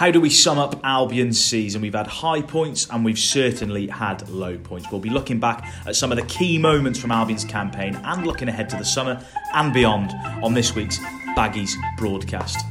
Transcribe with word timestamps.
How 0.00 0.10
do 0.10 0.18
we 0.18 0.30
sum 0.30 0.58
up 0.58 0.80
Albion's 0.82 1.38
season? 1.38 1.82
We've 1.82 1.94
had 1.94 2.06
high 2.06 2.40
points 2.40 2.88
and 2.88 3.04
we've 3.04 3.18
certainly 3.18 3.86
had 3.86 4.26
low 4.30 4.56
points. 4.56 4.90
We'll 4.90 4.98
be 4.98 5.10
looking 5.10 5.38
back 5.38 5.70
at 5.86 5.94
some 5.94 6.10
of 6.10 6.16
the 6.16 6.24
key 6.24 6.56
moments 6.56 6.98
from 6.98 7.12
Albion's 7.12 7.44
campaign 7.44 7.94
and 7.96 8.26
looking 8.26 8.48
ahead 8.48 8.70
to 8.70 8.78
the 8.78 8.84
summer 8.86 9.22
and 9.52 9.74
beyond 9.74 10.12
on 10.42 10.54
this 10.54 10.74
week's 10.74 10.96
Baggies 11.36 11.72
broadcast. 11.98 12.64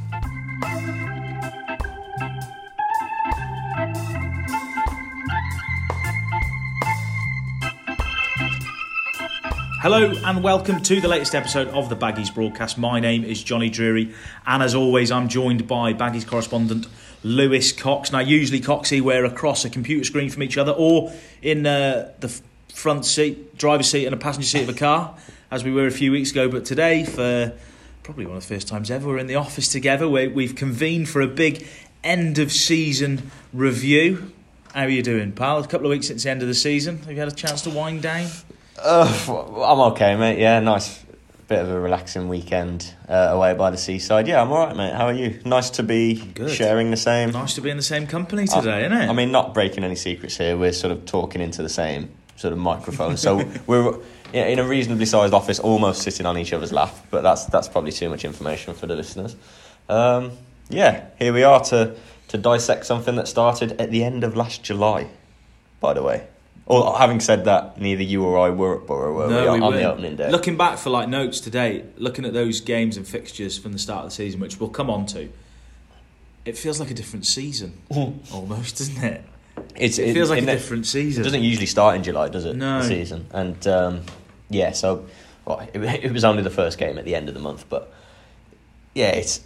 Hello 9.82 10.12
and 10.24 10.42
welcome 10.42 10.82
to 10.82 11.00
the 11.00 11.08
latest 11.08 11.36
episode 11.36 11.68
of 11.68 11.88
the 11.88 11.96
Baggies 11.96 12.34
broadcast. 12.34 12.76
My 12.76 12.98
name 12.98 13.22
is 13.22 13.42
Jonny 13.42 13.70
Drury, 13.70 14.12
and 14.46 14.64
as 14.64 14.74
always, 14.74 15.10
I'm 15.10 15.28
joined 15.28 15.68
by 15.68 15.94
Baggies 15.94 16.26
correspondent 16.26 16.86
Lewis 17.22 17.72
Cox. 17.72 18.12
Now, 18.12 18.20
usually, 18.20 18.60
Coxie, 18.60 19.00
we're 19.00 19.24
across 19.24 19.64
a 19.64 19.70
computer 19.70 20.04
screen 20.04 20.30
from 20.30 20.42
each 20.42 20.56
other 20.56 20.72
or 20.72 21.12
in 21.42 21.66
uh, 21.66 22.12
the 22.20 22.28
front 22.72 23.04
seat, 23.04 23.56
driver's 23.56 23.90
seat, 23.90 24.06
and 24.06 24.14
a 24.14 24.18
passenger 24.18 24.48
seat 24.48 24.62
of 24.62 24.68
a 24.68 24.78
car, 24.78 25.14
as 25.50 25.64
we 25.64 25.72
were 25.72 25.86
a 25.86 25.90
few 25.90 26.12
weeks 26.12 26.30
ago. 26.30 26.48
But 26.48 26.64
today, 26.64 27.04
for 27.04 27.52
probably 28.02 28.26
one 28.26 28.36
of 28.36 28.46
the 28.46 28.54
first 28.54 28.68
times 28.68 28.90
ever, 28.90 29.08
we're 29.08 29.18
in 29.18 29.26
the 29.26 29.36
office 29.36 29.68
together. 29.68 30.08
We, 30.08 30.28
we've 30.28 30.54
convened 30.54 31.08
for 31.08 31.20
a 31.20 31.28
big 31.28 31.66
end 32.02 32.38
of 32.38 32.52
season 32.52 33.30
review. 33.52 34.32
How 34.72 34.82
are 34.82 34.88
you 34.88 35.02
doing, 35.02 35.32
pal? 35.32 35.58
A 35.58 35.66
couple 35.66 35.86
of 35.86 35.90
weeks 35.90 36.06
since 36.06 36.22
the 36.22 36.30
end 36.30 36.42
of 36.42 36.48
the 36.48 36.54
season. 36.54 36.98
Have 36.98 37.12
you 37.12 37.18
had 37.18 37.28
a 37.28 37.34
chance 37.34 37.62
to 37.62 37.70
wind 37.70 38.02
down? 38.02 38.28
Uh, 38.78 39.06
I'm 39.28 39.92
okay, 39.92 40.16
mate. 40.16 40.38
Yeah, 40.38 40.60
nice 40.60 41.04
bit 41.50 41.58
of 41.58 41.68
a 41.68 41.80
relaxing 41.80 42.28
weekend 42.28 42.94
uh, 43.08 43.30
away 43.32 43.52
by 43.54 43.70
the 43.70 43.76
seaside. 43.76 44.28
Yeah, 44.28 44.40
I'm 44.40 44.52
all 44.52 44.66
right, 44.66 44.76
mate. 44.76 44.94
How 44.94 45.06
are 45.06 45.12
you? 45.12 45.40
Nice 45.44 45.68
to 45.70 45.82
be 45.82 46.14
Good. 46.14 46.52
sharing 46.52 46.92
the 46.92 46.96
same. 46.96 47.32
Nice 47.32 47.56
to 47.56 47.60
be 47.60 47.70
in 47.70 47.76
the 47.76 47.82
same 47.82 48.06
company 48.06 48.46
today, 48.46 48.86
isn't 48.86 48.96
it? 48.96 49.08
I 49.08 49.12
mean, 49.12 49.32
not 49.32 49.52
breaking 49.52 49.82
any 49.82 49.96
secrets 49.96 50.36
here. 50.36 50.56
We're 50.56 50.72
sort 50.72 50.92
of 50.92 51.06
talking 51.06 51.40
into 51.40 51.62
the 51.64 51.68
same 51.68 52.12
sort 52.36 52.52
of 52.52 52.60
microphone, 52.60 53.16
so 53.16 53.44
we're 53.66 53.98
yeah, 54.32 54.46
in 54.46 54.60
a 54.60 54.64
reasonably 54.64 55.06
sized 55.06 55.34
office, 55.34 55.58
almost 55.58 56.02
sitting 56.02 56.24
on 56.24 56.38
each 56.38 56.52
other's 56.52 56.72
lap. 56.72 56.94
But 57.10 57.22
that's 57.22 57.46
that's 57.46 57.66
probably 57.66 57.90
too 57.90 58.08
much 58.08 58.24
information 58.24 58.72
for 58.72 58.86
the 58.86 58.94
listeners. 58.94 59.34
Um, 59.88 60.30
yeah, 60.68 61.06
here 61.18 61.32
we 61.32 61.42
are 61.42 61.58
to 61.64 61.96
to 62.28 62.38
dissect 62.38 62.86
something 62.86 63.16
that 63.16 63.26
started 63.26 63.72
at 63.80 63.90
the 63.90 64.04
end 64.04 64.22
of 64.22 64.36
last 64.36 64.62
July. 64.62 65.08
By 65.80 65.94
the 65.94 66.02
way. 66.04 66.28
Or 66.70 66.96
having 66.96 67.18
said 67.18 67.46
that, 67.46 67.80
neither 67.80 68.04
you 68.04 68.22
or 68.22 68.38
I 68.38 68.50
were 68.50 68.80
at 68.80 68.86
Borough 68.86 69.12
were 69.12 69.26
No, 69.26 69.52
we, 69.54 69.58
we 69.58 69.66
on 69.66 69.72
the 69.72 69.82
opening 69.82 70.14
day. 70.14 70.30
Looking 70.30 70.56
back 70.56 70.78
for 70.78 70.90
like 70.90 71.08
notes 71.08 71.40
today, 71.40 71.84
looking 71.96 72.24
at 72.24 72.32
those 72.32 72.60
games 72.60 72.96
and 72.96 73.04
fixtures 73.04 73.58
from 73.58 73.72
the 73.72 73.78
start 73.78 74.04
of 74.04 74.10
the 74.10 74.14
season, 74.14 74.38
which 74.38 74.60
we'll 74.60 74.70
come 74.70 74.88
on 74.88 75.04
to, 75.06 75.28
it 76.44 76.56
feels 76.56 76.78
like 76.78 76.92
a 76.92 76.94
different 76.94 77.26
season, 77.26 77.76
almost, 78.32 78.78
doesn't 78.78 79.02
it? 79.02 79.24
It's, 79.74 79.98
It 79.98 80.14
feels 80.14 80.30
like 80.30 80.44
a 80.44 80.46
different 80.46 80.86
season. 80.86 81.22
It 81.22 81.24
doesn't 81.24 81.42
usually 81.42 81.66
start 81.66 81.96
in 81.96 82.04
July, 82.04 82.28
does 82.28 82.44
it? 82.44 82.54
No. 82.54 82.82
The 82.82 82.86
season. 82.86 83.26
And 83.32 83.66
um, 83.66 84.02
yeah, 84.48 84.70
so 84.70 85.06
well, 85.44 85.68
it, 85.74 85.80
it 86.04 86.12
was 86.12 86.22
only 86.22 86.44
the 86.44 86.50
first 86.50 86.78
game 86.78 86.98
at 86.98 87.04
the 87.04 87.16
end 87.16 87.28
of 87.28 87.34
the 87.34 87.40
month, 87.40 87.64
but 87.68 87.92
yeah, 88.94 89.10
it's. 89.10 89.40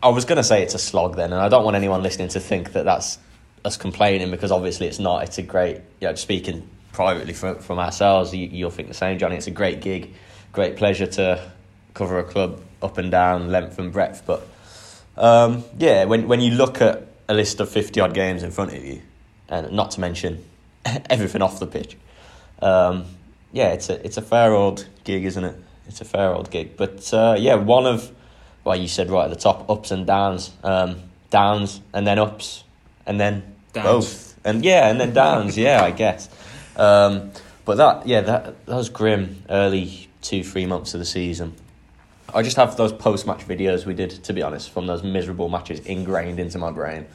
I 0.00 0.10
was 0.10 0.24
going 0.24 0.36
to 0.36 0.44
say 0.44 0.62
it's 0.62 0.74
a 0.74 0.78
slog 0.78 1.16
then, 1.16 1.32
and 1.32 1.42
I 1.42 1.48
don't 1.48 1.64
want 1.64 1.74
anyone 1.74 2.04
listening 2.04 2.28
to 2.28 2.38
think 2.38 2.72
that 2.74 2.84
that's 2.84 3.18
us 3.64 3.76
complaining 3.76 4.30
because 4.30 4.50
obviously 4.52 4.86
it's 4.86 4.98
not. 4.98 5.24
It's 5.24 5.38
a 5.38 5.42
great, 5.42 5.76
you 6.00 6.08
know, 6.08 6.14
speaking 6.14 6.68
privately 6.92 7.32
from, 7.32 7.58
from 7.60 7.78
ourselves, 7.78 8.34
you, 8.34 8.48
you'll 8.48 8.70
think 8.70 8.88
the 8.88 8.94
same, 8.94 9.18
Jonny. 9.18 9.36
It's 9.36 9.46
a 9.46 9.52
great 9.52 9.80
gig, 9.80 10.14
great 10.52 10.76
pleasure 10.76 11.06
to 11.06 11.50
cover 11.94 12.18
a 12.18 12.24
club 12.24 12.60
up 12.82 12.98
and 12.98 13.10
down, 13.10 13.50
length 13.50 13.78
and 13.78 13.92
breadth. 13.92 14.24
But 14.26 14.46
um, 15.16 15.64
yeah, 15.78 16.04
when 16.04 16.28
when 16.28 16.40
you 16.40 16.52
look 16.52 16.80
at 16.80 17.06
a 17.28 17.34
list 17.34 17.60
of 17.60 17.68
fifty 17.68 18.00
odd 18.00 18.14
games 18.14 18.42
in 18.42 18.50
front 18.50 18.72
of 18.72 18.84
you, 18.84 19.02
and 19.48 19.72
not 19.72 19.92
to 19.92 20.00
mention 20.00 20.44
everything 21.10 21.42
off 21.42 21.60
the 21.60 21.66
pitch, 21.66 21.96
um, 22.62 23.04
yeah, 23.52 23.68
it's 23.68 23.88
a 23.90 24.04
it's 24.04 24.16
a 24.16 24.22
fair 24.22 24.52
old 24.52 24.86
gig, 25.04 25.24
isn't 25.24 25.44
it? 25.44 25.56
It's 25.86 26.00
a 26.00 26.04
fair 26.04 26.34
old 26.34 26.50
gig. 26.50 26.76
But 26.76 27.12
uh, 27.12 27.36
yeah, 27.38 27.54
one 27.54 27.86
of 27.86 28.12
well, 28.64 28.76
you 28.76 28.88
said 28.88 29.08
right 29.08 29.24
at 29.24 29.30
the 29.30 29.36
top, 29.36 29.70
ups 29.70 29.90
and 29.90 30.06
downs, 30.06 30.52
um, 30.62 31.00
downs 31.30 31.80
and 31.94 32.06
then 32.06 32.18
ups, 32.18 32.64
and 33.08 33.18
then 33.18 33.42
Downs. 33.72 33.86
both, 33.86 34.40
and 34.44 34.64
yeah, 34.64 34.88
and 34.88 35.00
then 35.00 35.12
downs. 35.12 35.58
yeah, 35.58 35.82
I 35.82 35.90
guess. 35.90 36.28
Um, 36.76 37.32
but 37.64 37.76
that 37.78 38.06
yeah, 38.06 38.20
that 38.20 38.66
that 38.66 38.76
was 38.76 38.88
grim. 38.88 39.42
Early 39.50 40.08
two 40.22 40.44
three 40.44 40.66
months 40.66 40.94
of 40.94 41.00
the 41.00 41.06
season. 41.06 41.54
I 42.32 42.42
just 42.42 42.56
have 42.56 42.76
those 42.76 42.92
post 42.92 43.26
match 43.26 43.48
videos 43.48 43.86
we 43.86 43.94
did, 43.94 44.10
to 44.24 44.32
be 44.34 44.42
honest, 44.42 44.70
from 44.70 44.86
those 44.86 45.02
miserable 45.02 45.48
matches 45.48 45.80
ingrained 45.80 46.38
into 46.38 46.58
my 46.58 46.70
brain 46.70 47.06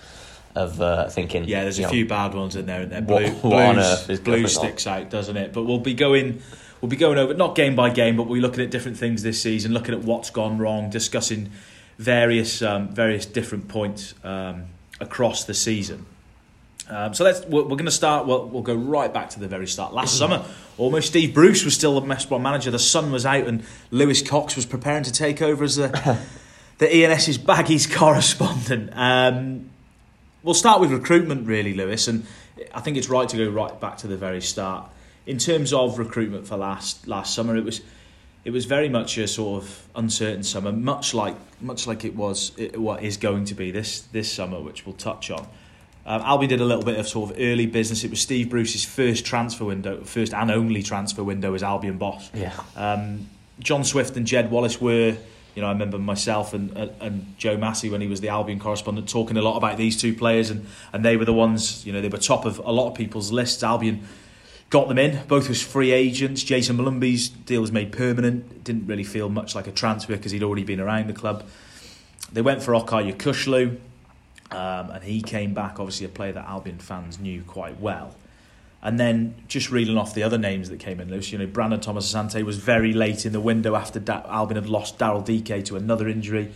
of 0.56 0.82
uh, 0.82 1.08
thinking. 1.09 1.46
Yeah, 1.46 1.64
there's 1.64 1.80
a 1.80 1.84
know, 1.84 1.90
few 1.90 2.08
bad 2.08 2.34
ones 2.34 2.56
in 2.56 2.66
there, 2.66 2.82
and 2.82 2.92
there. 2.92 3.02
Blue, 3.02 3.30
what 3.30 3.66
on 3.66 3.76
blues, 3.76 4.20
blue 4.20 4.44
on? 4.44 4.48
sticks 4.48 4.88
out, 4.88 5.09
doesn't 5.09 5.38
it? 5.38 5.53
But 5.53 5.64
we'll 5.64 5.80
be 5.80 5.94
going, 5.94 6.42
we'll 6.82 6.90
be 6.90 6.96
going 6.96 7.20
over 7.20 7.36
not 7.36 7.56
game 7.56 7.76
by 7.76 7.92
game, 7.92 8.18
but 8.18 8.28
we're 8.28 8.42
looking 8.42 8.64
at 8.64 8.72
different 8.72 8.98
things 8.98 9.22
this 9.22 9.42
season, 9.42 9.72
looking 9.72 9.94
at 9.94 10.02
what's 10.02 10.32
gone 10.32 10.58
wrong, 10.58 10.90
discussing 10.90 11.52
various 12.00 12.62
um, 12.64 12.90
various 12.90 13.26
different 13.26 13.68
points 13.68 14.16
um, 14.24 14.66
across 15.03 15.44
the 15.44 15.53
season. 15.53 16.06
Um, 16.90 17.14
so 17.14 17.24
let's 17.24 17.46
we're, 17.46 17.62
we're 17.62 17.78
going 17.78 17.86
to 17.86 17.91
start. 17.91 18.25
We'll, 18.25 18.47
we'll 18.47 18.64
go 18.64 18.75
right 18.75 19.14
back 19.14 19.30
to 19.31 19.40
the 19.40 19.47
very 19.47 19.68
start. 19.68 19.94
Last 19.94 20.18
summer, 20.18 20.46
almost 20.78 21.08
Steve 21.08 21.34
Bruce 21.34 21.64
was 21.64 21.74
still 21.74 22.00
the 22.00 22.06
West 22.06 22.28
Brom 22.28 22.41
manager. 22.41 22.72
The 22.72 22.80
sun 22.80 23.12
was 23.12 23.25
out, 23.25 23.47
and 23.47 23.64
Lewis 23.91 24.22
Cox 24.22 24.56
was 24.56 24.66
preparing 24.66 25.03
to 25.03 25.12
take 25.12 25.41
over 25.41 25.64
as 25.64 25.75
the 25.78 26.19
the 26.80 26.90
ENS's 26.90 27.38
baggies 27.38 27.91
correspondent. 27.91 28.90
Um, 28.94 29.69
we'll 30.44 30.53
start 30.53 30.81
with 30.81 30.91
recruitment, 30.91 31.47
really, 31.47 31.74
Lewis, 31.74 32.08
and 32.08 32.25
I 32.74 32.81
think 32.81 32.97
it's 32.97 33.09
right 33.09 33.30
to 33.30 33.38
go 33.38 33.50
right 33.50 33.80
back 33.80 33.97
to 34.00 34.08
the 34.08 34.18
very 34.18 34.41
start. 34.41 34.90
In 35.25 35.38
terms 35.38 35.72
of 35.72 36.00
recruitment 36.00 36.47
for 36.47 36.58
last 36.58 37.08
last 37.08 37.34
summer, 37.34 37.56
it 37.56 37.64
was 37.64 37.81
it 38.46 38.52
was 38.52 38.66
very 38.66 38.90
much 38.90 39.18
a 39.18 39.28
sort 39.28 39.64
of 39.64 39.88
uncertain 39.96 40.44
summer, 40.44 40.72
much 40.72 41.14
like 41.14 41.36
much 41.62 41.88
like 41.88 42.04
it 42.04 42.16
was 42.16 42.52
it, 42.58 42.80
what 42.80 43.04
is 43.04 43.18
going 43.18 43.46
to 43.46 43.56
be 43.56 43.72
this 43.72 44.02
this 44.12 44.31
summer, 44.31 44.59
which 44.59 44.86
we'll 44.86 44.96
touch 44.96 45.31
on. 45.31 45.48
Um, 46.06 46.22
Albie 46.22 46.50
did 46.50 46.59
a 46.59 46.66
little 46.66 46.84
bit 46.84 47.00
of 47.00 47.08
sort 47.08 47.32
of 47.32 47.38
early 47.40 47.66
business. 47.66 48.03
It 48.03 48.09
was 48.09 48.20
Steve 48.20 48.50
Bruce's 48.50 48.84
first 48.84 49.26
transfer 49.26 49.66
window, 49.66 50.03
first 50.03 50.34
and 50.34 50.52
only 50.52 50.84
transfer 50.84 51.24
window 51.24 51.53
as 51.53 51.64
Albion 51.64 51.98
boss. 51.98 52.30
Yeah. 52.34 52.53
Um, 52.76 53.30
John 53.59 53.86
Swift 53.86 54.18
and 54.18 54.28
Jed 54.28 54.52
Wallace 54.52 54.82
were, 54.82 55.16
you 55.56 55.62
know, 55.62 55.68
I 55.68 55.72
remember 55.72 55.98
myself 55.98 56.53
and, 56.53 56.76
and, 56.76 56.92
and 57.00 57.36
Joe 57.38 57.56
Massey 57.56 57.90
when 57.90 58.02
he 58.02 58.08
was 58.08 58.20
the 58.20 58.28
Albion 58.28 58.59
correspondent 58.59 59.08
talking 59.08 59.38
a 59.38 59.42
lot 59.42 59.56
about 59.56 59.78
these 59.78 59.96
two 59.96 60.14
players, 60.14 60.50
and, 60.50 60.66
and 60.92 61.06
they 61.06 61.16
were 61.16 61.26
the 61.26 61.34
ones, 61.34 61.86
you 61.86 61.94
know, 61.94 62.02
they 62.02 62.09
were 62.09 62.18
top 62.18 62.44
of 62.44 62.59
a 62.59 62.72
lot 62.72 62.90
of 62.90 62.96
people's 62.96 63.32
lists. 63.32 63.64
Albion 63.64 64.06
got 64.73 64.88
them 64.88 64.97
in, 64.97 65.22
both 65.28 65.51
as 65.51 65.61
free 65.61 65.91
agents. 65.91 66.44
Jayson 66.44 66.78
Molumby's 66.78 67.29
deal 67.29 67.61
was 67.61 67.72
made 67.72 67.91
permanent. 67.91 68.63
Didn't 68.63 68.88
really 68.88 69.03
feel 69.03 69.29
much 69.29 69.53
like 69.53 69.67
a 69.67 69.72
transfer 69.72 70.16
because 70.16 70.31
he'd 70.31 70.41
already 70.41 70.63
been 70.63 70.79
around 70.79 71.06
the 71.06 71.13
club. 71.13 71.44
They 72.31 72.41
went 72.41 72.63
for 72.63 72.75
Okay 72.78 73.11
Yokuslu, 73.13 73.78
um, 74.50 74.89
and 74.89 75.03
he 75.03 75.22
came 75.22 75.53
back, 75.53 75.79
obviously 75.79 76.07
a 76.07 76.09
player 76.09 76.31
that 76.31 76.47
Albion 76.47 76.79
fans 76.79 77.19
knew 77.19 77.44
quite 77.44 77.79
well. 77.79 78.16
And 78.81 79.00
then 79.00 79.35
just 79.47 79.69
reeling 79.69 79.95
off 79.95 80.16
the 80.16 80.23
other 80.23 80.39
names 80.39 80.72
that 80.72 80.79
came 80.79 81.00
in, 81.00 81.11
Lewis, 81.11 81.31
you 81.31 81.38
know, 81.38 81.45
Brandon 81.45 81.79
Thomas 81.79 82.11
Asante 82.11 82.41
was 82.41 82.57
very 82.57 82.94
late 82.94 83.28
in 83.28 83.31
the 83.31 83.40
window 83.40 83.75
after 83.75 84.00
da- 84.00 84.25
Albion 84.28 84.55
had 84.55 84.67
lost 84.67 84.97
Daryl 84.97 85.23
Dike 85.23 85.66
to 85.66 85.75
another 85.75 86.09
injury. 86.09 86.51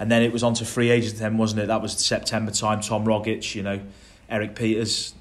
And 0.00 0.10
then 0.10 0.24
it 0.24 0.32
was 0.32 0.42
on 0.42 0.54
to 0.54 0.64
free 0.64 0.90
agents 0.90 1.20
then, 1.20 1.38
wasn't 1.38 1.62
it? 1.62 1.68
That 1.68 1.82
was 1.82 1.92
September 1.92 2.50
time. 2.50 2.80
Tom 2.80 3.04
Rogic, 3.04 3.54
you 3.54 3.62
know, 3.62 3.78
Erik 4.28 4.56
Pieters. 4.56 5.12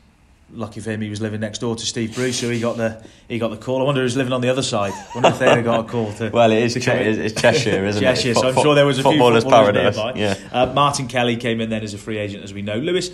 Lucky 0.51 0.81
for 0.81 0.91
him, 0.91 1.01
he 1.01 1.09
was 1.09 1.19
living 1.19 1.39
next 1.39 1.59
door 1.59 1.75
to 1.75 1.85
Steve 1.85 2.13
Bruce, 2.13 2.39
so 2.39 2.49
he 2.49 2.59
got 2.59 2.77
the 2.77 3.03
he 3.27 3.39
got 3.39 3.47
the 3.47 3.57
call. 3.57 3.81
I 3.81 3.85
wonder 3.85 4.01
who's 4.01 4.15
living 4.15 4.33
on 4.33 4.41
the 4.41 4.49
other 4.49 4.61
side. 4.61 4.93
I 4.93 5.07
wonder 5.15 5.29
if 5.29 5.39
they'd 5.39 5.63
got 5.63 5.85
a 5.85 5.89
call 5.89 6.13
to. 6.13 6.29
Well, 6.29 6.51
it 6.51 6.61
is 6.61 6.73
Che- 6.75 7.09
it's, 7.09 7.17
it's 7.33 7.41
Cheshire, 7.41 7.85
isn't 7.85 8.01
Cheshire, 8.01 8.31
it? 8.31 8.37
so 8.37 8.49
I'm 8.49 8.55
sure 8.61 8.75
there 8.75 8.85
was 8.85 8.99
a 8.99 9.01
few 9.01 9.11
footballers' 9.13 9.43
footballers 9.43 9.95
paradise. 9.95 9.95
nearby. 9.95 10.19
Yeah. 10.19 10.37
Uh, 10.51 10.73
Martin 10.73 11.07
Kelly 11.07 11.37
came 11.37 11.59
in 11.59 11.69
then 11.71 11.81
as 11.81 11.95
a 11.95 11.97
free 11.97 12.19
agent, 12.19 12.43
as 12.43 12.53
we 12.53 12.61
know. 12.61 12.75
Lewis, 12.77 13.09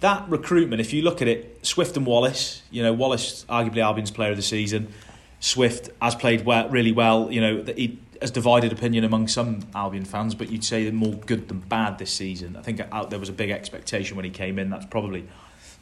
that 0.00 0.28
recruitment, 0.28 0.80
if 0.80 0.92
you 0.92 1.02
look 1.02 1.22
at 1.22 1.28
it, 1.28 1.64
Swift 1.64 1.96
and 1.96 2.04
Wallace, 2.04 2.62
you 2.72 2.82
know, 2.82 2.92
Wallace, 2.92 3.44
arguably 3.48 3.82
Albion's 3.82 4.10
player 4.10 4.30
of 4.32 4.36
the 4.36 4.42
season. 4.42 4.92
Swift 5.38 5.90
has 6.00 6.14
played 6.16 6.44
well, 6.44 6.68
really 6.68 6.92
well. 6.92 7.30
You 7.30 7.40
know, 7.40 7.64
he 7.76 7.98
has 8.20 8.30
divided 8.32 8.72
opinion 8.72 9.04
among 9.04 9.28
some 9.28 9.60
Albion 9.74 10.04
fans, 10.04 10.34
but 10.34 10.50
you'd 10.50 10.64
say 10.64 10.84
they're 10.84 10.92
more 10.92 11.14
good 11.14 11.48
than 11.48 11.60
bad 11.60 11.98
this 11.98 12.12
season. 12.12 12.56
I 12.56 12.62
think 12.62 12.80
out 12.92 13.10
there 13.10 13.18
was 13.18 13.28
a 13.28 13.32
big 13.32 13.50
expectation 13.50 14.16
when 14.16 14.24
he 14.24 14.30
came 14.30 14.58
in. 14.58 14.70
That's 14.70 14.86
probably 14.86 15.28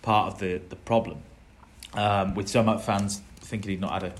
part 0.02 0.32
of 0.32 0.38
the 0.40 0.60
the 0.68 0.76
problem 0.76 1.18
um, 1.94 2.34
with 2.34 2.48
some 2.48 2.78
fans 2.78 3.20
thinking 3.40 3.70
he'd 3.70 3.80
not 3.80 3.92
had 3.92 4.02
a, 4.04 4.14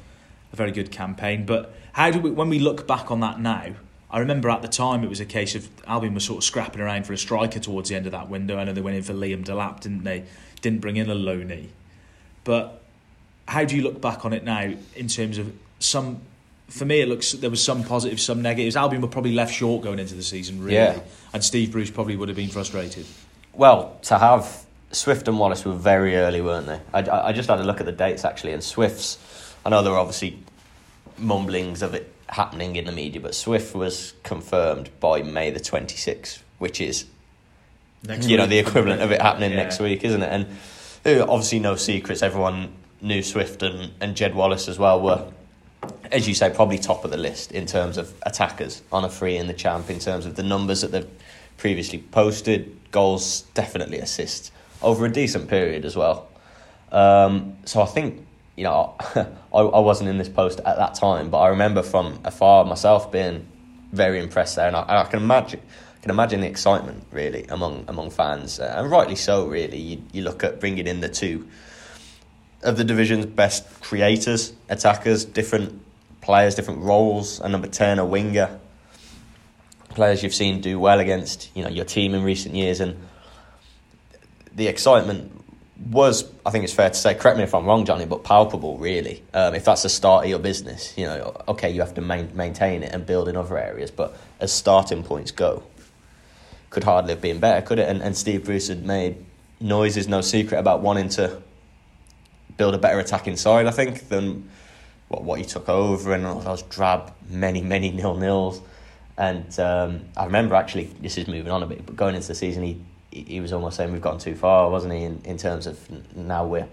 a 0.53 0.57
very 0.57 0.73
good 0.73 0.91
campaign. 0.91 1.47
But 1.47 1.75
how 1.93 2.11
do 2.11 2.19
we, 2.21 2.31
when 2.31 2.49
we 2.49 2.59
look 2.59 2.87
back 2.87 3.11
on 3.11 3.21
that 3.21 3.41
now? 3.41 3.75
I 4.11 4.19
remember 4.19 4.51
at 4.51 4.61
the 4.63 4.69
time 4.69 5.05
it 5.05 5.09
was 5.09 5.21
a 5.21 5.25
case 5.25 5.55
of 5.55 5.69
Albion 5.87 6.15
was 6.15 6.25
sort 6.25 6.39
of 6.39 6.45
scrapping 6.45 6.81
around 6.81 7.07
for 7.07 7.13
a 7.13 7.19
striker 7.19 7.61
towards 7.61 7.91
the 7.91 7.95
end 7.95 8.07
of 8.07 8.13
that 8.13 8.29
window. 8.29 8.59
I 8.59 8.65
know 8.65 8.73
they 8.73 8.81
went 8.81 8.97
in 8.97 9.05
for 9.05 9.13
Liam 9.13 9.45
Delap, 9.45 9.81
didn't 9.81 10.03
they? 10.03 10.25
Didn't 10.63 10.81
bring 10.81 10.97
in 10.97 11.09
a 11.09 11.15
loanee. 11.15 11.69
But 12.43 12.83
how 13.47 13.65
do 13.65 13.77
you 13.77 13.83
look 13.83 14.01
back 14.01 14.25
on 14.25 14.33
it 14.33 14.43
now 14.43 14.73
in 14.97 15.07
terms 15.09 15.39
of 15.39 15.53
some? 15.79 16.21
For 16.69 16.85
me, 16.85 17.01
it 17.01 17.09
looks 17.09 17.33
there 17.33 17.51
was 17.51 17.63
some 17.63 17.85
positives, 17.85 18.23
some 18.23 18.43
negatives. 18.43 18.77
Albion 18.77 19.01
were 19.03 19.09
probably 19.09 19.33
left 19.33 19.55
short 19.55 19.83
going 19.83 19.99
into 20.01 20.15
the 20.15 20.23
season, 20.23 20.61
really, 20.61 20.75
Yeah. 20.75 21.01
and 21.33 21.45
Steve 21.45 21.71
Bruce 21.73 21.91
probably 21.91 22.17
would 22.17 22.29
have 22.29 22.37
been 22.37 22.49
frustrated. 22.51 23.07
Well, 23.53 23.99
to 24.03 24.19
have 24.19 24.65
Swift 24.93 25.29
and 25.29 25.39
Wallace 25.39 25.65
were 25.65 25.75
very 25.75 26.17
early, 26.17 26.41
weren't 26.41 26.67
they? 26.67 26.81
I, 26.93 27.29
I 27.29 27.33
just 27.33 27.49
had 27.49 27.61
a 27.61 27.65
look 27.65 27.81
at 27.81 27.87
the 27.87 27.93
dates 27.93 28.25
actually, 28.25 28.53
and 28.53 28.63
Swift's. 28.63 29.19
I 29.65 29.71
know 29.71 29.83
there 29.83 29.93
were 29.93 29.99
obviously 29.99 30.39
mumblings 31.19 31.83
of 31.83 31.95
it 31.95 32.13
happening 32.29 32.77
in 32.77 32.87
the 32.87 32.93
media, 32.93 33.21
but 33.21 33.35
Swift 33.35 33.75
was 33.75 34.15
confirmed 34.23 34.91
by 35.01 35.23
May 35.23 35.51
the 35.51 35.61
twenty 35.61 35.97
sixth, 35.97 36.43
which 36.59 36.81
is 36.81 37.05
Next 38.07 38.29
you 38.29 38.37
know 38.37 38.47
the 38.47 38.59
equivalent 38.59 39.03
of 39.03 39.13
it 39.13 39.21
happening 39.21 39.51
Yeah. 39.51 39.57
next 39.57 39.79
week, 39.81 40.03
isn't 40.05 40.23
it? 40.23 40.29
And 40.33 40.47
uh, 41.21 41.23
obviously, 41.31 41.61
no 41.61 41.77
secrets. 41.77 42.23
Everyone 42.23 42.73
knew 43.01 43.23
Swift 43.23 43.63
and, 43.63 43.93
and 44.01 44.17
Jed 44.17 44.35
Wallace 44.35 44.69
as 44.69 44.79
well 44.79 45.01
were, 45.01 45.31
as 46.11 46.27
you 46.29 46.35
say, 46.35 46.51
probably 46.51 46.79
top 46.79 47.05
of 47.05 47.11
the 47.11 47.17
list 47.17 47.53
in 47.53 47.67
terms 47.67 47.97
of 47.97 48.13
attackers 48.25 48.83
on 48.91 49.05
a 49.05 49.09
free 49.09 49.37
in 49.37 49.47
the 49.47 49.55
champ. 49.55 49.89
In 49.89 49.99
terms 49.99 50.27
of 50.27 50.37
the 50.37 50.43
numbers 50.43 50.81
that 50.81 50.91
they've 50.93 51.09
previously 51.59 51.99
posted, 51.99 52.77
goals, 52.91 53.43
definitely 53.55 53.99
assists 53.99 54.51
over 54.83 55.05
a 55.07 55.11
decent 55.11 55.49
period 55.49 55.85
as 55.85 55.97
well. 55.97 56.29
Um, 56.93 57.57
so 57.65 57.83
I 57.83 57.87
think 57.87 58.27
you 58.57 58.65
know 58.65 58.95
I, 59.15 59.59
I 59.59 59.81
wasn't 59.81 60.11
in 60.11 60.19
this 60.19 60.29
post 60.29 60.59
at 60.61 60.77
that 60.77 60.95
time, 60.95 61.31
but 61.31 61.39
I 61.39 61.49
remember 61.49 61.83
from 61.83 62.19
afar 62.25 62.65
myself 62.65 63.11
being 63.13 63.47
very 63.93 64.21
impressed 64.21 64.57
there, 64.57 64.69
and 64.69 64.77
I, 64.77 64.83
and 64.83 64.93
I 64.93 65.05
can 65.05 65.23
imagine 65.23 65.61
can 66.03 66.11
imagine 66.11 66.41
the 66.41 66.47
excitement 66.47 67.05
really 67.11 67.45
among 67.49 67.85
among 67.89 68.11
fans, 68.11 68.59
uh, 68.59 68.75
and 68.77 68.91
rightly 68.91 69.17
so. 69.17 69.47
Really, 69.47 69.79
you 69.79 70.03
you 70.13 70.23
look 70.23 70.43
at 70.45 70.61
bringing 70.61 70.87
in 70.87 71.01
the 71.01 71.09
two 71.09 71.47
of 72.63 72.77
the 72.77 72.85
division's 72.85 73.27
best 73.27 73.81
creators, 73.81 74.53
attackers, 74.69 75.25
different 75.25 75.81
players, 76.21 76.55
different 76.55 76.81
roles, 76.81 77.41
a 77.41 77.49
number 77.49 77.69
ten, 77.69 77.99
a 77.99 78.05
winger, 78.05 78.59
players 79.91 80.23
you've 80.23 80.35
seen 80.35 80.61
do 80.61 80.79
well 80.79 81.01
against 81.01 81.51
you 81.55 81.63
know 81.63 81.71
your 81.71 81.85
team 81.85 82.15
in 82.15 82.23
recent 82.23 82.55
years, 82.55 82.81
and 82.81 82.97
the 84.55 84.67
excitement 84.67 85.33
was, 85.91 86.31
I 86.45 86.51
think 86.51 86.65
it's 86.65 86.73
fair 86.73 86.91
to 86.91 86.95
say, 86.95 87.15
correct 87.15 87.39
me 87.39 87.45
if 87.45 87.55
I'm 87.55 87.65
wrong, 87.65 87.85
Jonny, 87.85 88.05
but 88.05 88.23
palpable, 88.23 88.77
really. 88.77 89.23
Um, 89.33 89.55
if 89.55 89.65
that's 89.65 89.83
the 89.83 89.89
start 89.89 90.25
of 90.25 90.31
your 90.31 90.39
business, 90.39 90.93
you 90.97 91.07
know, 91.07 91.35
okay, 91.49 91.71
you 91.71 91.81
have 91.81 91.95
to 91.95 92.01
main, 92.01 92.37
maintain 92.37 92.83
it 92.83 92.93
and 92.93 93.07
build 93.07 93.29
in 93.29 93.37
other 93.37 93.57
areas, 93.57 93.91
but 93.91 94.17
as 94.41 94.53
starting 94.53 95.03
points 95.03 95.31
go, 95.31 95.63
could 96.69 96.85
hardly 96.85 97.13
have 97.13 97.23
been 97.23 97.41
better, 97.41 97.65
could 97.67 97.79
it? 97.79 97.89
And, 97.89 98.03
and 98.03 98.17
Steve 98.17 98.45
Bruce 98.45 98.69
had 98.69 98.85
made 98.85 99.17
noise 99.61 99.97
noises, 99.97 100.09
no 100.09 100.21
secret, 100.21 100.59
about 100.59 100.81
wanting 100.83 101.09
to 101.11 101.43
build 102.57 102.75
a 102.75 102.79
better 102.79 102.99
attacking 102.99 103.37
side, 103.37 103.67
I 103.67 103.71
think, 103.71 104.09
than 104.09 104.51
what, 105.09 105.23
what 105.25 105.39
he 105.39 105.45
took 105.45 105.69
over 105.69 106.13
and 106.13 106.27
all 106.27 106.41
those 106.41 106.63
drab, 106.63 107.13
many, 107.29 107.63
many 107.63 107.91
nil 107.91 108.17
nils. 108.17 108.61
And 109.17 109.59
um, 109.59 110.03
I 110.17 110.25
remember 110.27 110.55
actually, 110.55 110.85
this 111.01 111.19
is 111.19 111.27
moving 111.27 111.53
on 111.53 111.63
a 111.63 111.67
bit, 111.67 111.85
but 111.85 111.97
going 111.97 112.15
into 112.15 112.29
the 112.29 112.35
season, 112.35 112.63
he 112.63 112.81
he 113.11 113.41
was 113.41 113.53
almost 113.53 113.77
saying 113.77 113.93
we've 113.93 114.01
gone 114.01 114.19
too 114.19 114.35
far, 114.35 114.71
wasn't 114.71 114.95
he? 114.95 115.05
In, 115.05 115.21
in 115.25 115.37
terms 115.37 115.67
of 115.67 115.79
now 116.17 116.47
we're 116.47 116.69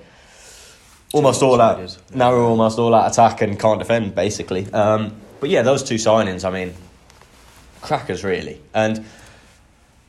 almost 1.14 1.42
all 1.42 1.60
out. 1.60 1.98
Now 2.14 2.32
we're 2.32 2.44
almost 2.44 2.78
all 2.80 2.94
out 2.94 3.12
attack 3.12 3.42
and 3.42 3.60
can't 3.60 3.80
defend, 3.80 4.14
basically. 4.16 4.72
Um, 4.72 5.16
but 5.40 5.50
yeah, 5.50 5.62
those 5.62 5.84
two 5.84 5.96
signings, 5.96 6.46
I 6.46 6.52
mean, 6.52 6.74
crackers 7.82 8.24
really. 8.24 8.62
And 8.74 9.06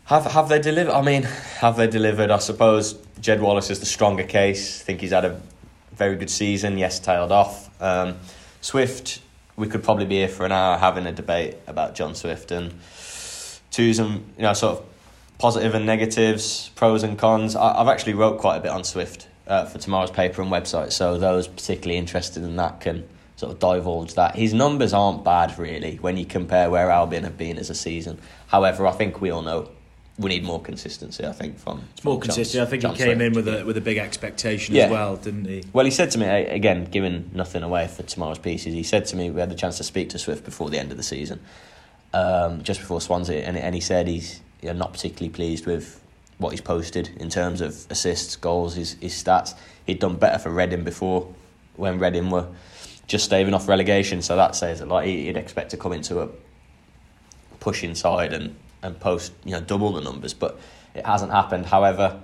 have 0.04 0.26
have 0.26 0.48
they 0.48 0.58
delivered? 0.58 0.92
I 0.92 1.02
mean, 1.02 1.22
have 1.58 1.76
they 1.76 1.86
delivered? 1.86 2.31
I 2.31 2.38
suppose 2.38 2.94
Jed 3.20 3.40
Wallace 3.40 3.70
is 3.70 3.81
the 3.81 3.86
stronger 3.86 4.24
case. 4.24 4.81
I 4.81 4.84
think 4.84 5.00
he's 5.00 5.12
had 5.12 5.24
a 5.24 5.40
very 5.92 6.16
good 6.16 6.31
season. 6.31 6.78
Yes, 6.78 6.98
tailed 6.98 7.32
off. 7.32 7.70
Um, 7.82 8.16
Swift, 8.60 9.20
we 9.56 9.66
could 9.66 9.82
probably 9.82 10.06
be 10.06 10.16
here 10.16 10.28
for 10.28 10.46
an 10.46 10.52
hour 10.52 10.78
having 10.78 11.06
a 11.06 11.12
debate 11.12 11.56
about 11.66 11.94
John 11.94 12.14
Swift 12.14 12.50
and 12.50 12.72
twos 13.70 13.98
and 13.98 14.24
you 14.36 14.42
know 14.42 14.52
sort 14.54 14.78
of 14.78 14.84
positive 15.38 15.75
and 15.75 15.87
negatives, 15.87 16.70
pros 16.75 17.02
and 17.02 17.19
cons. 17.19 17.55
I, 17.56 17.81
I've 17.81 17.88
actually 17.88 18.14
wrote 18.14 18.38
quite 18.38 18.56
a 18.56 18.61
bit 18.61 18.70
on 18.70 18.85
Swift 18.85 19.29
uh, 19.46 19.64
for 19.64 19.79
tomorrow's 19.79 20.11
paper 20.11 20.43
and 20.43 20.50
website, 20.50 20.93
so 20.93 21.19
those 21.19 21.46
particularly 21.49 21.96
interested 21.99 22.43
in 22.43 22.56
that 22.56 22.81
can 22.81 23.08
sort 23.37 23.52
of 23.52 23.58
divulge 23.61 24.14
that. 24.14 24.35
His 24.35 24.52
numbers 24.52 24.93
aren't 24.93 25.25
bad 25.25 25.56
really 25.58 25.96
when 25.96 26.17
you 26.17 26.26
compare 26.26 26.70
where 26.70 26.90
Albion 26.90 27.23
have 27.25 27.38
been 27.38 27.56
as 27.56 27.70
a 27.70 27.75
season. 27.75 28.19
However, 28.49 28.87
I 28.87 28.93
think 28.93 29.20
we 29.20 29.31
all 29.31 29.43
know 29.43 29.70
we 30.19 30.31
need 30.31 30.43
more 30.43 30.61
consistency. 30.61 31.25
I 31.25 31.31
think 31.32 31.61
from 31.61 31.84
It's 31.94 32.02
more 32.02 32.19
consistent. 32.19 32.67
I 32.67 32.69
think 32.69 32.82
John 32.82 32.94
he 32.96 32.99
came 32.99 33.19
Swift. 33.19 33.23
in 33.23 33.32
with 33.34 33.46
a 33.46 33.64
with 33.64 33.76
a 33.76 33.81
big 33.81 33.99
expectation 33.99 34.75
Yeah. 34.75 34.87
as 34.87 34.91
well, 34.91 35.14
didn't 35.17 35.44
he? 35.44 35.62
Well, 35.73 35.84
he 35.84 35.93
said 35.93 36.11
to 36.11 36.19
me 36.19 36.26
again, 36.26 36.87
giving 36.87 37.31
nothing 37.32 37.62
away 37.62 37.87
for 37.87 38.02
tomorrow's 38.02 38.41
pieces. 38.41 38.75
He 38.75 38.82
said 38.82 39.06
to 39.06 39.17
me 39.17 39.31
we 39.31 39.38
had 39.38 39.50
the 39.50 39.55
chance 39.55 39.76
to 39.76 39.84
speak 39.84 40.08
to 40.11 40.19
Swift 40.19 40.44
before 40.44 40.70
the 40.70 40.79
end 40.81 40.91
of 40.91 40.96
the 40.96 41.05
season, 41.05 41.38
um, 42.12 42.64
just 42.64 42.81
before 42.81 43.00
Swansea, 43.00 43.44
and, 43.46 43.56
and 43.56 43.76
he 43.76 43.81
said 43.81 44.08
he's 44.08 44.41
you 44.62 44.69
know, 44.69 44.75
not 44.75 44.93
particularly 44.93 45.31
pleased 45.31 45.66
with 45.66 46.00
what 46.38 46.50
he's 46.50 46.60
posted 46.60 47.10
in 47.20 47.28
terms 47.28 47.60
of 47.60 47.87
assists, 47.90 48.37
goals, 48.37 48.75
his 48.76 48.93
his 49.00 49.12
stats. 49.12 49.55
He'd 49.87 49.99
done 50.00 50.16
better 50.16 50.38
for 50.38 50.50
Reading 50.50 50.84
before, 50.84 51.32
when 51.76 51.99
Reading 51.99 52.31
were 52.31 52.46
just 53.06 53.25
staving 53.25 53.55
off 53.55 53.69
relegation. 53.69 54.22
So 54.22 54.37
that 54.37 54.55
says 54.55 54.81
a 54.81 54.87
lot. 54.87 55.05
He- 55.05 55.25
He'd 55.26 55.37
expect 55.37 55.70
to 55.70 55.76
come 55.76 55.93
into 55.93 56.20
a 56.20 56.28
push 57.60 57.82
inside 57.82 58.32
and, 58.32 58.55
and 58.82 58.99
post 59.00 59.32
you 59.44 59.52
know 59.52 59.60
double 59.60 59.93
the 59.93 60.00
numbers, 60.00 60.34
but 60.34 60.58
it 60.94 61.05
hasn't 61.05 61.32
happened. 61.32 61.66
However, 61.66 62.20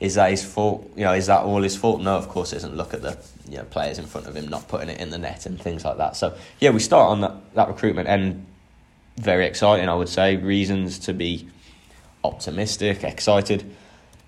is 0.00 0.14
that 0.16 0.30
his 0.30 0.44
fault? 0.44 0.90
You 0.96 1.04
know, 1.04 1.12
is 1.12 1.26
that 1.26 1.42
all 1.42 1.62
his 1.62 1.76
fault? 1.76 2.00
No, 2.00 2.16
of 2.16 2.28
course 2.28 2.52
it 2.52 2.56
isn't. 2.56 2.76
Look 2.76 2.94
at 2.94 3.02
the 3.02 3.16
you 3.48 3.58
know 3.58 3.64
players 3.64 3.98
in 3.98 4.06
front 4.06 4.26
of 4.26 4.34
him 4.36 4.48
not 4.48 4.66
putting 4.68 4.88
it 4.88 5.00
in 5.00 5.10
the 5.10 5.18
net 5.18 5.46
and 5.46 5.60
things 5.60 5.84
like 5.84 5.98
that. 5.98 6.16
So 6.16 6.34
yeah, 6.58 6.70
we 6.70 6.80
start 6.80 7.10
on 7.10 7.20
that, 7.20 7.54
that 7.54 7.68
recruitment 7.68 8.08
and 8.08 8.46
very 9.18 9.46
exciting. 9.46 9.88
I 9.88 9.94
would 9.94 10.08
say 10.08 10.36
reasons 10.36 10.98
to 11.00 11.12
be 11.12 11.48
optimistic, 12.24 13.04
excited. 13.04 13.64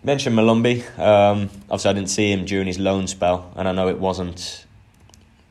Mentioned 0.03 0.37
Molumby. 0.37 0.83
Um, 0.99 1.51
obviously, 1.71 1.91
I 1.91 1.93
didn't 1.95 2.11
see 2.11 2.31
him 2.31 2.45
during 2.45 2.67
his 2.67 2.79
loan 2.79 3.07
spell, 3.07 3.53
and 3.57 3.67
I 3.67 3.73
know 3.73 3.89
it 3.89 3.99
wasn't 3.99 4.67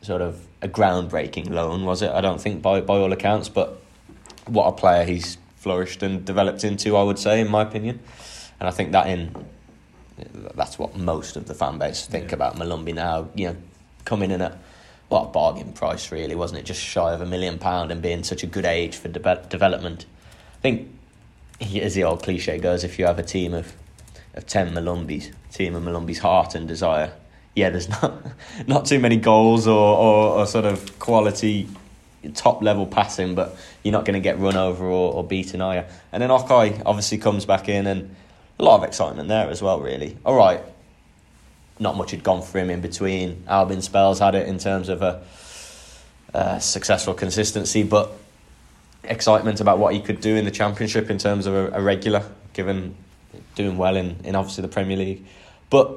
sort 0.02 0.22
of 0.22 0.46
a 0.62 0.68
groundbreaking 0.68 1.50
loan, 1.50 1.86
was 1.86 2.02
it? 2.02 2.12
I 2.12 2.22
don't 2.22 2.40
think 2.40 2.62
by 2.62 2.82
by 2.82 2.98
all 2.98 3.12
accounts, 3.12 3.50
but 3.50 3.82
what 4.46 4.66
a 4.68 4.72
player 4.74 5.06
he's 5.06 5.38
flourished 5.56 6.04
and 6.04 6.24
developed 6.26 6.64
into, 6.64 6.96
I 6.98 7.04
would 7.04 7.18
say, 7.18 7.40
in 7.42 7.50
my 7.50 7.62
opinion. 7.64 8.00
And 8.60 8.68
I 8.68 8.72
think 8.72 8.92
that 8.92 9.08
in 9.08 9.34
that's 10.56 10.78
what 10.78 10.96
most 10.96 11.36
of 11.36 11.48
the 11.48 11.54
fan 11.56 11.80
base 11.80 12.06
think 12.06 12.30
Yeah. 12.30 12.36
about 12.36 12.56
Molumby 12.56 12.94
now. 12.94 13.30
You 13.34 13.48
know, 13.50 13.56
coming 14.06 14.30
in 14.30 14.42
at 14.42 14.58
what 15.10 15.24
a 15.24 15.28
bargain 15.28 15.74
price, 15.74 16.12
really, 16.12 16.36
wasn't 16.36 16.60
it? 16.60 16.66
Just 16.66 16.82
shy 16.82 17.14
of 17.14 17.22
a 17.22 17.26
million 17.26 17.58
pound 17.58 17.92
and 17.92 18.02
being 18.02 18.24
such 18.24 18.44
a 18.44 18.48
good 18.48 18.66
age 18.66 18.96
for 18.96 19.08
de- 19.08 19.42
development. 19.50 20.06
I 20.58 20.62
think, 20.62 20.90
as 21.62 21.96
the 21.96 22.04
old 22.04 22.24
cliche 22.24 22.58
goes, 22.58 22.84
if 22.84 23.00
you 23.00 23.06
have 23.06 23.20
a 23.20 23.24
team 23.24 23.54
of 23.54 23.74
of 24.36 24.48
ten 24.48 24.74
Molumbys, 24.74 25.32
team 25.52 25.76
of 25.76 25.84
Molumby's 25.84 26.20
heart 26.20 26.56
and 26.56 26.68
desire, 26.68 27.14
yeah, 27.56 27.70
there's 27.70 27.90
not 27.90 28.24
not 28.68 28.86
too 28.86 29.00
many 29.00 29.18
goals 29.18 29.68
or, 29.68 29.98
or, 29.98 30.40
or 30.40 30.46
sort 30.46 30.66
of 30.66 30.98
quality 31.00 31.68
top 32.34 32.62
level 32.62 32.86
passing, 32.86 33.36
but 33.36 33.56
you're 33.84 33.92
not 33.92 34.06
going 34.06 34.14
to 34.14 34.20
get 34.20 34.40
run 34.40 34.56
over 34.56 34.86
or, 34.86 35.14
or 35.14 35.24
beaten, 35.24 35.60
you? 35.60 35.84
And 36.12 36.24
then 36.24 36.32
Okay 36.32 36.82
obviously 36.86 37.18
comes 37.18 37.46
back 37.46 37.68
in, 37.68 37.86
and 37.86 38.16
a 38.60 38.64
lot 38.64 38.78
of 38.78 38.84
excitement 38.84 39.28
there 39.28 39.50
as 39.50 39.62
well, 39.62 39.80
really. 39.80 40.18
All 40.26 40.36
right, 40.36 40.62
not 41.80 41.98
much 41.98 42.12
had 42.12 42.24
gone 42.24 42.42
for 42.42 42.60
him 42.60 42.70
in 42.70 42.82
between. 42.82 43.44
Albion 43.48 43.82
spells 43.82 44.20
had 44.20 44.36
it 44.36 44.48
in 44.48 44.58
terms 44.58 44.90
of 44.90 45.02
a, 45.02 45.24
a 46.34 46.62
successful 46.62 47.14
consistency, 47.14 47.84
but 47.84 48.12
excitement 49.04 49.60
about 49.62 49.80
what 49.80 49.94
he 49.94 50.00
could 50.02 50.20
do 50.22 50.36
in 50.36 50.46
the 50.46 50.52
championship 50.52 51.10
in 51.10 51.18
terms 51.18 51.46
of 51.46 51.54
a, 51.54 51.72
a 51.72 51.82
regular, 51.82 52.24
given 52.54 52.96
doing 53.56 53.78
well 53.78 53.96
in, 53.96 54.18
in 54.24 54.36
obviously 54.36 54.62
the 54.62 54.68
Premier 54.68 54.98
League. 54.98 55.26
But 55.70 55.92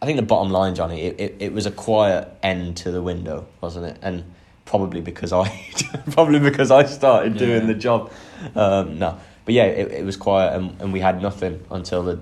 I 0.00 0.06
think 0.06 0.16
the 0.16 0.22
bottom 0.26 0.50
line, 0.50 0.74
Jonny, 0.74 1.02
it, 1.02 1.20
it, 1.20 1.36
it 1.40 1.52
was 1.52 1.66
a 1.66 1.70
quiet 1.70 2.28
end 2.42 2.76
to 2.78 2.90
the 2.90 3.02
window, 3.02 3.46
wasn't 3.60 3.86
it? 3.86 3.98
And 4.02 4.24
probably 4.64 5.00
because 5.00 5.32
I 5.32 5.48
probably 6.10 6.38
because 6.40 6.70
I 6.70 6.84
started 6.84 7.36
doing 7.36 7.62
Yeah. 7.62 7.66
the 7.66 7.74
job. 7.74 8.12
Um, 8.54 8.98
no, 8.98 9.18
but 9.44 9.54
yeah, 9.54 9.64
it, 9.64 9.92
it 9.92 10.04
was 10.04 10.16
quiet, 10.16 10.54
and, 10.56 10.80
and 10.80 10.92
we 10.92 11.00
had 11.00 11.22
nothing 11.22 11.64
until 11.70 12.02
the 12.02 12.20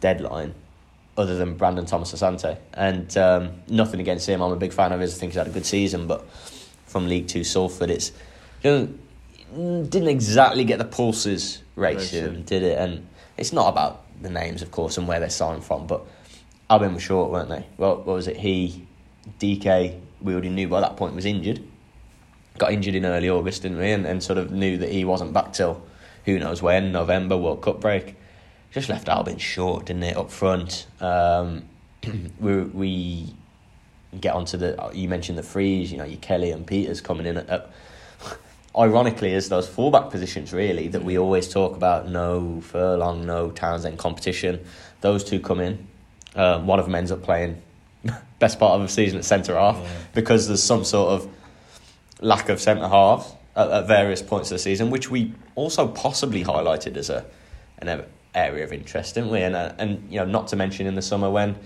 deadline, 0.00 0.54
other 1.16 1.36
than 1.36 1.56
Brandon 1.56 1.84
Thomas 1.86 2.12
Asante, 2.12 2.56
and 2.72 3.16
um, 3.18 3.50
nothing 3.68 4.00
against 4.00 4.28
him. 4.28 4.40
I'm 4.42 4.52
a 4.52 4.56
big 4.56 4.72
fan 4.72 4.92
of 4.92 5.00
his. 5.00 5.14
I 5.16 5.18
think 5.20 5.32
he's 5.32 5.38
had 5.38 5.46
a 5.46 5.50
good 5.50 5.66
season, 5.66 6.06
but 6.06 6.28
from 6.86 7.08
League 7.08 7.28
Two 7.28 7.44
Salford, 7.44 7.90
it's 7.90 8.12
didn't 8.62 8.98
didn't 9.54 10.08
exactly 10.08 10.64
get 10.64 10.78
the 10.78 10.84
pulses 10.84 11.62
racing, 11.76 12.42
did 12.42 12.62
it? 12.62 12.78
And 12.78 13.06
it's 13.36 13.52
not 13.52 13.68
about 13.68 14.04
the 14.20 14.30
names, 14.30 14.62
of 14.62 14.70
course, 14.70 14.98
and 14.98 15.06
where 15.06 15.20
they're 15.20 15.30
signed 15.30 15.64
from, 15.64 15.86
but 15.86 16.04
Albion 16.70 16.94
were 16.94 17.00
short, 17.00 17.30
weren't 17.30 17.48
they? 17.48 17.66
Well, 17.76 17.96
what 17.96 18.06
was 18.06 18.26
it? 18.26 18.36
He, 18.36 18.86
Dike, 19.38 19.94
we 20.20 20.32
already 20.32 20.50
knew 20.50 20.68
by 20.68 20.80
that 20.80 20.96
point 20.96 21.14
was 21.14 21.24
injured. 21.24 21.62
Got 22.58 22.72
injured 22.72 22.94
in 22.94 23.04
early 23.04 23.28
August, 23.28 23.62
didn't 23.62 23.78
we? 23.78 23.90
And, 23.90 24.06
and 24.06 24.22
sort 24.22 24.38
of 24.38 24.50
knew 24.50 24.78
that 24.78 24.90
he 24.90 25.04
wasn't 25.04 25.32
back 25.32 25.52
till 25.52 25.82
who 26.24 26.38
knows 26.38 26.62
when, 26.62 26.92
November, 26.92 27.36
World 27.36 27.62
Cup 27.62 27.80
break. 27.80 28.16
Just 28.70 28.88
left 28.88 29.08
Albion 29.08 29.38
short, 29.38 29.86
didn't 29.86 30.04
it, 30.04 30.16
up 30.16 30.30
front? 30.30 30.86
Um, 31.00 31.64
we, 32.40 32.62
we 32.62 33.34
get 34.20 34.34
onto 34.34 34.56
the, 34.56 34.90
you 34.94 35.08
mentioned 35.08 35.36
the 35.38 35.42
freeze, 35.42 35.92
you 35.92 35.98
know, 35.98 36.04
your 36.04 36.18
Kelly 36.20 36.50
and 36.50 36.66
Pieters 36.66 37.02
coming 37.02 37.26
in 37.26 37.36
at, 37.36 37.48
at 37.48 37.70
ironically, 38.78 39.32
is 39.32 39.48
those 39.48 39.68
fullback 39.68 40.10
positions 40.10 40.52
really 40.52 40.88
that 40.88 41.04
we 41.04 41.18
always 41.18 41.48
talk 41.48 41.76
about. 41.76 42.08
No 42.08 42.60
Furlong, 42.60 43.26
no 43.26 43.50
Townsend 43.50 43.98
competition. 43.98 44.64
Those 45.00 45.24
two 45.24 45.40
come 45.40 45.60
in. 45.60 45.86
Um, 46.34 46.66
one 46.66 46.78
of 46.78 46.86
them 46.86 46.94
ends 46.94 47.12
up 47.12 47.22
playing 47.22 47.62
best 48.38 48.58
part 48.58 48.72
of 48.80 48.82
the 48.86 48.92
season 48.92 49.18
at 49.18 49.24
centre 49.24 49.54
half 49.56 49.76
Yeah. 49.76 49.88
because 50.14 50.48
there's 50.48 50.62
some 50.62 50.84
sort 50.84 51.12
of 51.12 51.28
lack 52.20 52.48
of 52.48 52.60
centre 52.60 52.88
halves 52.88 53.32
at, 53.54 53.70
at 53.70 53.86
various 53.86 54.22
points 54.22 54.50
of 54.50 54.56
the 54.56 54.58
season, 54.58 54.90
which 54.90 55.10
we 55.10 55.32
also 55.54 55.86
possibly 55.88 56.44
highlighted 56.44 56.96
as 56.96 57.10
a 57.10 57.24
an 57.78 58.04
area 58.34 58.64
of 58.64 58.72
interest, 58.72 59.14
didn't 59.14 59.30
we? 59.30 59.40
And 59.40 59.54
uh, 59.54 59.72
and 59.78 60.10
you 60.10 60.18
know, 60.18 60.24
not 60.26 60.48
to 60.48 60.56
mention 60.56 60.86
in 60.86 60.94
the 60.94 61.02
summer 61.02 61.30
when 61.30 61.56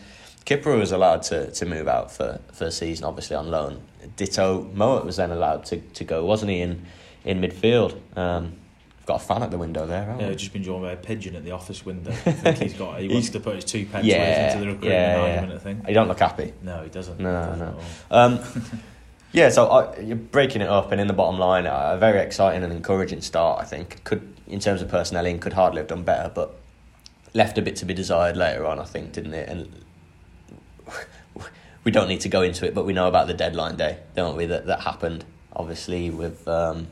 Kipré 0.45 0.79
was 0.79 0.93
allowed 0.93 1.23
to, 1.25 1.51
to 1.51 1.67
move 1.67 1.89
out 1.89 2.11
for, 2.11 2.41
for 2.53 2.65
a 2.65 2.71
season, 2.71 3.05
obviously 3.05 3.37
on 3.37 3.51
loan. 3.51 3.83
Ditto 4.17 4.65
Mowatt 4.75 5.05
was 5.05 5.17
then 5.17 5.31
allowed 5.31 5.67
to, 5.67 5.77
to 5.79 6.05
go, 6.05 6.25
wasn't 6.25 6.51
he, 6.51 6.61
in 6.61 6.87
in 7.25 7.41
midfield? 7.41 7.99
Um, 8.17 8.55
got 9.09 9.23
a 9.23 9.25
fan 9.25 9.43
at 9.43 9.51
the 9.51 9.57
window 9.59 9.87
there. 9.87 10.05
haven't 10.05 10.21
Yeah, 10.21 10.29
he's 10.29 10.37
just 10.41 10.53
been 10.53 10.63
joined 10.63 10.83
by 10.83 10.93
a 10.93 10.97
pigeon 10.97 11.35
at 11.35 11.43
the 11.43 11.53
office 11.53 11.85
window. 11.85 12.11
I 12.27 12.33
think 12.33 12.59
he's 12.59 12.75
got. 12.75 13.01
He 13.01 13.09
wants 13.09 13.31
to 13.31 13.41
put 13.41 13.57
his 13.57 13.65
two 13.65 13.87
pence 13.87 14.07
Yeah, 14.07 14.53
into 14.53 14.61
the 14.61 14.67
recruitment 14.67 14.93
yeah, 14.93 15.17
yeah. 15.17 15.35
argument. 15.35 15.61
I 15.61 15.63
think. 15.65 15.89
You 15.89 15.95
don't 15.95 16.09
look 16.09 16.21
happy. 16.21 16.53
No, 16.63 16.83
he 16.83 16.91
doesn't. 16.91 17.19
No, 17.19 17.43
He 17.53 17.59
doesn't 17.59 17.59
no. 17.59 17.81
Um, 18.11 18.41
yeah, 19.33 19.49
so 19.49 19.67
I, 19.67 19.99
you're 20.01 20.17
breaking 20.17 20.61
it 20.61 20.69
up, 20.69 20.93
and 20.93 21.01
in 21.01 21.07
the 21.07 21.15
bottom 21.15 21.41
line, 21.41 21.65
a 21.67 21.97
very 21.99 22.21
exciting 22.21 22.63
and 22.63 22.73
encouraging 22.73 23.23
start. 23.23 23.63
I 23.63 23.65
think 23.65 24.05
could, 24.05 24.35
in 24.47 24.61
terms 24.61 24.83
of 24.83 24.89
personnel, 24.91 25.25
in 25.25 25.39
could 25.39 25.55
hardly 25.55 25.79
have 25.79 25.89
done 25.89 26.03
better, 26.03 26.31
but 26.33 26.57
left 27.33 27.57
a 27.57 27.63
bit 27.63 27.77
to 27.77 27.87
be 27.87 27.95
desired 27.95 28.37
later 28.37 28.67
on. 28.67 28.79
I 28.79 28.85
think, 28.85 29.13
didn't 29.13 29.33
it? 29.33 29.49
And 29.49 29.85
we 31.83 31.91
don't 31.91 32.09
need 32.09 32.21
to 32.21 32.29
go 32.29 32.43
into 32.43 32.67
it, 32.67 32.75
but 32.75 32.85
we 32.85 32.93
know 32.93 33.09
about 33.09 33.27
the 33.27 33.35
deadline 33.35 33.77
day, 33.77 34.01
don't 34.15 34.37
we? 34.37 34.45
That 34.45 34.67
that 34.67 34.83
happened 34.83 35.25
obviously 35.57 36.11
with 36.11 36.47
um, 36.47 36.87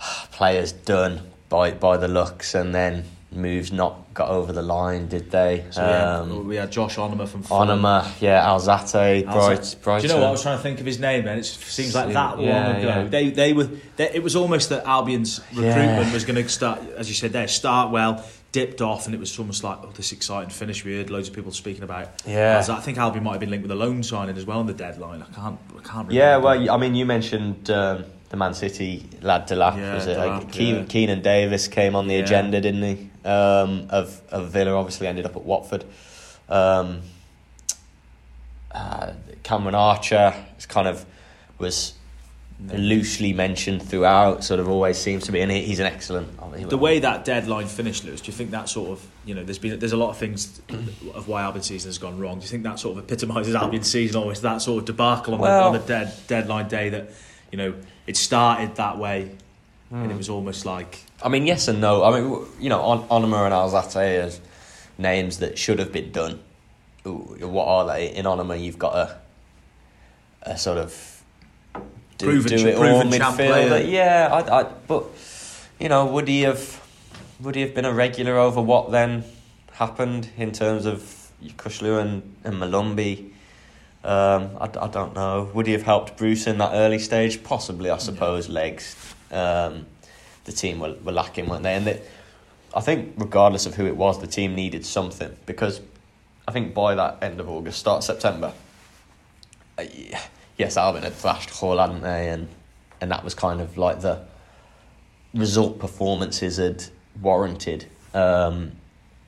players 0.32 0.72
done 0.72 1.20
by 1.48 1.72
by 1.72 1.96
the 1.96 2.08
looks, 2.08 2.54
and 2.54 2.74
then 2.74 3.04
moves 3.30 3.70
not 3.72 4.14
got 4.14 4.30
over 4.30 4.52
the 4.52 4.62
line, 4.62 5.06
did 5.06 5.30
they? 5.30 5.64
So 5.70 5.82
we, 5.82 5.88
had, 5.88 6.02
um, 6.02 6.46
we 6.48 6.56
had 6.56 6.72
Josh 6.72 6.96
Onomah 6.96 7.28
from 7.28 7.42
Fulham. 7.42 7.80
Onomah, 7.80 8.20
yeah, 8.20 8.42
Alzate, 8.46 9.24
Alza- 9.24 9.32
Bright, 9.32 9.76
Brighton. 9.82 10.00
Do 10.00 10.06
you 10.08 10.14
know 10.14 10.20
what 10.22 10.28
I 10.28 10.30
was 10.32 10.42
trying 10.42 10.56
to 10.56 10.62
think 10.62 10.80
of 10.80 10.86
his 10.86 10.98
name? 10.98 11.24
Then 11.24 11.38
it 11.38 11.44
seems 11.44 11.94
like 11.94 12.12
that 12.14 12.38
long 12.38 12.48
ago. 12.48 12.88
yeah. 12.88 13.04
They 13.04 13.30
they 13.30 13.52
were. 13.52 13.68
They, 13.96 14.10
it 14.10 14.22
was 14.22 14.34
almost 14.36 14.70
that 14.70 14.84
Albion's 14.86 15.40
Yeah. 15.52 15.68
recruitment 15.68 16.12
was 16.12 16.24
going 16.24 16.42
to 16.42 16.48
start, 16.48 16.80
as 16.96 17.08
you 17.08 17.14
said 17.14 17.32
there, 17.32 17.48
start 17.48 17.90
well, 17.92 18.24
dipped 18.52 18.80
off, 18.80 19.06
and 19.06 19.14
it 19.14 19.18
was 19.20 19.38
almost 19.38 19.62
like 19.62 19.78
oh, 19.82 19.90
this 19.94 20.12
exciting 20.12 20.50
finish. 20.50 20.84
We 20.84 20.96
heard 20.96 21.10
loads 21.10 21.28
of 21.28 21.34
people 21.34 21.52
speaking 21.52 21.82
about. 21.82 22.08
Yeah. 22.26 22.64
I 22.68 22.80
think 22.80 22.96
Albion 22.98 23.24
might 23.24 23.32
have 23.32 23.40
been 23.40 23.50
linked 23.50 23.62
with 23.62 23.72
a 23.72 23.76
loan 23.76 24.02
signing 24.02 24.36
as 24.36 24.46
well 24.46 24.58
on 24.58 24.66
the 24.66 24.74
deadline. 24.74 25.22
I 25.22 25.26
can't. 25.34 25.58
I 25.70 25.72
can't. 25.82 26.08
Remember. 26.08 26.12
Yeah, 26.14 26.36
well, 26.38 26.70
I 26.70 26.76
mean, 26.78 26.94
you 26.94 27.04
mentioned 27.04 27.70
um, 27.70 28.04
the 28.30 28.36
Man 28.36 28.54
City 28.54 29.06
lad 29.22 29.48
Delap. 29.48 29.76
Yeah, 29.76 29.94
was 29.94 30.06
it? 30.06 30.16
Delap, 30.18 30.38
Like, 30.40 30.52
Keen, 30.52 30.74
yeah. 30.76 30.82
Keinan 30.82 31.22
Davis 31.22 31.66
came 31.68 31.94
on 31.96 32.06
the 32.08 32.14
Yeah. 32.14 32.20
agenda, 32.24 32.60
didn't 32.60 32.82
he? 32.82 33.10
Um, 33.28 33.86
of 33.90 34.20
of 34.30 34.50
Villa, 34.50 34.74
obviously 34.74 35.06
ended 35.06 35.26
up 35.26 35.36
at 35.36 35.42
Watford. 35.44 35.84
Um, 36.48 37.00
uh, 38.72 39.12
Cameron 39.42 39.74
Archer 39.74 40.34
is 40.58 40.66
kind 40.66 40.86
of 40.88 41.04
was 41.58 41.94
loosely 42.72 43.32
mentioned 43.32 43.82
throughout. 43.82 44.44
Sort 44.44 44.60
of 44.60 44.68
always 44.68 44.98
seems 44.98 45.24
to 45.24 45.32
be, 45.32 45.40
and 45.40 45.50
he, 45.50 45.62
he's 45.62 45.80
an 45.80 45.86
excellent. 45.86 46.28
I 46.42 46.48
mean, 46.48 46.68
The 46.68 46.76
way 46.76 46.98
that 46.98 47.24
deadline 47.24 47.66
finished, 47.66 48.04
Lewis, 48.04 48.20
do 48.20 48.26
you 48.26 48.32
think 48.36 48.50
that 48.50 48.68
sort 48.68 48.90
of 48.90 49.06
you 49.24 49.34
know 49.34 49.42
there's 49.44 49.58
been 49.58 49.78
there's 49.78 49.92
a 49.92 49.96
lot 49.96 50.10
of 50.10 50.16
things 50.18 50.60
of 51.14 51.28
why 51.28 51.42
Albion 51.42 51.62
season 51.62 51.88
has 51.88 51.98
gone 51.98 52.18
wrong. 52.18 52.38
Do 52.38 52.44
you 52.44 52.48
think 52.50 52.62
that 52.64 52.78
sort 52.78 52.98
of 52.98 53.04
epitomises 53.04 53.54
Albion 53.54 53.82
season 53.84 54.20
almost 54.20 54.42
that 54.42 54.58
sort 54.60 54.80
of 54.80 54.84
debacle 54.86 55.34
on, 55.34 55.40
Well- 55.40 55.72
the, 55.72 55.78
on 55.78 55.82
the 55.86 55.88
dead, 55.88 56.12
deadline 56.26 56.68
day 56.68 56.88
that 56.90 57.10
you 57.52 57.58
know 57.58 57.74
it 58.08 58.16
started 58.16 58.74
that 58.76 58.96
way 58.98 59.18
and 59.90 60.04
Hmm. 60.06 60.10
it 60.10 60.16
was 60.16 60.28
almost 60.28 60.64
like 60.66 60.92
I 61.22 61.28
mean, 61.28 61.46
yes 61.46 61.66
and 61.68 61.80
no. 61.80 62.04
I 62.04 62.10
mean, 62.20 62.26
you 62.60 62.68
know, 62.68 62.80
On- 62.80 63.06
Onomah 63.08 63.44
and 63.46 63.54
Alzate 63.54 64.18
as 64.26 64.40
names 64.98 65.38
that 65.38 65.58
should 65.58 65.78
have 65.78 65.92
been 65.92 66.10
done. 66.12 66.38
Ooh, 67.06 67.36
What 67.56 67.66
are 67.66 67.84
they? 67.92 68.08
In 68.14 68.24
Onomah, 68.24 68.60
you've 68.62 68.78
got 68.78 68.94
a 68.94 69.06
a 70.42 70.56
sort 70.56 70.78
of 70.78 70.90
do, 72.18 72.26
Proven 72.26 72.56
do 72.56 72.66
it 72.68 72.76
all 72.76 73.02
midfielder. 73.02 73.90
Yeah, 73.90 74.28
I, 74.32 74.60
I, 74.60 74.62
but 74.86 75.04
you 75.80 75.88
know, 75.88 76.06
would 76.06 76.28
he 76.28 76.42
have 76.42 76.80
would 77.40 77.54
he 77.56 77.62
have 77.62 77.74
been 77.74 77.84
a 77.84 77.92
regular 77.92 78.36
over 78.36 78.60
what 78.62 78.90
then 78.90 79.24
happened 79.72 80.30
in 80.36 80.52
terms 80.52 80.86
of 80.86 80.96
Kushlu 81.56 82.00
and, 82.00 82.22
and 82.44 82.54
Molumby? 82.56 83.30
Um, 84.08 84.56
I, 84.58 84.64
I 84.64 84.88
don't 84.88 85.14
know. 85.14 85.50
Would 85.52 85.66
he 85.66 85.72
have 85.74 85.82
helped 85.82 86.16
Bruce 86.16 86.46
in 86.46 86.56
that 86.58 86.70
early 86.72 86.98
stage? 86.98 87.42
Possibly, 87.44 87.90
I 87.90 87.98
suppose. 87.98 88.48
Legs. 88.48 88.96
Um, 89.30 89.84
the 90.44 90.52
team 90.52 90.78
were, 90.78 90.94
were 91.04 91.12
lacking, 91.12 91.46
weren't 91.46 91.62
they? 91.62 91.74
And 91.74 91.86
they, 91.86 92.00
I 92.74 92.80
think, 92.80 93.12
regardless 93.18 93.66
of 93.66 93.74
who 93.74 93.84
it 93.84 93.96
was, 93.96 94.18
the 94.18 94.26
team 94.26 94.54
needed 94.54 94.86
something 94.86 95.36
because 95.44 95.82
I 96.48 96.52
think 96.52 96.72
by 96.72 96.94
that 96.94 97.18
end 97.20 97.38
of 97.38 97.50
August, 97.50 97.78
start 97.78 98.02
September, 98.02 98.54
uh, 99.78 99.84
yeah, 99.94 100.22
yes, 100.56 100.78
Albion 100.78 101.04
had 101.04 101.12
thrashed 101.12 101.50
Hull, 101.50 101.76
hadn't 101.76 102.00
they? 102.00 102.30
And 102.30 102.48
and 103.02 103.10
that 103.10 103.22
was 103.22 103.34
kind 103.34 103.60
of 103.60 103.76
like 103.76 104.00
the 104.00 104.22
result 105.34 105.78
performances 105.78 106.56
had 106.56 106.82
warranted. 107.20 107.84
Um, 108.14 108.72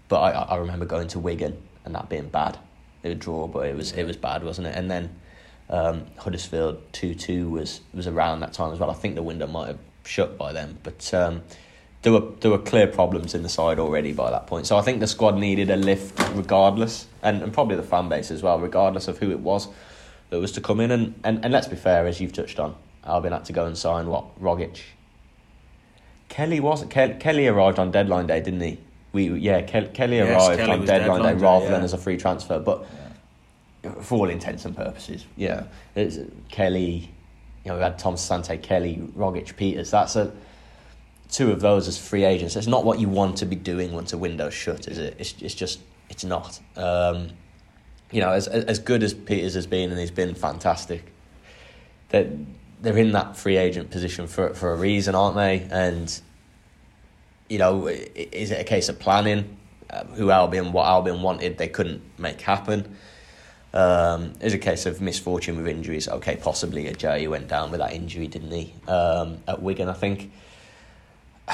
but 0.08 0.20
I, 0.20 0.30
I 0.30 0.56
remember 0.56 0.86
going 0.86 1.08
to 1.08 1.18
Wigan 1.18 1.62
and 1.84 1.94
that 1.94 2.08
being 2.08 2.30
bad. 2.30 2.58
A 3.02 3.14
draw, 3.14 3.46
but 3.46 3.66
it 3.66 3.76
was 3.76 3.92
it 3.92 4.04
was 4.04 4.16
bad, 4.16 4.44
wasn't 4.44 4.66
it? 4.66 4.76
And 4.76 4.90
then 4.90 5.16
um, 5.70 6.06
Huddersfield 6.18 6.80
two 6.92 7.14
two 7.14 7.48
was 7.48 7.80
was 7.94 8.06
around 8.06 8.40
that 8.40 8.52
time 8.52 8.72
as 8.72 8.78
well. 8.78 8.90
I 8.90 8.94
think 8.94 9.14
the 9.14 9.22
window 9.22 9.46
might 9.46 9.68
have 9.68 9.78
shut 10.04 10.36
by 10.36 10.52
then, 10.52 10.78
but 10.82 11.12
um, 11.14 11.42
there 12.02 12.12
were 12.12 12.32
there 12.40 12.50
were 12.50 12.58
clear 12.58 12.86
problems 12.86 13.34
in 13.34 13.42
the 13.42 13.48
side 13.48 13.78
already 13.78 14.12
by 14.12 14.30
that 14.30 14.46
point. 14.46 14.66
So 14.66 14.76
I 14.76 14.82
think 14.82 15.00
the 15.00 15.06
squad 15.06 15.38
needed 15.38 15.70
a 15.70 15.76
lift 15.76 16.18
regardless, 16.34 17.06
and, 17.22 17.42
and 17.42 17.52
probably 17.52 17.76
the 17.76 17.82
fan 17.82 18.08
base 18.08 18.30
as 18.30 18.42
well, 18.42 18.58
regardless 18.58 19.08
of 19.08 19.18
who 19.18 19.30
it 19.30 19.40
was 19.40 19.68
that 20.30 20.38
was 20.38 20.52
to 20.52 20.60
come 20.60 20.80
in. 20.80 20.90
And, 20.90 21.14
and, 21.24 21.44
and 21.44 21.52
let's 21.52 21.68
be 21.68 21.76
fair, 21.76 22.06
as 22.06 22.20
you've 22.20 22.32
touched 22.32 22.60
on, 22.60 22.74
Albion 23.04 23.32
had 23.32 23.44
to 23.46 23.52
go 23.52 23.66
and 23.66 23.76
sign 23.76 24.06
what 24.08 24.40
Rogic. 24.40 24.80
Kelly 26.28 26.60
wasn't 26.60 26.90
Ke- 26.90 27.18
Kelly 27.18 27.48
arrived 27.48 27.78
on 27.78 27.90
deadline 27.90 28.26
day, 28.26 28.40
didn't 28.40 28.60
he? 28.60 28.78
We 29.12 29.28
yeah, 29.38 29.62
Ke- 29.62 29.92
Kelly 29.92 30.18
Yes, 30.18 30.30
arrived 30.30 30.60
Kelly 30.60 30.72
on 30.72 30.84
deadline, 30.84 31.18
deadline 31.18 31.36
day 31.36 31.42
rather 31.42 31.64
yeah. 31.64 31.70
than 31.72 31.82
as 31.82 31.92
a 31.92 31.98
free 31.98 32.16
transfer, 32.16 32.58
but 32.58 32.86
for 34.02 34.18
all 34.18 34.28
intents 34.28 34.64
and 34.64 34.76
purposes, 34.76 35.24
yeah, 35.36 35.64
it's 35.94 36.18
Kelly. 36.48 37.10
You 37.64 37.70
know, 37.72 37.76
we 37.76 37.82
had 37.82 37.98
Tom 37.98 38.16
Sante, 38.16 38.56
Kelly, 38.56 38.96
Rogic, 39.16 39.54
Pieters. 39.54 39.90
That's 39.90 40.16
a 40.16 40.32
two 41.30 41.50
of 41.50 41.60
those 41.60 41.88
as 41.88 41.98
free 41.98 42.24
agents. 42.24 42.56
It's 42.56 42.66
not 42.66 42.84
what 42.84 42.98
you 42.98 43.08
want 43.08 43.38
to 43.38 43.46
be 43.46 43.56
doing 43.56 43.92
once 43.92 44.12
a 44.12 44.18
window's 44.18 44.54
shut, 44.54 44.88
is 44.88 44.98
it? 44.98 45.16
It's 45.18 45.34
it's 45.40 45.54
just 45.54 45.80
it's 46.08 46.24
not. 46.24 46.60
Um, 46.76 47.30
you 48.10 48.20
know, 48.20 48.30
as 48.30 48.48
as 48.48 48.78
good 48.78 49.02
as 49.02 49.14
Pieters 49.14 49.54
has 49.54 49.66
been, 49.66 49.90
and 49.90 49.98
he's 49.98 50.10
been 50.10 50.34
fantastic. 50.34 51.12
That 52.10 52.28
they're 52.80 52.96
in 52.96 53.12
that 53.12 53.36
free 53.36 53.56
agent 53.56 53.90
position 53.90 54.26
for 54.26 54.54
for 54.54 54.72
a 54.72 54.76
reason, 54.76 55.14
aren't 55.14 55.36
they? 55.36 55.68
And 55.70 56.20
you 57.50 57.58
know, 57.58 57.88
is 57.88 58.52
it 58.52 58.60
a 58.60 58.64
case 58.64 58.88
of 58.88 58.98
planning? 58.98 59.56
Uh, 59.90 60.04
who 60.04 60.30
Albion, 60.30 60.72
what 60.72 60.86
Albion 60.86 61.20
wanted, 61.20 61.58
they 61.58 61.66
couldn't 61.66 62.00
make 62.16 62.40
happen. 62.40 62.96
Um, 63.74 64.34
it's 64.40 64.54
a 64.54 64.58
case 64.58 64.86
of 64.86 65.00
misfortune 65.00 65.56
with 65.56 65.66
injuries. 65.66 66.08
Okay, 66.08 66.36
possibly 66.36 66.86
a 66.86 66.94
Jay 66.94 67.26
went 67.26 67.48
down 67.48 67.72
with 67.72 67.80
that 67.80 67.92
injury, 67.92 68.28
didn't 68.28 68.52
he? 68.52 68.72
Um, 68.86 69.38
at 69.48 69.60
Wigan, 69.60 69.88
I 69.88 69.92
think. 69.92 70.30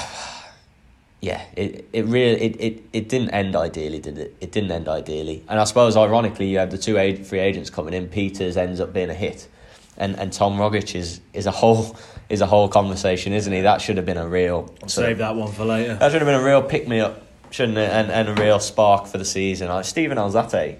Yeah, 1.22 1.42
it 1.56 1.88
it 1.94 2.04
really 2.04 2.40
it, 2.40 2.60
it, 2.60 2.82
it 2.92 3.08
didn't 3.08 3.30
end 3.30 3.56
ideally, 3.56 3.98
did 3.98 4.18
it? 4.18 4.36
It 4.38 4.52
didn't 4.52 4.70
end 4.70 4.86
ideally, 4.86 5.42
and 5.48 5.58
I 5.58 5.64
suppose 5.64 5.96
ironically, 5.96 6.46
you 6.46 6.58
have 6.58 6.70
the 6.70 6.76
two 6.76 6.94
free 7.24 7.38
agents 7.38 7.70
coming 7.70 7.94
in. 7.94 8.08
Pieters 8.08 8.58
ends 8.58 8.80
up 8.80 8.92
being 8.92 9.08
a 9.08 9.14
hit, 9.14 9.48
and 9.96 10.14
and 10.20 10.30
Tom 10.30 10.58
Rogic 10.58 10.94
is 10.94 11.22
is 11.32 11.46
a 11.46 11.50
whole 11.62 11.96
is 12.28 12.40
a 12.40 12.46
whole 12.46 12.68
conversation, 12.68 13.32
isn't 13.32 13.52
he? 13.52 13.60
That 13.60 13.80
should 13.80 13.96
have 13.96 14.06
been 14.06 14.16
a 14.16 14.26
real 14.28 14.72
I'll 14.82 14.88
sort 14.88 15.06
of- 15.06 15.10
save 15.10 15.18
that 15.18 15.36
one 15.36 15.52
for 15.52 15.64
later. 15.64 15.94
that 15.94 16.10
should 16.12 16.20
have 16.20 16.26
been 16.28 16.40
a 16.40 16.44
real 16.44 16.62
pick 16.62 16.88
me 16.88 17.00
up, 17.00 17.22
shouldn't 17.50 17.78
it? 17.78 17.90
And, 17.90 18.10
and 18.10 18.28
a 18.28 18.34
real 18.42 18.58
spark 18.60 19.06
for 19.06 19.18
the 19.18 19.24
season. 19.24 19.68
Like 19.68 19.84
Steven 19.84 20.18
Alzate, 20.18 20.76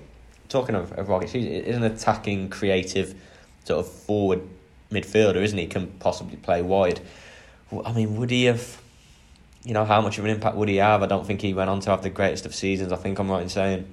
talking 0.49 0.75
of, 0.75 0.93
of 0.93 1.07
Rogic, 1.07 1.29
he's 1.29 1.77
an 1.77 1.85
attacking, 1.85 2.49
creative, 2.51 3.15
sort 3.65 3.81
of 3.85 3.91
forward 3.93 4.43
midfielder, 4.91 5.37
isn't 5.37 5.59
he? 5.59 5.67
Can 5.67 5.87
possibly 6.01 6.37
play 6.37 6.63
wide. 6.63 7.01
I 7.85 7.93
mean, 7.93 8.17
would 8.17 8.31
he 8.31 8.45
have? 8.45 8.81
You 9.65 9.75
know, 9.75 9.85
how 9.85 10.01
much 10.01 10.17
of 10.19 10.25
an 10.25 10.31
impact 10.31 10.55
would 10.57 10.69
he 10.69 10.77
have? 10.77 11.03
I 11.03 11.07
don't 11.07 11.27
think 11.27 11.41
he 11.41 11.53
went 11.53 11.69
on 11.69 11.81
to 11.81 11.91
have 11.91 12.03
the 12.03 12.11
greatest 12.11 12.47
of 12.47 12.55
seasons. 12.55 12.93
I 12.93 12.97
think 12.97 13.19
I'm 13.19 13.29
right 13.29 13.43
in 13.43 13.49
saying. 13.49 13.85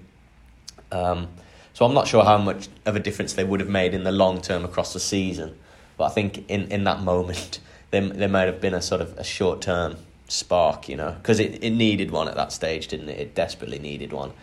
Um, 0.91 1.27
so 1.74 1.83
I'm 1.86 1.95
not 1.95 2.07
sure 2.07 2.24
how 2.24 2.38
much 2.38 2.67
of 2.86 2.95
a 2.95 3.00
difference 3.00 3.33
they 3.33 3.43
would 3.43 3.60
have 3.60 3.69
made 3.69 3.95
in 3.95 4.03
the 4.03 4.12
long 4.12 4.39
term 4.41 4.63
across 4.65 4.93
the 4.93 5.00
season. 5.00 5.57
But 6.03 6.12
I 6.12 6.15
think 6.15 6.50
in, 6.50 6.69
in 6.69 6.83
that 6.83 7.01
moment, 7.01 7.62
there, 7.91 8.01
there 8.01 8.27
might 8.27 8.48
have 8.48 8.60
been 8.60 8.74
a 8.74 8.81
sort 8.81 9.00
of 9.00 9.17
a 9.17 9.24
short 9.24 9.62
term 9.62 9.95
spark, 10.27 10.89
you 10.89 10.98
know, 10.98 11.12
because 11.13 11.39
it, 11.39 11.63
it 11.63 11.69
needed 11.69 12.12
one 12.12 12.27
at 12.27 12.36
that 12.36 12.51
stage, 12.51 12.89
didn't 12.89 13.07
it? 13.07 13.19
It 13.22 13.36
desperately 13.36 13.79
needed 13.79 14.12
one. 14.12 14.33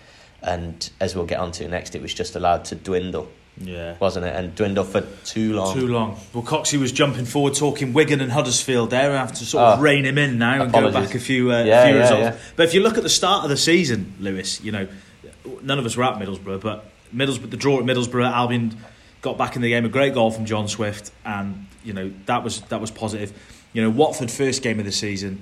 And 0.43 0.89
as 1.01 1.15
we'll 1.15 1.27
get 1.27 1.39
onto 1.39 1.69
next, 1.69 1.95
it 1.95 2.01
was 2.01 2.15
just 2.15 2.35
allowed 2.35 2.65
to 2.67 2.77
dwindle 2.77 3.29
Yeah. 3.59 3.97
wasn't 4.01 4.25
it? 4.25 4.35
And 4.35 4.55
dwindled 4.55 4.89
for 4.89 5.03
too 5.27 5.53
long. 5.53 5.75
Too 5.75 5.87
long. 5.87 6.19
Well, 6.33 6.43
Coxey 6.43 6.79
was 6.79 6.93
jumping 6.93 7.27
forward, 7.27 7.53
talking 7.57 7.93
Wigan 7.93 8.23
and 8.23 8.33
Huddersfield 8.33 8.89
there. 8.89 9.13
I 9.13 9.17
have 9.19 9.35
to 9.35 9.45
sort 9.45 9.65
of 9.65 9.79
Oh. 9.81 9.83
rein 9.83 10.07
him 10.07 10.17
in 10.17 10.39
now 10.39 10.63
and 10.63 10.73
go 10.73 10.91
back 10.91 11.15
a 11.15 11.19
few, 11.19 11.53
uh, 11.53 11.63
Yeah, 11.63 11.85
few 11.85 11.95
yeah, 11.97 12.01
results. 12.01 12.21
yeah. 12.23 12.37
But 12.57 12.69
if 12.69 12.73
you 12.73 12.81
look 12.83 12.97
at 12.97 13.03
the 13.03 13.11
start 13.11 13.45
of 13.45 13.51
the 13.51 13.59
season, 13.59 14.15
Lewis, 14.19 14.63
you 14.65 14.73
know, 14.73 14.89
none 15.61 15.79
of 15.79 15.85
us 15.85 15.95
were 15.95 16.05
at 16.05 16.19
Middlesbrough, 16.19 16.63
but 16.63 16.87
Middlesbrough, 17.15 17.51
the 17.51 17.59
draw 17.59 17.79
at 17.81 17.85
Middlesbrough, 17.85 18.25
Albion 18.33 18.79
got 19.23 19.39
back 19.39 19.57
in 19.57 19.63
the 19.63 19.69
game. 19.69 19.85
A 19.85 19.89
great 19.89 20.15
goal 20.15 20.31
from 20.31 20.45
John 20.45 20.69
Swift, 20.69 21.11
and 21.25 21.67
you 21.85 21.93
know 21.93 22.13
that 22.27 22.43
was 22.45 22.61
that 22.63 22.81
was 22.81 22.91
positive. 22.91 23.33
You 23.73 23.83
know, 23.83 23.91
Watford 23.91 24.31
first 24.31 24.63
game 24.63 24.79
of 24.79 24.85
the 24.85 24.93
season. 24.93 25.41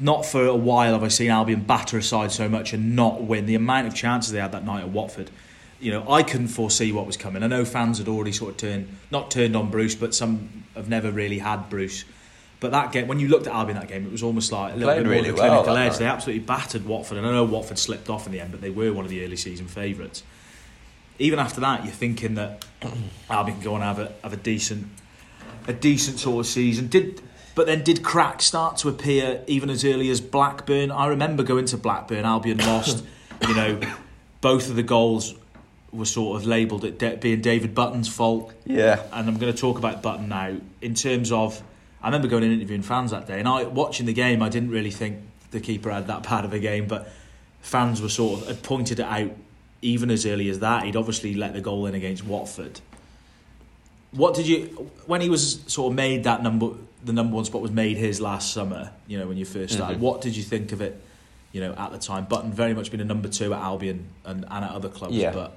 Not 0.00 0.24
for 0.24 0.46
a 0.46 0.56
while 0.56 0.94
have 0.94 1.04
I 1.04 1.08
seen 1.08 1.30
Albion 1.30 1.60
batter 1.60 1.98
aside 1.98 2.32
so 2.32 2.48
much 2.48 2.72
and 2.72 2.96
not 2.96 3.22
win. 3.22 3.44
The 3.44 3.54
amount 3.54 3.86
of 3.86 3.94
chances 3.94 4.32
they 4.32 4.40
had 4.40 4.52
that 4.52 4.64
night 4.64 4.80
at 4.80 4.88
Watford, 4.88 5.30
you 5.78 5.92
know, 5.92 6.10
I 6.10 6.22
couldn't 6.22 6.48
foresee 6.48 6.90
what 6.90 7.06
was 7.06 7.18
coming. 7.18 7.42
I 7.42 7.48
know 7.48 7.66
fans 7.66 7.98
had 7.98 8.08
already 8.08 8.32
sort 8.32 8.52
of 8.52 8.56
turned, 8.56 8.88
not 9.10 9.30
turned 9.30 9.54
on 9.54 9.70
Bruce, 9.70 9.94
but 9.94 10.14
some 10.14 10.64
have 10.74 10.88
never 10.88 11.10
really 11.10 11.38
had 11.38 11.68
Bruce. 11.68 12.06
But 12.60 12.70
that 12.70 12.92
game, 12.92 13.08
when 13.08 13.20
you 13.20 13.28
looked 13.28 13.46
at 13.46 13.52
Albion 13.52 13.78
that 13.78 13.88
game, 13.88 14.06
it 14.06 14.10
was 14.10 14.22
almost 14.22 14.50
like 14.50 14.72
a 14.72 14.76
little 14.76 14.94
bit 14.94 15.04
more 15.04 15.12
really 15.12 15.28
of 15.28 15.34
a 15.34 15.38
well 15.38 15.50
clinical 15.50 15.74
that 15.74 15.92
edge. 15.92 15.98
They 15.98 16.06
absolutely 16.06 16.46
battered 16.46 16.86
Watford, 16.86 17.18
and 17.18 17.26
I 17.26 17.32
know 17.32 17.44
Watford 17.44 17.78
slipped 17.78 18.08
off 18.08 18.24
in 18.24 18.32
the 18.32 18.40
end, 18.40 18.52
but 18.52 18.62
they 18.62 18.70
were 18.70 18.90
one 18.90 19.04
of 19.04 19.10
the 19.10 19.22
early 19.22 19.36
season 19.36 19.66
favourites. 19.66 20.22
Even 21.18 21.38
after 21.38 21.60
that, 21.60 21.84
you're 21.84 21.92
thinking 21.92 22.34
that 22.34 22.64
Albion 23.30 23.56
can 23.58 23.64
go 23.64 23.74
and 23.74 23.84
have 23.84 23.98
a 23.98 24.12
have 24.22 24.32
a 24.32 24.36
decent, 24.36 24.86
a 25.68 25.72
decent 25.72 26.18
sort 26.18 26.40
of 26.40 26.46
season. 26.46 26.88
Did 26.88 27.22
but 27.54 27.66
then 27.66 27.84
did 27.84 28.02
cracks 28.02 28.44
start 28.46 28.76
to 28.78 28.88
appear 28.88 29.42
even 29.46 29.70
as 29.70 29.84
early 29.84 30.10
as 30.10 30.20
Blackburn? 30.20 30.90
I 30.90 31.06
remember 31.06 31.42
going 31.44 31.66
to 31.66 31.76
Blackburn. 31.76 32.24
Albion 32.24 32.58
lost. 32.58 33.04
you 33.48 33.54
know, 33.54 33.80
both 34.40 34.68
of 34.70 34.76
the 34.76 34.82
goals 34.82 35.34
were 35.92 36.04
sort 36.04 36.40
of 36.40 36.46
labelled 36.46 36.84
at 36.84 36.98
de- 36.98 37.16
being 37.16 37.40
David 37.40 37.74
Button's 37.74 38.08
fault 38.08 38.52
Yeah. 38.64 39.00
and 39.12 39.28
I'm 39.28 39.38
going 39.38 39.52
to 39.52 39.58
talk 39.58 39.78
about 39.78 40.02
Button 40.02 40.28
now. 40.28 40.56
In 40.82 40.94
terms 40.94 41.30
of, 41.30 41.62
I 42.02 42.08
remember 42.08 42.26
going 42.26 42.42
and 42.42 42.52
interviewing 42.52 42.82
fans 42.82 43.12
that 43.12 43.28
day, 43.28 43.38
and 43.38 43.46
I 43.48 43.62
watching 43.64 44.06
the 44.06 44.12
game. 44.12 44.42
I 44.42 44.48
didn't 44.48 44.70
really 44.70 44.90
think 44.90 45.18
the 45.52 45.60
keeper 45.60 45.90
had 45.92 46.08
that 46.08 46.24
bad 46.24 46.44
of 46.44 46.52
a 46.52 46.58
game, 46.58 46.88
but 46.88 47.08
fans 47.60 48.02
were 48.02 48.08
sort 48.08 48.40
of 48.42 48.48
had 48.48 48.62
pointed 48.64 48.98
it 48.98 49.06
out 49.06 49.30
even 49.84 50.10
as 50.10 50.24
early 50.26 50.48
as 50.48 50.60
that. 50.60 50.84
He'd 50.84 50.96
obviously 50.96 51.34
let 51.34 51.52
the 51.52 51.60
goal 51.60 51.86
in 51.86 51.94
against 51.94 52.24
Watford. 52.24 52.80
What 54.12 54.34
did 54.34 54.46
you 54.46 54.90
when 55.06 55.20
he 55.20 55.28
was 55.28 55.60
sort 55.66 55.92
of 55.92 55.96
made 55.96 56.24
that 56.24 56.42
number? 56.42 56.70
The 57.04 57.12
number 57.12 57.36
one 57.36 57.44
spot 57.44 57.60
was 57.60 57.70
made 57.70 57.98
his 57.98 58.20
last 58.20 58.52
summer. 58.54 58.90
You 59.06 59.18
know 59.18 59.26
when 59.26 59.36
you 59.36 59.44
first 59.44 59.74
started. 59.74 59.98
Mhm. 59.98 60.00
What 60.00 60.22
did 60.22 60.36
you 60.36 60.42
think 60.42 60.72
of 60.72 60.80
it? 60.80 61.00
You 61.52 61.60
know 61.60 61.74
at 61.74 61.92
the 61.92 61.98
time, 61.98 62.24
Button 62.24 62.50
very 62.52 62.74
much 62.74 62.90
been 62.90 63.00
a 63.00 63.04
number 63.04 63.28
two 63.28 63.52
at 63.52 63.60
Albion 63.60 64.06
and, 64.24 64.44
and 64.48 64.64
at 64.64 64.70
other 64.70 64.88
clubs, 64.88 65.14
Yeah. 65.14 65.32
but 65.32 65.52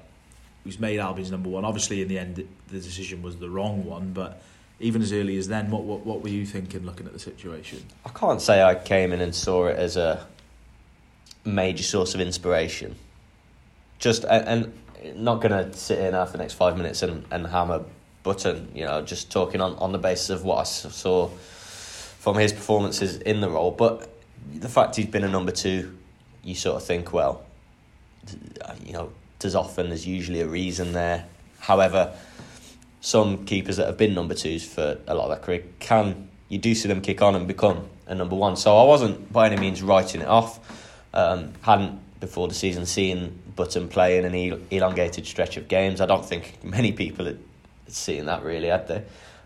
he 0.63 0.67
was 0.69 0.79
made 0.79 1.00
Albion's 1.00 1.31
number 1.31 1.50
one. 1.50 1.63
Obviously, 1.65 2.01
in 2.01 2.07
the 2.10 2.19
end, 2.19 2.36
the 2.36 2.79
decision 2.79 3.22
was 3.24 3.38
the 3.38 3.50
wrong 3.50 3.86
one. 3.86 4.12
But 4.13 4.41
even 4.79 5.01
as 5.01 5.13
early 5.13 5.38
as 5.38 5.48
then, 5.48 5.72
what 5.72 5.84
what, 5.84 6.05
what 6.05 6.22
were 6.22 6.29
you 6.29 6.46
thinking 6.46 6.86
looking 6.86 7.05
at 7.05 7.13
the 7.13 7.19
situation? 7.19 7.84
I 8.05 8.10
can't 8.10 8.41
say 8.41 8.62
I 8.62 8.75
came 8.75 9.13
in 9.13 9.22
and 9.22 9.34
saw 9.34 9.67
it 9.67 9.77
as 9.77 9.96
a 9.96 10.25
major 11.46 11.84
source 11.84 12.13
of 12.15 12.19
inspiration. 12.22 12.96
Just 14.00 14.24
and, 14.25 14.72
and 15.01 15.24
not 15.24 15.42
to 15.42 15.74
sit 15.74 16.12
now 16.12 16.25
for 16.25 16.34
the 16.34 16.38
next 16.39 16.54
five 16.54 16.77
minutes 16.77 17.01
and, 17.04 17.25
and 17.32 17.48
hammer 17.48 17.84
Button. 18.24 18.72
You 18.74 18.86
know, 18.86 19.01
just 19.01 19.32
talking 19.32 19.62
on, 19.62 19.75
on 19.75 19.92
the 19.92 19.98
basis 19.98 20.30
of 20.30 20.44
what 20.44 20.60
I 20.60 20.63
saw 20.63 21.27
from 21.27 22.36
his 22.36 22.51
performances 22.54 23.18
in 23.18 23.42
the 23.42 23.50
role. 23.50 23.72
But 23.72 24.10
the 24.54 24.70
fact 24.70 24.96
he's 24.96 25.06
been 25.06 25.24
a 25.24 25.30
number 25.30 25.51
two, 25.51 25.98
you 26.44 26.56
sort 26.56 26.77
of 26.77 26.84
think, 26.84 27.13
well, 27.13 27.46
you 28.84 28.94
know, 28.94 29.12
there's 29.39 29.56
often 29.56 29.89
there's 29.89 30.06
usually 30.06 30.42
a 30.42 30.48
reason 30.48 30.94
there. 30.94 31.25
However, 31.60 32.13
some 33.01 33.46
keepers 33.46 33.77
that 33.77 33.88
have 33.88 33.98
been 33.98 34.13
number 34.13 34.34
twos 34.34 34.66
for 34.66 34.98
a 35.08 35.16
lot 35.16 35.25
of 35.25 35.30
their 35.30 35.39
career 35.39 35.63
can 35.80 36.27
you 36.50 36.58
do 36.58 36.74
see 36.74 36.88
them 36.88 37.01
kick 37.01 37.22
on 37.22 37.36
and 37.36 37.48
become 37.48 37.88
a 38.08 38.16
number 38.16 38.36
one. 38.36 38.56
So 38.56 38.77
I 38.77 38.84
wasn't 38.84 39.32
by 39.32 39.48
any 39.48 39.58
means 39.58 39.82
writing 39.82 40.22
it 40.22 40.27
off. 40.27 40.60
Um, 41.13 41.54
hadn't 41.62 42.00
before 42.20 42.48
the 42.48 42.54
season 42.54 42.86
seen 42.86 43.39
Button 43.58 43.90
play 43.90 44.18
in 44.18 44.24
an 44.24 44.34
el- 44.34 44.60
elongated 44.72 45.26
stretch 45.26 45.58
of 45.58 45.68
games. 45.68 46.00
I 46.00 46.06
don't 46.06 46.26
think 46.26 46.64
many 46.64 46.93
people 46.93 47.26
had 47.26 47.39
seen 47.88 48.26
that 48.28 48.43
really, 48.43 48.70
had 48.70 48.88
they? 48.88 49.04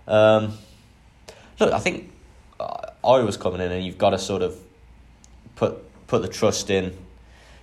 Um, 0.08 0.54
look, 1.60 1.74
I 1.74 1.80
think 1.80 2.12
I 2.60 2.90
I 3.04 3.20
was 3.22 3.38
coming 3.38 3.62
in, 3.62 3.72
and 3.72 3.84
you've 3.84 3.98
got 3.98 4.12
to 4.12 4.20
sort 4.20 4.44
of 4.44 4.60
put 5.56 5.80
put 6.08 6.22
the 6.22 6.28
trust 6.28 6.70
in. 6.70 6.96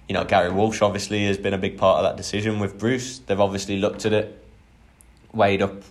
You 0.08 0.14
know, 0.14 0.24
Gary 0.24 0.50
Walsh 0.50 0.82
obviously 0.82 1.26
has 1.26 1.38
been 1.38 1.54
a 1.54 1.58
big 1.58 1.76
part 1.76 1.98
of 1.98 2.04
that 2.04 2.16
decision 2.16 2.58
with 2.58 2.78
Bruce. 2.78 3.18
They've 3.18 3.38
obviously 3.38 3.76
looked 3.76 4.06
at 4.06 4.12
it, 4.12 4.44
weighed 5.32 5.62
up 5.62 5.82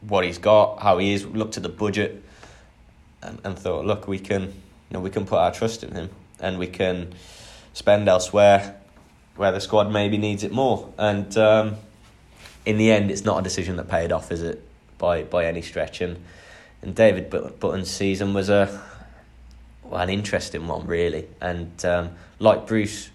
what 0.00 0.24
he's 0.24 0.38
got, 0.38 0.82
how 0.82 0.98
he 0.98 1.12
is, 1.12 1.24
looked 1.24 1.56
at 1.56 1.62
the 1.62 1.68
budget, 1.68 2.22
and, 3.22 3.38
and 3.44 3.58
thought, 3.58 3.84
look, 3.84 4.08
we 4.08 4.18
can, 4.18 4.42
you 4.42 4.52
know, 4.92 5.00
we 5.00 5.10
can 5.10 5.26
put 5.26 5.38
our 5.38 5.52
trust 5.52 5.84
in 5.84 5.92
him, 5.92 6.10
and 6.40 6.58
we 6.58 6.66
can 6.66 7.14
spend 7.72 8.08
elsewhere 8.08 8.79
where 9.40 9.52
the 9.52 9.60
squad 9.60 9.90
maybe 9.90 10.18
needs 10.18 10.44
it 10.44 10.52
more. 10.52 10.92
And 10.98 11.34
um, 11.38 11.76
in 12.66 12.76
the 12.76 12.92
end, 12.92 13.10
it's 13.10 13.24
not 13.24 13.38
a 13.38 13.42
decision 13.42 13.76
that 13.76 13.88
paid 13.88 14.12
off, 14.12 14.30
is 14.30 14.42
it? 14.42 14.62
By 14.98 15.22
by 15.22 15.46
any 15.46 15.62
stretch. 15.62 16.02
And 16.02 16.18
and 16.82 16.94
David 16.94 17.30
But- 17.30 17.58
Button's 17.58 17.90
season 17.90 18.34
was 18.34 18.50
a 18.50 18.82
well, 19.82 20.02
an 20.02 20.10
interesting 20.10 20.66
one, 20.66 20.86
really. 20.86 21.26
And 21.40 21.72
um, 21.86 22.10
like 22.38 22.66
Bruce, 22.66 23.08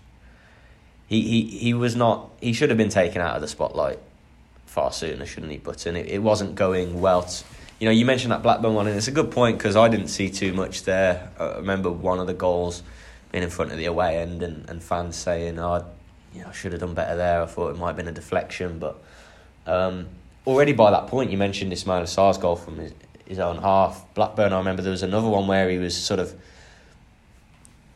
he, 1.06 1.22
he 1.22 1.42
he 1.60 1.74
was 1.76 1.96
not. 1.96 2.32
He 2.42 2.54
should 2.54 2.70
have 2.70 2.78
been 2.80 2.90
taken 2.90 3.22
out 3.22 3.36
of 3.36 3.42
the 3.42 3.48
spotlight 3.48 4.00
far 4.66 4.92
sooner, 4.92 5.28
shouldn't 5.28 5.52
he? 5.52 5.60
Button. 5.60 5.96
It, 5.96 6.08
it 6.08 6.24
wasn't 6.24 6.56
going 6.56 7.02
well. 7.02 7.22
T- 7.22 7.46
you 7.80 7.86
know, 7.86 7.92
you 7.92 8.04
mentioned 8.04 8.32
that 8.32 8.42
Blackburn 8.42 8.74
one, 8.74 8.88
and 8.88 8.98
it's 8.98 9.08
a 9.08 9.12
good 9.12 9.30
point 9.30 9.60
because 9.60 9.76
I 9.76 9.90
didn't 9.90 10.08
see 10.08 10.32
too 10.32 10.54
much 10.54 10.86
there. 10.86 11.30
I 11.40 11.58
remember 11.58 11.92
one 11.92 12.18
of 12.18 12.26
the 12.26 12.34
goals 12.34 12.82
being 13.32 13.44
in 13.44 13.52
front 13.52 13.72
of 13.72 13.78
the 13.78 13.86
away 13.86 14.18
end, 14.18 14.42
and, 14.42 14.68
and 14.68 14.82
fans 14.82 15.16
saying, 15.16 15.60
"Oh, 15.60 15.86
know, 16.41 16.50
I 16.50 16.52
should 16.54 16.71
have 16.71 16.82
done 16.82 16.93
better 16.93 17.15
there. 17.15 17.41
I 17.41 17.45
thought 17.45 17.69
it 17.69 17.78
might 17.78 17.88
have 17.88 17.98
been 17.98 18.08
a 18.08 18.12
deflection." 18.12 18.80
But 18.80 19.02
um, 19.65 20.08
already 20.45 20.74
by 20.74 20.91
that 20.91 21.08
point, 21.08 21.32
you 21.32 21.38
mentioned 21.38 21.71
Ismail 21.74 22.08
Sarr's 22.08 22.38
goal 22.38 22.56
from 22.56 22.78
his, 22.78 22.93
his 23.26 23.39
own 23.39 23.58
half. 23.58 24.06
Blackburn, 24.13 24.54
I 24.54 24.58
remember 24.58 24.82
there 24.82 24.91
was 24.91 25.04
another 25.04 25.28
one 25.28 25.48
where 25.48 25.69
he 25.69 25.78
was 25.78 25.95
sort 25.95 26.19
of 26.19 26.34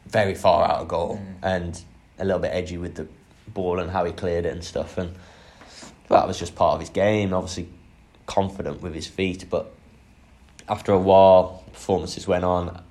very 0.07 0.35
far 0.35 0.65
out 0.65 0.81
of 0.81 0.87
goal 0.87 1.17
Mm. 1.17 1.35
and 1.43 1.81
a 2.17 2.25
little 2.25 2.39
bit 2.41 2.51
edgy 2.53 2.77
with 2.77 2.95
the 2.95 3.07
ball 3.47 3.79
and 3.79 3.91
how 3.91 4.05
he 4.05 4.11
cleared 4.11 4.45
it 4.45 4.51
and 4.53 4.63
stuff. 4.63 4.97
And 4.97 5.15
that 6.09 6.27
was 6.27 6.39
just 6.39 6.55
part 6.55 6.73
of 6.75 6.79
his 6.79 6.89
game. 6.89 7.33
Obviously, 7.33 7.69
confident 8.25 8.81
with 8.81 8.93
his 8.93 9.07
feet, 9.07 9.45
but 9.49 9.71
after 10.67 10.91
a 10.91 10.99
while, 10.99 11.63
performances 11.73 12.27
went 12.27 12.43
on. 12.43 12.83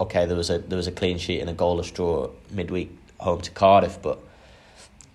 Okay, 0.00 0.26
there 0.26 0.36
was 0.36 0.50
a 0.50 0.58
there 0.58 0.76
was 0.76 0.86
a 0.86 0.92
clean 0.92 1.18
sheet 1.18 1.40
and 1.40 1.50
a 1.50 1.54
goalless 1.54 1.92
draw 1.92 2.30
midweek 2.50 2.96
home 3.18 3.40
to 3.40 3.50
Cardiff, 3.50 4.00
but 4.00 4.20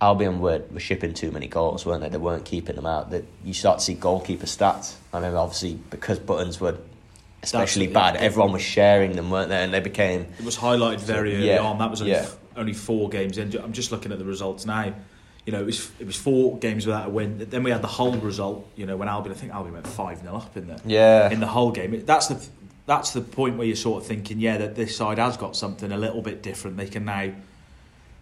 Albion 0.03 0.39
were, 0.41 0.61
were 0.71 0.79
shipping 0.81 1.13
too 1.13 1.31
many 1.31 1.47
goals, 1.47 1.85
weren't 1.85 2.01
they? 2.01 2.09
They 2.09 2.17
weren't 2.17 2.43
keeping 2.45 2.75
them 2.75 2.85
out. 2.85 3.11
That 3.11 3.23
you 3.45 3.53
start 3.53 3.79
to 3.79 3.85
see 3.85 3.93
goalkeeper 3.93 4.45
stats. 4.45 4.95
I 5.13 5.17
remember 5.17 5.37
obviously 5.37 5.75
because 5.89 6.19
Button's 6.19 6.59
were 6.59 6.77
especially 7.41 7.87
That's- 7.87 8.13
bad, 8.13 8.21
everyone 8.23 8.51
was 8.51 8.61
sharing 8.61 9.13
them, 9.15 9.29
weren't 9.29 9.49
they? 9.49 9.63
And 9.63 9.73
they 9.73 9.79
became 9.79 10.27
It 10.39 10.45
was 10.45 10.57
highlighted 10.57 10.99
very 10.99 11.35
early 11.35 11.47
Yeah, 11.47 11.59
on. 11.59 11.77
That 11.77 11.89
was 11.91 12.01
only, 12.01 12.13
yeah. 12.13 12.27
only 12.57 12.73
four 12.73 13.09
games 13.09 13.37
in. 13.37 13.55
I'm 13.57 13.73
just 13.73 13.91
looking 13.91 14.11
at 14.11 14.19
the 14.19 14.25
results 14.25 14.65
now. 14.65 14.93
You 15.45 15.51
know, 15.51 15.61
it 15.61 15.65
was 15.65 15.91
it 15.99 16.07
was 16.07 16.15
four 16.15 16.57
games 16.57 16.85
without 16.85 17.07
a 17.07 17.09
win. 17.09 17.45
Then 17.49 17.63
we 17.63 17.71
had 17.71 17.81
the 17.81 17.87
Hull 17.87 18.13
result. 18.13 18.69
You 18.77 18.85
know, 18.85 18.95
when 18.95 19.09
Albion, 19.09 19.35
I 19.35 19.37
think 19.37 19.51
Albion 19.53 19.73
went 19.73 19.87
five 19.87 20.19
0 20.21 20.35
up 20.35 20.55
in 20.55 20.67
the 20.67 20.79
yeah 20.85 21.29
in 21.29 21.39
the 21.41 21.47
Hull 21.47 21.71
game. 21.71 22.05
That's 22.05 22.27
the 22.27 22.37
that's 22.85 23.11
the 23.11 23.21
point 23.21 23.57
where 23.57 23.67
you're 23.67 23.75
sort 23.75 24.01
of 24.01 24.07
thinking, 24.07 24.39
yeah, 24.39 24.57
that 24.57 24.75
this 24.75 24.95
side 24.95 25.17
has 25.17 25.35
got 25.37 25.55
something 25.55 25.91
a 25.91 25.97
little 25.97 26.21
bit 26.21 26.43
different. 26.43 26.75
They 26.77 26.87
can 26.87 27.05
now 27.05 27.31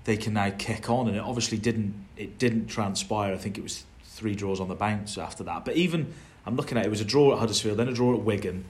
they 0.03 0.17
can 0.17 0.33
now 0.33 0.51
kick 0.57 0.89
on, 0.89 1.07
and 1.07 1.17
it 1.17 1.23
obviously 1.23 1.57
didn't 1.57 1.93
it 2.17 2.37
didn't 2.37 2.67
transpire. 2.67 3.33
I 3.33 3.37
think 3.37 3.57
it 3.57 3.63
was 3.63 3.83
three 4.03 4.35
draws 4.35 4.59
on 4.59 4.67
the 4.67 4.75
bounce 4.75 5.17
after 5.17 5.43
that. 5.43 5.65
But 5.65 5.75
even 5.75 6.13
I'm 6.45 6.55
looking 6.55 6.77
at 6.77 6.85
it, 6.85 6.87
it 6.87 6.89
was 6.89 7.01
a 7.01 7.05
draw 7.05 7.33
at 7.33 7.39
Huddersfield, 7.39 7.77
then 7.77 7.87
a 7.87 7.93
draw 7.93 8.13
at 8.13 8.21
Wigan. 8.21 8.65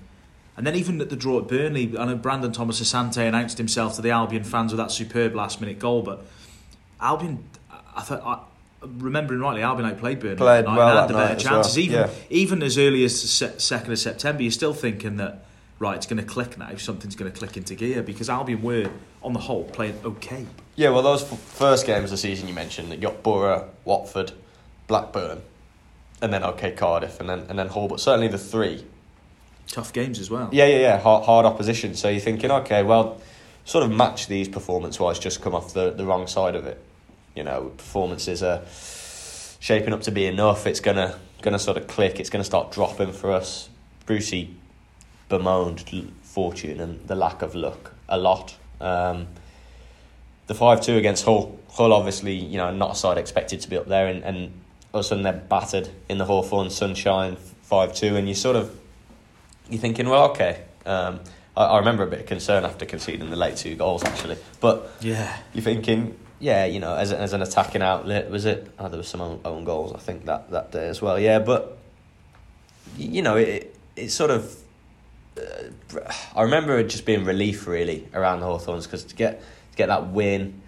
And 0.58 0.68
then 0.68 0.76
even 0.76 1.00
at 1.00 1.10
the 1.10 1.16
draw 1.16 1.40
at 1.40 1.48
Burnley, 1.48 1.98
I 1.98 2.06
know 2.06 2.16
Brandon 2.16 2.52
Thomas 2.52 2.82
Asante 2.82 3.26
announced 3.26 3.58
himself 3.58 3.96
to 3.96 4.02
the 4.02 4.12
Albion 4.12 4.44
fans 4.44 4.74
with 4.74 4.78
that 4.80 4.92
superb 4.92 5.34
last 5.34 5.62
minute 5.62 5.80
goal. 5.80 6.02
But 6.02 6.26
Albion, 7.00 7.44
I 7.96 8.02
thought, 8.02 8.22
I, 8.26 8.86
remembering 8.86 9.40
rightly, 9.40 9.62
Albion 9.64 9.90
outplayed 9.90 10.20
Burnley 10.20 10.36
Played 10.36 10.66
night 10.66 10.78
well 10.78 10.90
and 10.90 11.00
had 11.00 11.10
the 11.10 11.14
better 11.14 11.40
chances. 11.40 11.76
well, 11.78 11.86
Even 11.86 12.00
yeah. 12.00 12.10
even 12.30 12.64
as 12.64 12.78
early 12.78 13.06
as 13.06 13.22
the 13.22 13.60
second 13.60 13.92
of 13.92 14.00
September, 14.00 14.44
you're 14.44 14.52
still 14.52 14.74
thinking 14.74 15.16
that 15.18 15.46
right, 15.80 15.96
it's 15.96 16.06
going 16.06 16.22
to 16.22 16.28
click 16.28 16.58
now. 16.58 16.76
Something's 16.76 17.16
going 17.16 17.32
to 17.32 17.38
click 17.38 17.58
into 17.58 17.74
gear 17.74 18.04
because 18.04 18.30
Albion 18.30 18.62
were 18.62 18.90
on 19.24 19.34
the 19.34 19.40
whole 19.40 19.64
playing 19.64 20.00
okay. 20.04 20.46
Yeah, 20.76 20.90
well, 20.90 21.02
those 21.04 21.24
f- 21.24 21.38
first 21.40 21.86
games 21.86 22.06
of 22.06 22.12
the 22.12 22.18
season 22.18 22.48
you 22.48 22.54
mentioned, 22.54 22.90
you 22.90 22.98
got 22.98 23.22
Borough, 23.24 23.70
Watford, 23.86 24.32
Blackburn, 24.88 25.42
and 26.22 26.34
then 26.34 26.44
okay 26.44 26.72
Cardiff, 26.72 27.20
and 27.20 27.30
then 27.30 27.40
and 27.50 27.60
then 27.60 27.68
Hull. 27.68 27.88
But 27.88 28.00
certainly 28.00 28.28
the 28.28 28.38
three, 28.38 28.86
Tough 29.68 29.94
games 29.94 30.20
as 30.20 30.30
well. 30.30 30.50
yeah, 30.52 30.66
yeah, 30.68 30.80
yeah, 30.80 31.00
hard, 31.00 31.26
hard 31.26 31.46
opposition. 31.46 31.96
So 31.96 32.10
you're 32.10 32.20
thinking, 32.20 32.52
okay, 32.52 32.84
well, 32.84 33.22
sort 33.66 33.84
of 33.84 33.92
match 33.92 34.28
these 34.28 34.48
performance 34.50 35.00
wise, 35.00 35.20
just 35.20 35.42
come 35.42 35.54
off 35.56 35.74
the, 35.74 35.92
the 35.92 36.06
wrong 36.06 36.28
side 36.28 36.56
of 36.56 36.66
it. 36.66 36.82
You 37.36 37.44
know, 37.44 37.72
performances 37.78 38.44
are 38.44 38.62
shaping 39.60 39.94
up 39.94 40.02
to 40.04 40.12
be 40.12 40.26
enough. 40.26 40.68
It's 40.68 40.80
gonna 40.80 41.18
gonna 41.42 41.60
sort 41.60 41.78
of 41.78 41.88
click. 41.88 42.20
It's 42.20 42.30
gonna 42.30 42.44
start 42.44 42.72
dropping 42.72 43.14
for 43.14 43.32
us. 43.32 43.70
Brucey 44.06 44.56
bemoaned 45.30 45.84
fortune 46.24 46.80
and 46.82 47.08
the 47.08 47.16
lack 47.16 47.42
of 47.42 47.56
luck 47.56 47.94
a 48.10 48.18
lot. 48.18 48.56
Um, 48.82 49.28
the 50.52 50.56
five 50.56 50.82
two 50.82 50.98
against 50.98 51.24
Hull. 51.24 51.58
Hull 51.70 51.94
obviously, 51.94 52.36
you 52.36 52.58
know, 52.58 52.72
not 52.74 52.92
a 52.92 52.96
side 52.96 53.18
expected 53.18 53.62
to 53.62 53.70
be 53.70 53.78
up 53.78 53.88
there, 53.88 54.08
and, 54.08 54.22
and 54.26 54.52
all 54.94 55.00
of 55.00 55.06
a 55.06 55.08
sudden 55.08 55.24
they're 55.24 55.32
battered 55.32 55.88
in 56.10 56.18
the 56.18 56.26
Hawthorns 56.26 56.76
sunshine 56.76 57.38
five 57.62 57.96
two, 57.96 58.18
and 58.18 58.28
you 58.28 58.36
sort 58.36 58.58
of 58.58 58.78
you're 59.70 59.80
thinking, 59.80 60.10
well, 60.10 60.32
okay. 60.32 60.64
Um, 60.86 61.22
I, 61.56 61.64
I 61.64 61.78
remember 61.80 62.04
a 62.04 62.08
bit 62.08 62.20
of 62.20 62.26
concern 62.26 62.66
after 62.66 62.86
conceding 62.86 63.30
the 63.30 63.38
late 63.38 63.56
two 63.56 63.76
goals 63.76 64.04
actually, 64.04 64.38
but 64.60 64.92
Yeah. 65.00 65.38
you're 65.54 65.64
thinking, 65.64 66.18
yeah, 66.40 66.66
you 66.66 66.82
know, 66.82 66.96
as, 66.96 67.14
as 67.14 67.32
an 67.32 67.42
attacking 67.42 67.82
outlet, 67.82 68.30
was 68.30 68.44
it? 68.44 68.70
Oh, 68.78 68.90
there 68.90 68.98
was 68.98 69.08
some 69.08 69.22
own, 69.22 69.40
own 69.46 69.64
goals, 69.64 69.94
I 69.94 70.00
think 70.00 70.26
that 70.26 70.52
that 70.52 70.74
day 70.74 70.90
as 70.90 71.02
well. 71.02 71.18
Yeah, 71.18 71.40
but 71.40 71.78
you 72.98 73.22
know, 73.22 73.38
it 73.38 73.74
it 73.96 74.10
sort 74.10 74.32
of. 74.32 74.54
Uh, 75.38 76.02
I 76.36 76.42
remember 76.42 76.78
it 76.78 76.90
just 76.90 77.06
being 77.06 77.24
relief 77.24 77.66
really 77.68 78.10
around 78.14 78.42
the 78.42 78.48
Hawthorns 78.48 78.86
because 78.86 79.06
to 79.06 79.16
get 79.16 79.42
get 79.76 79.88
that 79.88 80.08
win, 80.08 80.62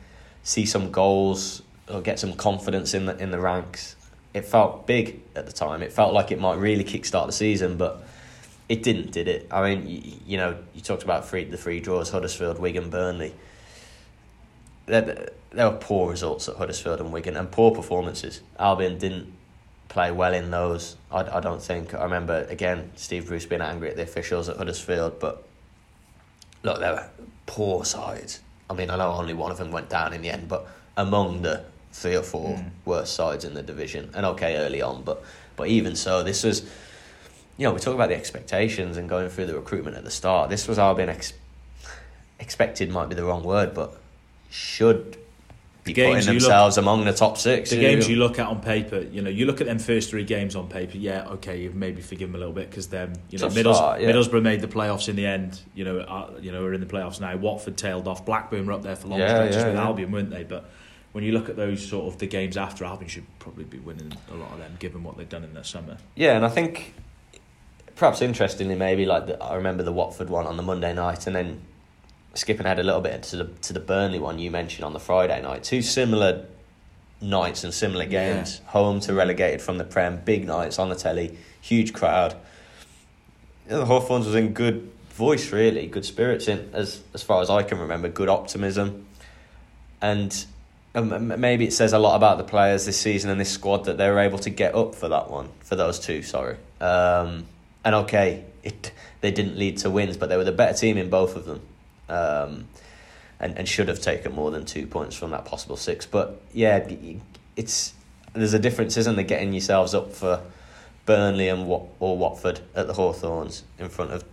see 0.44 0.66
some 0.66 0.92
goals 0.92 1.62
or 1.90 2.02
get 2.02 2.20
some 2.20 2.34
confidence 2.34 2.94
in 2.94 3.06
the 3.06 3.18
in 3.18 3.32
the 3.32 3.40
ranks, 3.40 3.96
it 4.34 4.46
felt 4.46 4.88
big 4.88 5.22
at 5.36 5.46
the 5.46 5.52
time. 5.52 5.82
It 5.82 5.92
felt 5.92 6.14
like 6.14 6.32
it 6.32 6.40
might 6.40 6.58
really 6.58 6.84
kickstart 6.84 7.28
the 7.28 7.34
season, 7.34 7.78
but 7.78 8.04
it 8.70 8.84
didn't, 8.84 9.12
did 9.12 9.28
it? 9.28 9.48
I 9.52 9.76
mean, 9.76 9.88
you, 9.88 10.14
you 10.26 10.38
know, 10.38 10.58
you 10.74 10.82
talked 10.82 11.04
about 11.04 11.26
free, 11.26 11.44
the 11.44 11.58
free 11.58 11.80
draws, 11.80 12.10
Huddersfield, 12.10 12.60
Wigan, 12.60 12.90
Burnley. 12.90 13.34
There, 14.86 15.30
there 15.52 15.70
were 15.70 15.78
poor 15.78 16.10
results 16.10 16.50
at 16.50 16.56
Huddersfield 16.56 17.00
and 17.00 17.14
Wigan 17.14 17.38
and 17.38 17.52
poor 17.52 17.72
performances. 17.72 18.42
Albion 18.58 18.98
didn't 18.98 19.32
play 19.88 20.12
well 20.12 20.34
in 20.34 20.50
those. 20.50 20.98
I, 21.12 21.38
I 21.38 21.40
don't 21.40 21.62
think. 21.62 21.94
I 21.94 22.04
remember 22.04 22.46
again 22.50 22.92
Steve 22.96 23.28
Bruce 23.28 23.46
being 23.46 23.62
angry 23.62 23.90
at 23.90 23.96
the 23.96 24.04
officials 24.04 24.50
at 24.50 24.58
Huddersfield, 24.58 25.20
but 25.20 25.44
look, 26.64 26.80
they 26.80 26.90
were 26.90 27.08
poor 27.46 27.86
sides. 27.86 28.42
I 28.70 28.74
mean, 28.74 28.90
I 28.90 28.96
know 28.98 29.12
only 29.12 29.34
one 29.34 29.52
of 29.52 29.58
them 29.58 29.72
went 29.72 29.90
down 29.90 30.14
in 30.14 30.22
the 30.22 30.30
end, 30.30 30.48
but 30.48 30.68
among 30.98 31.42
the 31.42 31.64
three 31.92 32.16
or 32.16 32.24
four 32.24 32.56
Mm. 32.58 32.70
worst 32.86 33.14
sides 33.16 33.46
in 33.46 33.54
the 33.54 33.62
division, 33.62 34.10
and 34.16 34.26
okay 34.26 34.56
early 34.58 34.82
on, 34.82 35.04
but 35.04 35.24
but 35.56 35.68
even 35.68 35.96
so, 35.96 36.24
this 36.24 36.44
was. 36.44 36.64
You 37.56 37.68
know, 37.68 37.74
we 37.74 37.80
talk 37.80 37.94
about 37.94 38.10
the 38.10 38.16
expectations 38.16 38.98
and 38.98 39.08
going 39.08 39.30
through 39.30 39.46
the 39.46 39.54
recruitment 39.54 39.96
at 39.96 40.04
the 40.04 40.10
start. 40.10 40.50
This 40.50 40.68
was 40.68 40.80
Albion 40.80 41.08
ex- 41.10 41.34
expected, 42.40 42.90
might 42.90 43.10
be 43.10 43.16
the 43.16 43.24
wrong 43.24 43.44
word, 43.44 43.76
but 43.76 43.96
should 44.50 45.18
be 45.84 45.94
games 45.94 46.26
putting 46.26 46.34
you 46.36 46.40
look- 46.40 46.50
themselves 46.50 46.78
among 46.78 47.06
the 47.06 47.14
top 47.14 47.38
six. 47.38 47.70
The 47.70 47.80
games 47.80 48.08
you 48.08 48.16
look 48.16 48.40
at 48.40 48.48
on 48.48 48.62
paper, 48.62 49.00
you 49.00 49.22
know, 49.22 49.30
you 49.30 49.46
look 49.46 49.60
at 49.62 49.68
them 49.68 49.80
first 49.80 50.10
three 50.10 50.24
games 50.24 50.56
on 50.56 50.68
paper. 50.68 50.98
Yeah, 50.98 51.28
okay, 51.32 51.62
you've 51.62 51.76
maybe 51.76 52.02
forgive 52.02 52.30
them 52.30 52.36
a 52.36 52.38
little 52.38 52.54
bit 52.54 52.70
because 52.70 52.88
them, 52.88 53.14
you 53.30 53.38
know, 53.40 53.50
Middles, 53.50 53.78
start, 53.78 54.02
yeah. 54.02 54.12
Middlesbrough 54.12 54.42
made 54.42 54.62
the 54.62 54.68
playoffs 54.68 55.10
in 55.10 55.16
the 55.16 55.26
end. 55.26 55.60
You 55.76 55.84
know, 55.86 56.00
uh, 56.00 56.32
you 56.42 56.52
know, 56.52 56.62
we're 56.62 56.74
in 56.74 56.80
the 56.82 56.88
playoffs 56.88 57.20
now. 57.20 57.36
Watford 57.36 57.76
tailed 57.78 58.08
off. 58.08 58.26
Blackburn 58.26 58.66
were 58.66 58.74
up 58.74 58.84
there 58.84 58.96
for 58.96 59.08
long 59.10 59.20
Yeah, 59.20 59.36
stretches 59.36 59.56
yeah, 59.58 59.68
with. 59.70 59.76
Albion, 59.78 60.12
weren't 60.12 60.30
they? 60.30 60.44
But 60.44 60.70
when 61.12 61.24
you 61.24 61.32
look 61.34 61.50
at 61.50 61.56
those 61.58 61.86
sort 61.86 62.12
of 62.12 62.20
the 62.20 62.28
games 62.28 62.56
after, 62.58 62.86
Albion 62.86 63.10
should 63.10 63.26
probably 63.40 63.66
be 63.66 63.80
winning 63.80 64.14
a 64.32 64.36
lot 64.36 64.52
of 64.54 64.60
them, 64.60 64.76
given 64.80 65.04
what 65.04 65.18
they've 65.18 65.28
done 65.30 65.44
in 65.44 65.54
the 65.54 65.64
summer. 65.64 65.98
Yeah, 66.16 66.36
and 66.38 66.46
I 66.46 66.50
think 66.50 66.94
perhaps 67.96 68.22
interestingly, 68.22 68.76
maybe 68.76 69.06
like 69.06 69.28
the, 69.28 69.44
I 69.44 69.56
remember 69.56 69.84
the 69.84 69.92
Watford 69.92 70.30
one 70.30 70.48
on 70.48 70.58
the 70.58 70.64
Monday 70.64 70.94
night, 70.94 71.28
and 71.28 71.36
then 71.36 71.62
skipping 72.34 72.66
ahead 72.66 72.80
a 72.80 72.84
little 72.84 73.02
bit 73.02 73.24
to 73.24 73.38
the 73.38 73.46
to 73.62 73.74
the 73.74 73.80
Burnley 73.80 74.20
one 74.20 74.40
you 74.40 74.50
mentioned 74.52 74.86
on 74.86 74.94
the 74.94 75.00
Friday 75.00 75.42
night. 75.42 75.64
Two 75.64 75.82
similar 75.82 76.46
nights 77.22 77.64
and 77.64 77.74
similar 77.74 78.04
Yeah. 78.04 78.34
games. 78.36 78.62
Home 78.68 79.00
to 79.02 79.14
relegated 79.14 79.62
from 79.62 79.78
the 79.78 79.84
Prem, 79.84 80.22
big 80.26 80.46
nights 80.46 80.80
on 80.80 80.90
the 80.90 80.96
telly, 80.96 81.38
huge 81.62 81.94
crowd. 81.94 82.36
Yeah, 83.70 83.78
the 83.78 83.86
Hawthorns 83.86 84.26
was 84.26 84.36
in 84.36 84.54
good 84.54 84.90
voice, 85.12 85.52
really, 85.52 85.88
good 85.88 86.06
spirits 86.06 86.48
in 86.48 86.70
as 86.74 87.02
as 87.14 87.24
far 87.24 87.42
as 87.42 87.50
I 87.50 87.64
can 87.64 87.80
remember, 87.80 88.10
good 88.10 88.30
optimism, 88.30 89.06
and. 90.02 90.46
Um, 90.96 91.34
maybe 91.40 91.66
it 91.66 91.74
says 91.74 91.92
a 91.92 91.98
lot 91.98 92.16
about 92.16 92.38
the 92.38 92.44
players 92.44 92.86
this 92.86 93.00
season 93.00 93.32
and 93.32 93.42
this 93.42 93.50
squad 93.50 93.86
that 93.86 93.98
they 93.98 94.08
were 94.12 94.20
able 94.20 94.38
to 94.38 94.52
get 94.52 94.76
up 94.76 94.94
for 94.94 95.10
that 95.10 95.28
one, 95.28 95.50
for 95.62 95.76
those 95.76 95.98
two. 95.98 96.22
Sorry, 96.22 96.56
um, 96.80 97.46
and 97.84 97.96
okay, 97.96 98.44
it 98.64 98.92
they 99.22 99.32
didn't 99.32 99.58
lead 99.58 99.78
to 99.80 99.90
wins, 99.90 100.18
but 100.18 100.30
they 100.30 100.38
were 100.38 100.44
the 100.44 100.52
better 100.52 100.78
team 100.78 100.98
in 101.00 101.10
both 101.10 101.36
of 101.36 101.46
them, 101.46 101.62
um, 102.10 102.68
and 103.40 103.58
and 103.58 103.68
should 103.68 103.88
have 103.88 104.02
taken 104.02 104.34
more 104.34 104.52
than 104.52 104.66
two 104.66 104.88
points 104.88 105.16
from 105.16 105.32
that 105.32 105.46
possible 105.46 105.78
six. 105.78 106.06
But 106.06 106.42
yeah, 106.54 106.88
it's 107.56 107.94
there's 108.34 108.54
a 108.54 108.60
difference, 108.60 108.98
isn't 108.98 109.16
there? 109.16 109.26
Getting 109.26 109.54
yourselves 109.54 109.94
up 109.94 110.14
for 110.14 110.42
Burnley 111.06 111.50
and 111.50 111.68
Wat 111.68 111.84
or 112.00 112.18
Watford 112.18 112.62
at 112.76 112.88
the 112.88 112.94
Hawthorns 112.94 113.64
in 113.78 113.90
front 113.90 114.12
of 114.12 114.24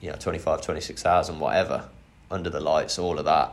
you 0.00 0.10
know 0.10 0.16
25, 0.16 0.60
26,000, 0.60 1.38
whatever, 1.38 1.88
under 2.30 2.50
the 2.50 2.60
lights, 2.60 2.98
all 2.98 3.18
of 3.18 3.24
that 3.24 3.52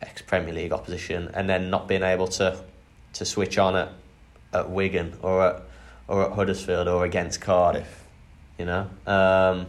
ex 0.00 0.22
Premier 0.22 0.54
League 0.54 0.72
opposition, 0.72 1.30
and 1.34 1.48
then 1.48 1.70
not 1.70 1.88
being 1.88 2.02
able 2.02 2.28
to 2.28 2.62
to 3.12 3.24
switch 3.24 3.58
on 3.58 3.76
at 3.76 3.92
at 4.52 4.70
Wigan 4.70 5.16
or 5.22 5.46
at 5.46 5.62
or 6.08 6.24
at 6.24 6.32
Huddersfield 6.32 6.88
or 6.88 7.04
against 7.04 7.40
Cardiff, 7.40 8.04
you 8.58 8.64
know. 8.64 8.88
Um, 9.06 9.66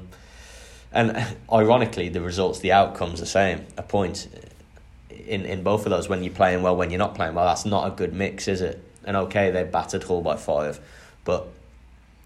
and 0.91 1.37
ironically, 1.51 2.09
the 2.09 2.21
results, 2.21 2.59
the 2.59 2.71
outcomes, 2.71 3.19
the 3.19 3.25
same. 3.25 3.65
A 3.77 3.83
point 3.83 4.27
uh, 4.35 5.15
in 5.15 5.45
in 5.45 5.63
both 5.63 5.85
of 5.85 5.89
those 5.91 6.09
when 6.09 6.23
you're 6.23 6.33
playing 6.33 6.61
well, 6.63 6.75
when 6.75 6.89
you're 6.89 6.99
not 6.99 7.15
playing 7.15 7.35
well. 7.35 7.45
That's 7.45 7.65
not 7.65 7.87
a 7.87 7.95
good 7.95 8.13
mix, 8.13 8.47
is 8.47 8.61
it? 8.61 8.83
And 9.03 9.17
okay, 9.17 9.51
they 9.51 9.63
battered 9.63 10.03
Hull 10.03 10.21
by 10.21 10.35
five, 10.35 10.79
but 11.25 11.47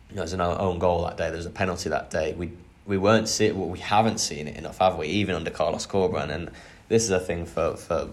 you 0.10 0.15
know, 0.15 0.21
there's 0.21 0.34
an 0.34 0.41
own 0.41 0.80
goal 0.80 1.04
that 1.06 1.17
day. 1.17 1.32
There's 1.32 1.45
a 1.45 1.51
penalty 1.51 1.89
that 1.89 2.10
day. 2.10 2.34
We 2.34 2.51
we 2.86 2.97
weren't 2.97 3.28
see 3.28 3.51
well, 3.51 3.69
we 3.69 3.80
haven't 3.80 4.19
seen 4.19 4.47
it 4.47 4.58
enough, 4.58 4.78
have 4.78 4.97
we? 4.97 5.08
Even 5.08 5.36
under 5.36 5.51
Carlos 5.51 5.86
Corberan, 5.88 6.30
and 6.30 6.51
this 6.88 7.04
is 7.04 7.10
a 7.10 7.19
thing 7.19 7.45
for 7.45 7.75
for 7.75 8.10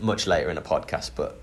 much 0.00 0.26
later 0.26 0.48
in 0.48 0.56
the 0.56 0.62
podcast. 0.62 1.12
But 1.14 1.40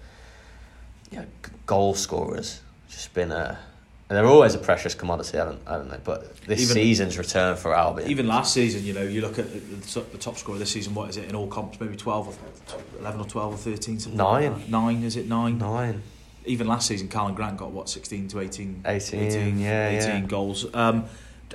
yeah, 1.11 1.25
g- 1.43 1.51
goal 1.65 1.93
scorers 1.95 2.61
just 2.89 3.13
been 3.13 3.31
a. 3.31 3.59
And 4.09 4.15
they're 4.15 4.25
always 4.25 4.55
a 4.55 4.57
precious 4.57 4.95
commodity, 4.95 5.37
haven't, 5.37 5.59
haven't 5.67 5.89
they? 5.89 5.99
But 6.01 6.37
this 6.45 6.61
Even- 6.61 6.73
season's 6.75 7.17
return 7.17 7.57
for 7.57 7.75
Albion. 7.75 8.09
Even 8.09 8.25
last 8.25 8.53
season, 8.53 8.85
you 8.85 8.93
know, 8.93 9.01
you 9.01 9.19
look 9.19 9.37
at 9.37 9.51
the, 9.51 9.59
the, 9.99 10.17
top 10.17 10.37
scorer 10.37 10.57
this 10.57 10.71
season. 10.71 10.93
What 10.95 11.09
is 11.09 11.17
it 11.17 11.27
in 11.27 11.35
all 11.35 11.47
comps? 11.47 11.77
Maybe 11.81 11.97
twelve, 11.97 12.29
or 12.29 12.79
11 12.99 13.19
or 13.19 13.25
twelve 13.25 13.53
or 13.53 13.57
thirteen. 13.57 13.99
Something 13.99 14.17
like 14.17 14.49
Nine. 14.49 14.63
Nine 14.69 15.03
is 15.03 15.17
it 15.17 15.27
nine? 15.27 15.57
nine. 15.57 16.01
even 16.45 16.67
last 16.67 16.87
season, 16.87 17.09
Karlan 17.09 17.35
Grant 17.35 17.57
got 17.57 17.71
what 17.71 17.89
sixteen 17.89 18.29
to 18.29 18.39
18, 18.39 18.83
18, 18.85 19.59
yeah, 19.59 19.89
18 19.89 19.99
yeah. 19.99 20.19
goals. 20.21 20.73
Um, 20.73 21.05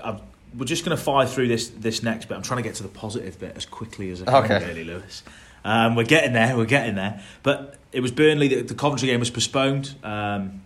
I'm, 0.05 0.21
we're 0.55 0.67
just 0.67 0.85
going 0.85 0.95
to 0.95 1.03
fire 1.03 1.27
through 1.27 1.49
this 1.49 1.71
this 1.71 2.03
next 2.03 2.27
bit. 2.27 2.35
I'm 2.35 2.43
trying 2.43 2.63
to 2.63 2.69
get 2.69 2.75
to 2.77 2.83
the 2.83 2.91
positive 2.91 3.39
bit 3.41 3.57
as 3.57 3.65
quickly 3.65 4.11
as 4.11 4.21
I 4.23 4.27
can, 4.27 4.53
Okay. 4.53 4.67
really, 4.67 4.85
Lewis. 4.85 5.23
Um, 5.65 5.95
we're 5.95 6.05
getting 6.05 6.35
there. 6.35 6.55
We're 6.55 6.67
getting 6.67 6.97
there. 6.97 7.23
But 7.43 7.77
it 7.93 8.01
was 8.01 8.11
Burnley. 8.11 8.49
The, 8.49 8.61
the 8.63 8.75
Coventry 8.75 9.09
game 9.09 9.21
was 9.21 9.31
postponed. 9.31 9.95
Um, 10.03 10.61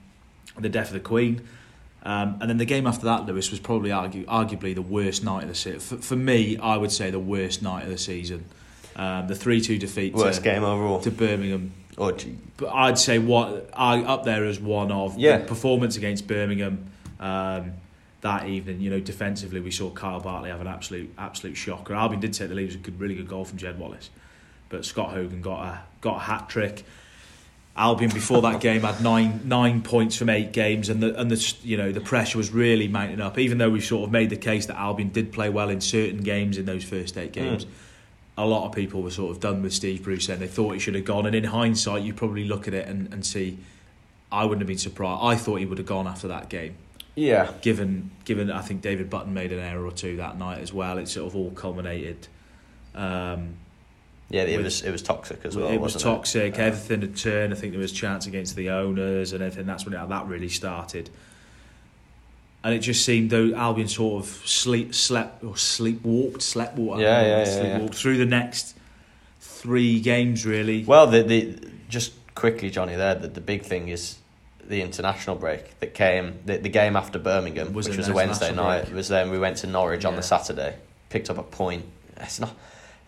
the 0.58 0.68
death 0.68 0.88
of 0.88 0.94
the 0.94 1.00
Queen. 1.00 1.46
Um, 2.06 2.38
and 2.40 2.48
then 2.48 2.56
the 2.58 2.64
game 2.64 2.86
after 2.86 3.04
that, 3.06 3.26
Lewis, 3.26 3.50
was 3.50 3.58
probably 3.58 3.90
argue, 3.90 4.24
arguably 4.26 4.74
the 4.76 4.80
worst 4.82 5.24
night 5.24 5.42
of 5.42 5.48
the 5.48 5.56
season. 5.56 5.80
For, 5.80 5.96
for 5.96 6.14
me, 6.14 6.56
I 6.56 6.76
would 6.76 6.92
say 6.92 7.10
the 7.10 7.18
worst 7.18 7.62
night 7.62 7.82
of 7.82 7.88
the 7.90 7.98
season. 7.98 8.44
Um, 8.94 9.26
the 9.26 9.34
3 9.34 9.60
2 9.60 9.76
defeat 9.76 10.14
Worst 10.14 10.38
to, 10.38 10.44
game 10.44 10.62
overall. 10.64 11.00
to 11.00 11.10
Birmingham 11.10 11.72
Or 11.98 12.12
gee, 12.12 12.38
but 12.56 12.68
I'd 12.68 12.96
say 12.96 13.18
what 13.18 13.68
I 13.74 14.00
up 14.02 14.24
there 14.24 14.44
as 14.46 14.58
one 14.60 14.90
of 14.92 15.18
Yeah. 15.18 15.38
the 15.38 15.44
performance 15.46 15.96
against 15.96 16.26
Birmingham 16.28 16.86
um, 17.20 17.72
that 18.20 18.46
evening. 18.48 18.80
You 18.80 18.90
know, 18.90 19.00
defensively 19.00 19.60
we 19.60 19.70
saw 19.72 19.90
Kyle 19.90 20.20
Bartley 20.20 20.48
have 20.50 20.60
an 20.60 20.66
absolute 20.68 21.12
absolute 21.18 21.56
shocker. 21.56 21.92
Albion 21.92 22.20
did 22.20 22.32
take 22.34 22.48
the 22.48 22.54
lead. 22.54 22.62
It 22.62 22.66
was 22.66 22.74
a 22.76 22.78
good, 22.78 22.98
really 23.00 23.16
good 23.16 23.28
goal 23.28 23.44
from 23.44 23.58
Jed 23.58 23.78
Wallace, 23.78 24.08
but 24.68 24.84
Scott 24.84 25.10
Hogan 25.10 25.42
got 25.42 25.60
a 25.66 25.80
got 26.00 26.16
a 26.16 26.20
hat 26.20 26.48
trick. 26.48 26.84
Albion 27.76 28.10
before 28.10 28.40
that 28.42 28.60
game 28.60 28.80
had 28.82 29.02
nine 29.02 29.42
nine 29.44 29.82
points 29.82 30.16
from 30.16 30.30
eight 30.30 30.52
games, 30.52 30.88
and 30.88 31.02
the 31.02 31.18
and 31.20 31.30
the 31.30 31.54
you 31.62 31.76
know 31.76 31.92
the 31.92 32.00
pressure 32.00 32.38
was 32.38 32.50
really 32.50 32.88
mounting 32.88 33.20
up. 33.20 33.38
Even 33.38 33.58
though 33.58 33.68
we 33.70 33.80
sort 33.80 34.04
of 34.04 34.10
made 34.10 34.30
the 34.30 34.36
case 34.36 34.66
that 34.66 34.76
Albion 34.78 35.10
did 35.10 35.30
play 35.32 35.50
well 35.50 35.68
in 35.68 35.80
certain 35.82 36.22
games 36.22 36.56
in 36.56 36.64
those 36.64 36.84
first 36.84 37.18
eight 37.18 37.32
games, 37.32 37.64
Mm. 37.66 37.68
a 38.38 38.46
lot 38.46 38.66
of 38.66 38.74
people 38.74 39.02
were 39.02 39.10
sort 39.10 39.30
of 39.30 39.40
done 39.40 39.62
with 39.62 39.72
Steve 39.74 40.02
Bruce 40.04 40.28
and 40.30 40.40
they 40.40 40.46
thought 40.46 40.72
he 40.72 40.78
should 40.78 40.94
have 40.94 41.04
gone. 41.04 41.26
And 41.26 41.34
in 41.34 41.44
hindsight, 41.44 42.02
you 42.02 42.14
probably 42.14 42.44
look 42.44 42.66
at 42.66 42.74
it 42.74 42.86
and, 42.88 43.12
and 43.12 43.24
see, 43.26 43.58
I 44.32 44.44
wouldn't 44.44 44.60
have 44.62 44.68
been 44.68 44.78
surprised. 44.78 45.20
I 45.22 45.36
thought 45.36 45.56
he 45.56 45.66
would 45.66 45.78
have 45.78 45.86
gone 45.86 46.06
after 46.06 46.28
that 46.28 46.48
game. 46.48 46.74
yeah, 47.14 47.50
Given, 47.62 48.10
given 48.24 48.50
I 48.50 48.60
think 48.62 48.80
David 48.82 49.08
Button 49.10 49.32
made 49.34 49.52
an 49.52 49.58
error 49.60 49.84
or 49.86 49.92
two 49.92 50.16
that 50.16 50.38
night 50.38 50.60
as 50.60 50.72
well. 50.72 50.96
It 50.98 51.08
sort 51.08 51.26
of 51.26 51.36
all 51.36 51.50
culminated. 51.50 52.28
Um, 52.94 53.56
yeah. 54.28 54.42
It 54.42 54.62
was 54.62 54.82
it 54.82 54.90
was 54.90 55.02
toxic 55.02 55.44
as 55.44 55.56
well. 55.56 55.68
it 55.68 55.80
was 55.80 55.94
toxic. 55.94 56.58
Uh, 56.58 56.62
everything 56.62 57.00
had 57.02 57.16
turned. 57.16 57.52
I 57.52 57.56
think 57.56 57.72
there 57.72 57.80
was 57.80 57.92
chance 57.92 58.26
against 58.26 58.56
the 58.56 58.70
owners 58.70 59.32
and 59.32 59.42
everything. 59.42 59.66
That's 59.66 59.84
when 59.84 59.94
it, 59.94 60.08
that 60.08 60.26
really 60.26 60.48
started. 60.48 61.10
And 62.64 62.74
it 62.74 62.80
just 62.80 63.04
seemed 63.04 63.30
though 63.30 63.54
Albion 63.54 63.86
sort 63.86 64.24
of 64.24 64.28
sleep, 64.28 64.92
slept 64.94 65.44
or 65.44 65.52
sleepwalked, 65.54 66.42
slept 66.42 66.76
walked, 66.76 67.00
Yeah, 67.00 67.22
yeah, 67.22 67.44
yeah, 67.44 67.78
yeah. 67.78 67.86
through 67.88 68.16
the 68.16 68.26
next 68.26 68.76
three 69.40 70.00
games 70.00 70.44
really. 70.44 70.84
Well, 70.84 71.06
the 71.06 71.22
the 71.22 71.58
just 71.88 72.12
quickly, 72.34 72.70
Jonny. 72.70 72.96
There, 72.96 73.14
the, 73.14 73.28
the 73.28 73.40
big 73.40 73.62
thing 73.62 73.88
is 73.88 74.18
the 74.64 74.82
international 74.82 75.36
break 75.36 75.78
that 75.78 75.94
came 75.94 76.40
the, 76.44 76.56
the 76.56 76.68
game 76.68 76.96
after 76.96 77.20
Birmingham, 77.20 77.72
Was 77.72 77.88
which 77.88 77.98
was 77.98 78.08
a 78.08 78.12
Wednesday 78.12 78.52
night. 78.52 78.86
break? 78.86 78.94
Was 78.96 79.08
then 79.08 79.30
we 79.30 79.38
went 79.38 79.58
to 79.58 79.68
Norwich 79.68 80.04
on 80.04 80.16
the 80.16 80.22
Saturday, 80.22 80.74
picked 81.08 81.30
up 81.30 81.38
a 81.38 81.44
point. 81.44 81.84
It's 82.16 82.40
not, 82.40 82.52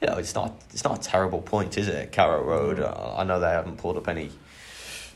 you 0.00 0.06
know, 0.08 0.16
it's 0.16 0.34
not 0.34 0.60
it's 0.70 0.84
not 0.84 0.98
a 1.04 1.08
terrible 1.08 1.40
point, 1.42 1.76
is 1.76 1.88
it? 1.88 1.94
At 1.94 2.12
Carrow 2.12 2.42
Road. 2.42 2.80
I 2.80 3.24
know 3.24 3.40
they 3.40 3.50
haven't 3.50 3.78
pulled 3.78 3.96
up 3.96 4.08
any 4.08 4.30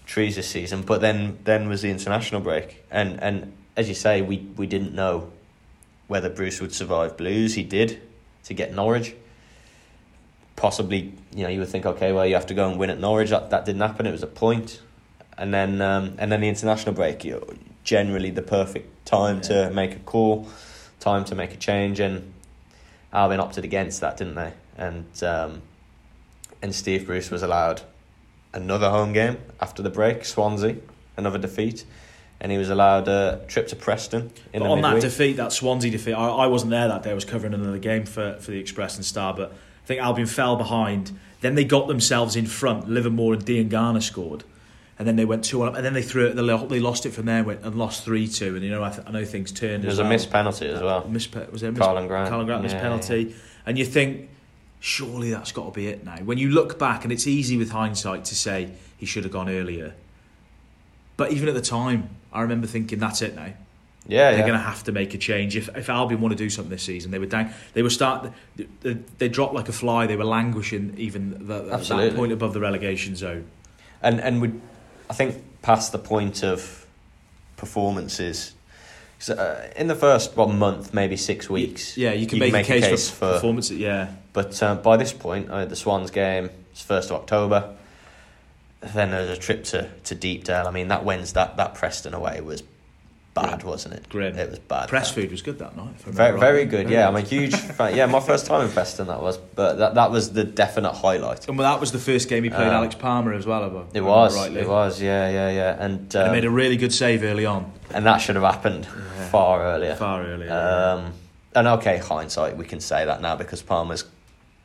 trees 0.06 0.36
this 0.36 0.48
season, 0.48 0.82
but 0.82 1.00
then 1.00 1.38
then 1.44 1.68
was 1.68 1.82
the 1.82 1.90
international 1.90 2.40
break, 2.40 2.84
and 2.90 3.22
and 3.22 3.52
as 3.76 3.88
you 3.88 3.94
say, 3.94 4.22
we 4.22 4.38
we 4.56 4.66
didn't 4.66 4.94
know 4.94 5.30
whether 6.08 6.28
Bruce 6.28 6.60
would 6.60 6.74
survive 6.74 7.16
Blues. 7.16 7.54
He 7.54 7.62
did 7.62 8.02
to 8.44 8.54
get 8.54 8.74
Norwich. 8.74 9.14
Possibly, 10.56 11.14
you 11.34 11.42
know, 11.44 11.48
you 11.48 11.58
would 11.60 11.68
think, 11.68 11.86
okay, 11.86 12.12
well, 12.12 12.26
you 12.26 12.34
have 12.34 12.46
to 12.46 12.54
go 12.54 12.68
and 12.68 12.78
win 12.78 12.90
at 12.90 13.00
Norwich. 13.00 13.30
That 13.30 13.50
that 13.50 13.64
didn't 13.64 13.80
happen. 13.80 14.06
It 14.06 14.12
was 14.12 14.22
a 14.22 14.26
point, 14.28 14.80
and 15.38 15.54
then 15.54 15.80
um, 15.80 16.14
and 16.18 16.30
then 16.30 16.40
the 16.40 16.48
international 16.48 16.94
break. 16.94 17.24
You 17.24 17.56
generally 17.84 18.30
the 18.30 18.42
perfect 18.42 19.06
time 19.06 19.36
Yeah. 19.36 19.42
to 19.68 19.70
make 19.70 19.96
a 19.96 19.98
call, 20.00 20.48
time 21.00 21.24
to 21.26 21.34
make 21.34 21.52
a 21.52 21.56
change, 21.56 22.00
and 22.00 22.32
Albion 23.12 23.40
opted 23.40 23.64
against 23.64 24.00
that, 24.02 24.16
didn't 24.16 24.34
they? 24.34 24.52
And 24.82 25.22
um, 25.22 25.62
and 26.60 26.74
Steve 26.74 27.06
Bruce 27.06 27.30
was 27.30 27.42
allowed 27.42 27.82
another 28.52 28.90
home 28.90 29.12
game 29.12 29.38
after 29.60 29.82
the 29.82 29.90
break, 29.90 30.24
Swansea, 30.24 30.76
another 31.16 31.38
defeat, 31.38 31.84
and 32.40 32.50
he 32.50 32.58
was 32.58 32.68
allowed 32.68 33.06
a 33.06 33.44
trip 33.46 33.68
to 33.68 33.76
Preston 33.76 34.32
in 34.52 34.60
But 34.60 34.70
on 34.70 34.80
that 34.82 35.00
defeat, 35.00 35.36
that 35.36 35.52
Swansea 35.52 35.90
defeat, 35.90 36.14
I, 36.14 36.28
I 36.28 36.46
wasn't 36.46 36.70
there 36.70 36.88
that 36.88 37.02
day. 37.04 37.10
I 37.10 37.14
was 37.14 37.24
covering 37.24 37.54
another 37.54 37.78
game 37.78 38.04
for, 38.04 38.34
for 38.40 38.50
the 38.50 38.58
Express 38.58 38.96
and 38.96 39.04
Star, 39.04 39.32
but 39.32 39.52
I 39.52 39.86
think 39.86 40.00
Albion 40.00 40.26
fell 40.26 40.56
behind. 40.56 41.12
Then 41.40 41.54
they 41.54 41.64
got 41.64 41.88
themselves 41.88 42.36
in 42.36 42.46
front. 42.46 42.88
Livermore 42.88 43.34
and 43.34 43.44
Dean 43.44 43.68
Garner 43.68 44.00
scored, 44.00 44.44
and 44.98 45.06
then 45.06 45.16
they 45.16 45.24
went 45.24 45.44
two 45.44 45.62
up, 45.62 45.74
and 45.76 45.84
then 45.84 45.94
they 45.94 46.02
threw 46.02 46.26
it. 46.26 46.34
They 46.34 46.80
lost 46.80 47.06
it 47.06 47.10
from 47.10 47.26
there 47.26 47.38
and, 47.38 47.46
went, 47.46 47.62
and 47.62 47.76
lost 47.76 48.04
three 48.04 48.26
two. 48.28 48.54
And 48.56 48.64
you 48.64 48.70
know, 48.70 48.82
I, 48.82 48.90
th- 48.90 49.06
I 49.06 49.12
know 49.12 49.24
things 49.24 49.52
turned. 49.52 49.84
There 49.84 49.90
as 49.90 49.98
was 49.98 50.06
a 50.06 50.08
missed 50.08 50.30
penalty 50.30 50.66
as 50.66 50.80
well. 50.80 51.06
Miss, 51.08 51.32
was 51.32 51.60
there 51.60 51.70
a 51.70 51.72
miss, 51.72 51.82
Karlan 51.82 52.08
Grant. 52.08 52.32
Karlan 52.32 52.46
Grant 52.46 52.62
missed 52.62 52.76
Yeah, 52.76 52.82
penalty, 52.82 53.34
and 53.66 53.78
you 53.78 53.84
think 53.84 54.28
surely 54.82 55.30
that's 55.30 55.52
got 55.52 55.66
to 55.66 55.70
be 55.70 55.86
it 55.86 56.04
now. 56.04 56.16
When 56.16 56.38
you 56.38 56.50
look 56.50 56.76
back, 56.76 57.04
and 57.04 57.12
it's 57.12 57.28
easy 57.28 57.56
with 57.56 57.70
hindsight 57.70 58.24
to 58.26 58.34
say 58.34 58.72
he 58.98 59.06
should 59.06 59.22
have 59.22 59.32
gone 59.32 59.48
earlier, 59.48 59.94
but 61.16 61.30
even 61.30 61.48
at 61.48 61.54
the 61.54 61.62
time, 61.62 62.10
I 62.32 62.42
remember 62.42 62.66
thinking 62.66 62.98
that's 62.98 63.22
it 63.22 63.36
now. 63.36 63.52
Yeah, 64.08 64.32
They're 64.32 64.40
yeah. 64.40 64.46
going 64.48 64.58
to 64.58 64.64
have 64.64 64.82
to 64.84 64.92
make 64.92 65.14
a 65.14 65.18
change. 65.18 65.56
If 65.56 65.68
if 65.76 65.88
Albion 65.88 66.20
want 66.20 66.32
to 66.32 66.36
do 66.36 66.50
something 66.50 66.70
this 66.70 66.82
season, 66.82 67.12
they 67.12 67.20
were 67.20 67.26
down. 67.26 67.54
They 67.74 67.82
were 67.82 67.90
start. 67.90 68.32
They, 68.56 68.94
they, 69.18 69.28
dropped 69.28 69.54
like 69.54 69.68
a 69.68 69.72
fly. 69.72 70.08
They 70.08 70.16
were 70.16 70.24
languishing 70.24 70.94
even 70.96 71.46
the, 71.46 71.72
at 71.72 71.84
that 71.84 72.16
point 72.16 72.32
above 72.32 72.52
the 72.52 72.60
relegation 72.60 73.14
zone. 73.14 73.46
and 74.02 74.20
and 74.20 74.42
we, 74.42 74.52
I 75.08 75.14
think 75.14 75.44
past 75.62 75.92
the 75.92 76.00
point 76.00 76.42
of 76.42 76.84
performances. 77.56 78.54
Uh, 79.30 79.68
in 79.76 79.86
the 79.86 79.94
first 79.94 80.36
one 80.36 80.58
month, 80.58 80.92
maybe 80.94 81.16
six 81.16 81.48
weeks. 81.50 81.96
Yeah, 81.96 82.12
you 82.12 82.26
can 82.26 82.36
You 82.38 82.40
make, 82.52 82.52
can 82.52 82.54
a 82.54 82.58
make 82.58 82.68
a 82.68 82.72
case, 82.80 82.90
case 82.90 83.10
for, 83.10 83.14
for- 83.16 83.32
performance. 83.34 83.70
Yeah, 83.70 84.08
But 84.32 84.62
uh, 84.62 84.74
by 84.76 84.96
this 84.96 85.12
point, 85.12 85.50
uh, 85.50 85.64
the 85.64 85.76
Swans 85.76 86.10
game 86.10 86.50
is 86.74 86.80
first 86.82 87.10
of 87.10 87.16
October. 87.20 87.74
Then 88.80 89.10
there's 89.12 89.30
a 89.30 89.36
trip 89.40 89.64
to, 89.64 89.88
to 90.04 90.14
Deepdale. 90.14 90.66
I 90.66 90.70
mean, 90.72 90.88
that 90.88 91.04
wins 91.04 91.34
that 91.34 91.56
that 91.56 91.74
Preston 91.74 92.14
away 92.14 92.40
was 92.40 92.64
bad, 93.34 93.60
Grim. 93.60 93.70
wasn't 93.70 93.94
it? 93.94 94.08
Grim. 94.08 94.36
It 94.36 94.50
was 94.50 94.58
bad. 94.58 94.88
press 94.88 95.10
food 95.12 95.30
was 95.30 95.40
good 95.40 95.58
that 95.60 95.76
night. 95.76 95.94
I 96.06 96.10
Very, 96.10 96.32
right. 96.32 96.40
very 96.40 96.64
good. 96.66 96.90
Yeah, 96.90 97.06
I'm 97.06 97.14
a 97.14 97.20
huge 97.20 97.54
fan. 97.78 97.94
Yeah, 97.96 98.06
my 98.06 98.18
first 98.18 98.44
time 98.44 98.66
in 98.66 98.72
Preston 98.72 99.06
that 99.06 99.22
was, 99.22 99.38
but 99.38 99.74
that 99.76 99.94
that 99.94 100.10
was 100.10 100.32
the 100.32 100.42
definite 100.42 100.94
highlight. 100.94 101.46
And 101.48 101.56
well, 101.56 101.72
that 101.72 101.80
was 101.80 101.92
the 101.92 101.98
first 102.00 102.28
game 102.28 102.42
he 102.42 102.50
played 102.50 102.66
Um, 102.66 102.74
Alex 102.74 102.96
Palmer 102.96 103.32
as 103.34 103.46
well. 103.46 103.62
I 103.94 103.96
It 103.96 104.00
was. 104.02 104.34
rightly. 104.36 104.60
It 104.62 104.68
was. 104.68 105.00
Yeah, 105.00 105.30
yeah, 105.30 105.50
yeah. 105.50 105.76
And 105.78 106.12
He 106.12 106.18
um, 106.18 106.32
made 106.32 106.44
a 106.44 106.50
really 106.50 106.76
good 106.76 106.92
save 106.92 107.22
early 107.22 107.46
on, 107.46 107.72
and 107.94 108.06
that 108.06 108.18
should 108.18 108.36
have 108.36 108.44
happened 108.44 108.86
Yeah. 108.86 109.28
far 109.28 109.62
earlier. 109.62 109.94
far 109.96 110.22
earlier. 110.24 110.52
Um, 110.52 111.12
and 111.54 111.68
okay, 111.68 111.98
hindsight, 111.98 112.56
we 112.56 112.64
can 112.64 112.80
say 112.80 113.04
that 113.04 113.20
now 113.20 113.36
because 113.36 113.62
Palmer's 113.62 114.04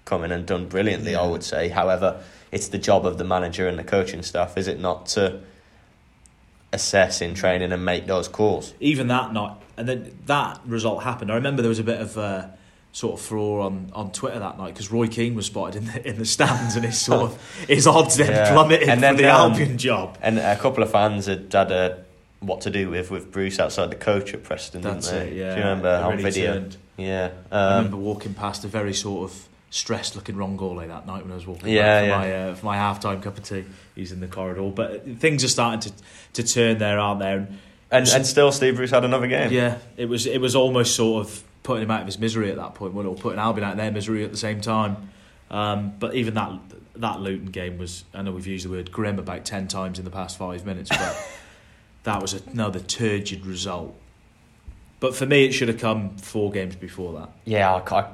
come 0.06 0.24
in 0.24 0.32
and 0.32 0.46
done 0.46 0.68
brilliantly, 0.68 1.16
I 1.16 1.26
would 1.28 1.44
say. 1.44 1.68
However, 1.70 2.22
it's 2.52 2.70
the 2.70 2.78
job 2.78 3.06
of 3.06 3.18
the 3.18 3.26
manager 3.26 3.68
and 3.68 3.78
the 3.78 3.84
coaching 3.84 4.24
staff, 4.24 4.58
is 4.58 4.68
it 4.68 4.80
not, 4.80 5.06
to 5.08 5.42
assess 6.74 7.22
in 7.22 7.34
training 7.34 7.72
and 7.72 7.84
make 7.84 8.08
those 8.08 8.28
calls? 8.28 8.74
even 8.80 9.08
that 9.08 9.34
night, 9.34 9.56
and 9.78 9.88
then 9.88 10.18
that 10.26 10.60
result 10.66 11.04
happened. 11.04 11.32
I 11.32 11.36
remember 11.36 11.62
there 11.62 11.70
was 11.70 11.80
a 11.80 11.84
bit 11.84 12.00
of 12.02 12.18
uh, 12.18 12.48
sort 12.92 13.20
of 13.20 13.26
furore 13.26 13.62
on, 13.62 13.92
on 13.94 14.12
Twitter 14.12 14.40
that 14.40 14.58
night 14.58 14.74
because 14.74 14.92
Roy 14.92 15.08
Keane 15.08 15.36
was 15.36 15.46
spotted 15.46 15.76
in 15.78 15.86
the 15.86 16.08
in 16.08 16.18
the 16.18 16.26
stands, 16.26 16.76
and 16.76 16.86
his 16.86 17.00
sort 17.00 17.22
of 17.32 17.42
his 17.68 17.86
odds 17.88 18.18
then 18.18 18.32
Yeah. 18.32 18.52
plummeted 18.54 18.90
And 18.90 19.02
then, 19.04 19.16
for 19.16 19.22
the 19.24 19.30
um, 19.30 19.52
Albion 19.52 19.78
job. 19.78 20.18
And 20.22 20.40
a 20.40 20.56
couple 20.56 20.84
of 20.84 20.92
fans 20.92 21.26
had 21.28 21.52
had 21.54 21.72
a 21.72 22.04
what 22.40 22.62
to 22.62 22.70
do 22.70 22.90
with 22.90 23.10
with 23.12 23.32
Bruce 23.32 23.60
outside 23.60 23.90
the 23.92 23.96
coach 23.96 24.34
at 24.34 24.44
Preston, 24.44 24.82
That's 24.82 25.10
didn't 25.10 25.28
it. 25.28 25.30
they? 25.32 25.40
Yeah, 25.40 25.50
Do 25.50 25.56
you 25.56 25.68
remember 25.68 25.90
It 25.90 26.04
on 26.04 26.12
really 26.12 26.24
video? 26.24 26.54
turned. 26.54 26.78
Yeah. 26.98 27.30
I 27.52 27.56
Um, 27.56 27.76
remember 27.78 27.98
walking 27.98 28.34
past 28.34 28.64
a 28.66 28.68
very 28.68 28.94
sort 28.94 29.30
of 29.32 29.48
stressed 29.70 30.16
looking 30.16 30.38
Ron 30.38 30.58
Gourlay 30.58 30.88
that 30.88 31.06
night 31.06 31.24
when 31.24 31.32
I 31.32 31.36
was 31.36 31.46
walking 31.46 31.70
Yeah, 31.70 31.82
back 31.84 32.04
for 32.04 32.08
yeah. 32.08 32.18
my 32.46 32.50
uh, 32.52 32.56
for 32.56 32.66
my 32.66 32.76
half 32.78 33.00
time 33.00 33.22
cup 33.22 33.38
of 33.38 33.44
tea. 33.44 33.66
He's 33.96 34.12
in 34.12 34.20
the 34.20 34.28
corridor, 34.28 34.70
but 34.74 35.06
things 35.20 35.44
are 35.44 35.48
starting 35.50 35.80
to 35.92 36.42
to 36.42 36.48
turn 36.48 36.78
there, 36.78 37.00
aren't 37.00 37.20
there? 37.20 37.38
And 37.38 37.58
and 37.92 38.08
and 38.08 38.26
still, 38.26 38.52
Steve 38.52 38.76
Bruce 38.76 38.92
had 38.92 39.04
another 39.06 39.28
game. 39.28 39.52
Yeah, 39.52 39.78
it 39.98 40.06
was 40.10 40.26
it 40.26 40.40
was 40.40 40.56
almost 40.56 40.96
sort 40.96 41.26
of 41.26 41.44
putting 41.64 41.84
him 41.84 41.92
out 41.92 42.02
of 42.02 42.06
his 42.06 42.18
misery 42.20 42.50
at 42.50 42.56
that 42.58 42.76
point, 42.76 42.96
it? 42.96 43.06
or 43.06 43.16
putting 43.16 43.40
Albion 43.40 43.66
out 43.66 43.72
of 43.72 43.78
their 43.78 43.92
misery 43.92 44.24
at 44.24 44.32
the 44.32 44.38
same 44.38 44.62
time. 44.62 45.10
Um, 45.50 45.94
but 46.00 46.14
even 46.14 46.34
that 46.36 46.52
that 46.98 47.20
Luton 47.22 47.48
game 47.48 47.78
was 47.78 48.04
I 48.14 48.22
know 48.22 48.32
we've 48.32 48.48
used 48.48 48.66
the 48.66 48.70
word 48.72 48.92
grim 48.92 49.20
about 49.20 49.46
ten 49.46 49.68
times 49.68 50.00
in 50.00 50.06
the 50.06 50.12
past 50.12 50.38
five 50.38 50.66
minutes, 50.66 50.90
but 50.90 51.30
that 52.08 52.22
was 52.22 52.34
another 52.34 52.80
turgid 52.80 53.46
result. 53.46 53.94
But 55.02 55.14
for 55.14 55.26
me, 55.26 55.44
it 55.44 55.52
should 55.52 55.68
have 55.68 55.78
come 55.78 56.16
four 56.16 56.52
games 56.52 56.74
before 56.78 57.12
that. 57.20 57.30
Yeah, 57.44 57.70
I, 57.76 58.08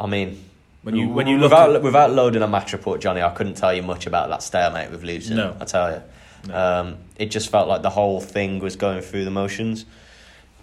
I 0.00 0.06
mean, 0.06 0.42
When 0.82 0.96
you 0.96 1.08
when 1.08 1.26
you 1.26 1.36
look 1.36 1.50
without 1.50 1.76
at, 1.76 1.82
without 1.82 2.12
loading 2.12 2.40
a 2.40 2.48
match 2.48 2.72
report, 2.72 3.02
Jonny, 3.02 3.20
I 3.20 3.28
couldn't 3.34 3.54
tell 3.58 3.74
you 3.74 3.82
much 3.82 4.06
about 4.06 4.30
that 4.30 4.42
stalemate 4.42 4.90
with 4.90 5.02
Luton. 5.02 5.36
No. 5.36 5.54
I 5.60 5.66
tell 5.66 5.90
you, 5.92 6.02
No. 6.48 6.54
um, 6.80 6.96
it 7.16 7.26
just 7.30 7.50
felt 7.50 7.68
like 7.68 7.82
the 7.82 7.90
whole 7.90 8.22
thing 8.22 8.58
was 8.58 8.74
going 8.74 9.02
through 9.02 9.26
the 9.26 9.30
motions. 9.30 9.84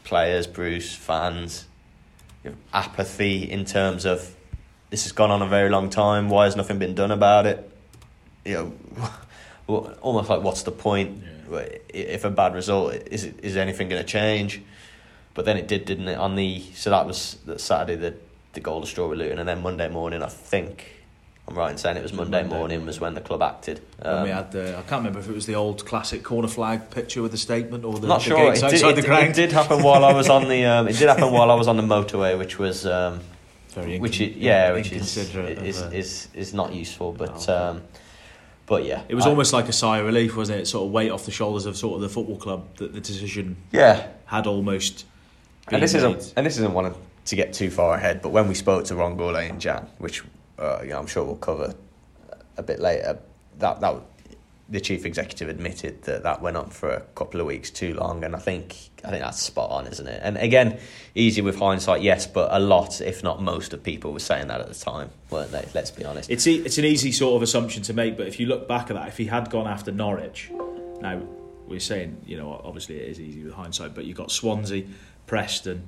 Players, 0.04 0.48
Bruce, 0.48 0.96
fans, 0.96 1.66
apathy 2.74 3.50
in 3.50 3.66
terms 3.66 4.04
of 4.06 4.36
this 4.90 5.04
has 5.04 5.12
gone 5.12 5.30
on 5.30 5.44
a 5.44 5.48
very 5.48 5.70
long 5.70 5.92
time. 5.92 6.28
Why 6.28 6.46
has 6.46 6.56
nothing 6.56 6.80
been 6.80 6.96
done 6.96 7.12
about 7.12 7.46
it? 7.46 7.70
You 8.44 8.74
know, 9.68 9.90
almost 10.02 10.28
like 10.30 10.42
what's 10.42 10.64
the 10.64 10.72
point? 10.72 11.22
Yeah. 11.24 11.30
But 11.54 11.82
if 11.90 12.26
a 12.26 12.30
bad 12.32 12.56
result 12.56 12.94
is 13.12 13.26
is 13.26 13.56
anything 13.58 13.90
going 13.90 14.02
to 14.02 14.08
change? 14.08 14.62
But 15.36 15.46
then 15.46 15.56
it 15.58 15.68
did, 15.68 15.86
didn't 15.86 16.08
it? 16.08 16.18
On 16.18 16.36
the 16.36 16.64
so 16.74 16.90
that 16.90 17.06
was 17.06 17.38
the 17.46 17.60
Saturday 17.60 17.96
the 17.96 18.16
the 18.54 18.60
goal 18.60 18.82
to 18.82 18.88
straw 18.88 19.08
with 19.08 19.20
Luton, 19.20 19.38
and 19.40 19.48
then 19.48 19.62
Monday 19.62 19.88
morning 19.90 20.22
I 20.24 20.28
think 20.30 20.74
I'm 21.48 21.56
right 21.56 21.72
in 21.72 21.78
saying 21.78 21.98
it 21.98 22.04
was 22.04 22.14
Monday, 22.14 22.42
Monday 22.42 22.56
morning 22.58 22.86
was 22.86 23.00
when 23.00 23.14
the 23.16 23.22
club 23.22 23.42
acted. 23.42 23.82
when 24.02 24.24
we 24.24 24.32
Um, 24.32 24.36
had 24.38 24.52
the 24.52 24.70
I 24.78 24.82
can't 24.82 25.00
remember 25.04 25.20
if 25.20 25.30
it 25.30 25.36
was 25.36 25.46
the 25.46 25.56
old 25.56 25.86
classic 25.86 26.24
corner 26.24 26.48
flag 26.48 26.90
picture 26.90 27.22
with 27.22 27.32
the 27.32 27.38
statement 27.38 27.84
or 27.86 28.00
the, 28.00 28.08
not 28.08 28.20
the 28.22 28.30
sure. 28.30 28.38
gates 28.38 28.60
It 28.64 28.70
did, 28.70 28.74
outside 28.84 28.98
it, 28.98 29.02
the 29.08 29.30
it 29.30 29.34
did 29.36 29.52
happen 29.52 29.84
while 29.84 30.04
I 30.06 30.14
was 30.14 30.30
on 30.30 30.48
the. 30.48 30.66
Um, 30.66 30.88
it 30.88 30.98
did 30.98 31.10
happen 31.10 31.32
while 31.32 31.52
I 31.52 31.56
was 31.56 31.68
on 31.68 31.78
the 31.78 31.84
motorway, 31.96 32.38
which 32.38 32.58
was 32.60 32.86
um, 32.86 33.20
Very 33.76 34.00
which 34.00 34.22
is, 34.22 34.36
yeah, 34.38 34.72
which 34.74 34.92
is 34.92 35.18
of, 35.18 35.36
is, 35.72 35.82
uh, 35.82 35.90
is 36.02 36.28
is 36.34 36.54
not 36.54 36.74
useful. 36.74 37.12
But 37.12 37.36
Oh. 37.50 37.58
um, 37.70 37.82
but 38.74 38.86
yeah, 38.86 39.04
It 39.08 39.14
was 39.16 39.26
I- 39.28 39.30
almost 39.30 39.54
like 39.54 39.70
a 39.70 39.74
sigh 39.74 40.00
of 40.00 40.06
relief, 40.06 40.36
wasn't 40.36 40.62
it? 40.62 40.66
Sort 40.68 40.86
of 40.88 40.92
weight 40.92 41.12
off 41.12 41.26
the 41.26 41.32
shoulders 41.32 41.66
of 41.68 41.78
sort 41.78 41.96
of 41.96 42.02
the 42.02 42.10
football 42.10 42.38
club 42.38 42.62
that 42.78 42.92
the 42.94 43.00
decision 43.00 43.56
yeah. 43.72 44.08
had 44.26 44.48
almost 44.48 45.06
been 45.68 45.76
And 45.76 45.84
this 45.84 45.94
made. 45.94 46.00
isn't 46.00 46.34
and 46.36 46.46
this 46.48 46.58
isn't 46.58 46.74
wanting 46.74 46.96
to 47.26 47.36
get 47.36 47.54
too 47.54 47.70
far 47.70 47.94
ahead, 47.96 48.22
but 48.24 48.30
when 48.30 48.48
we 48.48 48.56
spoke 48.56 48.86
to 48.86 48.96
Ron 48.96 49.16
Gourlay 49.18 49.50
in 49.50 49.60
Jan, 49.60 49.86
which 50.00 50.24
uh, 50.58 50.80
you 50.84 50.90
know, 50.90 51.00
I'm 51.00 51.08
sure 51.08 51.24
we'll 51.24 51.36
cover 51.36 51.74
a 52.58 52.64
bit 52.64 52.80
later, 52.80 53.20
that 53.60 53.80
that 53.82 53.94
the 54.74 54.82
chief 54.82 55.06
executive 55.06 55.50
admitted 55.50 56.02
that 56.04 56.24
that 56.24 56.42
went 56.42 56.58
on 56.58 56.68
for 56.68 56.90
a 56.90 57.02
couple 57.16 57.40
of 57.40 57.46
weeks 57.46 57.70
too 57.70 57.94
long, 57.94 58.24
and 58.24 58.36
I 58.36 58.40
think 58.40 58.76
I 59.06 59.12
think 59.12 59.24
that's 59.24 59.40
spot 59.40 59.70
on, 59.70 59.86
isn't 59.86 60.08
it? 60.08 60.20
And 60.24 60.36
again, 60.36 60.80
easy 61.14 61.42
with 61.42 61.60
hindsight, 61.60 62.02
yes, 62.02 62.26
but 62.26 62.50
a 62.52 62.60
lot, 62.60 63.00
if 63.00 63.24
not 63.24 63.40
most, 63.40 63.74
of 63.74 63.84
people 63.84 64.12
were 64.12 64.20
saying 64.20 64.48
that 64.48 64.62
at 64.62 64.68
the 64.68 64.74
time, 64.74 65.12
weren't 65.30 65.52
they? 65.52 65.68
Let's 65.76 65.92
be 65.92 66.04
honest. 66.04 66.30
It's 66.32 66.48
e- 66.48 66.64
it's 66.66 66.80
an 66.80 66.86
easy 66.86 67.12
sort 67.12 67.36
of 67.36 67.44
assumption 67.44 67.84
to 67.84 67.94
make, 67.94 68.18
but 68.18 68.28
if 68.28 68.40
you 68.40 68.48
look 68.48 68.68
back 68.68 68.90
at 68.90 68.96
that, 68.96 69.08
if 69.08 69.18
he 69.18 69.26
had 69.26 69.52
gone 69.52 69.68
after 69.68 69.92
Norwich, 69.92 70.50
now 71.02 71.22
we're 71.68 71.80
saying 71.80 72.18
you 72.26 72.36
know 72.36 72.60
obviously 72.64 72.98
it 72.98 73.10
is 73.10 73.20
easy 73.20 73.44
with 73.44 73.54
hindsight, 73.54 73.94
but 73.94 74.06
you've 74.06 74.18
got 74.18 74.32
Swansea, 74.32 74.86
Preston, 75.28 75.88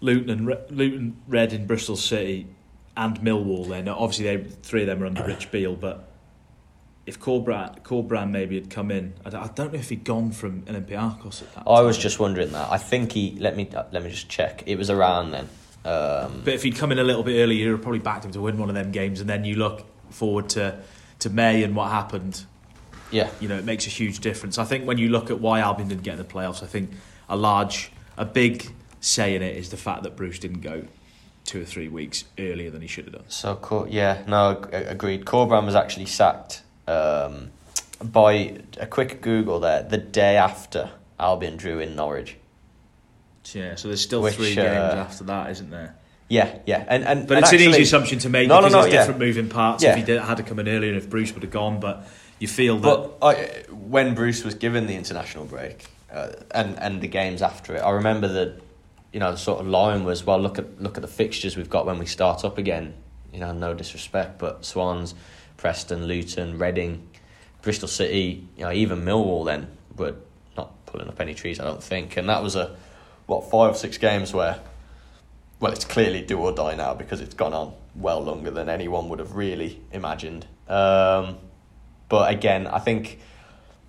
Luton, 0.00 0.30
and 0.30 0.46
Re- 0.48 0.66
Luton, 0.70 1.16
Reading, 1.28 1.66
Bristol 1.68 1.96
City, 1.96 2.48
and 2.96 3.20
Millwall. 3.20 3.68
Then 3.68 3.88
obviously 3.88 4.24
they 4.24 4.42
three 4.42 4.80
of 4.80 4.88
them 4.88 5.04
are 5.04 5.06
under 5.06 5.24
Rich 5.24 5.52
Beale, 5.52 5.76
but 5.76 6.07
if 7.08 7.18
Corberan, 7.18 7.82
Corberan 7.82 8.30
maybe 8.30 8.54
had 8.56 8.68
come 8.68 8.90
in, 8.90 9.14
I 9.24 9.30
don't, 9.30 9.42
I 9.42 9.46
don't 9.48 9.72
know 9.72 9.78
if 9.78 9.88
he'd 9.88 10.04
gone 10.04 10.30
from 10.30 10.62
Olympiacos 10.64 11.40
at 11.40 11.54
that. 11.54 11.64
I 11.66 11.80
was 11.80 11.96
just 11.96 12.20
wondering 12.20 12.52
that. 12.52 12.70
I 12.70 12.76
think 12.76 13.12
he 13.12 13.34
let 13.40 13.56
me 13.56 13.68
let 13.72 14.04
me 14.04 14.10
just 14.10 14.28
check. 14.28 14.62
It 14.66 14.76
was 14.76 14.90
around 14.90 15.30
then. 15.30 15.48
Um, 15.86 16.42
But 16.44 16.52
if 16.52 16.62
he'd 16.64 16.76
come 16.76 16.92
in 16.92 16.98
a 16.98 17.04
little 17.04 17.22
bit 17.22 17.40
earlier, 17.40 17.64
you'd 17.64 17.70
have 17.72 17.82
probably 17.82 18.00
backed 18.00 18.26
him 18.26 18.32
to 18.32 18.42
win 18.42 18.58
one 18.58 18.68
of 18.68 18.74
them 18.74 18.92
games. 18.92 19.20
And 19.20 19.30
then 19.30 19.46
you 19.46 19.54
look 19.56 19.86
forward 20.10 20.50
to, 20.50 20.78
to 21.20 21.30
May 21.30 21.62
and 21.62 21.74
what 21.74 21.90
happened. 21.90 22.44
Yeah. 23.10 23.30
you 23.40 23.48
know, 23.48 23.56
it 23.56 23.64
makes 23.64 23.86
a 23.86 23.90
huge 23.90 24.20
difference. 24.20 24.58
I 24.58 24.64
think 24.64 24.86
when 24.86 24.98
you 24.98 25.08
look 25.08 25.30
at 25.30 25.40
why 25.40 25.60
Albion 25.60 25.88
didn't 25.88 26.02
get 26.02 26.12
in 26.12 26.18
the 26.18 26.24
playoffs, 26.24 26.62
I 26.62 26.66
think 26.66 26.90
a 27.26 27.36
large, 27.36 27.90
a 28.18 28.26
big 28.26 28.70
say 29.00 29.34
in 29.34 29.40
it 29.40 29.56
is 29.56 29.70
the 29.70 29.78
fact 29.78 30.02
that 30.02 30.14
Bruce 30.14 30.38
didn't 30.38 30.60
go 30.60 30.84
two 31.46 31.62
or 31.62 31.64
three 31.64 31.88
weeks 31.88 32.24
earlier 32.38 32.68
than 32.70 32.82
he 32.82 32.88
should 32.88 33.06
have 33.06 33.14
done. 33.14 33.24
So, 33.28 33.86
yeah, 33.88 34.24
no, 34.28 34.62
agreed. 34.72 35.24
Corberan 35.24 35.64
was 35.64 35.74
actually 35.74 36.04
sacked 36.04 36.60
um, 36.88 37.50
by 38.02 38.58
a 38.78 38.86
quick 38.86 39.20
Google 39.20 39.60
there 39.60 39.82
the 39.82 39.98
day 39.98 40.36
after 40.36 40.90
Albion 41.18 41.56
drew 41.56 41.78
in 41.78 41.94
Norwich. 41.94 42.36
Yeah, 43.52 43.76
so 43.76 43.88
there's 43.88 44.00
still 44.00 44.22
Which, 44.22 44.34
three 44.34 44.52
uh, 44.52 44.62
games 44.62 44.94
after 44.94 45.24
that, 45.24 45.50
isn't 45.50 45.70
there? 45.70 45.94
Yeah, 46.28 46.58
yeah, 46.66 46.84
and 46.86 47.04
and 47.04 47.26
But 47.26 47.38
and 47.38 47.44
it's 47.44 47.52
an 47.52 47.60
easy 47.60 47.82
assumption 47.82 48.18
to 48.20 48.28
make 48.28 48.48
No, 48.48 48.56
no, 48.56 48.60
because 48.62 48.72
no, 48.72 48.82
there's 48.82 48.92
yeah. 48.92 49.00
different 49.00 49.20
moving 49.20 49.48
parts. 49.48 49.82
Yeah. 49.82 49.92
If 49.92 49.96
he 49.96 50.02
did, 50.02 50.20
had 50.20 50.36
to 50.36 50.42
come 50.42 50.58
in 50.58 50.68
earlier, 50.68 50.92
and 50.92 50.98
if 50.98 51.08
Bruce 51.08 51.32
would 51.32 51.42
have 51.42 51.52
gone, 51.52 51.80
but 51.80 52.06
you 52.38 52.46
feel 52.46 52.76
that 52.78 52.82
But 52.82 53.18
I, 53.22 53.34
when 53.70 54.14
Bruce 54.14 54.44
was 54.44 54.54
given 54.54 54.86
the 54.86 54.94
international 54.94 55.46
break 55.46 55.86
uh, 56.12 56.32
and 56.50 56.78
and 56.78 57.00
the 57.00 57.08
games 57.08 57.40
after 57.40 57.74
it, 57.76 57.78
I 57.78 57.90
remember 57.92 58.28
that 58.28 58.60
you 59.12 59.20
know 59.20 59.30
the 59.30 59.38
sort 59.38 59.60
of 59.60 59.66
line 59.66 60.04
was 60.04 60.26
well 60.26 60.38
look 60.38 60.58
at 60.58 60.82
look 60.82 60.98
at 60.98 61.02
the 61.02 61.08
fixtures 61.08 61.56
we've 61.56 61.70
got 61.70 61.86
when 61.86 61.98
we 61.98 62.06
start 62.06 62.44
up 62.44 62.58
again. 62.58 62.92
You 63.32 63.40
know, 63.40 63.52
no 63.52 63.72
disrespect, 63.72 64.38
but 64.38 64.64
Swans, 64.64 65.14
Preston, 65.58 66.06
Luton, 66.06 66.58
Reading, 66.58 67.06
Bristol 67.60 67.88
City, 67.88 68.48
you 68.56 68.64
know, 68.64 68.72
even 68.72 69.02
Millwall 69.02 69.44
then 69.44 69.68
were 69.96 70.14
not 70.56 70.86
pulling 70.86 71.08
up 71.08 71.20
any 71.20 71.34
trees, 71.34 71.60
I 71.60 71.64
don't 71.64 71.82
think. 71.82 72.16
And 72.16 72.28
that 72.30 72.42
was 72.42 72.56
a 72.56 72.74
what 73.26 73.50
five 73.50 73.72
or 73.72 73.74
six 73.74 73.98
games 73.98 74.32
where 74.32 74.60
well, 75.60 75.72
it's 75.72 75.84
clearly 75.84 76.22
do 76.22 76.38
or 76.38 76.52
die 76.52 76.74
now 76.74 76.94
because 76.94 77.20
it's 77.20 77.34
gone 77.34 77.52
on 77.52 77.74
well 77.94 78.22
longer 78.22 78.50
than 78.50 78.68
anyone 78.68 79.08
would 79.08 79.18
have 79.18 79.34
really 79.34 79.82
imagined. 79.92 80.46
Um, 80.68 81.38
but 82.08 82.32
again, 82.32 82.66
I 82.66 82.78
think 82.78 83.18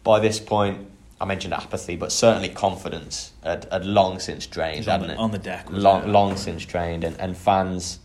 by 0.03 0.19
this 0.19 0.39
point, 0.39 0.89
I 1.21 1.25
mentioned 1.25 1.53
apathy, 1.53 1.95
but 1.95 2.11
certainly 2.11 2.49
confidence 2.49 3.33
had, 3.43 3.67
had 3.71 3.85
long 3.85 4.19
since 4.19 4.47
drained, 4.47 4.85
hadn't 4.85 5.07
the, 5.07 5.13
it? 5.13 5.19
on 5.19 5.31
the 5.31 5.37
deck. 5.37 5.67
long, 5.69 6.03
it? 6.03 6.07
long 6.07 6.37
since 6.37 6.65
drained, 6.65 7.03
and, 7.03 7.19
and 7.19 7.37
fans, 7.37 7.99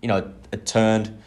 you 0.00 0.08
know, 0.08 0.32
had 0.50 0.66
turned. 0.66 1.21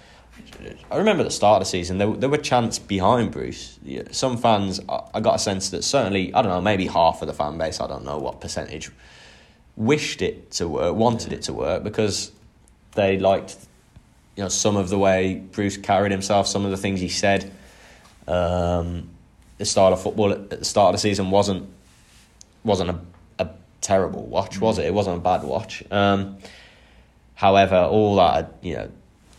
I 0.90 0.98
remember 0.98 1.24
the 1.24 1.32
start 1.32 1.62
of 1.62 1.68
the 1.68 1.70
season, 1.70 1.98
there, 1.98 2.12
there 2.12 2.30
were 2.30 2.38
chants 2.38 2.80
behind 2.80 3.32
Bruce. 3.32 3.80
Some 4.12 4.38
fans, 4.38 4.80
I 4.90 5.20
got 5.20 5.36
a 5.36 5.40
sense 5.40 5.70
that 5.70 5.84
certainly, 5.84 6.34
I 6.34 6.42
don't 6.42 6.52
know, 6.52 6.62
maybe 6.62 6.88
half 6.88 7.22
of 7.22 7.28
the 7.28 7.34
fan 7.34 7.58
base, 7.58 7.80
I 7.80 7.88
don't 7.88 8.06
know 8.06 8.18
what 8.18 8.42
percentage, 8.42 8.92
wished 9.76 10.22
it 10.22 10.52
to 10.52 10.68
work, 10.68 10.96
wanted 10.96 11.34
it 11.34 11.44
to 11.44 11.54
work 11.54 11.84
because 11.84 12.32
they 12.94 13.20
liked, 13.20 13.58
you 14.36 14.44
know, 14.44 14.50
some 14.50 14.76
of 14.76 14.90
the 14.90 14.98
way 14.98 15.36
Bruce 15.36 15.78
carried 15.78 16.12
himself, 16.12 16.48
some 16.48 16.66
of 16.66 16.72
the 16.72 16.78
things 16.78 17.00
he 17.00 17.10
said. 17.10 17.52
Um, 18.28 19.10
the 19.58 19.66
style 19.66 19.94
of 19.94 20.02
football 20.02 20.32
at 20.32 20.40
at 20.52 20.60
the 20.60 20.66
start 20.66 20.90
of 20.90 20.94
the 20.96 21.00
season 21.00 21.32
wasn't 21.32 21.70
wasn't 22.64 22.90
a, 22.90 23.00
a 23.40 23.50
terrible 23.82 24.26
watch, 24.26 24.60
was 24.60 24.80
it? 24.80 24.86
It 24.86 24.94
wasn't 24.94 25.18
a 25.18 25.20
bad 25.22 25.44
watch. 25.44 25.84
Um, 25.92 26.38
however, 27.36 27.76
all 27.76 28.16
that, 28.16 28.56
you 28.62 28.76
know, 28.76 28.92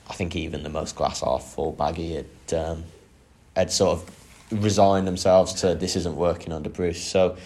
I 0.08 0.14
think 0.14 0.36
even 0.36 0.62
the 0.62 0.70
most 0.70 0.96
glass 0.96 1.20
half 1.20 1.42
full 1.54 1.72
baggy 1.72 2.14
had 2.14 2.58
um, 2.58 2.84
had 3.56 3.72
sort 3.72 3.98
of 3.98 4.10
resigned 4.62 5.06
themselves 5.06 5.54
to 5.54 5.74
this 5.74 5.96
isn't 5.96 6.16
working 6.16 6.52
under 6.52 6.68
Bruce. 6.68 7.02
So, 7.02 7.36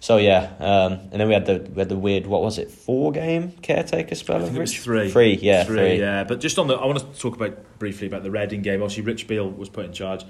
so 0.00 0.18
yeah, 0.18 0.52
um, 0.58 0.92
and 0.92 1.20
then 1.20 1.28
we 1.28 1.34
had 1.34 1.46
the 1.46 1.70
we 1.74 1.78
had 1.78 1.88
the 1.88 1.96
weird 1.96 2.26
what 2.26 2.42
was 2.42 2.58
it 2.58 2.70
four 2.70 3.12
game 3.12 3.52
caretaker 3.62 4.14
spell? 4.14 4.36
I 4.36 4.40
of 4.40 4.44
think 4.46 4.58
it 4.58 4.60
was 4.60 4.72
Rich? 4.72 4.84
three. 4.84 5.10
Three, 5.10 5.38
yeah, 5.42 5.64
three, 5.64 5.76
three. 5.76 6.00
Yeah, 6.00 6.24
but 6.24 6.40
just 6.40 6.58
on 6.58 6.66
the, 6.66 6.74
I 6.74 6.84
want 6.86 6.98
to 6.98 7.20
talk 7.20 7.36
about 7.36 7.78
briefly 7.78 8.06
about 8.06 8.22
the 8.22 8.30
Reading 8.30 8.62
game. 8.62 8.82
Obviously, 8.82 9.04
Rich 9.04 9.26
Beale 9.26 9.50
was 9.50 9.68
put 9.68 9.84
in 9.84 9.92
charge. 9.92 10.24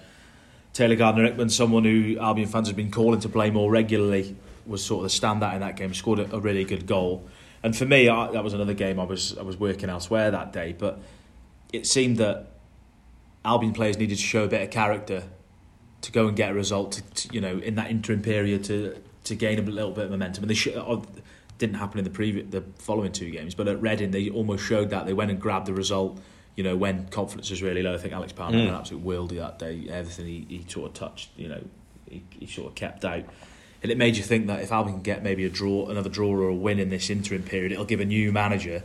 Taylor 0.73 0.95
Gardner 0.95 1.25
Hickman, 1.25 1.49
someone 1.51 1.83
who 1.83 2.17
Albion 2.21 2.49
fans 2.49 2.69
have 2.69 2.77
been 2.77 2.93
calling 2.93 3.19
to 3.21 3.29
play 3.29 3.51
more 3.51 3.71
regularly, 3.71 4.37
was 4.67 4.85
sort 4.85 5.05
of 5.05 5.11
the 5.11 5.27
standout 5.27 5.55
in 5.55 5.61
that 5.61 5.77
game. 5.77 5.93
Scored 5.95 6.21
a, 6.21 6.37
a 6.37 6.39
really 6.39 6.65
good 6.65 6.87
goal, 6.87 7.29
and 7.63 7.77
for 7.77 7.87
me, 7.87 8.09
I, 8.09 8.31
that 8.31 8.45
was 8.45 8.55
another 8.55 8.75
game 8.75 9.01
I 9.01 9.05
was 9.05 9.37
I 9.37 9.43
was 9.43 9.57
working 9.57 9.91
elsewhere 9.91 10.31
that 10.31 10.53
day. 10.53 10.75
But 10.79 11.01
it 11.73 11.87
seemed 11.87 12.17
that 12.19 12.47
Albion 13.45 13.73
players 13.73 13.99
needed 13.99 14.17
to 14.17 14.23
show 14.23 14.45
a 14.45 14.49
bit 14.49 14.63
of 14.63 14.71
character 14.71 15.25
to 16.03 16.13
go 16.13 16.29
and 16.29 16.37
get 16.37 16.51
a 16.51 16.55
result. 16.55 16.93
To, 16.93 17.03
to, 17.03 17.35
you 17.35 17.41
know, 17.41 17.59
in 17.59 17.75
that 17.77 17.91
interim 17.91 18.23
period 18.23 18.65
to 18.65 18.97
to 19.25 19.35
gain 19.35 19.59
a 19.59 19.63
little 19.63 19.93
bit 19.93 20.05
of 20.07 20.11
momentum, 20.11 20.45
and 20.45 20.51
they 20.51 20.55
should. 20.55 20.77
Uh, 20.77 21.01
didn't 21.59 21.77
happen 21.77 21.99
in 21.99 22.05
the 22.05 22.11
previous, 22.11 22.47
the 22.51 22.63
following 22.79 23.13
two 23.13 23.31
games, 23.31 23.55
but 23.55 23.69
at 23.69 23.81
Reading 23.83 24.11
they 24.11 24.31
almost 24.31 24.65
showed 24.65 24.89
that 24.91 25.05
they 25.05 25.13
went 25.13 25.31
and 25.31 25.39
grabbed 25.39 25.67
the 25.67 25.75
result. 25.75 26.19
You 26.57 26.65
know, 26.65 26.75
when 26.75 27.07
confidence 27.09 27.51
was 27.51 27.63
really 27.63 27.83
low, 27.83 27.95
I 27.95 27.99
think 27.99 28.15
Alex 28.15 28.33
Palmer 28.33 28.57
Mm. 28.57 28.61
had 28.61 28.69
an 28.69 28.75
absolute 28.75 29.05
worldie 29.05 29.37
that 29.37 29.59
day. 29.59 29.87
Everything 29.91 30.27
he, 30.27 30.47
he 30.49 30.65
sort 30.69 30.89
of 30.89 30.95
touched, 30.95 31.29
you 31.37 31.49
know, 31.49 31.63
he, 32.09 32.25
he 32.31 32.47
sort 32.47 32.69
of 32.69 32.75
kept 32.75 33.05
out. 33.05 33.25
And 33.83 33.93
it 33.93 33.99
made 33.99 34.17
you 34.17 34.23
think 34.23 34.47
that 34.47 34.63
if 34.63 34.73
Albion 34.73 34.97
can 34.97 35.03
get 35.03 35.23
maybe 35.23 35.45
a 35.45 35.51
draw, 35.51 35.89
another 35.89 36.09
draw 36.09 36.31
or 36.31 36.49
a 36.49 36.55
win 36.55 36.79
in 36.79 36.89
this 36.89 37.11
interim 37.11 37.43
period, 37.43 37.73
it'll 37.73 37.85
give 37.85 38.01
a 38.01 38.07
new 38.07 38.33
manager 38.33 38.83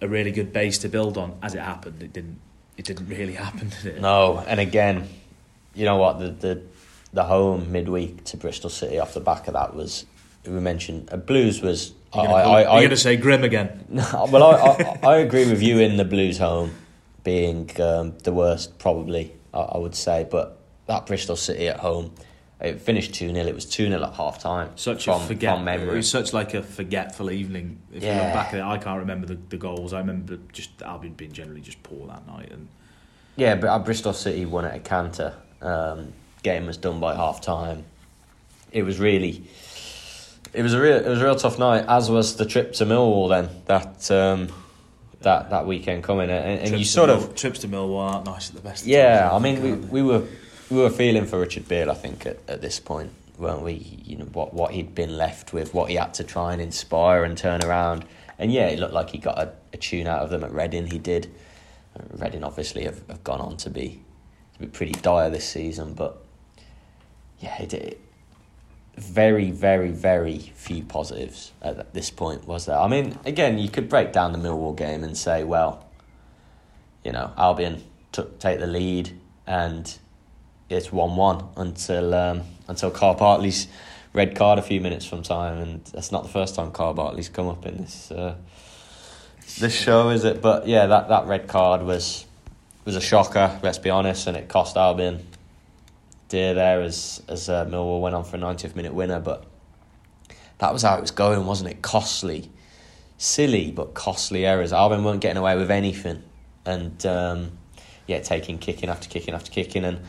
a 0.00 0.08
really 0.08 0.30
good 0.30 0.52
base 0.52 0.78
to 0.78 0.88
build 0.88 1.18
on. 1.18 1.38
As 1.42 1.54
it 1.54 1.60
happened, 1.60 2.02
it 2.02 2.12
didn't. 2.12 2.40
It 2.76 2.84
didn't 2.84 3.08
really 3.08 3.34
happen, 3.44 3.70
did 3.70 3.96
it? 3.96 4.00
No, 4.00 4.38
and 4.46 4.60
again, 4.60 5.08
you 5.74 5.84
know 5.84 5.96
what 5.96 6.18
the 6.18 6.30
the 6.30 6.62
the 7.12 7.24
home 7.24 7.72
midweek 7.72 8.24
to 8.24 8.36
Bristol 8.36 8.70
City 8.70 8.98
off 8.98 9.14
the 9.14 9.20
back 9.20 9.48
of 9.48 9.54
that 9.54 9.74
was 9.74 10.06
we 10.44 10.60
mentioned 10.60 11.08
uh, 11.12 11.16
Blues 11.16 11.60
was. 11.60 11.92
You're 12.14 12.24
I, 12.24 12.26
going 12.26 12.66
I, 12.66 12.76
I, 12.84 12.86
to 12.86 12.96
say 12.96 13.16
grim 13.16 13.44
again. 13.44 13.84
No, 13.90 14.28
well, 14.30 14.42
I, 14.44 14.98
I, 15.02 15.12
I 15.14 15.16
agree 15.18 15.46
with 15.46 15.60
you 15.60 15.78
in 15.78 15.98
the 15.98 16.06
Blues 16.06 16.38
home 16.38 16.74
being 17.22 17.70
um, 17.82 18.16
the 18.24 18.32
worst, 18.32 18.78
probably, 18.78 19.34
I, 19.52 19.58
I 19.58 19.76
would 19.76 19.94
say. 19.94 20.26
But 20.30 20.58
that 20.86 21.04
Bristol 21.04 21.36
City 21.36 21.68
at 21.68 21.80
home, 21.80 22.14
it 22.60 22.80
finished 22.80 23.14
2 23.14 23.32
0. 23.32 23.46
It 23.46 23.54
was 23.54 23.64
2 23.64 23.88
0 23.88 24.02
at 24.02 24.14
half 24.14 24.40
time. 24.40 24.70
Such 24.76 25.04
from, 25.04 25.22
a 25.22 25.26
forget. 25.26 25.56
from 25.56 25.68
It 25.68 25.86
was 25.86 26.10
such 26.10 26.32
like 26.32 26.54
a 26.54 26.62
forgetful 26.62 27.30
evening. 27.30 27.78
If 27.92 28.02
you 28.02 28.08
Yeah. 28.08 28.24
look 28.24 28.32
back 28.34 28.48
at 28.48 28.60
it, 28.60 28.64
I 28.64 28.78
can't 28.78 28.98
remember 28.98 29.26
the, 29.26 29.38
the 29.48 29.56
goals. 29.56 29.92
I 29.92 29.98
remember 30.00 30.38
just 30.52 30.82
Albion 30.82 31.14
being 31.14 31.32
generally 31.32 31.60
just 31.60 31.82
poor 31.82 32.06
that 32.08 32.26
night. 32.26 32.50
And 32.50 32.68
Yeah, 33.36 33.54
but 33.54 33.68
uh, 33.68 33.78
Bristol 33.78 34.12
City 34.12 34.44
won 34.44 34.64
at 34.64 34.74
a 34.74 34.80
canter. 34.80 35.34
Um, 35.62 36.12
game 36.42 36.66
was 36.66 36.76
done 36.76 36.98
by 36.98 37.14
half 37.14 37.40
time. 37.40 37.84
It 38.72 38.82
was 38.82 38.98
really. 38.98 39.44
It 40.52 40.62
was 40.62 40.74
a 40.74 40.80
real, 40.80 40.96
it 40.96 41.08
was 41.08 41.20
a 41.20 41.24
real 41.24 41.36
tough 41.36 41.58
night, 41.58 41.84
as 41.88 42.10
was 42.10 42.36
the 42.36 42.46
trip 42.46 42.72
to 42.74 42.86
Millwall. 42.86 43.28
Then 43.28 43.50
that 43.66 44.10
um, 44.10 44.48
that 45.20 45.50
that 45.50 45.66
weekend 45.66 46.02
coming, 46.04 46.30
and, 46.30 46.60
and 46.60 46.78
you 46.78 46.84
sort 46.84 47.10
of 47.10 47.34
trips 47.34 47.60
to 47.60 47.68
Millwall 47.68 47.98
aren't 48.00 48.24
nice 48.26 48.48
at 48.48 48.56
the 48.56 48.62
best. 48.62 48.86
Yeah, 48.86 49.28
times, 49.28 49.34
I 49.34 49.38
mean, 49.38 49.62
we, 49.62 49.72
we 49.72 50.02
were 50.02 50.24
we 50.70 50.78
were 50.78 50.90
feeling 50.90 51.24
for 51.24 51.40
Richard 51.40 51.68
Beale, 51.68 51.90
I 51.90 51.94
think, 51.94 52.26
at, 52.26 52.38
at 52.48 52.60
this 52.60 52.78
point, 52.78 53.12
weren't 53.38 53.62
we? 53.62 53.74
You 54.04 54.16
know 54.16 54.26
what 54.26 54.52
what 54.52 54.72
he'd 54.72 54.94
been 54.94 55.16
left 55.16 55.52
with, 55.52 55.74
what 55.74 55.88
he 55.88 55.96
had 55.96 56.14
to 56.14 56.24
try 56.24 56.52
and 56.52 56.60
inspire 56.60 57.24
and 57.24 57.36
turn 57.36 57.64
around, 57.64 58.04
and 58.38 58.52
yeah, 58.52 58.66
it 58.66 58.78
looked 58.78 58.94
like 58.94 59.10
he 59.10 59.18
got 59.18 59.38
a, 59.38 59.52
a 59.72 59.76
tune 59.76 60.06
out 60.06 60.22
of 60.22 60.30
them 60.30 60.44
at 60.44 60.52
Reading. 60.52 60.86
He 60.86 60.98
did. 60.98 61.32
Uh, 61.96 62.02
Reading 62.12 62.44
obviously 62.44 62.84
have, 62.84 63.06
have 63.08 63.24
gone 63.24 63.40
on 63.40 63.56
to 63.58 63.70
be 63.70 64.02
to 64.54 64.60
be 64.60 64.66
pretty 64.66 64.92
dire 64.92 65.30
this 65.30 65.48
season, 65.48 65.94
but 65.94 66.22
yeah, 67.40 67.60
it, 67.62 67.72
it, 67.72 68.00
very 68.96 69.50
very 69.52 69.90
very 69.90 70.38
few 70.38 70.82
positives 70.82 71.52
at 71.62 71.94
this 71.94 72.10
point 72.10 72.46
was 72.46 72.66
there. 72.66 72.78
I 72.78 72.88
mean, 72.88 73.18
again, 73.24 73.58
you 73.58 73.68
could 73.68 73.88
break 73.88 74.12
down 74.12 74.32
the 74.32 74.38
Millwall 74.38 74.76
game 74.76 75.04
and 75.04 75.16
say, 75.16 75.44
well, 75.44 75.86
you 77.04 77.12
know, 77.12 77.32
Albion 77.36 77.84
took 78.12 78.38
take 78.38 78.58
the 78.58 78.66
lead 78.66 79.18
and 79.46 79.98
it's 80.68 80.92
one 80.92 81.16
one 81.16 81.48
until 81.56 82.14
um, 82.14 82.42
until 82.66 82.90
Kyle 82.90 83.14
Bartley's 83.14 83.68
red 84.12 84.36
card 84.36 84.58
a 84.58 84.62
few 84.62 84.80
minutes 84.80 85.06
from 85.06 85.22
time, 85.22 85.58
and 85.58 85.84
that's 85.86 86.12
not 86.12 86.22
the 86.22 86.28
first 86.28 86.54
time 86.54 86.72
Kyle 86.72 86.94
Bartley's 86.94 87.28
come 87.28 87.48
up 87.48 87.64
in 87.66 87.78
this 87.78 88.10
uh, 88.10 88.34
this 89.58 89.74
show, 89.74 90.10
is 90.10 90.24
it? 90.24 90.42
But 90.42 90.66
yeah, 90.66 90.86
that, 90.86 91.08
that 91.08 91.26
red 91.26 91.48
card 91.48 91.82
was 91.82 92.26
was 92.84 92.96
a 92.96 93.00
shocker. 93.00 93.58
Let's 93.62 93.78
be 93.78 93.90
honest, 93.90 94.26
and 94.26 94.36
it 94.36 94.48
cost 94.48 94.76
Albion 94.76 95.24
dear 96.28 96.54
there 96.54 96.82
as 96.82 97.22
as 97.28 97.48
uh, 97.48 97.64
Millwall 97.66 98.00
went 98.00 98.14
on 98.14 98.24
for 98.24 98.36
a 98.36 98.40
90th 98.40 98.76
minute 98.76 98.94
winner, 98.94 99.20
but 99.20 99.44
that 100.58 100.72
was 100.72 100.82
how 100.82 100.96
it 100.96 101.00
was 101.00 101.10
going, 101.10 101.46
wasn't 101.46 101.70
it? 101.70 101.82
Costly, 101.82 102.50
silly 103.16 103.70
but 103.70 103.94
costly 103.94 104.44
errors. 104.44 104.72
Albion 104.72 105.04
weren't 105.04 105.20
getting 105.20 105.38
away 105.38 105.56
with 105.56 105.70
anything, 105.70 106.22
and 106.64 107.04
um, 107.06 107.52
yeah, 108.06 108.20
taking 108.20 108.58
kicking 108.58 108.88
after 108.88 109.08
kicking 109.08 109.34
after 109.34 109.50
kicking, 109.50 109.84
and 109.84 110.00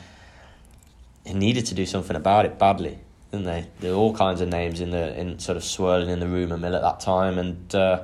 needed 1.34 1.66
to 1.68 1.76
do 1.76 1.86
something 1.86 2.16
about 2.16 2.46
it 2.46 2.58
badly, 2.58 3.00
didn't 3.32 3.46
they? 3.46 3.68
There 3.80 3.92
were 3.92 3.98
all 3.98 4.16
kinds 4.16 4.42
of 4.42 4.50
names 4.50 4.82
in 4.82 4.92
the 4.92 5.20
in 5.20 5.40
sort 5.40 5.58
of 5.58 5.64
swirling 5.64 6.10
in 6.10 6.20
the 6.20 6.28
rumour 6.28 6.58
mill 6.58 6.76
at 6.76 6.82
that 6.82 7.00
time, 7.00 7.38
and 7.38 7.76
uh, 7.76 8.04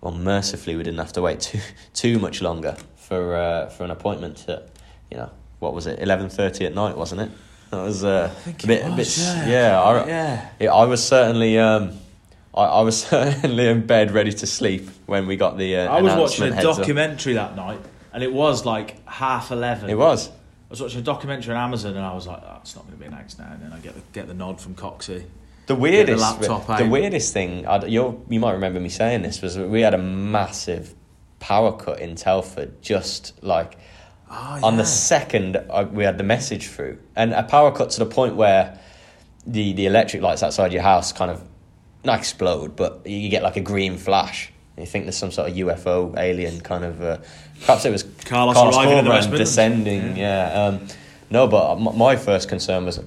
well, 0.00 0.14
mercifully 0.14 0.76
we 0.76 0.82
didn't 0.82 0.98
have 0.98 1.12
to 1.14 1.22
wait 1.22 1.40
too 1.40 1.60
too 1.94 2.18
much 2.18 2.42
longer 2.42 2.76
for 2.96 3.36
uh, 3.36 3.68
for 3.68 3.84
an 3.84 3.90
appointment 3.90 4.48
at 4.48 4.68
you 5.10 5.16
know 5.16 5.30
what 5.58 5.74
was 5.74 5.86
it 5.86 5.98
eleven 6.00 6.28
thirty 6.28 6.64
at 6.66 6.74
night, 6.74 6.96
wasn't 6.96 7.20
it? 7.20 7.30
That 7.70 7.84
was 7.84 8.02
uh, 8.02 8.34
a 8.46 8.66
bit, 8.66 8.84
a 8.84 8.90
bit, 8.90 9.16
yeah, 9.16 9.80
I, 9.80 10.06
yeah. 10.08 10.48
yeah, 10.58 10.74
I 10.74 10.86
was 10.86 11.06
certainly, 11.06 11.56
um, 11.56 11.92
I, 12.52 12.64
I 12.64 12.80
was 12.80 13.00
certainly 13.04 13.68
in 13.68 13.86
bed 13.86 14.10
ready 14.10 14.32
to 14.32 14.46
sleep 14.46 14.90
when 15.06 15.28
we 15.28 15.36
got 15.36 15.56
the. 15.56 15.76
Uh, 15.76 15.96
I 15.96 16.02
was 16.02 16.14
watching 16.14 16.48
a 16.48 16.54
heads 16.54 16.66
up. 16.66 16.78
documentary 16.78 17.34
that 17.34 17.54
night, 17.54 17.78
and 18.12 18.24
it 18.24 18.32
was 18.32 18.66
like 18.66 19.06
half 19.08 19.52
eleven. 19.52 19.88
It 19.88 19.96
was. 19.96 20.30
Was 20.70 20.80
watching 20.80 21.00
a 21.00 21.02
documentary 21.02 21.54
on 21.54 21.62
Amazon, 21.62 21.96
and 21.96 22.04
I 22.04 22.14
was 22.14 22.26
like, 22.26 22.42
oh, 22.42 22.58
"It's 22.62 22.74
not 22.74 22.86
going 22.86 22.96
to 22.96 23.00
be 23.00 23.06
announced 23.06 23.38
now." 23.38 23.50
And 23.52 23.62
then 23.62 23.72
I 23.72 23.78
get 23.78 23.94
the 23.94 24.02
get 24.12 24.26
the 24.28 24.34
nod 24.34 24.60
from 24.60 24.74
Coxey. 24.74 25.24
The 25.66 25.74
weirdest, 25.76 26.20
laptop 26.20 26.78
the 26.78 26.88
weirdest 26.88 27.32
thing, 27.32 27.64
i 27.64 27.84
you 27.84 28.24
you 28.28 28.40
might 28.40 28.52
remember 28.52 28.80
me 28.80 28.88
saying 28.88 29.22
this, 29.22 29.40
was 29.40 29.56
we 29.56 29.82
had 29.82 29.94
a 29.94 29.98
massive 29.98 30.94
power 31.38 31.72
cut 31.72 32.00
in 32.00 32.16
Telford, 32.16 32.82
just 32.82 33.40
like 33.42 33.78
Oh, 34.32 34.60
on 34.62 34.76
the 34.76 34.84
second 34.84 35.56
uh, 35.56 35.86
we 35.90 36.04
had 36.04 36.16
the 36.16 36.24
message 36.24 36.68
through, 36.68 36.98
and 37.16 37.32
a 37.32 37.42
power 37.42 37.72
cut 37.72 37.90
to 37.90 37.98
the 37.98 38.06
point 38.06 38.36
where 38.36 38.78
the 39.44 39.72
the 39.72 39.86
electric 39.86 40.22
lights 40.22 40.44
outside 40.44 40.72
your 40.72 40.82
house 40.82 41.12
kind 41.12 41.32
of 41.32 41.42
not 42.04 42.18
explode, 42.18 42.76
but 42.76 43.04
you 43.06 43.28
get 43.28 43.42
like 43.42 43.56
a 43.56 43.60
green 43.60 43.98
flash. 43.98 44.52
You 44.78 44.86
think 44.86 45.04
there's 45.04 45.16
some 45.16 45.32
sort 45.32 45.50
of 45.50 45.56
UFO 45.56 46.16
alien 46.16 46.60
kind 46.60 46.84
of. 46.84 47.02
Uh, 47.02 47.18
perhaps 47.60 47.84
it 47.84 47.90
was 47.90 48.04
Carlos 48.30 48.56
arriving 48.56 48.98
in 48.98 49.04
the 49.04 49.10
West 49.10 49.30
descending. 49.30 50.16
Yeah. 50.16 50.66
Um, 50.66 50.86
no, 51.30 51.48
but 51.48 51.76
my 51.76 52.16
first 52.16 52.48
concern 52.48 52.84
was, 52.84 53.00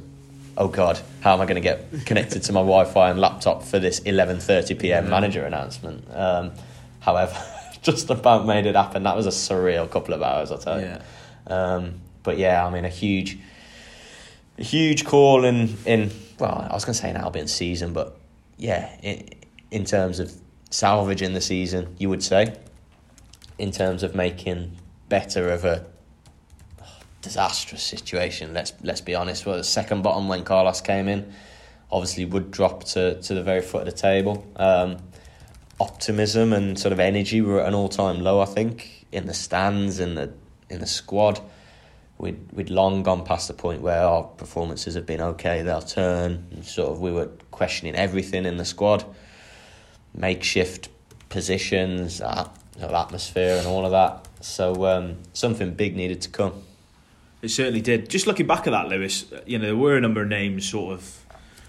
oh 0.57 0.67
god, 0.67 0.99
how 1.21 1.33
am 1.33 1.41
I 1.41 1.45
going 1.45 1.55
to 1.55 1.61
get 1.61 2.05
connected 2.05 2.43
to 2.43 2.51
my 2.51 2.59
Wi-Fi 2.59 3.09
and 3.09 3.19
laptop 3.19 3.63
for 3.63 3.79
this 3.79 4.01
11:30 4.01 4.79
p.m. 4.79 5.05
Yeah. 5.05 5.09
manager 5.09 5.45
announcement? 5.45 6.05
Um, 6.13 6.51
however, 6.99 7.35
just 7.81 8.09
about 8.09 8.45
made 8.45 8.65
it 8.65 8.75
happen. 8.75 9.03
That 9.03 9.15
was 9.15 9.25
a 9.25 9.29
surreal 9.29 9.89
couple 9.89 10.13
of 10.13 10.21
hours, 10.21 10.51
I'll 10.51 10.57
tell 10.57 10.79
you. 10.79 10.87
Yeah. 10.87 11.01
Um, 11.47 12.01
but 12.23 12.37
yeah, 12.37 12.65
I 12.65 12.69
mean, 12.69 12.83
a 12.83 12.89
huge, 12.89 13.37
a 14.57 14.63
huge 14.63 15.05
call 15.05 15.45
in 15.45 15.77
in 15.85 16.11
well, 16.37 16.67
I 16.69 16.73
was 16.73 16.83
going 16.83 16.95
to 16.95 16.99
say 16.99 17.09
an 17.09 17.17
Albion 17.17 17.47
season, 17.47 17.93
but 17.93 18.17
yeah, 18.57 18.93
in, 19.01 19.29
in 19.71 19.85
terms 19.85 20.19
of 20.19 20.33
salvaging 20.69 21.33
the 21.33 21.41
season, 21.41 21.95
you 21.97 22.09
would 22.09 22.23
say, 22.23 22.55
in 23.57 23.71
terms 23.71 24.03
of 24.03 24.15
making 24.15 24.77
better 25.13 25.51
of 25.51 25.63
a 25.63 25.85
disastrous 27.21 27.83
situation. 27.83 28.51
Let's 28.51 28.73
let's 28.81 29.01
be 29.01 29.13
honest. 29.13 29.45
Well, 29.45 29.57
the 29.57 29.63
second 29.63 30.01
bottom 30.01 30.27
when 30.27 30.43
Carlos 30.43 30.81
came 30.81 31.07
in, 31.07 31.31
obviously 31.91 32.25
would 32.25 32.49
drop 32.49 32.83
to 32.93 33.21
to 33.21 33.35
the 33.35 33.43
very 33.43 33.61
foot 33.61 33.87
of 33.87 33.93
the 33.93 33.99
table. 34.11 34.43
Um, 34.55 34.97
optimism 35.79 36.51
and 36.51 36.79
sort 36.79 36.93
of 36.93 36.99
energy 36.99 37.41
were 37.41 37.61
at 37.61 37.67
an 37.67 37.75
all 37.75 37.89
time 37.89 38.21
low. 38.21 38.41
I 38.41 38.45
think 38.45 39.05
in 39.11 39.27
the 39.27 39.35
stands 39.35 39.99
in 39.99 40.15
the 40.15 40.33
in 40.71 40.79
the 40.79 40.87
squad. 40.87 41.39
We'd 42.17 42.51
we'd 42.51 42.71
long 42.71 43.03
gone 43.03 43.23
past 43.23 43.47
the 43.47 43.53
point 43.53 43.83
where 43.83 44.01
our 44.01 44.23
performances 44.23 44.95
have 44.95 45.05
been 45.05 45.21
okay. 45.21 45.61
They'll 45.61 45.81
turn. 45.81 46.47
And 46.49 46.65
sort 46.65 46.91
of 46.91 47.01
we 47.01 47.11
were 47.11 47.29
questioning 47.51 47.95
everything 47.95 48.45
in 48.45 48.57
the 48.57 48.65
squad, 48.65 49.05
makeshift 50.15 50.89
positions, 51.29 52.19
atmosphere, 52.19 53.57
and 53.57 53.67
all 53.67 53.85
of 53.85 53.91
that. 53.91 54.22
So 54.43 54.85
um, 54.85 55.19
something 55.31 55.73
big 55.73 55.95
needed 55.95 56.21
to 56.23 56.29
come. 56.29 56.63
It 57.41 57.49
certainly 57.49 57.81
did. 57.81 58.09
Just 58.09 58.27
looking 58.27 58.45
back 58.45 58.67
at 58.67 58.71
that, 58.71 58.89
Lewis, 58.89 59.25
you 59.45 59.57
know, 59.57 59.65
there 59.65 59.75
were 59.75 59.95
a 59.97 60.01
number 60.01 60.21
of 60.21 60.27
names 60.27 60.69
sort 60.69 60.93
of, 60.93 61.25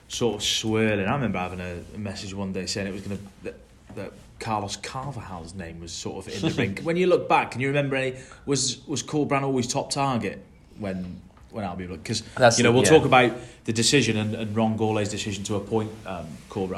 sort 0.09 0.37
of 0.37 0.43
swirling. 0.43 1.07
I 1.07 1.14
remember 1.14 1.39
having 1.39 1.61
a, 1.61 1.99
message 1.99 2.35
one 2.35 2.53
day 2.53 2.66
saying 2.66 2.89
it 2.89 2.93
was 2.93 3.03
going 3.03 3.18
to 3.18 3.25
that, 3.45 3.55
that 3.95 4.12
Carlos 4.41 4.77
Carvalhal's 4.77 5.55
name 5.55 5.81
was 5.81 5.93
sort 5.93 6.27
of 6.27 6.35
in 6.35 6.51
the 6.51 6.55
ring. 6.61 6.79
When 6.83 6.97
you 6.97 7.07
look 7.07 7.29
back, 7.29 7.53
can 7.53 7.61
you 7.61 7.68
remember 7.68 7.97
any? 7.97 8.18
Was 8.45 8.87
was 8.87 9.03
Corberan 9.03 9.43
always 9.43 9.68
top 9.68 9.91
target 9.91 10.45
when 10.79 11.20
when 11.55 11.65
Albion? 11.65 11.93
Because 11.93 12.23
you 12.59 12.65
know 12.65 12.73
we'll 12.73 12.83
yeah. 12.83 12.91
talk 12.91 13.05
about 13.05 13.33
the 13.65 13.73
decision 13.73 14.17
and, 14.17 14.35
and 14.35 14.57
Ron 14.57 14.77
Gourlay's 14.77 15.09
decision 15.09 15.45
to 15.45 15.55
appoint 15.57 15.91
um, 16.05 16.27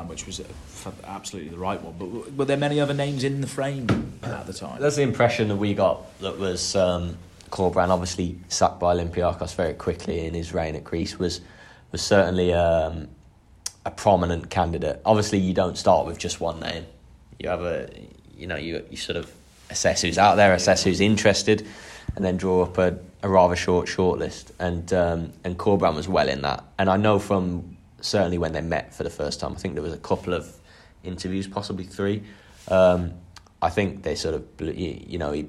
which 0.09 0.27
was 0.27 0.41
absolutely 1.05 1.51
the 1.51 1.59
right 1.59 1.81
one. 1.83 1.95
But 1.99 2.37
were 2.37 2.45
there 2.45 2.57
many 2.57 2.81
other 2.81 2.95
names 2.95 3.25
in 3.25 3.41
the 3.41 3.47
frame 3.47 4.19
at 4.23 4.47
the 4.47 4.53
time? 4.53 4.81
That's 4.81 4.97
the 4.97 5.03
impression 5.03 5.49
that 5.49 5.57
we 5.57 5.75
got. 5.75 6.19
That 6.21 6.39
was 6.39 6.77
um, 6.77 7.17
Corberan, 7.51 7.89
obviously 7.89 8.39
sacked 8.49 8.81
by 8.81 8.95
Olympiacos 8.95 9.55
very 9.55 9.75
quickly 9.75 10.27
in 10.27 10.35
his 10.35 10.53
reign 10.53 10.77
at 10.77 10.85
Greece, 10.85 11.19
was 11.19 11.41
was 11.93 12.03
certainly 12.03 12.53
um, 12.53 13.09
a 13.85 13.91
prominent 13.91 14.51
candidate. 14.51 15.01
Obviously, 15.05 15.39
you 15.39 15.55
don't 15.55 15.79
start 15.79 16.07
with 16.07 16.19
just 16.19 16.41
one 16.41 16.61
name. 16.61 16.85
You 17.39 17.49
have 17.49 17.63
a, 17.63 17.89
you 18.37 18.47
know, 18.47 18.57
you 18.57 18.85
you 18.91 18.97
sort 18.97 19.17
of 19.17 19.31
assess 19.71 20.03
who's 20.03 20.19
out 20.19 20.37
there, 20.37 20.53
assess 20.53 20.85
who's 20.85 21.01
interested, 21.01 21.67
and 22.15 22.25
then 22.25 22.37
draw 22.37 22.63
up 22.63 22.79
a, 22.79 22.99
a 23.23 23.29
rather 23.29 23.57
short 23.57 23.89
shortlist. 23.89 24.51
And 24.59 24.93
um, 24.93 25.33
and 25.45 25.59
Corberan 25.59 25.95
was 25.95 26.09
well 26.09 26.29
in 26.29 26.43
that. 26.43 26.65
And 26.79 26.89
I 26.89 26.97
know 26.97 27.19
from 27.19 27.77
certainly 28.01 28.39
when 28.39 28.53
they 28.53 28.61
met 28.61 28.95
for 28.95 29.03
the 29.03 29.11
first 29.11 29.41
time, 29.41 29.53
I 29.53 29.57
think 29.57 29.75
there 29.75 29.83
was 29.83 29.93
a 29.93 29.99
couple 29.99 30.35
of 30.35 30.55
interviews, 31.03 31.47
possibly 31.47 31.85
three. 31.85 32.23
Um, 32.69 33.15
I 33.63 33.71
think 33.71 34.03
they 34.03 34.15
sort 34.15 34.35
of, 34.35 34.57
blew, 34.57 34.73
you, 34.73 35.19
know, 35.19 35.33
he. 35.33 35.49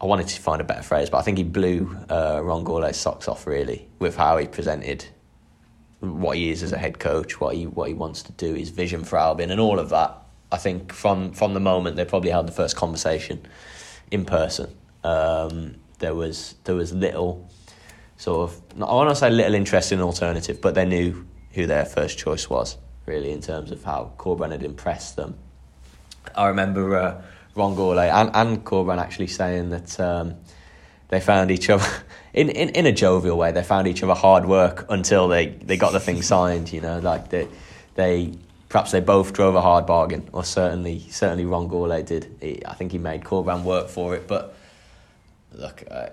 I 0.00 0.04
wanted 0.04 0.28
to 0.28 0.40
find 0.40 0.60
a 0.60 0.64
better 0.64 0.82
phrase, 0.82 1.08
but 1.08 1.18
I 1.18 1.22
think 1.22 1.38
he 1.38 1.44
blew 1.44 1.96
uh, 2.10 2.40
Ron 2.42 2.64
Gourlay's 2.64 2.98
socks 2.98 3.28
off 3.28 3.46
really 3.46 3.88
with 3.98 4.16
how 4.16 4.36
he 4.36 4.46
presented 4.46 5.06
what 6.00 6.36
he 6.36 6.50
is 6.50 6.62
as 6.62 6.72
a 6.72 6.78
head 6.78 6.98
coach, 6.98 7.40
what 7.40 7.54
he 7.54 7.66
what 7.66 7.88
he 7.88 7.94
wants 7.94 8.22
to 8.24 8.32
do, 8.32 8.52
his 8.52 8.68
vision 8.68 9.04
for 9.04 9.18
Albion, 9.18 9.50
and 9.50 9.60
all 9.60 9.78
of 9.78 9.88
that. 9.90 10.18
I 10.52 10.58
think 10.58 10.92
from 10.92 11.32
from 11.32 11.54
the 11.54 11.60
moment 11.60 11.96
they 11.96 12.04
probably 12.04 12.30
had 12.30 12.46
the 12.46 12.52
first 12.52 12.76
conversation 12.76 13.40
in 14.10 14.26
person, 14.26 14.76
um, 15.02 15.76
there 15.98 16.14
was 16.14 16.54
there 16.64 16.74
was 16.74 16.92
little 16.92 17.48
sort 18.16 18.50
of 18.50 18.62
I 18.76 18.94
want 18.94 19.10
to 19.10 19.16
say 19.16 19.30
little 19.30 19.54
interest 19.54 19.92
in 19.92 19.98
an 19.98 20.04
alternative, 20.04 20.60
but 20.60 20.74
they 20.74 20.84
knew 20.84 21.26
who 21.52 21.66
their 21.66 21.84
first 21.84 22.18
choice 22.18 22.48
was 22.50 22.76
really 23.06 23.30
in 23.30 23.40
terms 23.40 23.70
of 23.70 23.82
how 23.84 24.12
Corberan 24.18 24.50
had 24.50 24.62
impressed 24.62 25.16
them. 25.16 25.36
I 26.34 26.48
remember 26.48 26.96
uh, 26.96 27.22
Ron 27.54 27.76
Gourlay 27.76 28.12
and, 28.12 28.30
and 28.34 28.64
Corberan 28.64 28.98
actually 28.98 29.28
saying 29.28 29.70
that 29.70 29.98
um, 30.00 30.34
they 31.08 31.20
found 31.20 31.50
each 31.50 31.70
other 31.70 31.86
in, 32.34 32.48
in, 32.50 32.70
in 32.70 32.86
a 32.86 32.92
jovial 32.92 33.38
way. 33.38 33.52
They 33.52 33.62
found 33.62 33.86
each 33.86 34.02
other 34.02 34.14
hard 34.14 34.46
work 34.46 34.86
until 34.88 35.28
they, 35.28 35.46
they 35.46 35.76
got 35.76 35.92
the 35.92 36.00
thing 36.00 36.20
signed. 36.34 36.72
You 36.72 36.80
know, 36.80 36.98
like 36.98 37.30
they 37.30 37.48
they 37.94 38.34
perhaps 38.68 38.90
they 38.90 39.00
both 39.00 39.32
drove 39.32 39.54
a 39.54 39.62
hard 39.62 39.86
bargain, 39.86 40.28
or 40.32 40.44
certainly 40.44 41.00
certainly 41.10 41.44
Ron 41.44 41.68
Gourlay 41.68 42.04
did. 42.04 42.36
He, 42.40 42.64
I 42.66 42.74
think 42.74 42.92
he 42.92 42.98
made 42.98 43.22
Corberan 43.22 43.62
work 43.62 43.88
for 43.88 44.14
it. 44.14 44.26
But 44.26 44.56
look, 45.56 45.82
uh, 45.90 46.08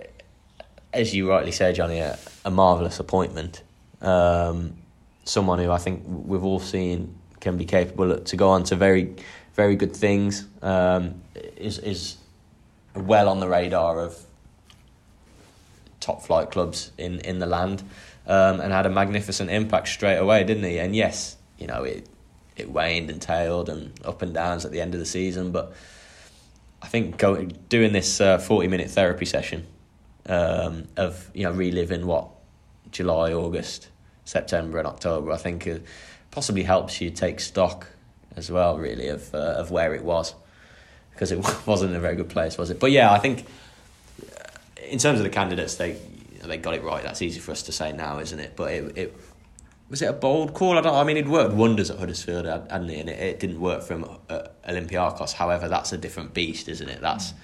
as 0.91 1.13
you 1.13 1.29
rightly 1.29 1.51
say, 1.51 1.73
Johnny, 1.73 1.99
a, 1.99 2.17
a 2.45 2.51
marvelous 2.51 2.99
appointment. 2.99 3.63
Um, 4.01 4.75
someone 5.23 5.59
who 5.59 5.71
I 5.71 5.77
think 5.77 6.03
we've 6.05 6.43
all 6.43 6.59
seen 6.59 7.15
can 7.39 7.57
be 7.57 7.65
capable 7.65 8.19
to 8.19 8.35
go 8.35 8.49
on 8.49 8.63
to 8.65 8.75
very 8.75 9.15
very 9.53 9.75
good 9.75 9.95
things. 9.95 10.45
Um, 10.61 11.21
is 11.57 11.77
is 11.79 12.17
well 12.95 13.29
on 13.29 13.39
the 13.39 13.47
radar 13.47 13.99
of 13.99 14.17
top 15.99 16.21
flight 16.21 16.51
clubs 16.51 16.91
in, 16.97 17.19
in 17.19 17.39
the 17.39 17.45
land, 17.45 17.81
um, 18.27 18.59
and 18.59 18.73
had 18.73 18.85
a 18.85 18.89
magnificent 18.89 19.49
impact 19.49 19.87
straight 19.87 20.17
away, 20.17 20.43
didn't 20.43 20.63
he? 20.63 20.79
And 20.79 20.95
yes, 20.95 21.37
you 21.57 21.67
know 21.67 21.83
it 21.83 22.07
it 22.55 22.69
waned 22.69 23.09
and 23.09 23.21
tailed 23.21 23.69
and 23.69 23.93
up 24.05 24.21
and 24.21 24.33
downs 24.33 24.65
at 24.65 24.71
the 24.71 24.81
end 24.81 24.93
of 24.93 24.99
the 24.99 25.05
season, 25.05 25.51
but 25.51 25.73
I 26.83 26.87
think 26.87 27.17
go, 27.17 27.43
doing 27.45 27.93
this 27.93 28.19
uh, 28.21 28.37
forty 28.37 28.67
minute 28.67 28.91
therapy 28.91 29.25
session 29.25 29.65
um, 30.27 30.87
of 30.97 31.31
you 31.33 31.43
know 31.43 31.51
reliving 31.51 32.05
what 32.05 32.27
July, 32.91 33.33
August, 33.33 33.87
September, 34.25 34.77
and 34.77 34.87
October, 34.87 35.31
I 35.31 35.37
think 35.37 35.65
uh, 35.65 35.79
possibly 36.29 36.63
helps 36.63 36.99
you 37.01 37.09
take 37.09 37.39
stock 37.39 37.87
as 38.35 38.51
well, 38.51 38.77
really, 38.77 39.07
of 39.07 39.33
uh, 39.33 39.55
of 39.57 39.71
where 39.71 39.95
it 39.95 40.03
was 40.03 40.35
because 41.11 41.31
it 41.31 41.39
wasn't 41.65 41.95
a 41.95 41.99
very 41.99 42.15
good 42.15 42.29
place, 42.29 42.57
was 42.57 42.69
it? 42.69 42.79
But 42.79 42.91
yeah, 42.91 43.11
I 43.11 43.19
think 43.19 43.45
uh, 44.21 44.43
in 44.89 44.99
terms 44.99 45.19
of 45.19 45.23
the 45.23 45.29
candidates, 45.29 45.75
they 45.75 45.97
they 46.43 46.57
got 46.57 46.73
it 46.73 46.83
right. 46.83 47.01
That's 47.01 47.21
easy 47.21 47.39
for 47.39 47.51
us 47.51 47.63
to 47.63 47.71
say 47.71 47.93
now, 47.93 48.19
isn't 48.19 48.39
it? 48.39 48.55
But 48.55 48.71
it, 48.71 48.97
it 48.97 49.17
was 49.93 50.01
it 50.01 50.09
a 50.09 50.13
bold 50.13 50.55
call? 50.55 50.75
I 50.75 50.81
don't. 50.81 50.95
I 50.95 51.03
mean, 51.03 51.17
it 51.17 51.27
worked 51.27 51.53
wonders 51.53 51.91
at 51.91 51.99
Huddersfield, 51.99 52.47
hadn't 52.47 52.89
it? 52.89 52.99
And 53.01 53.09
it, 53.09 53.19
it 53.19 53.39
didn't 53.39 53.61
work 53.61 53.83
for 53.83 53.93
him 53.93 54.05
at 54.27 54.63
Olympiacos. 54.63 55.33
However, 55.33 55.67
that's 55.67 55.93
a 55.93 55.99
different 55.99 56.33
beast, 56.33 56.67
isn't 56.67 56.89
it? 56.89 56.99
That's 56.99 57.35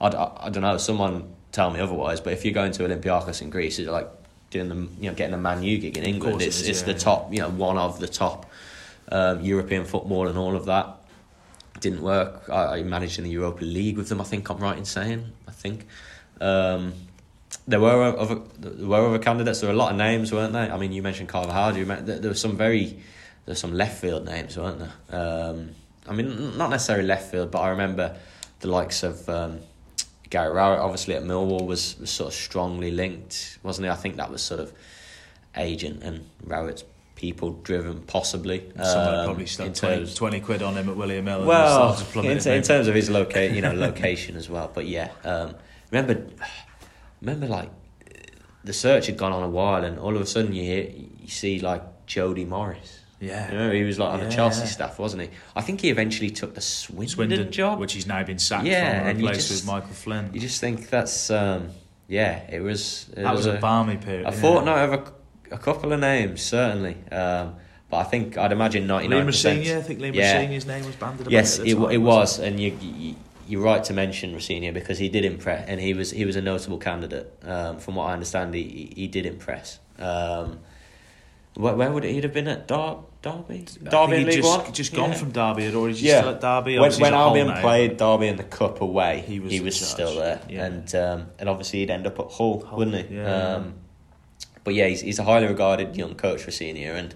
I, 0.00 0.08
I, 0.08 0.46
I 0.46 0.50
don't 0.50 0.64
know. 0.64 0.76
Someone 0.76 1.32
tell 1.52 1.70
me 1.70 1.78
otherwise. 1.78 2.20
But 2.20 2.32
if 2.32 2.44
you're 2.44 2.52
going 2.52 2.72
to 2.72 2.82
Olympiacos 2.82 3.42
in 3.42 3.50
Greece, 3.50 3.78
it's 3.78 3.88
like 3.88 4.08
doing 4.50 4.68
the 4.70 4.74
you 4.74 5.08
know 5.08 5.14
getting 5.14 5.34
a 5.34 5.38
Man 5.38 5.62
U 5.62 5.78
gig 5.78 5.96
in 5.96 6.02
England. 6.02 6.32
course 6.32 6.42
it 6.42 6.48
It's 6.48 6.62
it's 6.62 6.80
yeah, 6.80 6.86
the 6.86 6.92
yeah. 6.94 6.98
top 6.98 7.32
you 7.32 7.38
know 7.38 7.50
one 7.50 7.78
of 7.78 8.00
the 8.00 8.08
top 8.08 8.50
um, 9.12 9.40
European 9.42 9.84
football 9.84 10.26
and 10.26 10.36
all 10.36 10.56
of 10.56 10.64
that. 10.64 10.96
Didn't 11.78 12.02
work. 12.02 12.48
I, 12.50 12.78
I 12.78 12.82
managed 12.82 13.18
in 13.18 13.24
the 13.24 13.30
Europa 13.30 13.64
League 13.64 13.98
with 13.98 14.08
them. 14.08 14.20
I 14.20 14.24
think 14.24 14.50
I'm 14.50 14.58
right 14.58 14.76
in 14.76 14.84
saying. 14.84 15.30
I 15.46 15.52
think. 15.52 15.86
Um, 16.40 16.92
there 17.66 17.80
were 17.80 18.02
other 18.18 18.40
there 18.58 18.86
were 18.86 19.06
other 19.08 19.18
candidates. 19.18 19.60
There 19.60 19.68
were 19.68 19.74
a 19.74 19.78
lot 19.78 19.92
of 19.92 19.96
names, 19.96 20.32
weren't 20.32 20.52
there? 20.52 20.72
I 20.72 20.76
mean, 20.78 20.92
you 20.92 21.02
mentioned 21.02 21.28
Carvalhal. 21.28 21.76
You 21.76 21.86
meant, 21.86 22.06
there 22.06 22.18
there 22.18 22.30
were 22.30 22.34
some 22.36 22.56
very 22.56 22.84
there 22.86 23.52
were 23.52 23.54
some 23.54 23.74
left 23.74 24.00
field 24.00 24.24
names, 24.24 24.56
weren't 24.56 24.78
there? 24.80 24.92
Um, 25.20 25.70
I 26.08 26.12
mean, 26.12 26.56
not 26.58 26.70
necessarily 26.70 27.06
left 27.06 27.30
field, 27.30 27.50
but 27.50 27.60
I 27.60 27.70
remember 27.70 28.16
the 28.60 28.68
likes 28.68 29.02
of 29.02 29.28
um, 29.28 29.60
Gary 30.30 30.52
Rowett, 30.52 30.80
obviously 30.80 31.14
at 31.14 31.22
Millwall, 31.22 31.66
was, 31.66 31.98
was 31.98 32.10
sort 32.10 32.28
of 32.28 32.34
strongly 32.34 32.90
linked, 32.90 33.58
wasn't 33.62 33.86
he? 33.86 33.90
I 33.90 33.94
think 33.96 34.16
that 34.16 34.30
was 34.30 34.42
sort 34.42 34.60
of 34.60 34.72
agent 35.56 36.02
and 36.02 36.26
Rowett's 36.44 36.84
people 37.16 37.52
driven, 37.62 38.00
possibly. 38.02 38.70
Someone 38.82 39.14
um, 39.14 39.24
probably 39.26 39.46
stuck 39.46 39.68
in 39.68 39.72
20, 39.74 39.96
terms- 39.96 40.14
20 40.14 40.40
quid 40.40 40.62
on 40.62 40.74
him 40.74 40.88
at 40.88 40.96
William 40.96 41.26
Hill. 41.26 41.44
well, 41.44 41.94
started 41.94 42.46
in, 42.46 42.52
in 42.52 42.62
terms 42.62 42.88
of 42.88 42.94
his 42.94 43.08
loca- 43.08 43.54
you 43.54 43.62
know, 43.62 43.72
location 43.74 44.36
as 44.36 44.48
well. 44.50 44.70
But 44.74 44.86
yeah, 44.86 45.10
um, 45.24 45.54
remember 45.90 46.26
remember 47.24 47.46
like 47.46 47.70
the 48.64 48.72
search 48.72 49.06
had 49.06 49.16
gone 49.16 49.32
on 49.32 49.42
a 49.42 49.48
while, 49.48 49.84
and 49.84 49.98
all 49.98 50.14
of 50.16 50.22
a 50.22 50.26
sudden 50.26 50.52
you 50.52 50.62
hear 50.62 50.90
you 51.20 51.28
see 51.28 51.60
like 51.60 51.82
Jody 52.06 52.44
Morris. 52.44 53.00
Yeah. 53.20 53.50
You 53.50 53.58
know, 53.58 53.70
he 53.70 53.82
was 53.84 53.98
like 53.98 54.12
on 54.12 54.18
Yeah, 54.18 54.24
the 54.26 54.30
Chelsea 54.32 54.60
yeah. 54.60 54.66
staff, 54.66 54.98
wasn't 54.98 55.22
he? 55.22 55.30
I 55.56 55.62
think 55.62 55.80
he 55.80 55.88
eventually 55.88 56.30
took 56.30 56.54
the 56.54 56.60
Swindon, 56.60 57.08
Swindon 57.08 57.50
job. 57.52 57.78
which 57.78 57.94
he's 57.94 58.06
now 58.06 58.22
been 58.22 58.38
sacked 58.38 58.66
Yeah, 58.66 58.98
from 59.00 59.08
and 59.08 59.18
replaced 59.20 59.50
with 59.50 59.64
Michael 59.66 59.90
Flynn. 59.90 60.30
you 60.34 60.40
just 60.40 60.60
think 60.60 60.90
that's 60.90 61.30
um, 61.30 61.70
yeah, 62.08 62.42
it 62.50 62.60
was. 62.60 63.08
It 63.16 63.22
that 63.22 63.34
was 63.34 63.46
a 63.46 63.54
balmy 63.58 63.96
period. 63.96 64.26
a 64.26 64.30
yeah. 64.32 64.40
fortnight 64.40 64.88
of 64.88 64.92
a, 65.50 65.54
a 65.54 65.58
couple 65.58 65.92
of 65.92 66.00
names 66.00 66.42
certainly, 66.42 66.96
um, 67.10 67.54
but 67.88 67.98
I 67.98 68.04
think 68.04 68.36
I'd 68.36 68.52
imagine 68.52 68.86
ninety 68.86 69.08
nine 69.08 69.24
percent. 69.24 69.58
Rosenior, 69.58 69.78
I 69.78 69.82
think 69.82 70.00
Liam 70.00 70.14
Yeah. 70.14 70.34
Rosenior's 70.36 70.66
name 70.66 70.84
was 70.84 70.96
banded 70.96 71.22
about 71.22 71.32
Yes, 71.32 71.58
it, 71.60 71.68
it 71.78 71.98
was, 71.98 72.38
and 72.40 72.60
you, 72.60 72.76
you 72.82 73.14
you're 73.48 73.62
right 73.62 73.82
to 73.84 73.92
mention 73.92 74.32
Rosenior 74.32 74.72
because 74.72 74.98
he 74.98 75.08
did 75.08 75.24
impress, 75.24 75.68
and 75.68 75.80
he 75.80 75.94
was 75.94 76.10
he 76.10 76.24
was 76.24 76.36
a 76.36 76.42
notable 76.42 76.78
candidate. 76.78 77.32
Um, 77.42 77.78
from 77.78 77.94
what 77.96 78.04
I 78.10 78.12
understand, 78.12 78.54
he 78.54 78.92
he 78.94 79.06
did 79.08 79.26
impress. 79.26 79.78
Um, 79.98 80.60
where, 81.54 81.74
where 81.76 81.92
would 81.92 82.02
he'd 82.04 82.24
have 82.24 82.32
been 82.34 82.48
at 82.48 82.66
Dar- 82.66 82.98
Derby? 83.22 83.64
Derby 83.82 83.90
think 83.90 84.12
in 84.12 84.18
he'd 84.18 84.26
League 84.26 84.42
just, 84.42 84.58
One. 84.64 84.72
just 84.72 84.92
gone 84.94 85.10
Yeah. 85.10 85.16
from 85.16 85.30
Derby, 85.30 85.74
already 85.74 85.92
just 85.94 86.04
Yeah. 86.04 86.18
still 86.20 86.30
at 86.30 86.40
Derby. 86.40 86.72
when, 86.74 86.80
Obviously, 86.82 87.02
when 87.02 87.12
he's 87.12 87.16
Hull 87.16 87.28
Albion 87.28 87.46
now. 87.46 87.60
played 87.60 87.96
Derby 87.96 88.26
in 88.26 88.36
the 88.36 88.42
Cup 88.42 88.80
away, 88.80 89.22
He 89.26 89.34
he 89.34 89.40
was 89.40 89.60
was, 89.60 89.78
charge, 89.78 89.90
still 89.90 90.16
there, 90.16 90.40
yeah. 90.48 90.64
and 90.64 90.94
um, 90.96 91.26
and 91.38 91.48
obviously 91.48 91.78
he'd 91.80 91.90
end 91.90 92.06
up 92.08 92.18
at 92.18 92.26
Hull, 92.32 92.64
Hull, 92.66 92.78
wouldn't 92.78 93.08
he? 93.08 93.14
yeah. 93.16 93.54
Um, 93.54 93.74
but 94.64 94.74
yeah, 94.74 94.86
he's, 94.88 95.02
he's 95.02 95.18
a 95.20 95.24
highly 95.24 95.46
regarded 95.46 95.96
young 95.96 96.14
coach 96.16 96.42
senior, 96.52 96.92
and 96.92 97.14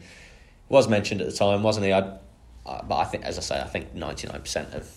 was 0.69 0.87
mentioned 0.87 1.21
at 1.21 1.27
the 1.27 1.33
time, 1.37 1.63
wasn't 1.65 1.87
he? 1.87 1.93
I, 1.93 2.01
I, 2.67 2.83
but 2.87 2.97
I 2.97 3.05
think, 3.07 3.25
as 3.25 3.39
I 3.39 3.41
say, 3.41 3.61
I 3.61 3.65
think 3.65 3.93
ninety 3.95 4.29
nine 4.29 4.41
percent 4.41 4.73
of 4.75 4.89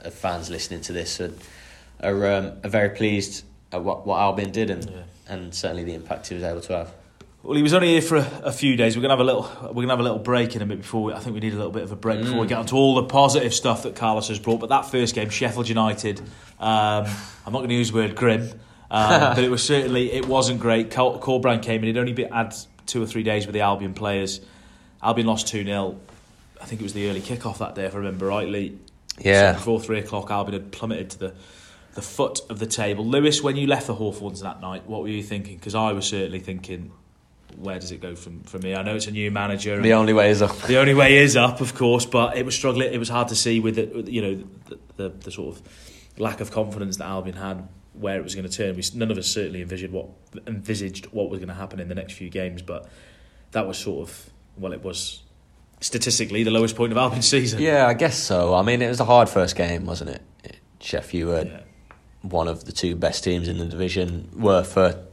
of 0.00 0.14
fans 0.14 0.50
listening 0.50 0.80
to 0.82 0.92
this 0.92 1.20
are 1.20 1.32
are, 2.02 2.32
um, 2.32 2.52
are 2.64 2.70
very 2.70 2.90
pleased 2.90 3.44
at 3.72 3.82
what 3.82 4.06
what 4.06 4.18
Albion 4.20 4.50
did, 4.52 4.70
and 4.70 4.84
Yeah. 4.88 5.02
and 5.34 5.54
certainly 5.54 5.84
the 5.84 5.94
impact 5.94 6.28
he 6.28 6.34
was 6.34 6.44
able 6.44 6.60
to 6.62 6.72
have. 6.76 6.92
Well, 7.42 7.56
he 7.56 7.62
was 7.62 7.72
only 7.72 7.88
here 7.88 8.02
for 8.02 8.16
a, 8.16 8.30
a 8.44 8.52
few 8.52 8.76
days. 8.76 8.96
We're 8.96 9.02
gonna 9.02 9.14
have 9.14 9.20
a 9.20 9.24
little. 9.24 9.48
We're 9.62 9.82
gonna 9.82 9.88
have 9.92 10.00
a 10.00 10.02
little 10.02 10.18
break 10.18 10.54
in 10.56 10.62
a 10.62 10.66
bit 10.66 10.78
before. 10.78 11.04
We, 11.04 11.12
I 11.12 11.18
think 11.20 11.34
we 11.34 11.40
need 11.40 11.52
a 11.54 11.56
little 11.56 11.72
bit 11.72 11.82
of 11.82 11.92
a 11.92 11.96
break 11.96 12.20
before 12.20 12.38
we 12.40 12.46
Mm. 12.46 12.48
get 12.48 12.58
onto 12.58 12.76
all 12.76 12.94
the 12.96 13.04
positive 13.04 13.54
stuff 13.54 13.84
that 13.84 13.94
Carlos 13.96 14.28
has 14.28 14.38
brought. 14.38 14.60
But 14.60 14.68
that 14.70 14.82
first 14.86 15.14
game, 15.14 15.30
Sheffield 15.30 15.68
United. 15.68 16.20
Um, 16.60 17.06
I'm 17.46 17.52
not 17.52 17.58
going 17.60 17.68
to 17.68 17.74
use 17.76 17.90
the 17.92 17.96
word 17.96 18.16
grim, 18.16 18.42
um, 18.90 19.20
but 19.34 19.38
it 19.38 19.50
was 19.50 19.62
certainly 19.62 20.12
it 20.12 20.26
wasn't 20.26 20.58
great. 20.60 20.90
Col- 20.90 21.20
Corberan 21.20 21.62
came 21.62 21.80
in. 21.82 21.86
He'd 21.86 21.98
only 21.98 22.12
been 22.12 22.32
had 22.32 22.54
two 22.86 23.02
or 23.02 23.06
three 23.06 23.22
days 23.22 23.46
with 23.46 23.52
the 23.54 23.60
Albion 23.60 23.94
players. 23.94 24.40
Albion 25.02 25.26
lost 25.28 25.46
two 25.48 25.64
0 25.64 25.96
I 26.60 26.64
think 26.64 26.80
it 26.80 26.84
was 26.84 26.92
the 26.92 27.08
early 27.08 27.20
kickoff 27.20 27.58
that 27.58 27.76
day, 27.76 27.84
if 27.84 27.94
I 27.94 27.98
remember 27.98 28.26
rightly. 28.26 28.76
So 29.52 29.58
before 29.58 29.80
three 29.80 29.98
o'clock, 29.98 30.30
Albion 30.30 30.62
had 30.62 30.72
plummeted 30.72 31.10
to 31.10 31.18
the 31.18 31.34
the 31.94 32.02
foot 32.02 32.40
of 32.48 32.60
the 32.60 32.66
table. 32.66 33.04
Lewis, 33.04 33.42
when 33.42 33.56
you 33.56 33.66
left 33.66 33.88
the 33.88 33.94
Hawthorns 33.94 34.40
that 34.42 34.60
night, 34.60 34.86
what 34.86 35.02
were 35.02 35.08
you 35.08 35.22
thinking? 35.22 35.56
Because 35.56 35.74
I 35.74 35.90
was 35.92 36.06
certainly 36.06 36.38
thinking, 36.38 36.92
where 37.56 37.80
does 37.80 37.90
it 37.90 38.00
go 38.00 38.14
from 38.14 38.42
from 38.44 38.62
here? 38.62 38.76
I 38.76 38.82
know 38.82 38.94
it's 38.94 39.08
a 39.08 39.10
new 39.10 39.32
manager. 39.32 39.80
the 39.80 39.94
only 39.94 40.12
way 40.12 40.30
is 40.30 40.40
up. 40.40 40.56
the 40.62 40.78
only 40.78 40.94
way 40.94 41.16
is 41.16 41.36
up, 41.36 41.60
of 41.60 41.74
course, 41.74 42.06
but 42.06 42.36
it 42.36 42.44
was 42.44 42.54
struggling. 42.54 42.92
It 42.92 42.98
was 42.98 43.08
hard 43.08 43.28
to 43.28 43.34
see 43.34 43.58
with 43.58 43.78
it, 43.78 43.94
with, 43.94 44.08
you 44.08 44.22
know, 44.22 44.44
the, 44.66 44.78
the, 44.96 45.08
the 45.08 45.30
sort 45.32 45.56
of 45.56 45.62
lack 46.18 46.40
of 46.40 46.50
confidence 46.50 46.98
that 46.98 47.06
Albion 47.06 47.36
had 47.36 47.68
where 47.94 48.16
it 48.16 48.22
was 48.22 48.34
going 48.36 48.48
to 48.48 48.56
turn. 48.56 48.76
We 48.76 48.82
none 48.94 49.10
of 49.10 49.18
us 49.18 49.26
certainly 49.26 49.62
envisaged 49.62 49.92
what 49.92 50.08
envisaged 50.46 51.06
what 51.06 51.30
was 51.30 51.40
going 51.40 51.48
to 51.48 51.54
happen 51.54 51.80
in 51.80 51.88
the 51.88 51.94
next 51.94 52.12
few 52.12 52.30
games, 52.30 52.62
but 52.62 52.88
that 53.50 53.66
was 53.66 53.76
sort 53.76 54.08
of 54.08 54.30
well, 54.56 54.72
it 54.72 54.82
was 54.82 55.22
statistically 55.80 56.42
the 56.44 56.50
lowest 56.50 56.76
point 56.76 56.92
of 56.92 56.98
Albion's 56.98 57.28
season. 57.36 57.60
Yeah, 57.60 57.86
I 57.86 57.94
guess 57.94 58.18
so. 58.18 58.54
I 58.54 58.62
mean, 58.62 58.82
it 58.82 58.88
was 58.88 59.00
a 59.00 59.04
hard 59.04 59.28
first 59.28 59.56
game, 59.56 59.86
wasn't 59.86 60.10
it? 60.10 60.56
Sheffield 60.80 61.28
were 61.28 61.44
Yeah. 61.44 61.60
one 62.22 62.48
of 62.48 62.64
the 62.64 62.72
two 62.72 62.94
best 62.96 63.24
teams 63.24 63.48
in 63.48 63.58
the 63.58 63.64
division, 63.66 64.28
were 64.36 64.62
for 64.64 65.04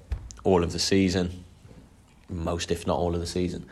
all 0.43 0.63
of 0.63 0.72
the 0.72 0.80
season, 0.80 1.43
most 2.30 2.72
if 2.72 2.86
not 2.88 2.97
all 2.97 3.13
of 3.16 3.20
the 3.20 3.28
season. 3.28 3.66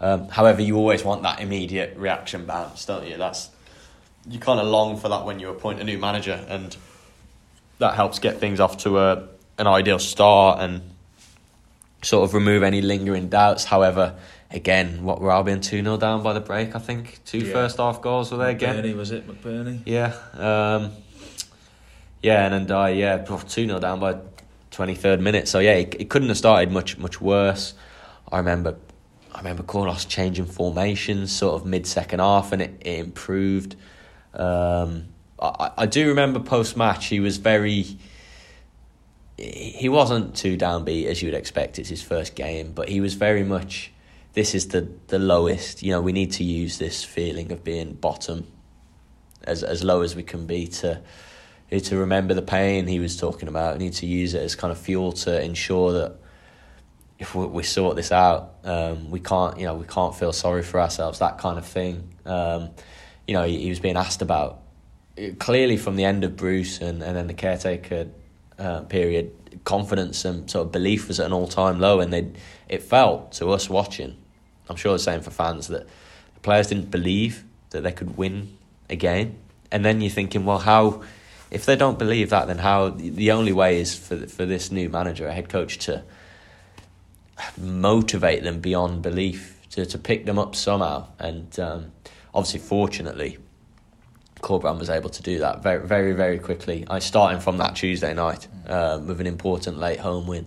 Um, 0.00 0.28
however, 0.28 0.62
you 0.62 0.76
always 0.76 1.04
want 1.04 1.22
that 1.24 1.40
immediate 1.40 1.96
reaction 1.96 2.46
bounce, 2.46 2.84
don't 2.84 3.06
you? 3.06 3.16
That's 3.16 3.50
you 4.28 4.38
kind 4.38 4.60
of 4.60 4.66
long 4.66 4.96
for 4.96 5.08
that 5.08 5.24
when 5.24 5.40
you 5.40 5.48
appoint 5.50 5.80
a 5.80 5.84
new 5.84 5.98
manager, 5.98 6.44
and 6.48 6.76
that 7.78 7.94
helps 7.94 8.18
get 8.18 8.38
things 8.38 8.60
off 8.60 8.78
to 8.78 8.98
a 8.98 9.28
an 9.58 9.66
ideal 9.66 9.98
start 9.98 10.60
and 10.60 10.80
sort 12.02 12.24
of 12.24 12.32
remove 12.34 12.62
any 12.62 12.80
lingering 12.80 13.28
doubts. 13.28 13.64
However, 13.64 14.14
again, 14.50 15.04
what 15.04 15.20
were 15.20 15.30
Albion 15.30 15.60
two 15.60 15.82
0 15.82 15.96
down 15.96 16.22
by 16.22 16.32
the 16.32 16.40
break? 16.40 16.74
I 16.74 16.78
think 16.78 17.20
two 17.24 17.38
Yeah. 17.38 17.52
first 17.52 17.76
half 17.78 18.02
goals 18.02 18.30
were 18.30 18.38
there 18.38 18.48
again. 18.48 18.82
McBurnie 18.82 18.96
was 18.96 19.10
it 19.10 19.26
McBurnie? 19.26 19.80
Yeah. 19.86 20.14
Um, 20.34 20.92
yeah, 22.22 22.46
and 22.46 22.68
then 22.68 22.76
I 22.76 22.90
yeah, 22.90 23.18
2 23.18 23.38
0 23.48 23.78
down 23.80 24.00
by 24.00 24.16
23rd 24.70 25.20
minute. 25.20 25.48
So 25.48 25.58
yeah, 25.58 25.72
it, 25.74 25.94
it 25.98 26.10
couldn't 26.10 26.28
have 26.28 26.38
started 26.38 26.70
much 26.70 26.98
much 26.98 27.20
worse. 27.20 27.74
I 28.30 28.38
remember 28.38 28.76
I 29.32 29.38
remember 29.38 29.62
Cornos 29.62 30.06
changing 30.08 30.46
formations 30.46 31.32
sort 31.32 31.54
of 31.60 31.66
mid 31.66 31.86
second 31.86 32.20
half 32.20 32.52
and 32.52 32.62
it, 32.62 32.76
it 32.80 32.98
improved. 32.98 33.76
Um, 34.34 35.06
I, 35.40 35.70
I 35.78 35.86
do 35.86 36.08
remember 36.08 36.40
post 36.40 36.76
match 36.76 37.06
he 37.06 37.20
was 37.20 37.38
very 37.38 37.86
he 39.38 39.88
wasn't 39.88 40.34
too 40.36 40.58
downbeat 40.58 41.06
as 41.06 41.22
you 41.22 41.28
would 41.30 41.38
expect. 41.38 41.78
It's 41.78 41.88
his 41.88 42.02
first 42.02 42.34
game, 42.34 42.72
but 42.72 42.88
he 42.88 43.00
was 43.00 43.14
very 43.14 43.42
much. 43.42 43.92
This 44.32 44.54
is 44.54 44.68
the 44.68 44.88
the 45.08 45.18
lowest. 45.18 45.82
You 45.82 45.92
know, 45.92 46.00
we 46.00 46.12
need 46.12 46.32
to 46.32 46.44
use 46.44 46.78
this 46.78 47.04
feeling 47.04 47.50
of 47.52 47.64
being 47.64 47.94
bottom, 47.94 48.46
as 49.44 49.62
as 49.62 49.82
low 49.82 50.02
as 50.02 50.14
we 50.14 50.22
can 50.22 50.46
be 50.46 50.66
to 50.68 51.00
to 51.78 51.96
remember 51.96 52.34
the 52.34 52.42
pain 52.42 52.86
he 52.86 52.98
was 52.98 53.16
talking 53.16 53.48
about. 53.48 53.78
We 53.78 53.84
need 53.84 53.94
to 53.94 54.06
use 54.06 54.34
it 54.34 54.42
as 54.42 54.54
kind 54.54 54.72
of 54.72 54.78
fuel 54.78 55.12
to 55.12 55.42
ensure 55.42 55.92
that 55.92 56.16
if 57.18 57.34
we, 57.34 57.62
sort 57.62 57.96
this 57.96 58.12
out, 58.12 58.54
um, 58.64 59.10
we 59.10 59.20
can't. 59.20 59.58
You 59.58 59.66
know, 59.66 59.74
we 59.74 59.86
can't 59.86 60.14
feel 60.14 60.32
sorry 60.32 60.62
for 60.62 60.80
ourselves. 60.80 61.18
That 61.18 61.38
kind 61.38 61.58
of 61.58 61.66
thing. 61.66 62.14
Um, 62.24 62.70
you 63.26 63.34
know, 63.34 63.44
he, 63.44 63.58
he 63.58 63.68
was 63.68 63.78
being 63.78 63.96
asked 63.96 64.22
about 64.22 64.62
clearly 65.38 65.76
from 65.76 65.96
the 65.96 66.04
end 66.04 66.24
of 66.24 66.36
Bruce 66.36 66.80
and, 66.80 67.02
and 67.02 67.16
then 67.16 67.26
the 67.26 67.34
caretaker 67.34 68.08
uh, 68.58 68.80
period, 68.82 69.32
confidence 69.64 70.24
and 70.24 70.50
sort 70.50 70.66
of 70.66 70.72
belief 70.72 71.08
was 71.08 71.20
at 71.20 71.26
an 71.26 71.32
all 71.32 71.48
time 71.48 71.78
low, 71.78 72.00
and 72.00 72.12
they 72.12 72.30
it 72.68 72.82
felt 72.82 73.32
to 73.32 73.50
us 73.50 73.68
watching. 73.68 74.16
I'm 74.70 74.76
sure 74.76 74.92
the 74.92 74.98
same 74.98 75.20
for 75.20 75.30
fans 75.30 75.68
that 75.68 75.86
the 76.34 76.40
players 76.40 76.68
didn't 76.68 76.90
believe 76.90 77.44
that 77.70 77.82
they 77.82 77.92
could 77.92 78.16
win 78.16 78.56
again, 78.88 79.36
and 79.70 79.84
then 79.84 80.00
you're 80.00 80.10
thinking, 80.10 80.44
well, 80.44 80.60
how? 80.60 81.02
If 81.50 81.66
they 81.66 81.74
don't 81.74 81.98
believe 81.98 82.30
that, 82.30 82.46
then 82.46 82.58
how? 82.58 82.90
The 82.90 83.32
only 83.32 83.52
way 83.52 83.80
is 83.80 83.94
for 83.94 84.26
for 84.28 84.46
this 84.46 84.70
new 84.70 84.88
manager, 84.88 85.26
a 85.26 85.32
head 85.32 85.48
coach, 85.48 85.78
to 85.78 86.04
motivate 87.58 88.44
them 88.44 88.60
beyond 88.60 89.02
belief, 89.02 89.58
to 89.70 89.84
to 89.84 89.98
pick 89.98 90.24
them 90.26 90.38
up 90.38 90.54
somehow, 90.54 91.08
and 91.18 91.58
um, 91.58 91.92
obviously, 92.32 92.60
fortunately, 92.60 93.38
Corberan 94.40 94.78
was 94.78 94.90
able 94.90 95.10
to 95.10 95.22
do 95.22 95.40
that 95.40 95.62
very, 95.62 95.86
very, 95.86 96.12
very 96.12 96.38
quickly. 96.38 96.84
I 96.88 97.00
starting 97.00 97.40
from 97.40 97.58
that 97.58 97.76
Tuesday 97.76 98.14
night 98.14 98.46
um, 98.66 99.06
with 99.06 99.20
an 99.20 99.26
important 99.26 99.78
late 99.78 100.00
home 100.00 100.26
win. 100.26 100.46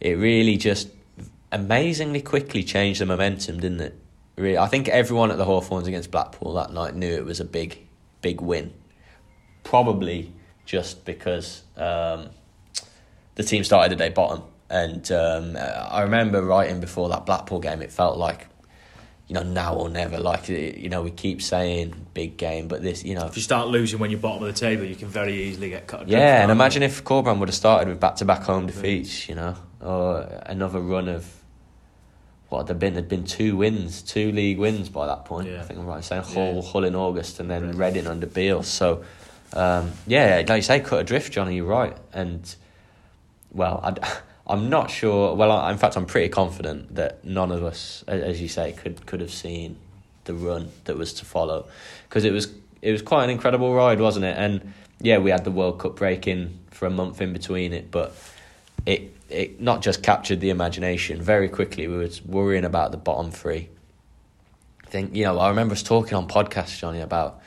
It 0.00 0.16
really 0.16 0.56
just 0.56 0.88
amazingly 1.52 2.20
quickly 2.20 2.62
changed 2.62 3.00
the 3.00 3.06
momentum, 3.06 3.60
didn't 3.60 3.80
it? 3.80 3.98
Really, 4.36 4.58
I 4.58 4.66
think 4.68 4.88
everyone 4.88 5.30
at 5.30 5.38
the 5.38 5.44
Hawthorns 5.44 5.86
against 5.86 6.10
Blackpool 6.10 6.54
that 6.54 6.72
night 6.72 6.94
knew 6.94 7.12
it 7.12 7.24
was 7.24 7.40
a 7.40 7.44
big, 7.44 7.78
big 8.22 8.40
win. 8.40 8.72
Probably 9.64 10.32
just 10.64 11.04
because 11.04 11.62
um, 11.76 12.30
the 13.34 13.42
team 13.42 13.64
started 13.64 13.92
the 13.92 13.96
day 13.96 14.08
bottom, 14.08 14.42
and 14.70 15.10
um, 15.12 15.56
I 15.58 16.02
remember 16.02 16.42
writing 16.42 16.80
before 16.80 17.08
that 17.10 17.26
Blackpool 17.26 17.60
game, 17.60 17.82
it 17.82 17.92
felt 17.92 18.16
like 18.16 18.46
you 19.30 19.34
know, 19.34 19.44
now 19.44 19.74
or 19.74 19.88
never. 19.88 20.18
Like 20.18 20.48
you 20.48 20.88
know, 20.88 21.02
we 21.02 21.12
keep 21.12 21.40
saying 21.40 21.94
big 22.14 22.36
game, 22.36 22.66
but 22.66 22.82
this, 22.82 23.04
you 23.04 23.14
know, 23.14 23.26
If 23.26 23.36
you 23.36 23.42
start 23.42 23.68
losing 23.68 24.00
when 24.00 24.10
you're 24.10 24.18
bottom 24.18 24.42
of 24.42 24.52
the 24.52 24.58
table, 24.58 24.84
you 24.84 24.96
can 24.96 25.06
very 25.06 25.44
easily 25.44 25.68
get 25.68 25.86
cut. 25.86 26.08
yeah. 26.08 26.42
And 26.42 26.50
imagine 26.50 26.82
if 26.82 27.04
Corberan 27.04 27.38
would 27.38 27.48
have 27.48 27.54
started 27.54 27.86
with 27.86 28.00
back-to-back 28.00 28.42
home 28.42 28.66
defeats, 28.66 29.28
you 29.28 29.36
know, 29.36 29.54
or 29.80 30.22
another 30.46 30.80
run 30.80 31.08
of 31.08 31.32
what 32.50 32.58
had 32.58 32.66
there 32.66 32.76
been? 32.76 32.94
There'd 32.94 33.08
been 33.08 33.24
two 33.24 33.56
wins, 33.56 34.02
two 34.02 34.32
league 34.32 34.58
wins 34.58 34.88
by 34.88 35.06
that 35.06 35.24
point. 35.24 35.48
Yeah. 35.48 35.60
I 35.60 35.64
think 35.64 35.78
I'm 35.78 35.86
right 35.86 35.98
in 35.98 36.02
saying 36.02 36.24
Hull, 36.24 36.56
Yeah. 36.56 36.62
Hull 36.62 36.84
in 36.84 36.96
August, 36.96 37.40
and 37.40 37.48
then 37.48 37.62
Reading. 37.62 37.78
Reading 37.78 38.06
under 38.08 38.26
Beale. 38.26 38.64
So, 38.64 39.04
um, 39.52 39.92
yeah, 40.06 40.42
like 40.48 40.56
you 40.56 40.62
say, 40.62 40.80
cut 40.80 41.00
adrift, 41.00 41.32
Johnny. 41.32 41.56
You're 41.56 41.64
right, 41.66 41.96
and 42.12 42.54
well, 43.52 43.80
I'd, 43.84 44.00
I'm 44.48 44.68
not 44.68 44.90
sure. 44.90 45.34
Well, 45.36 45.52
I, 45.52 45.70
in 45.70 45.78
fact, 45.78 45.96
I'm 45.96 46.06
pretty 46.06 46.28
confident 46.28 46.96
that 46.96 47.24
none 47.24 47.52
of 47.52 47.62
us, 47.62 48.02
as 48.08 48.42
you 48.42 48.48
say, 48.48 48.72
could 48.72 49.06
could 49.06 49.20
have 49.20 49.32
seen 49.32 49.76
the 50.24 50.34
run 50.34 50.70
that 50.84 50.98
was 50.98 51.12
to 51.14 51.24
follow, 51.24 51.68
because 52.08 52.24
it 52.24 52.32
was 52.32 52.52
it 52.82 52.90
was 52.90 53.00
quite 53.00 53.24
an 53.24 53.30
incredible 53.30 53.72
ride, 53.74 54.00
wasn't 54.00 54.24
it? 54.24 54.36
And 54.36 54.72
yeah, 55.00 55.18
we 55.18 55.30
had 55.30 55.44
the 55.44 55.52
World 55.52 55.78
Cup 55.78 55.94
break 55.96 56.26
in 56.26 56.58
for 56.72 56.86
a 56.86 56.90
month 56.90 57.20
in 57.20 57.32
between 57.32 57.72
it, 57.72 57.92
but 57.92 58.12
it 58.86 59.14
it 59.30 59.60
not 59.60 59.82
just 59.82 60.02
captured 60.02 60.40
the 60.40 60.50
imagination. 60.50 61.20
Very 61.22 61.48
quickly, 61.48 61.86
we 61.88 61.96
were 61.96 62.08
worrying 62.26 62.64
about 62.64 62.90
the 62.90 62.96
bottom 62.98 63.30
three. 63.30 63.68
I 64.84 64.88
think 64.90 65.14
you 65.14 65.24
know. 65.24 65.38
I 65.38 65.48
remember 65.50 65.72
us 65.72 65.82
talking 65.82 66.14
on 66.14 66.26
podcasts, 66.28 66.78
Johnny, 66.78 67.00
about 67.00 67.40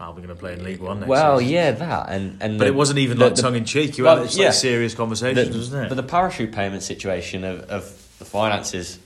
Albion 0.00 0.26
going 0.26 0.36
to 0.36 0.40
play 0.40 0.52
in 0.54 0.64
League 0.64 0.80
One 0.80 1.00
next 1.00 1.08
well, 1.08 1.38
season. 1.38 1.54
yeah, 1.54 1.70
that 1.70 2.08
and 2.10 2.42
and 2.42 2.58
But 2.58 2.64
the- 2.64 2.70
it 2.70 2.74
wasn't 2.74 2.98
even 2.98 3.18
the- 3.18 3.26
like 3.26 3.34
tongue 3.36 3.54
in 3.54 3.64
cheek. 3.64 3.96
You 3.96 4.04
well, 4.04 4.24
had 4.24 4.34
yeah. 4.34 4.46
like 4.46 4.54
serious 4.54 4.94
conversations, 4.94 5.50
the- 5.50 5.56
wasn't 5.58 5.84
it? 5.86 5.88
But 5.88 5.94
the 5.94 6.02
parachute 6.02 6.52
payment 6.52 6.82
situation 6.82 7.44
of, 7.44 7.60
of 7.70 7.84
the 8.18 8.24
finances, 8.24 8.98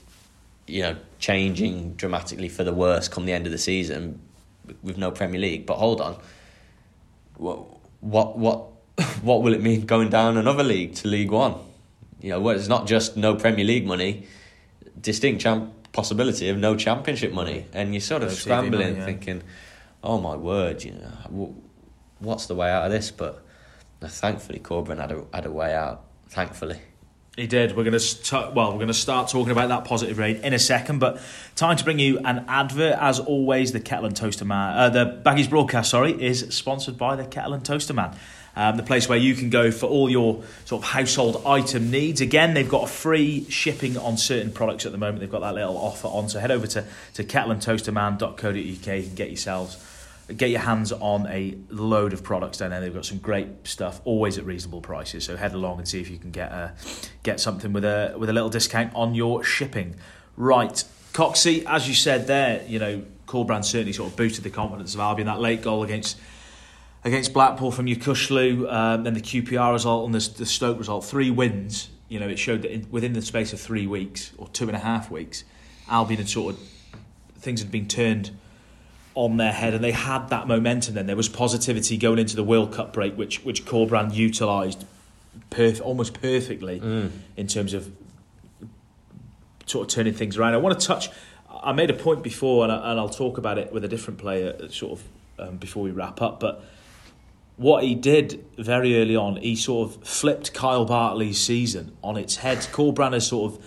you 0.67 0.83
know, 0.83 0.97
changing 1.19 1.93
dramatically 1.95 2.49
for 2.49 2.65
the 2.65 2.73
worse 2.73 3.07
come 3.09 3.27
the 3.27 3.33
end 3.33 3.45
of 3.47 3.53
the 3.53 3.59
season 3.59 4.21
with 4.83 4.97
no 4.97 5.11
Premier 5.11 5.41
League. 5.41 5.67
But 5.67 5.77
hold 5.77 6.01
on, 6.01 6.17
what 7.37 7.67
what 8.01 8.39
what 8.39 8.65
what 9.23 9.43
will 9.43 9.53
it 9.53 9.63
mean 9.63 9.85
going 9.85 10.09
down 10.09 10.37
another 10.39 10.65
league 10.65 10.95
to 10.97 11.09
League 11.09 11.31
One? 11.31 11.55
You 12.21 12.31
know, 12.31 12.41
well, 12.41 12.57
it's 12.57 12.69
not 12.69 12.87
just 12.87 13.17
no 13.17 13.37
Premier 13.37 13.65
League 13.65 13.87
money, 13.87 14.27
distinct 15.01 15.41
champ 15.43 15.73
possibility 15.93 16.49
of 16.49 16.59
no 16.59 16.77
Championship 16.77 17.33
money, 17.33 17.67
and 17.73 17.95
you're 17.95 18.01
sort 18.01 18.23
of 18.23 18.29
No 18.29 18.35
scrambling, 18.35 18.89
money, 18.89 18.99
yeah. 18.99 19.05
thinking, 19.05 19.43
"Oh 20.03 20.21
my 20.21 20.37
word, 20.37 20.85
you 20.85 20.93
know, 20.93 21.55
what's 22.19 22.47
the 22.47 22.55
way 22.55 22.71
out 22.71 22.87
of 22.87 22.93
this?" 22.93 23.11
But 23.11 23.43
thankfully, 24.01 24.59
Corberan 24.59 24.99
had 24.99 25.13
a 25.13 25.25
had 25.33 25.47
a 25.47 25.53
way 25.53 25.75
out. 25.75 26.05
Thankfully. 26.29 26.81
He 27.37 27.47
did. 27.47 27.77
We're 27.77 27.85
going 27.85 27.97
to 27.97 28.53
well, 28.53 28.73
we're 28.73 28.79
going 28.79 28.89
to 28.89 28.95
start 28.95 29.31
talking 29.31 29.53
about 29.53 29.69
that 29.69 29.85
positive 29.85 30.19
rate 30.19 30.41
in 30.43 30.53
a 30.53 30.59
second, 30.59 30.99
but 30.99 31.21
time 31.55 31.77
to 31.77 31.85
bring 31.85 32.01
you 32.01 32.19
an 32.19 32.45
advert. 32.49 32.97
As 32.99 33.21
always, 33.21 33.71
the 33.71 33.79
Kettle 33.79 34.07
and 34.07 34.17
Toaster 34.17 34.45
Man, 34.45 34.77
uh, 34.77 34.89
the 34.91 35.23
Baggies 35.25 35.49
broadcast, 35.49 35.91
sorry, 35.91 36.21
is 36.21 36.53
sponsored 36.53 36.99
by 36.99 37.15
the 37.15 37.25
Kettle 37.25 37.55
and 37.55 37.65
Toaster 37.65 37.95
Man. 37.95 38.17
Um, 38.59 38.77
the 38.77 38.83
place 38.83 39.09
where 39.09 39.17
you 39.19 39.37
can 39.37 39.51
go 39.51 39.71
for 39.71 39.87
all 39.87 40.11
your 40.11 40.43
sort 40.65 40.83
of 40.83 40.89
household 40.89 41.45
item 41.47 41.93
needs. 41.93 42.21
Again, 42.21 42.55
they've 42.55 42.69
got 42.69 42.83
a 42.83 42.89
free 42.89 43.49
shipping 43.49 43.97
on 43.97 44.17
certain 44.17 44.51
products 44.51 44.85
at 44.85 44.91
the 44.91 44.99
moment. 44.99 45.21
They've 45.21 45.31
got 45.31 45.43
that 45.43 45.55
little 45.55 45.77
offer 45.77 46.09
on. 46.09 46.29
So 46.29 46.41
head 46.41 46.51
over 46.51 46.67
to, 46.67 46.85
to 47.15 47.23
kettleandtoasterman.co.uk. 47.23 48.57
You 48.57 48.77
can 48.77 49.15
get 49.15 49.29
yourselves 49.29 49.85
get 50.37 50.51
your 50.51 50.61
hands 50.61 50.93
on 50.93 51.27
a 51.29 51.57
load 51.71 52.13
of 52.13 52.23
products 52.23 52.59
down 52.59 52.71
there. 52.71 52.81
They've 52.81 52.93
got 52.93 53.07
some 53.07 53.19
great 53.19 53.67
stuff, 53.67 54.01
always 54.05 54.37
at 54.39 54.45
reasonable 54.45 54.81
prices. 54.81 55.25
So 55.25 55.37
head 55.37 55.55
along 55.55 55.79
and 55.79 55.89
see 55.89 56.01
if 56.01 56.11
you 56.11 56.19
can 56.19 56.31
get 56.31 56.51
a, 56.53 56.75
get 57.23 57.41
something 57.41 57.73
with 57.73 57.85
a 57.85 58.15
with 58.19 58.29
a 58.29 58.33
little 58.33 58.51
discount 58.51 58.93
on 58.95 59.15
your 59.15 59.43
shipping. 59.43 59.95
Right, 60.37 60.85
Coxey, 61.13 61.65
as 61.65 61.89
you 61.89 61.95
said 61.95 62.27
there, 62.27 62.63
you 62.67 62.79
know, 62.79 63.03
Corberan 63.27 63.65
certainly 63.65 63.93
sort 63.93 64.11
of 64.11 64.17
boosted 64.17 64.45
the 64.45 64.51
confidence 64.51 64.95
of 64.95 65.01
Albion. 65.01 65.27
That 65.27 65.41
late 65.41 65.63
goal 65.63 65.83
against 65.83 66.19
against 67.09 67.33
Blackpool 67.33 67.73
from 67.73 67.87
Yokuslu, 67.87 68.73
um, 68.73 69.05
then 69.05 69.15
the 69.15 69.21
QPR 69.21 69.73
result 69.73 70.07
and 70.07 70.15
the, 70.15 70.39
the 70.39 70.47
Stoke 70.47 70.79
result, 70.79 71.05
three 71.05 71.31
wins. 71.31 71.89
You 72.09 72.21
know, 72.21 72.29
it 72.29 72.39
showed 72.39 72.63
that 72.63 72.73
in, 72.73 72.87
within 72.91 73.13
the 73.15 73.23
space 73.23 73.53
of 73.53 73.61
three 73.61 73.87
weeks 73.87 74.33
or 74.39 74.49
two 74.49 74.69
and 74.69 74.77
a 74.77 74.81
half 74.81 75.11
weeks, 75.11 75.45
Albion 75.89 76.19
had 76.19 76.29
sort 76.29 76.55
of 76.55 76.61
things 77.39 77.61
had 77.61 77.71
been 77.71 77.89
turned 77.89 78.31
on 79.15 79.37
their 79.37 79.53
head 79.53 79.75
and 79.75 79.83
they 79.83 79.93
had 79.93 80.29
that 80.29 80.47
momentum 80.47 80.95
then. 80.95 81.07
There 81.07 81.17
was 81.17 81.29
positivity 81.29 81.97
going 81.97 82.19
into 82.19 82.37
the 82.37 82.45
World 82.45 82.73
Cup 82.73 82.93
break 82.93 83.17
which 83.17 83.45
which 83.45 83.65
Corberan 83.65 84.15
utilised 84.15 84.85
perf- 85.51 85.81
almost 85.81 86.21
perfectly 86.21 86.79
in 87.37 87.47
terms 87.47 87.75
of 87.75 87.91
sort 89.67 89.89
of 89.89 89.95
turning 89.95 90.15
things 90.15 90.37
around. 90.37 90.55
I 90.55 90.59
want 90.59 90.79
to 90.79 90.87
touch 90.87 91.11
I 91.51 91.73
made 91.73 91.91
a 91.91 91.95
point 91.95 92.23
before 92.23 92.65
and, 92.65 92.73
I, 92.73 92.91
and 92.93 93.01
I'll 93.01 93.09
talk 93.09 93.39
about 93.39 93.59
it 93.59 93.73
with 93.73 93.85
a 93.85 93.89
different 93.89 94.21
player 94.21 94.69
sort 94.69 95.01
of 95.01 95.05
um, 95.49 95.57
before 95.57 95.83
we 95.83 95.91
wrap 95.91 96.23
up 96.23 96.39
but 96.39 96.65
what 97.59 97.83
he 97.83 97.95
did 97.95 98.45
very 98.57 99.01
early 99.01 99.17
on 99.17 99.37
he 99.37 99.55
sort 99.55 99.91
of 99.91 100.05
flipped 100.05 100.55
Kyle 100.55 100.85
Bartley's 100.85 101.39
season 101.39 101.97
on 102.03 102.17
its 102.17 102.37
head. 102.37 102.59
Corberan 102.59 103.13
has 103.13 103.27
sort 103.27 103.53
of 103.53 103.67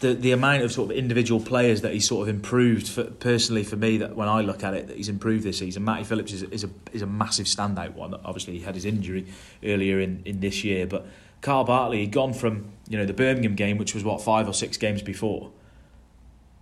the 0.00 0.14
the 0.14 0.30
amount 0.30 0.62
of 0.62 0.70
sort 0.72 0.90
of 0.90 0.96
individual 0.96 1.40
players 1.40 1.82
that 1.82 1.92
he 1.92 2.00
sort 2.00 2.28
of 2.28 2.34
improved 2.34 2.88
for, 2.88 3.04
personally 3.04 3.64
for 3.64 3.76
me 3.76 3.98
that 3.98 4.14
when 4.14 4.28
I 4.28 4.42
look 4.42 4.62
at 4.62 4.74
it 4.74 4.86
that 4.86 4.96
he's 4.96 5.08
improved 5.08 5.44
this 5.44 5.58
season. 5.58 5.84
Matty 5.84 6.04
Phillips 6.04 6.32
is, 6.32 6.44
is 6.44 6.64
a 6.64 6.70
is 6.92 7.02
a 7.02 7.06
massive 7.06 7.46
standout 7.46 7.94
one. 7.94 8.14
Obviously 8.24 8.56
he 8.56 8.60
had 8.60 8.76
his 8.76 8.84
injury 8.84 9.26
earlier 9.64 10.00
in, 10.00 10.22
in 10.24 10.38
this 10.38 10.62
year 10.62 10.86
but 10.86 11.06
Kyle 11.40 11.64
Bartley 11.64 11.98
he'd 11.98 12.12
gone 12.12 12.32
from 12.32 12.70
you 12.88 12.96
know 12.96 13.04
the 13.04 13.12
Birmingham 13.12 13.56
game 13.56 13.76
which 13.76 13.92
was 13.92 14.04
what 14.04 14.22
five 14.22 14.48
or 14.48 14.54
six 14.54 14.76
games 14.76 15.02
before 15.02 15.50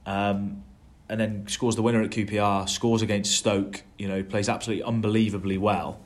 um, 0.06 0.63
and 1.08 1.20
then 1.20 1.46
scores 1.48 1.76
the 1.76 1.82
winner 1.82 2.02
at 2.02 2.10
QPR 2.10 2.68
scores 2.68 3.02
against 3.02 3.32
Stoke 3.32 3.82
you 3.98 4.08
know 4.08 4.22
plays 4.22 4.48
absolutely 4.48 4.84
unbelievably 4.84 5.58
well 5.58 6.00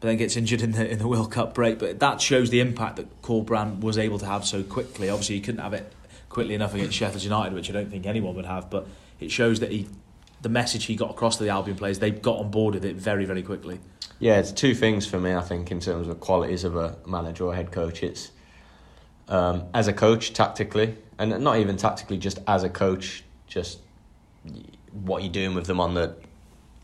but 0.00 0.08
then 0.08 0.16
gets 0.16 0.36
injured 0.36 0.62
in 0.62 0.72
the 0.72 0.88
in 0.88 0.98
the 0.98 1.08
World 1.08 1.32
Cup 1.32 1.54
break. 1.54 1.78
But 1.78 2.00
that 2.00 2.20
shows 2.20 2.50
the 2.50 2.60
impact 2.60 2.96
that 2.96 3.22
Corberan 3.22 3.80
was 3.80 3.98
able 3.98 4.18
to 4.18 4.26
have 4.26 4.44
so 4.44 4.62
quickly. 4.62 5.08
Obviously, 5.08 5.36
he 5.36 5.40
couldn't 5.40 5.60
have 5.60 5.72
it 5.72 5.92
quickly 6.28 6.54
enough 6.54 6.74
against 6.74 6.94
Sheffield 6.94 7.22
United, 7.22 7.54
which 7.54 7.70
I 7.70 7.72
don't 7.72 7.90
think 7.90 8.06
anyone 8.06 8.34
would 8.34 8.46
have. 8.46 8.68
But 8.68 8.86
it 9.20 9.30
shows 9.30 9.60
that 9.60 9.70
he, 9.70 9.88
the 10.42 10.48
message 10.48 10.84
he 10.84 10.96
got 10.96 11.10
across 11.10 11.38
to 11.38 11.44
the 11.44 11.50
Albion 11.50 11.76
players, 11.76 11.98
they 11.98 12.10
got 12.10 12.38
on 12.38 12.50
board 12.50 12.74
with 12.74 12.84
it 12.84 12.96
very 12.96 13.24
very 13.24 13.42
quickly. 13.42 13.80
Yeah, 14.18 14.38
it's 14.38 14.52
two 14.52 14.74
things 14.74 15.06
for 15.06 15.18
me. 15.18 15.34
I 15.34 15.42
think 15.42 15.70
in 15.70 15.80
terms 15.80 16.08
of 16.08 16.20
qualities 16.20 16.64
of 16.64 16.76
a 16.76 16.96
manager 17.06 17.44
or 17.44 17.54
head 17.54 17.70
coach, 17.72 18.02
it's 18.02 18.30
um, 19.28 19.64
as 19.72 19.88
a 19.88 19.92
coach 19.92 20.32
tactically, 20.32 20.96
and 21.18 21.42
not 21.42 21.58
even 21.58 21.76
tactically, 21.76 22.18
just 22.18 22.38
as 22.46 22.64
a 22.64 22.70
coach, 22.70 23.24
just 23.46 23.80
what 24.92 25.22
you're 25.22 25.32
doing 25.32 25.54
with 25.54 25.66
them 25.66 25.80
on 25.80 25.94
the 25.94 26.14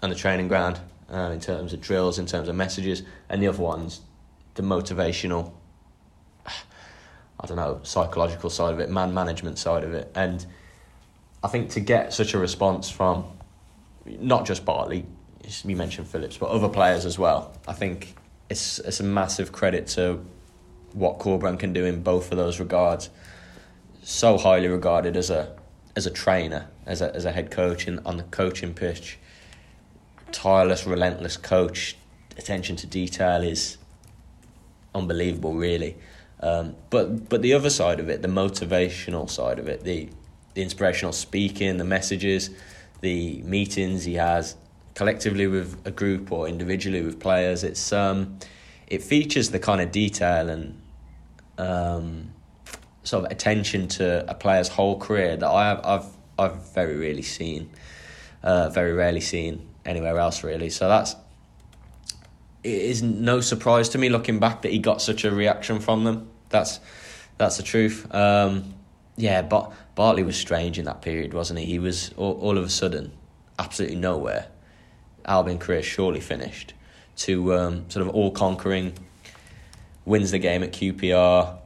on 0.03 0.11
the 0.11 0.17
training 0.17 0.49
ground 0.49 0.81
uh, 1.13 1.31
in 1.33 1.41
terms 1.41 1.73
of 1.73 1.81
drills, 1.81 2.19
in 2.19 2.27
terms 2.27 2.49
of 2.49 2.55
messages, 2.57 3.03
and 3.29 3.43
the 3.43 3.47
other 3.47 3.63
ones, 3.63 4.01
the 4.55 4.63
motivational. 4.63 5.53
I 6.47 7.47
don't 7.47 7.57
know 7.57 7.81
psychological 7.83 8.51
side 8.51 8.73
of 8.73 8.81
it, 8.81 8.91
man 8.91 9.13
management 9.13 9.59
side 9.59 9.85
of 9.85 9.93
it, 9.93 10.11
and 10.15 10.45
I 11.43 11.49
think 11.49 11.71
to 11.71 11.81
get 11.81 12.13
such 12.13 12.35
a 12.35 12.39
response 12.39 12.89
from 12.89 13.25
not 14.07 14.47
just 14.47 14.65
Bartley, 14.65 15.05
you 15.65 15.77
mentioned 15.77 16.07
Phillips, 16.07 16.37
but 16.37 16.51
other 16.51 16.69
players 16.69 17.05
as 17.05 17.19
well. 17.19 17.53
I 17.67 17.73
think 17.73 18.15
it's 18.49 18.79
it's 18.81 19.01
a 19.01 19.05
massive 19.05 19.51
credit 19.53 19.87
to 19.89 20.25
what 20.93 21.19
Corberan 21.19 21.59
can 21.59 21.73
do 21.73 21.85
in 21.85 22.03
both 22.03 22.31
of 22.31 22.39
those 22.39 22.61
regards. 22.61 23.11
So 24.03 24.37
highly 24.37 24.69
regarded 24.69 25.17
as 25.17 25.31
a 25.31 25.57
as 25.95 26.07
a 26.07 26.11
trainer, 26.11 26.69
as 26.87 27.01
a 27.03 27.15
as 27.15 27.25
a 27.25 27.33
head 27.33 27.51
coach 27.51 27.87
in, 27.87 27.99
on 28.01 28.17
the 28.17 28.23
coaching 28.25 28.75
pitch. 28.75 29.19
Tireless, 30.31 30.87
relentless 30.87 31.37
coach. 31.37 31.97
Attention 32.39 32.77
to 32.77 32.87
detail 32.87 33.43
is 33.43 33.77
unbelievable, 34.95 35.55
really. 35.55 35.97
Um, 36.41 36.77
but 36.91 37.29
but 37.29 37.43
the 37.43 37.53
other 37.53 37.71
side 37.71 38.01
of 38.01 38.09
it, 38.09 38.23
the 38.23 38.29
motivational 38.29 39.29
side 39.29 39.59
of 39.59 39.69
it, 39.69 39.85
the 39.85 40.09
the 40.55 40.63
inspirational 40.63 41.13
speaking, 41.13 41.79
the 41.79 41.85
messages, 41.85 42.51
the 43.01 43.43
meetings 43.43 44.05
he 44.05 44.15
has 44.15 44.57
collectively 44.95 45.47
with 45.47 45.81
a 45.87 45.91
group 45.91 46.31
or 46.31 46.49
individually 46.49 47.03
with 47.03 47.21
players. 47.21 47.65
It's 47.65 47.93
um, 47.93 48.39
it 48.87 49.03
features 49.03 49.51
the 49.51 49.59
kind 49.59 49.81
of 49.81 49.91
detail 49.91 50.49
and 50.49 50.81
um, 51.59 52.32
sort 53.05 53.25
of 53.25 53.33
attention 53.33 53.89
to 53.89 54.29
a 54.31 54.35
player's 54.35 54.69
whole 54.69 54.99
career 54.99 55.37
that 55.37 55.49
I 55.49 55.69
have 55.69 55.85
I've 55.85 56.07
I've 56.39 56.75
very 56.75 56.97
rarely 56.97 57.23
seen, 57.23 57.71
uh, 58.43 58.69
very 58.71 58.93
rarely 58.93 59.21
seen 59.21 59.69
anywhere 59.85 60.19
else 60.19 60.43
really. 60.43 60.71
So 60.71 60.89
that's 60.89 61.15
it 62.65 62.71
is 62.71 63.03
no 63.03 63.41
surprise 63.41 63.89
to 63.91 63.99
me 63.99 64.09
looking 64.09 64.39
back 64.39 64.63
that 64.63 64.71
he 64.71 64.79
got 64.79 65.03
such 65.03 65.25
a 65.25 65.31
reaction 65.31 65.81
from 65.81 66.05
them. 66.05 66.29
That's 66.49 66.81
that's 67.39 67.57
the 67.57 67.63
truth. 67.63 68.13
Um, 68.15 68.75
yeah, 69.17 69.43
but 69.43 69.73
Bartley 69.95 70.23
was 70.23 70.37
strange 70.37 70.79
in 70.79 70.85
that 70.87 71.03
period, 71.03 71.35
wasn't 71.35 71.59
he? 71.61 71.67
He 71.67 71.79
was 71.79 72.13
all, 72.17 72.39
all 72.41 72.57
of 72.57 72.65
a 72.65 72.71
sudden 72.71 73.13
absolutely 73.59 73.97
nowhere. 73.97 74.47
Albion 75.25 75.59
career 75.59 75.83
surely 75.83 76.21
finished. 76.21 76.75
To 77.17 77.55
um, 77.55 77.91
sort 77.91 78.07
of 78.07 78.15
all 78.15 78.31
conquering, 78.31 78.95
wins 80.05 80.31
the 80.31 80.39
game 80.39 80.63
at 80.63 80.73
QPR. 80.73 81.59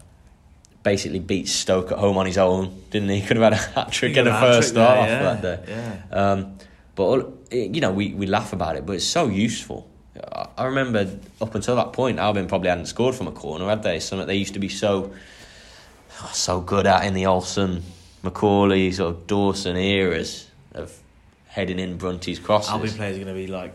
Basically 0.86 1.18
beat 1.18 1.48
Stoke 1.48 1.90
at 1.90 1.98
home 1.98 2.16
on 2.16 2.26
his 2.26 2.38
own, 2.38 2.80
didn't 2.90 3.08
he? 3.08 3.20
Could 3.26 3.38
have 3.38 3.52
had 3.52 3.52
a 3.54 3.56
hat 3.74 3.90
trick 3.90 4.16
in 4.16 4.24
the 4.24 4.30
first 4.30 4.68
start 4.68 4.98
off 5.00 5.08
that 5.08 5.42
day. 5.42 5.64
Yeah. 5.68 6.16
Um, 6.16 6.58
but 6.94 7.02
all- 7.02 7.34
you 7.50 7.80
know, 7.80 7.90
we, 7.90 8.14
we 8.14 8.26
laugh 8.26 8.52
about 8.52 8.76
it, 8.76 8.86
but 8.86 8.92
it's 8.94 9.04
so 9.04 9.26
useful. 9.26 9.88
I- 10.32 10.46
I 10.58 10.64
remember 10.66 11.18
up 11.40 11.54
until 11.56 11.74
that 11.74 11.92
point, 11.92 12.20
Albion 12.20 12.46
probably 12.46 12.68
hadn't 12.68 12.86
scored 12.86 13.16
from 13.16 13.26
a 13.26 13.32
corner, 13.32 13.66
had 13.68 13.82
they? 13.82 13.98
Something 13.98 14.28
they 14.28 14.36
used 14.36 14.54
to 14.54 14.60
be 14.60 14.68
so 14.68 15.12
so 16.32 16.60
good 16.60 16.86
at 16.86 17.04
in 17.04 17.14
the 17.14 17.24
Olsson, 17.24 17.82
McAuley, 18.22 18.94
sort 18.94 19.10
of 19.16 19.26
Dawson 19.26 19.76
eras 19.76 20.48
of 20.72 20.96
heading 21.48 21.80
in 21.80 21.96
Brunty's 21.98 22.38
crosses. 22.38 22.70
Albion 22.70 22.94
players 22.94 23.16
are 23.16 23.24
going 23.24 23.34
to 23.34 23.40
be 23.40 23.48
like 23.48 23.74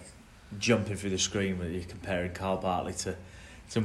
jumping 0.60 0.96
through 0.96 1.10
the 1.12 1.20
screen 1.20 1.60
when 1.60 1.74
you're 1.74 1.84
comparing 1.84 2.32
Kyle 2.32 2.58
Bartley 2.58 2.94
to 2.94 3.16
to 3.72 3.80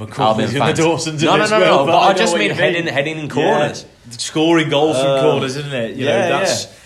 and 0.65 0.77
the. 0.77 0.83
Dawsons. 0.83 1.23
No, 1.23 1.37
no, 1.37 1.47
no, 1.47 1.59
no, 1.59 1.77
world, 1.77 1.87
but 1.87 1.99
I 1.99 2.13
know 2.13 2.19
just 2.19 2.37
mean 2.37 2.51
heading- 2.51 2.87
heading 2.87 3.19
in 3.19 3.29
corners. 3.29 3.85
Yeah. 3.85 4.13
scoring 4.13 4.69
goals 4.69 4.97
from 4.97 5.07
uh, 5.07 5.23
corners, 5.23 5.57
isn't 5.57 5.73
it? 5.73 5.97
You 5.97 6.07
know, 6.07 6.11
yeah, 6.11 6.29
that's. 6.29 6.77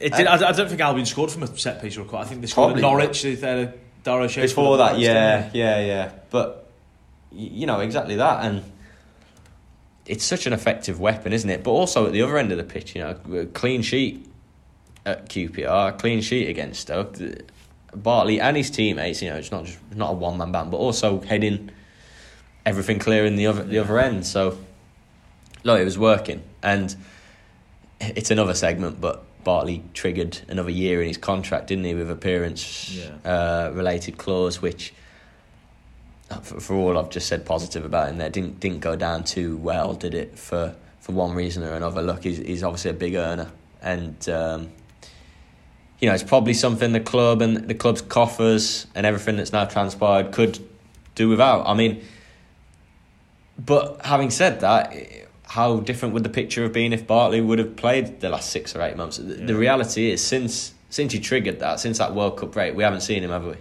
It 0.00 0.12
did, 0.14 0.26
I, 0.26 0.48
I 0.48 0.52
don't 0.52 0.68
think 0.68 0.80
Albion 0.80 1.06
scored 1.06 1.30
from 1.30 1.42
a 1.42 1.56
set 1.58 1.80
piece 1.80 1.96
or 1.96 2.02
a 2.02 2.04
corner. 2.04 2.24
I 2.24 2.28
think 2.28 2.40
they 2.40 2.46
scored 2.46 2.72
Probably 2.72 2.82
at 2.82 2.90
Norwich. 2.90 3.22
They 3.22 3.34
had 3.36 3.74
Before 4.42 4.76
that, 4.78 4.92
Norwich, 4.92 5.04
yeah, 5.04 5.50
yeah, 5.52 5.80
yeah. 5.84 6.12
But 6.30 6.70
you 7.32 7.66
know 7.66 7.80
exactly 7.80 8.16
that, 8.16 8.44
and 8.44 8.64
it's 10.06 10.24
such 10.24 10.46
an 10.46 10.52
effective 10.52 11.00
weapon, 11.00 11.32
isn't 11.32 11.48
it? 11.48 11.62
But 11.62 11.72
also 11.72 12.06
at 12.06 12.12
the 12.12 12.22
other 12.22 12.38
end 12.38 12.50
of 12.50 12.58
the 12.58 12.64
pitch, 12.64 12.94
you 12.94 13.02
know, 13.02 13.46
clean 13.52 13.82
sheet 13.82 14.26
at 15.04 15.28
QPR, 15.28 15.98
clean 15.98 16.20
sheet 16.22 16.48
against 16.48 16.80
Stoke. 16.80 17.16
Bartley 17.94 18.40
and 18.40 18.56
his 18.56 18.70
teammates, 18.70 19.22
you 19.22 19.30
know, 19.30 19.36
it's 19.36 19.50
not 19.50 19.64
just 19.64 19.78
not 19.94 20.10
a 20.10 20.14
one 20.14 20.36
man 20.38 20.52
band, 20.52 20.70
but 20.70 20.76
also 20.76 21.20
heading 21.20 21.70
everything 22.68 22.98
clear 22.98 23.24
in 23.24 23.36
the 23.36 23.46
other 23.46 23.64
the 23.64 23.78
other 23.78 23.98
end. 23.98 24.26
So, 24.26 24.58
look, 25.64 25.80
it 25.80 25.84
was 25.84 25.98
working, 25.98 26.42
and 26.62 26.94
it's 28.00 28.30
another 28.30 28.54
segment, 28.54 29.00
but 29.00 29.24
Bartley 29.44 29.82
triggered 29.94 30.38
another 30.48 30.70
year 30.70 31.00
in 31.00 31.08
his 31.08 31.16
contract, 31.18 31.68
didn't 31.68 31.84
he, 31.84 31.94
with 31.94 32.10
appearance 32.10 32.92
Yeah. 32.94 33.10
uh, 33.34 33.70
related 33.74 34.18
clause, 34.18 34.60
which. 34.62 34.92
uh, 36.30 36.40
For, 36.40 36.60
for 36.60 36.74
all 36.74 36.98
I've 36.98 37.10
just 37.10 37.26
said 37.26 37.44
positive 37.46 37.84
about 37.86 38.10
him, 38.10 38.18
there 38.18 38.30
didn't 38.30 38.60
didn't 38.60 38.80
go 38.80 38.94
down 38.96 39.24
too 39.24 39.56
well, 39.56 39.94
did 39.94 40.14
it? 40.14 40.38
For 40.38 40.74
for 41.00 41.12
one 41.12 41.32
reason 41.34 41.62
or 41.62 41.72
another. 41.74 42.02
Look, 42.02 42.24
he's 42.24 42.38
he's 42.38 42.62
obviously 42.62 42.90
a 42.90 42.94
big 43.04 43.14
earner, 43.14 43.48
and 43.82 44.28
um, 44.28 44.60
you 46.00 46.06
know 46.08 46.14
it's 46.14 46.28
probably 46.34 46.54
something 46.54 46.92
the 46.92 47.00
club 47.12 47.40
and 47.42 47.56
the 47.68 47.74
club's 47.74 48.02
coffers 48.02 48.86
and 48.94 49.06
everything 49.06 49.36
that's 49.38 49.52
now 49.52 49.64
transpired 49.64 50.32
could 50.32 50.58
do 51.14 51.28
without. 51.30 51.66
I 51.66 51.74
mean, 51.74 52.02
but 53.58 54.04
having 54.04 54.30
said 54.30 54.60
that, 54.60 54.94
how 55.42 55.80
different 55.80 56.14
would 56.14 56.22
the 56.22 56.28
picture 56.28 56.62
have 56.62 56.72
been 56.72 56.92
if 56.92 57.06
Bartley 57.06 57.40
would 57.40 57.58
have 57.58 57.76
played 57.76 58.20
the 58.20 58.28
last 58.28 58.50
six 58.50 58.76
or 58.76 58.82
eight 58.82 58.96
months? 58.96 59.16
The, 59.16 59.22
the 59.22 59.56
reality 59.56 60.10
is, 60.10 60.22
since 60.22 60.74
since 60.90 61.12
he 61.12 61.20
triggered 61.20 61.60
that, 61.60 61.80
since 61.80 61.98
that 61.98 62.14
World 62.14 62.38
Cup 62.38 62.52
break, 62.52 62.74
we 62.74 62.82
haven't 62.82 63.02
seen 63.02 63.22
him, 63.22 63.30
have 63.30 63.44
we? 63.44 63.54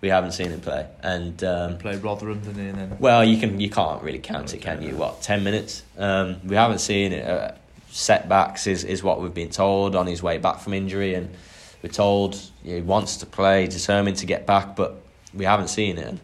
We 0.00 0.08
haven't 0.10 0.32
seen 0.32 0.50
him 0.50 0.60
play, 0.60 0.86
and 1.02 1.42
um, 1.42 1.78
Played 1.78 2.04
Rotherham, 2.04 2.40
didn't 2.40 2.62
he? 2.62 2.68
And 2.68 2.78
then 2.78 2.96
well, 3.00 3.24
you 3.24 3.36
can 3.36 3.58
you 3.58 3.68
can't 3.68 4.00
really 4.02 4.20
count 4.20 4.54
it, 4.54 4.58
can 4.58 4.80
you? 4.80 4.96
What 4.96 5.22
ten 5.22 5.42
minutes? 5.42 5.82
Um, 5.96 6.36
we 6.44 6.54
haven't 6.54 6.78
seen 6.78 7.12
it. 7.12 7.28
Uh, 7.28 7.52
setbacks 7.90 8.66
is 8.66 8.84
is 8.84 9.02
what 9.02 9.20
we've 9.20 9.34
been 9.34 9.50
told 9.50 9.96
on 9.96 10.06
his 10.06 10.22
way 10.22 10.38
back 10.38 10.60
from 10.60 10.72
injury, 10.72 11.14
and 11.14 11.34
we're 11.82 11.88
told 11.90 12.40
he 12.62 12.80
wants 12.80 13.16
to 13.18 13.26
play, 13.26 13.66
determined 13.66 14.16
to 14.18 14.26
get 14.26 14.46
back, 14.46 14.76
but 14.76 15.02
we 15.34 15.44
haven't 15.44 15.68
seen 15.68 15.98
it, 15.98 16.06
and 16.06 16.20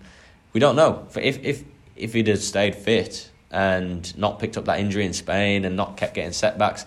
we 0.52 0.60
don't 0.60 0.76
know 0.76 1.08
if 1.16 1.42
if 1.42 1.64
if 1.96 2.12
he'd 2.12 2.26
have 2.28 2.42
stayed 2.42 2.74
fit 2.74 3.30
and 3.50 4.16
not 4.18 4.40
picked 4.40 4.56
up 4.56 4.64
that 4.64 4.80
injury 4.80 5.06
in 5.06 5.12
Spain 5.12 5.64
and 5.64 5.76
not 5.76 5.96
kept 5.96 6.14
getting 6.14 6.32
setbacks. 6.32 6.86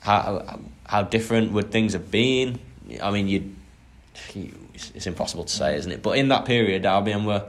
How 0.00 0.60
how 0.84 1.02
different 1.02 1.52
would 1.52 1.70
things 1.70 1.92
have 1.92 2.10
been? 2.10 2.58
I 3.02 3.10
mean, 3.10 3.28
you 3.28 3.54
it's 4.34 5.06
impossible 5.06 5.44
to 5.44 5.52
say, 5.52 5.76
isn't 5.76 5.90
it? 5.90 6.02
But 6.02 6.18
in 6.18 6.28
that 6.28 6.44
period, 6.44 6.84
Albion 6.84 7.24
were 7.24 7.46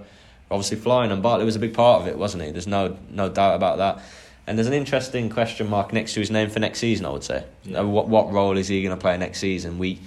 obviously 0.51 0.77
flying, 0.77 1.11
and 1.11 1.21
Bartley 1.23 1.45
was 1.45 1.55
a 1.55 1.59
big 1.59 1.73
part 1.73 2.01
of 2.01 2.07
it, 2.07 2.17
wasn't 2.17 2.43
he? 2.43 2.51
There's 2.51 2.67
no 2.67 2.97
no 3.09 3.29
doubt 3.29 3.55
about 3.55 3.77
that. 3.79 4.03
And 4.45 4.57
there's 4.57 4.67
an 4.67 4.73
interesting 4.73 5.29
question 5.29 5.69
mark 5.69 5.93
next 5.93 6.13
to 6.15 6.19
his 6.19 6.29
name 6.29 6.49
for 6.49 6.59
next 6.59 6.79
season. 6.79 7.05
I 7.05 7.09
would 7.09 7.23
say, 7.23 7.43
Yeah. 7.63 7.79
Uh, 7.79 7.87
what 7.87 8.07
what 8.07 8.31
role 8.31 8.57
is 8.57 8.67
he 8.67 8.81
going 8.83 8.95
to 8.95 9.01
play 9.01 9.17
next 9.17 9.39
season? 9.39 9.79
We 9.79 9.99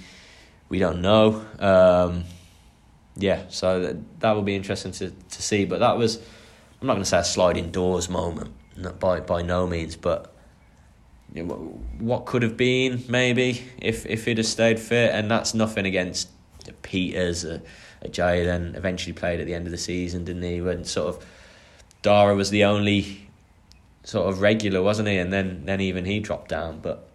we 0.69 0.79
don't 0.79 1.01
know. 1.01 1.45
Um, 1.59 2.23
yeah, 3.15 3.43
so 3.49 3.79
that, 3.81 4.19
that 4.19 4.31
will 4.33 4.43
be 4.43 4.55
interesting 4.55 4.91
to, 4.93 5.09
to 5.09 5.41
see. 5.41 5.65
But 5.65 5.79
that 5.79 5.97
was, 5.97 6.21
I'm 6.81 6.87
not 6.87 6.93
going 6.93 7.03
to 7.03 7.09
say 7.09 7.19
a 7.19 7.23
sliding 7.23 7.71
doors 7.71 8.09
moment, 8.09 8.53
by 8.99 9.19
by 9.19 9.41
no 9.41 9.65
means, 9.67 9.95
but 9.95 10.33
you 11.33 11.43
know, 11.43 11.55
what 11.99 12.25
could 12.25 12.43
have 12.43 12.55
been 12.55 13.03
maybe 13.09 13.63
if 13.81 14.05
if 14.05 14.25
he'd 14.25 14.37
have 14.37 14.47
stayed 14.47 14.79
fit, 14.79 15.13
and 15.13 15.29
that's 15.29 15.53
nothing 15.53 15.85
against 15.85 16.29
Pieters. 16.83 17.45
Uh, 17.45 17.59
Jay 18.09 18.45
then 18.45 18.75
eventually 18.75 19.13
played 19.13 19.39
at 19.39 19.47
the 19.47 19.53
end 19.53 19.65
of 19.65 19.71
the 19.71 19.77
season, 19.77 20.23
didn't 20.23 20.43
he? 20.43 20.61
When 20.61 20.83
sort 20.83 21.15
of 21.15 21.25
Dara 22.01 22.35
was 22.35 22.51
the 22.51 22.63
only 22.63 23.27
sort 24.03 24.29
of 24.29 24.41
regular, 24.41 24.81
wasn't 24.81 25.09
he? 25.09 25.17
And 25.17 25.33
then 25.33 25.65
then 25.65 25.81
even 25.81 26.05
he 26.05 26.19
dropped 26.19 26.49
down. 26.49 26.79
But 26.79 27.09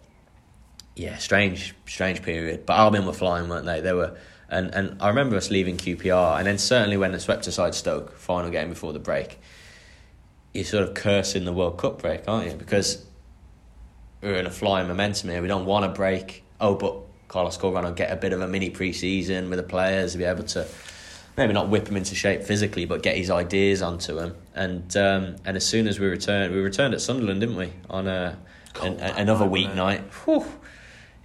yeah, 0.95 1.17
strange 1.17 1.73
strange 1.85 2.21
period. 2.21 2.65
But 2.65 2.77
Albion 2.77 3.05
were 3.05 3.13
flying, 3.13 3.49
weren't 3.49 3.65
they? 3.65 3.81
They 3.81 3.93
were. 3.93 4.17
And, 4.53 4.73
and 4.73 5.01
I 5.01 5.09
remember 5.09 5.35
us 5.35 5.49
leaving 5.49 5.77
QPR, 5.77 6.37
and 6.37 6.47
then 6.47 6.57
certainly 6.57 6.97
when 6.97 7.13
it 7.13 7.19
swept 7.19 7.47
aside 7.47 7.75
Stoke, 7.75 8.15
final 8.17 8.51
game 8.51 8.69
before 8.69 8.93
the 8.93 8.99
break, 8.99 9.39
you're 10.53 10.63
sort 10.63 10.83
of 10.83 10.93
cursing 10.93 11.45
the 11.45 11.53
World 11.53 11.77
Cup 11.77 12.01
break, 12.01 12.27
aren't 12.27 12.49
you? 12.49 12.55
Because 12.55 13.05
we're 14.21 14.35
in 14.35 14.45
a 14.45 14.51
flying 14.51 14.87
momentum 14.87 15.31
here. 15.31 15.41
We 15.41 15.47
don't 15.47 15.65
want 15.65 15.85
to 15.85 15.89
break. 15.89 16.43
Oh, 16.61 16.75
but 16.75 16.95
Carlos 17.27 17.57
Corberán 17.57 17.83
will 17.83 17.91
get 17.91 18.11
a 18.11 18.15
bit 18.15 18.31
of 18.31 18.41
a 18.41 18.47
mini 18.47 18.69
pre-season 18.69 19.49
with 19.49 19.57
the 19.57 19.63
players, 19.63 20.11
to 20.11 20.19
be 20.19 20.23
able 20.23 20.43
to 20.43 20.67
maybe 21.35 21.53
not 21.53 21.69
whip 21.69 21.87
him 21.87 21.97
into 21.97 22.15
shape 22.15 22.43
physically, 22.43 22.85
but 22.85 23.01
get 23.01 23.17
his 23.17 23.29
ideas 23.29 23.81
onto 23.81 24.19
him. 24.19 24.35
And 24.53 24.95
um, 24.95 25.35
and 25.45 25.57
as 25.57 25.65
soon 25.65 25.87
as 25.87 25.99
we 25.99 26.07
returned, 26.07 26.53
we 26.53 26.59
returned 26.59 26.93
at 26.93 27.01
Sunderland, 27.01 27.39
didn't 27.39 27.55
we? 27.55 27.73
On 27.89 28.07
a, 28.07 28.37
an, 28.81 28.99
another 28.99 29.45
night, 29.45 29.53
weeknight. 29.53 30.01
Whew. 30.25 30.45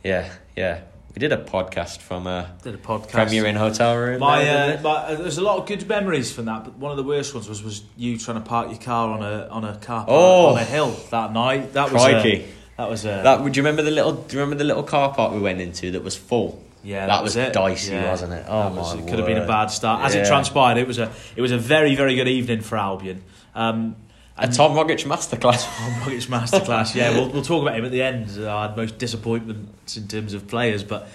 Yeah, 0.02 0.32
yeah. 0.56 0.80
We 1.14 1.20
did 1.20 1.32
a 1.32 1.36
podcast 1.38 1.98
from 1.98 2.26
a 2.26 2.50
did 2.62 2.74
a 2.74 2.78
podcast. 2.78 3.10
Premier 3.10 3.46
Inn 3.46 3.56
hotel 3.56 3.96
room. 3.96 4.20
My, 4.20 4.44
there, 4.44 4.78
uh, 4.78 4.82
my 4.82 4.90
uh, 4.90 5.14
there's 5.16 5.38
a 5.38 5.42
lot 5.42 5.58
of 5.58 5.66
good 5.66 5.88
memories 5.88 6.30
from 6.30 6.44
that, 6.44 6.64
but 6.64 6.74
one 6.76 6.90
of 6.90 6.96
the 6.96 7.02
worst 7.02 7.34
ones 7.34 7.48
was 7.48 7.62
was 7.62 7.82
you 7.96 8.18
trying 8.18 8.40
to 8.40 8.46
park 8.48 8.68
your 8.70 8.78
car 8.78 9.10
on 9.10 9.22
a 9.22 9.48
on 9.48 9.64
a 9.64 9.72
car 9.78 10.04
park 10.04 10.08
Oh. 10.10 10.46
on 10.54 10.58
a 10.58 10.64
hill 10.64 10.90
that 11.10 11.32
night. 11.32 11.72
That 11.72 11.90
was 11.92 12.02
Crikey. 12.02 12.44
uh, 12.44 12.46
that 12.76 12.90
was 12.90 13.04
uh, 13.04 13.22
that, 13.22 13.38
do 13.38 13.44
you 13.44 13.50
remember 13.62 13.82
the 13.82 13.90
little? 13.90 14.12
Do 14.12 14.36
you 14.36 14.40
remember 14.42 14.58
the 14.62 14.64
little 14.68 14.84
car 14.84 15.12
park 15.12 15.32
we 15.32 15.40
went 15.40 15.60
into 15.60 15.90
that 15.92 16.04
was 16.04 16.14
full? 16.16 16.62
yeah, 16.84 17.06
that 17.06 17.22
was 17.24 17.34
it. 17.36 17.52
dicey, 17.52 17.92
Yeah. 17.92 18.10
wasn't 18.10 18.32
it? 18.34 18.44
Oh 18.48 18.62
That 18.62 18.72
was- 18.74 18.94
my 18.94 19.00
it 19.02 19.08
could 19.08 19.18
have 19.18 19.26
been 19.26 19.38
a 19.38 19.46
bad 19.46 19.66
start. 19.68 20.04
As 20.04 20.14
Yeah. 20.14 20.22
it 20.22 20.26
transpired, 20.28 20.78
it 20.78 20.86
was 20.86 20.98
a 20.98 21.10
it 21.34 21.40
was 21.42 21.50
a 21.52 21.58
very 21.58 21.96
very 21.96 22.14
good 22.14 22.28
evening 22.28 22.60
for 22.60 22.76
Albion. 22.78 23.22
Um, 23.54 23.96
A 24.40 24.46
Tom 24.46 24.72
Rogic 24.72 25.04
masterclass. 25.04 25.64
Tom 25.78 25.92
Rogic 26.02 26.28
masterclass. 26.28 26.94
Yeah, 26.94 27.10
we'll 27.10 27.28
we'll 27.30 27.42
talk 27.42 27.62
about 27.62 27.76
him 27.76 27.84
at 27.84 27.90
the 27.90 28.02
end. 28.02 28.30
Uh, 28.38 28.56
I 28.56 28.66
had 28.68 28.76
most 28.76 28.98
disappointments 28.98 29.96
in 29.96 30.06
terms 30.06 30.32
of 30.32 30.46
players, 30.46 30.84
but 30.84 31.08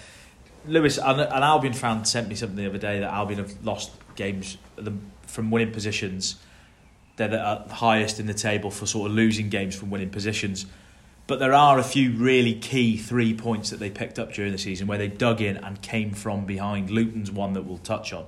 Lewis, 0.66 0.98
an, 0.98 1.20
an 1.20 1.42
Albion 1.42 1.72
fan 1.72 2.04
sent 2.04 2.28
me 2.28 2.34
something 2.34 2.56
the 2.56 2.66
other 2.66 2.78
day 2.78 3.00
that 3.00 3.12
Albion 3.12 3.38
have 3.38 3.64
lost 3.64 3.92
games 4.16 4.58
from 5.26 5.50
winning 5.50 5.72
positions. 5.72 6.36
They're 7.16 7.28
the 7.28 7.40
uh, 7.40 7.68
highest 7.68 8.20
in 8.20 8.26
the 8.26 8.34
table 8.34 8.70
for 8.70 8.86
sort 8.86 9.10
of 9.10 9.16
losing 9.16 9.48
games 9.48 9.74
from 9.74 9.90
winning 9.90 10.10
positions. 10.10 10.66
But 11.26 11.38
there 11.38 11.54
are 11.54 11.78
a 11.78 11.82
few 11.82 12.12
really 12.12 12.54
key 12.54 12.98
three 12.98 13.32
points 13.32 13.70
that 13.70 13.78
they 13.78 13.88
picked 13.88 14.18
up 14.18 14.34
during 14.34 14.52
the 14.52 14.58
season 14.58 14.86
where 14.86 14.98
they 14.98 15.08
dug 15.08 15.40
in 15.40 15.56
and 15.56 15.80
came 15.80 16.12
from 16.12 16.44
behind. 16.44 16.90
Luton's 16.90 17.30
one 17.30 17.54
that 17.54 17.62
we'll 17.62 17.78
touch 17.78 18.12
on, 18.12 18.26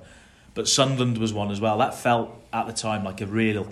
but 0.55 0.67
Sunderland 0.67 1.19
was 1.19 1.31
one 1.31 1.51
as 1.51 1.61
well. 1.61 1.77
That 1.77 1.93
felt 1.93 2.31
at 2.51 2.65
the 2.65 2.73
time 2.73 3.03
like 3.03 3.21
a 3.21 3.27
real 3.27 3.67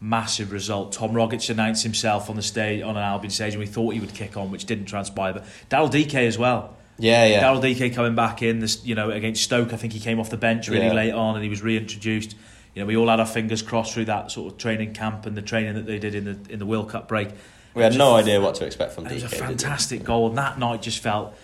massive 0.00 0.50
result. 0.52 0.92
Tom 0.92 1.12
Rogic 1.12 1.48
announced 1.50 1.82
himself 1.82 2.30
on 2.30 2.36
the 2.36 2.42
stage 2.42 2.82
on 2.82 2.96
an 2.96 3.02
Albion 3.02 3.30
stage, 3.30 3.52
and 3.54 3.60
we 3.60 3.66
thought 3.66 3.90
he 3.94 4.00
would 4.00 4.14
kick 4.14 4.36
on, 4.36 4.50
which 4.50 4.64
didn't 4.64 4.86
transpire. 4.86 5.32
But 5.34 5.44
Daryl 5.68 5.90
Dike 5.90 6.14
as 6.14 6.38
well. 6.38 6.76
Yeah, 6.98 7.24
yeah. 7.26 7.42
Daryl 7.42 7.60
Dike 7.62 7.94
coming 7.94 8.14
back 8.14 8.42
in, 8.42 8.60
this 8.60 8.84
you 8.84 8.94
know 8.94 9.10
against 9.10 9.42
Stoke. 9.42 9.72
I 9.72 9.76
think 9.76 9.92
he 9.92 10.00
came 10.00 10.18
off 10.20 10.30
the 10.30 10.36
bench 10.36 10.68
really 10.68 10.86
Yeah. 10.86 10.92
late 10.92 11.12
on, 11.12 11.34
and 11.34 11.44
he 11.44 11.50
was 11.50 11.62
reintroduced. 11.62 12.34
You 12.74 12.82
know, 12.82 12.86
we 12.86 12.96
all 12.96 13.08
had 13.08 13.18
our 13.20 13.26
fingers 13.26 13.62
crossed 13.62 13.92
through 13.94 14.04
that 14.06 14.30
sort 14.30 14.52
of 14.52 14.58
training 14.58 14.92
camp 14.94 15.26
and 15.26 15.36
the 15.36 15.42
training 15.42 15.74
that 15.74 15.86
they 15.86 15.98
did 15.98 16.14
in 16.14 16.24
the 16.24 16.38
in 16.52 16.58
the 16.58 16.66
World 16.66 16.88
Cup 16.90 17.08
break. 17.08 17.28
we 17.74 17.82
had 17.82 17.96
no 17.96 18.12
a- 18.16 18.20
idea 18.20 18.40
what 18.40 18.54
to 18.56 18.64
expect 18.66 18.92
from 18.92 19.06
It 19.06 19.12
was 19.14 19.24
a 19.24 19.28
fantastic 19.28 20.02
goal, 20.04 20.28
and 20.28 20.38
that 20.38 20.58
night 20.58 20.82
just 20.82 21.00
felt. 21.02 21.34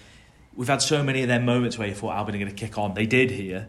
We've 0.54 0.68
had 0.68 0.80
so 0.80 1.02
many 1.02 1.20
of 1.20 1.28
them 1.28 1.44
moments 1.44 1.76
where 1.76 1.86
you 1.86 1.94
thought 1.94 2.14
Albion 2.16 2.36
are 2.36 2.38
going 2.44 2.54
to 2.54 2.56
kick 2.66 2.78
on. 2.78 2.94
They 2.94 3.04
did 3.04 3.30
here, 3.30 3.68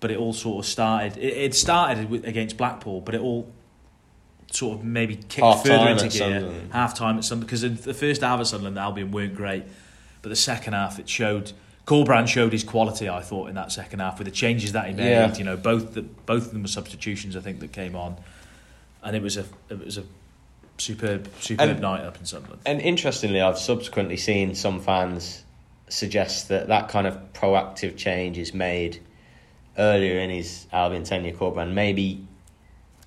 but 0.00 0.10
it 0.10 0.18
all 0.18 0.34
sort 0.34 0.62
of 0.64 0.70
started. 0.70 1.16
It, 1.16 1.34
it 1.34 1.54
started 1.54 2.10
with, 2.10 2.26
against 2.26 2.58
Blackpool, 2.58 3.00
but 3.00 3.14
it 3.14 3.22
all 3.22 3.50
sort 4.50 4.78
of 4.78 4.84
maybe 4.84 5.16
kicked 5.16 5.40
Half 5.40 5.64
further 5.64 5.88
into 5.90 6.06
at 6.06 6.12
gear. 6.12 6.52
Half 6.72 6.94
time 6.94 7.16
at 7.18 7.24
Sunderland 7.24 7.46
because 7.46 7.64
in 7.64 7.76
the 7.76 7.94
first 7.94 8.22
half 8.22 8.40
at 8.40 8.46
Sunderland, 8.46 8.78
Albion 8.78 9.10
weren't 9.12 9.34
great, 9.34 9.64
but 10.22 10.28
the 10.28 10.36
second 10.36 10.72
half 10.72 10.98
it 10.98 11.08
showed. 11.08 11.52
Corberan 11.86 12.28
showed 12.28 12.52
his 12.52 12.62
quality, 12.62 13.08
I 13.08 13.20
thought, 13.20 13.48
in 13.48 13.56
that 13.56 13.72
second 13.72 13.98
half 13.98 14.18
with 14.18 14.26
the 14.26 14.30
changes 14.32 14.72
that 14.72 14.86
he 14.86 14.94
made. 14.94 15.10
Yeah. 15.10 15.34
You 15.36 15.44
know, 15.44 15.56
both 15.56 15.94
the, 15.94 16.02
both 16.02 16.46
of 16.46 16.52
them 16.52 16.62
were 16.62 16.68
substitutions, 16.68 17.36
I 17.36 17.40
think, 17.40 17.58
that 17.60 17.72
came 17.72 17.96
on, 17.96 18.16
and 19.02 19.16
it 19.16 19.22
was 19.22 19.36
a 19.36 19.44
it 19.68 19.84
was 19.84 19.98
a 19.98 20.04
superb 20.78 21.28
superb 21.40 21.68
And- 21.68 21.80
night 21.80 22.02
up 22.04 22.18
in 22.18 22.26
Sunderland. 22.26 22.62
And 22.66 22.80
interestingly, 22.80 23.40
I've 23.40 23.58
subsequently 23.58 24.16
seen 24.16 24.54
some 24.54 24.80
fans 24.80 25.42
suggest 25.88 26.48
that 26.48 26.68
that 26.68 26.88
kind 26.88 27.06
of 27.06 27.32
proactive 27.32 27.96
change 27.96 28.38
is 28.38 28.54
made 28.54 29.00
earlier 29.76 30.20
in 30.20 30.30
his 30.30 30.66
Albion 30.72 31.02
tenure, 31.04 31.32
Corberan, 31.32 31.72
maybe 31.72 32.24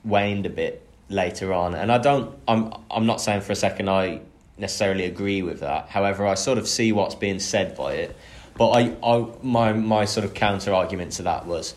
waned 0.04 0.46
a 0.46 0.50
bit 0.50 0.83
later 1.14 1.54
on. 1.54 1.76
And 1.76 1.92
I 1.92 1.98
don't, 1.98 2.38
I'm, 2.48 2.74
I'm 2.92 3.06
not 3.06 3.22
saying 3.22 3.42
for 3.42 3.52
a 3.52 3.56
second 3.56 3.90
I 3.90 4.22
necessarily 4.58 5.06
agree 5.06 5.42
with 5.42 5.62
that. 5.62 5.90
However, 5.90 6.28
I 6.28 6.36
sort 6.36 6.58
of 6.58 6.68
see 6.68 6.92
what's 6.92 7.16
being 7.16 7.40
said 7.40 7.76
by 7.76 7.94
it. 7.94 8.16
But 8.58 8.70
I, 8.72 8.96
I 9.04 9.28
my, 9.42 9.74
my 9.74 10.06
sort 10.06 10.26
of 10.26 10.34
counter 10.34 10.74
argument 10.74 11.14
to 11.14 11.24
that 11.24 11.46
was, 11.48 11.74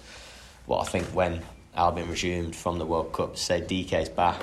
well, 0.66 0.80
I 0.80 0.84
think 0.84 1.06
when 1.08 1.42
Albion 1.74 2.08
resumed 2.08 2.56
from 2.56 2.78
the 2.78 2.86
World 2.86 3.12
Cup, 3.12 3.36
said 3.36 3.66
Dike's 3.66 4.08
back. 4.08 4.42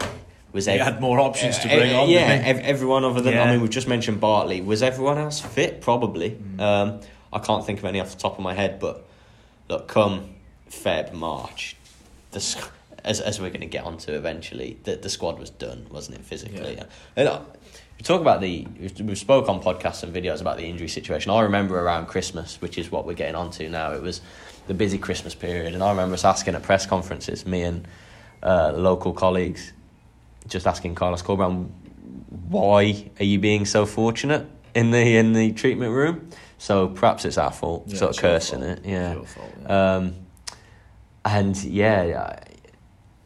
Was 0.52 0.66
They 0.66 0.78
had 0.78 1.02
more 1.02 1.20
options 1.20 1.58
to 1.60 1.68
bring 1.68 1.96
uh, 1.96 2.02
on. 2.02 2.10
Yeah, 2.10 2.42
ev- 2.46 2.60
everyone 2.60 3.04
other 3.04 3.22
than 3.22 3.36
I 3.36 3.52
mean, 3.52 3.62
we've 3.62 3.72
just 3.72 3.88
mentioned 3.88 4.20
Bartley. 4.20 4.62
Was 4.62 4.84
everyone 4.84 5.18
else 5.18 5.42
fit? 5.42 5.82
Probably. 5.82 6.32
Mm. 6.32 6.60
Um, 6.62 7.02
I 7.32 7.40
can't 7.40 7.66
think 7.66 7.80
of 7.80 7.86
any 7.86 8.00
off 8.00 8.12
the 8.12 8.20
top 8.20 8.38
of 8.38 8.44
my 8.44 8.54
head, 8.54 8.80
but 8.80 9.04
look, 9.68 9.88
come 9.88 10.36
Feb 10.70 11.12
March, 11.12 11.76
the 12.32 12.40
as 13.04 13.20
as 13.22 13.40
we're 13.42 13.50
going 13.50 13.62
to 13.62 13.68
get 13.68 13.84
onto 13.86 14.12
eventually, 14.14 14.80
the 14.84 14.96
the 14.96 15.10
squad 15.10 15.40
was 15.40 15.50
done, 15.50 15.88
wasn't 15.90 16.18
it 16.20 16.26
physically? 16.26 16.76
Yeah. 16.76 16.86
And, 17.16 17.28
uh, 17.28 17.42
we 17.98 18.04
talk 18.04 18.22
about 18.22 18.42
the 18.42 18.68
we've, 18.80 19.00
we've 19.02 19.18
spoke 19.18 19.48
on 19.50 19.62
podcasts 19.62 20.04
and 20.04 20.14
videos 20.14 20.42
about 20.42 20.58
the 20.58 20.64
injury 20.66 20.88
situation. 20.88 21.32
I 21.32 21.42
remember 21.42 21.80
around 21.80 22.08
Christmas, 22.08 22.60
which 22.62 22.78
is 22.78 22.92
what 22.92 23.06
we're 23.06 23.14
getting 23.14 23.36
onto 23.36 23.70
now. 23.70 23.92
It 23.94 24.02
was 24.02 24.22
the 24.68 24.74
busy 24.74 24.98
Christmas 24.98 25.36
period, 25.36 25.74
and 25.74 25.84
I 25.84 25.90
remember 25.92 26.14
us 26.16 26.26
asking 26.26 26.56
at 26.56 26.64
press 26.64 26.86
conferences, 26.86 27.46
me 27.46 27.62
and 27.62 27.88
uh, 28.42 28.74
local 28.76 29.14
colleagues, 29.14 29.74
just 30.48 30.66
asking 30.66 30.96
Carlos 30.96 31.22
Corberán, 31.22 31.70
why 32.50 33.10
are 33.20 33.26
you 33.26 33.40
being 33.40 33.66
so 33.66 33.86
fortunate 33.86 34.48
in 34.74 34.92
the 34.92 35.18
in 35.18 35.34
the 35.34 35.52
treatment 35.52 35.94
room? 35.94 36.30
So 36.58 36.88
perhaps 36.88 37.26
it's 37.26 37.38
our 37.38 37.52
fault, 37.52 37.84
Yeah, 37.88 37.98
sort 37.98 38.12
of 38.16 38.22
cursing 38.22 38.62
fault. 38.62 38.80
it, 38.80 38.86
yeah. 38.86 39.14
Fault, 39.22 39.54
yeah. 39.62 39.96
Um, 39.96 40.16
and 41.26 41.62
yeah, 41.64 42.40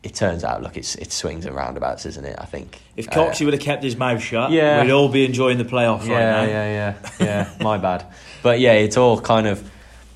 it 0.08 0.16
turns 0.16 0.43
out, 0.43 0.64
look, 0.64 0.78
it's 0.78 0.95
it 0.95 1.12
swings 1.12 1.45
and 1.45 1.55
roundabouts, 1.55 2.05
isn't 2.05 2.26
it? 2.26 2.36
I 2.39 2.45
think. 2.45 2.80
If 2.95 3.08
Uh, 3.10 3.12
Coxey 3.12 3.43
would 3.45 3.53
have 3.53 3.62
kept 3.64 3.84
his 3.84 3.95
mouth 3.97 4.22
shut, 4.22 4.51
Yeah. 4.51 4.82
we'd 4.84 4.91
all 4.91 5.10
be 5.10 5.26
enjoying 5.26 5.58
the 5.58 5.66
playoff 5.66 5.99
right 5.99 6.08
yeah, 6.10 6.32
now. 6.32 6.43
yeah, 6.43 6.68
yeah, 6.80 7.10
yeah. 7.20 7.49
My 7.64 7.78
bad. 7.78 8.05
But 8.41 8.60
yeah, 8.60 8.74
it's 8.74 8.97
all 8.97 9.20
kind 9.20 9.47
of 9.47 9.70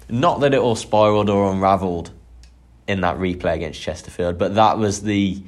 not 0.10 0.40
that 0.42 0.54
it 0.54 0.60
all 0.60 0.76
spiraled 0.76 1.30
or 1.30 1.52
unravelled 1.52 2.12
in 2.88 3.02
that 3.02 3.18
replay 3.18 3.54
against 3.56 3.82
Chesterfield, 3.82 4.38
but 4.38 4.56
that 4.56 4.78
was 4.78 5.02
the 5.02 5.42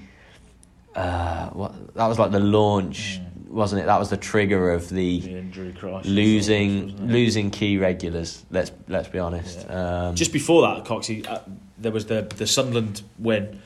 uh, 0.95 1.49
what 1.49 1.95
that 1.95 2.07
was 2.07 2.19
like 2.19 2.31
the 2.31 2.39
launch, 2.39 3.19
wasn't 3.47 3.81
it? 3.81 3.85
That 3.85 3.99
was 3.99 4.09
the 4.09 4.17
trigger 4.17 4.71
of 4.71 4.89
the 4.89 5.19
The 5.21 5.37
injury 5.37 5.73
crisis. 5.73 6.09
losing 6.11 6.83
wasn't 6.91 7.07
losing 7.11 7.49
key 7.51 7.77
regulars. 7.77 8.43
Let's 8.51 8.71
let's 8.87 9.07
be 9.09 9.19
honest. 9.19 9.69
Um, 9.69 10.15
Just 10.15 10.33
before 10.33 10.61
that, 10.67 10.85
Coxey, 10.85 11.25
uh, 11.27 11.39
there 11.77 11.91
was 11.91 12.05
the 12.05 12.21
the 12.37 12.45
Sunderland 12.47 13.01
win, 13.17 13.59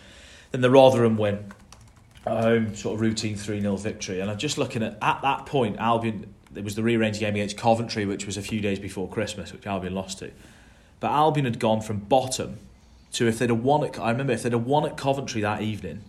then 0.57 0.61
the 0.61 0.71
Rotherham 0.71 1.17
win, 1.17 1.45
at 2.25 2.43
home 2.43 2.75
sort 2.75 2.95
of 2.95 3.01
routine 3.01 3.35
three 3.35 3.61
0 3.61 3.77
victory. 3.77 4.19
And 4.19 4.29
I'm 4.29 4.37
just 4.37 4.57
looking 4.57 4.81
at 4.81 4.97
at 5.01 5.21
that 5.21 5.45
point, 5.45 5.77
Albion. 5.77 6.33
it 6.55 6.63
was 6.63 6.75
the 6.75 6.83
rearranged 6.83 7.19
game 7.19 7.35
against 7.35 7.57
Coventry, 7.57 8.05
which 8.05 8.25
was 8.25 8.37
a 8.37 8.41
few 8.41 8.59
days 8.59 8.79
before 8.79 9.07
Christmas, 9.07 9.53
which 9.53 9.67
Albion 9.67 9.93
lost 9.93 10.19
to. 10.19 10.31
But 10.99 11.11
Albion 11.11 11.45
had 11.45 11.59
gone 11.59 11.81
from 11.81 11.99
bottom 11.99 12.57
to 13.13 13.27
if 13.27 13.37
they'd 13.37 13.49
have 13.49 13.63
won 13.63 13.83
at, 13.83 13.99
I 13.99 14.09
remember 14.09 14.33
if 14.33 14.43
they'd 14.43 14.51
have 14.51 14.65
won 14.65 14.85
at 14.85 14.97
Coventry 14.97 15.41
that 15.41 15.61
evening, 15.61 16.01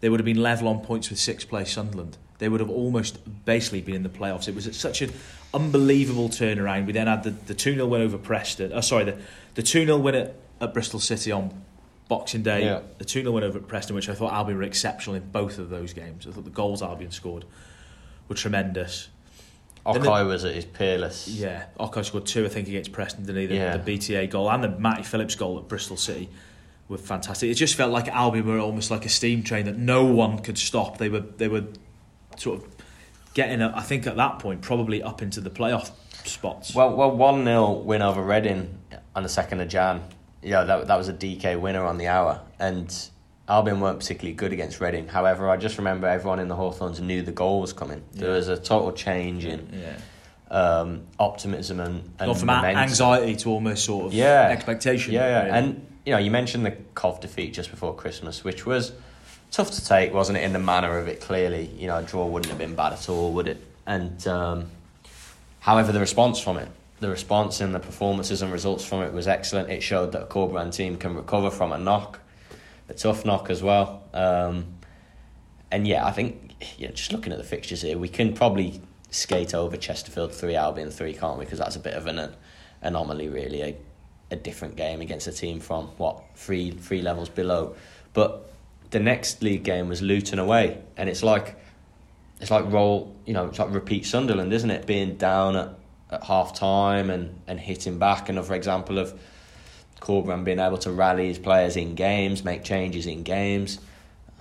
they 0.00 0.08
would 0.08 0.20
have 0.20 0.24
been 0.24 0.42
level 0.42 0.68
on 0.68 0.80
points 0.80 1.08
with 1.08 1.18
sixth 1.18 1.48
place 1.48 1.72
Sunderland. 1.72 2.18
They 2.38 2.48
would 2.48 2.60
have 2.60 2.68
almost 2.68 3.18
basically 3.46 3.80
been 3.80 3.94
in 3.94 4.02
the 4.02 4.10
playoffs. 4.10 4.48
It 4.48 4.54
was 4.54 4.76
such 4.76 5.00
an 5.00 5.12
unbelievable 5.54 6.28
turnaround. 6.28 6.86
We 6.86 6.92
then 6.92 7.06
had 7.06 7.22
the, 7.22 7.30
the 7.30 7.54
2 7.54 7.74
0 7.74 7.86
win 7.86 8.02
over 8.02 8.18
Preston. 8.18 8.72
Oh, 8.74 8.82
sorry, 8.82 9.04
the, 9.04 9.18
the 9.54 9.62
2 9.62 9.86
0 9.86 9.96
win 9.96 10.14
at, 10.16 10.34
at 10.60 10.74
Bristol 10.74 11.00
City 11.00 11.32
on 11.32 11.64
Boxing 12.08 12.42
Day. 12.42 12.64
Yeah. 12.64 12.80
The 12.98 13.04
2 13.04 13.20
0 13.22 13.32
win 13.32 13.44
over 13.44 13.58
at 13.58 13.66
Preston, 13.66 13.94
which 13.96 14.08
I 14.08 14.14
thought 14.14 14.32
Albion 14.32 14.58
were 14.58 14.64
exceptional 14.64 15.16
in 15.16 15.28
both 15.30 15.58
of 15.58 15.70
those 15.70 15.92
games. 15.92 16.26
I 16.26 16.30
thought 16.30 16.44
the 16.44 16.50
goals 16.50 16.82
Albion 16.82 17.10
scored 17.10 17.44
were 18.28 18.36
tremendous. 18.36 19.08
Okay 19.84 20.24
was 20.24 20.44
at 20.44 20.54
his 20.54 20.64
peerless. 20.64 21.28
Yeah, 21.28 21.66
Oko 21.78 22.02
scored 22.02 22.26
two, 22.26 22.44
I 22.44 22.48
think, 22.48 22.66
against 22.66 22.90
Preston, 22.90 23.24
didn't 23.24 23.42
he? 23.42 23.46
The, 23.46 23.54
Yeah. 23.54 23.76
the 23.76 23.92
BTA 23.98 24.28
goal 24.30 24.50
and 24.50 24.64
the 24.64 24.68
Matty 24.68 25.04
Phillips 25.04 25.36
goal 25.36 25.58
at 25.58 25.68
Bristol 25.68 25.96
City 25.96 26.28
were 26.88 26.98
fantastic. 26.98 27.50
It 27.50 27.54
just 27.54 27.76
felt 27.76 27.92
like 27.92 28.08
Albion 28.08 28.46
were 28.46 28.58
almost 28.58 28.90
like 28.90 29.04
a 29.06 29.08
steam 29.08 29.44
train 29.44 29.64
that 29.66 29.76
no 29.76 30.04
one 30.04 30.40
could 30.40 30.58
stop. 30.58 30.98
They 30.98 31.08
were 31.08 31.20
they 31.20 31.46
were 31.48 31.64
sort 32.36 32.62
of 32.62 32.76
getting, 33.34 33.62
I 33.62 33.80
think, 33.82 34.06
at 34.08 34.16
that 34.16 34.38
point, 34.40 34.60
probably 34.60 35.02
up 35.02 35.22
into 35.22 35.40
the 35.40 35.50
playoff 35.50 35.90
spots. 36.24 36.74
Well, 36.74 36.96
well, 36.96 37.10
one 37.12 37.44
0 37.44 37.72
win 37.72 38.02
over 38.02 38.22
Reading 38.22 38.78
on 39.14 39.22
the 39.22 39.28
second 39.28 39.60
of 39.60 39.68
Jan. 39.68 40.02
Yeah, 40.46 40.62
that 40.64 40.86
that 40.86 40.96
was 40.96 41.08
a 41.08 41.12
Dike 41.12 41.60
winner 41.60 41.84
on 41.84 41.98
the 41.98 42.06
hour, 42.06 42.40
and 42.60 42.88
Albion 43.48 43.80
weren't 43.80 43.98
particularly 43.98 44.34
good 44.34 44.52
against 44.52 44.80
Reading. 44.80 45.08
However, 45.08 45.50
I 45.50 45.56
just 45.56 45.76
remember 45.76 46.06
everyone 46.06 46.38
in 46.38 46.46
the 46.46 46.54
Hawthorns 46.54 47.00
knew 47.00 47.20
the 47.22 47.32
goal 47.32 47.60
was 47.60 47.72
coming. 47.72 48.02
There 48.12 48.30
Yeah. 48.30 48.36
was 48.36 48.48
a 48.48 48.56
total 48.56 48.92
change 48.92 49.44
in 49.44 49.68
yeah, 49.72 50.56
um, 50.56 51.02
optimism 51.18 51.80
and, 51.80 52.12
and 52.20 52.36
from 52.38 52.46
momentum. 52.46 52.76
anxiety 52.80 53.34
to 53.36 53.50
almost 53.50 53.84
sort 53.84 54.06
of 54.06 54.14
Yeah. 54.14 54.48
expectation. 54.50 55.14
Yeah, 55.14 55.26
yeah, 55.28 55.38
really. 55.46 55.50
and 55.58 55.86
you 56.04 56.12
know, 56.12 56.18
you 56.18 56.30
mentioned 56.30 56.64
the 56.64 56.72
Cov 56.94 57.20
defeat 57.20 57.52
just 57.52 57.70
before 57.70 57.92
Christmas, 57.94 58.44
which 58.44 58.64
was 58.64 58.92
tough 59.50 59.72
to 59.72 59.84
take, 59.84 60.14
wasn't 60.14 60.38
it? 60.38 60.44
In 60.44 60.52
the 60.52 60.60
manner 60.60 60.96
of 60.98 61.08
it, 61.08 61.20
clearly, 61.20 61.66
you 61.76 61.88
know, 61.88 61.96
a 61.98 62.02
draw 62.04 62.24
wouldn't 62.24 62.50
have 62.50 62.58
been 62.58 62.76
bad 62.76 62.92
at 62.92 63.08
all, 63.08 63.32
would 63.32 63.48
it? 63.48 63.60
And 63.84 64.24
um, 64.28 64.66
however, 65.58 65.90
the 65.90 65.98
response 66.00 66.38
from 66.38 66.58
it, 66.58 66.68
the 67.00 67.08
response 67.08 67.60
and 67.60 67.74
the 67.74 67.80
performances 67.80 68.42
and 68.42 68.52
results 68.52 68.84
from 68.84 69.02
it 69.02 69.12
was 69.12 69.28
excellent. 69.28 69.70
It 69.70 69.82
showed 69.82 70.12
that 70.12 70.22
a 70.22 70.26
Corberan 70.26 70.74
team 70.74 70.96
can 70.96 71.14
recover 71.14 71.50
from 71.50 71.72
a 71.72 71.78
knock, 71.78 72.20
a 72.88 72.94
tough 72.94 73.24
knock 73.24 73.50
as 73.50 73.62
well. 73.62 74.02
Um, 74.14 74.66
and 75.70 75.86
yeah, 75.86 76.06
I 76.06 76.12
think 76.12 76.54
yeah, 76.78 76.90
just 76.90 77.12
looking 77.12 77.32
at 77.32 77.38
the 77.38 77.44
fixtures 77.44 77.82
here, 77.82 77.98
we 77.98 78.08
can 78.08 78.32
probably 78.32 78.80
skate 79.10 79.54
over 79.54 79.76
Chesterfield 79.76 80.32
three, 80.32 80.56
Albion 80.56 80.90
three, 80.90 81.12
can't 81.12 81.38
we? 81.38 81.44
Because 81.44 81.58
that's 81.58 81.76
a 81.76 81.80
bit 81.80 81.94
of 81.94 82.06
an 82.06 82.34
anomaly, 82.82 83.28
really. 83.28 83.62
A, 83.62 83.76
a 84.30 84.36
different 84.36 84.74
game 84.74 85.00
against 85.00 85.26
a 85.28 85.32
team 85.32 85.60
from 85.60 85.86
what 85.98 86.22
three 86.34 86.70
three 86.70 87.02
levels 87.02 87.28
below. 87.28 87.76
But 88.12 88.50
the 88.90 89.00
next 89.00 89.42
league 89.42 89.62
game 89.62 89.88
was 89.88 90.02
Luton 90.02 90.38
away, 90.38 90.82
and 90.96 91.08
it's 91.08 91.22
like 91.22 91.56
it's 92.40 92.50
like 92.50 92.70
roll, 92.70 93.14
you 93.24 93.34
know, 93.34 93.46
it's 93.46 93.58
like 93.58 93.72
repeat 93.72 94.04
Sunderland, 94.04 94.52
isn't 94.52 94.70
it? 94.70 94.86
Being 94.86 95.16
down 95.16 95.56
at, 95.56 95.74
at 96.10 96.24
half 96.24 96.54
time 96.54 97.10
and, 97.10 97.40
and 97.46 97.58
hitting 97.58 97.98
back. 97.98 98.28
Another 98.28 98.54
example 98.54 98.98
of 98.98 99.18
Corberan 100.00 100.44
being 100.44 100.58
able 100.58 100.78
to 100.78 100.90
rally 100.90 101.28
his 101.28 101.38
players 101.38 101.76
in 101.76 101.94
games, 101.94 102.44
make 102.44 102.64
changes 102.64 103.06
in 103.06 103.22
games. 103.22 103.80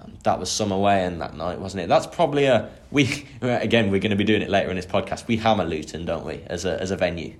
Um, 0.01 0.13
that 0.23 0.39
was 0.39 0.51
some 0.51 0.71
away 0.71 1.05
in 1.05 1.19
that 1.19 1.35
night, 1.35 1.59
wasn't 1.59 1.83
it? 1.83 1.87
That's 1.87 2.07
probably 2.07 2.45
a 2.45 2.69
we 2.91 3.25
again. 3.41 3.91
We're 3.91 3.99
going 3.99 4.11
to 4.11 4.15
be 4.15 4.23
doing 4.23 4.41
it 4.41 4.49
later 4.49 4.69
in 4.69 4.75
this 4.75 4.85
podcast. 4.85 5.27
We 5.27 5.37
hammer 5.37 5.65
Luton, 5.65 6.05
don't 6.05 6.25
we, 6.25 6.41
as 6.47 6.65
a 6.65 6.79
as 6.81 6.91
a 6.91 6.97
venue. 6.97 7.35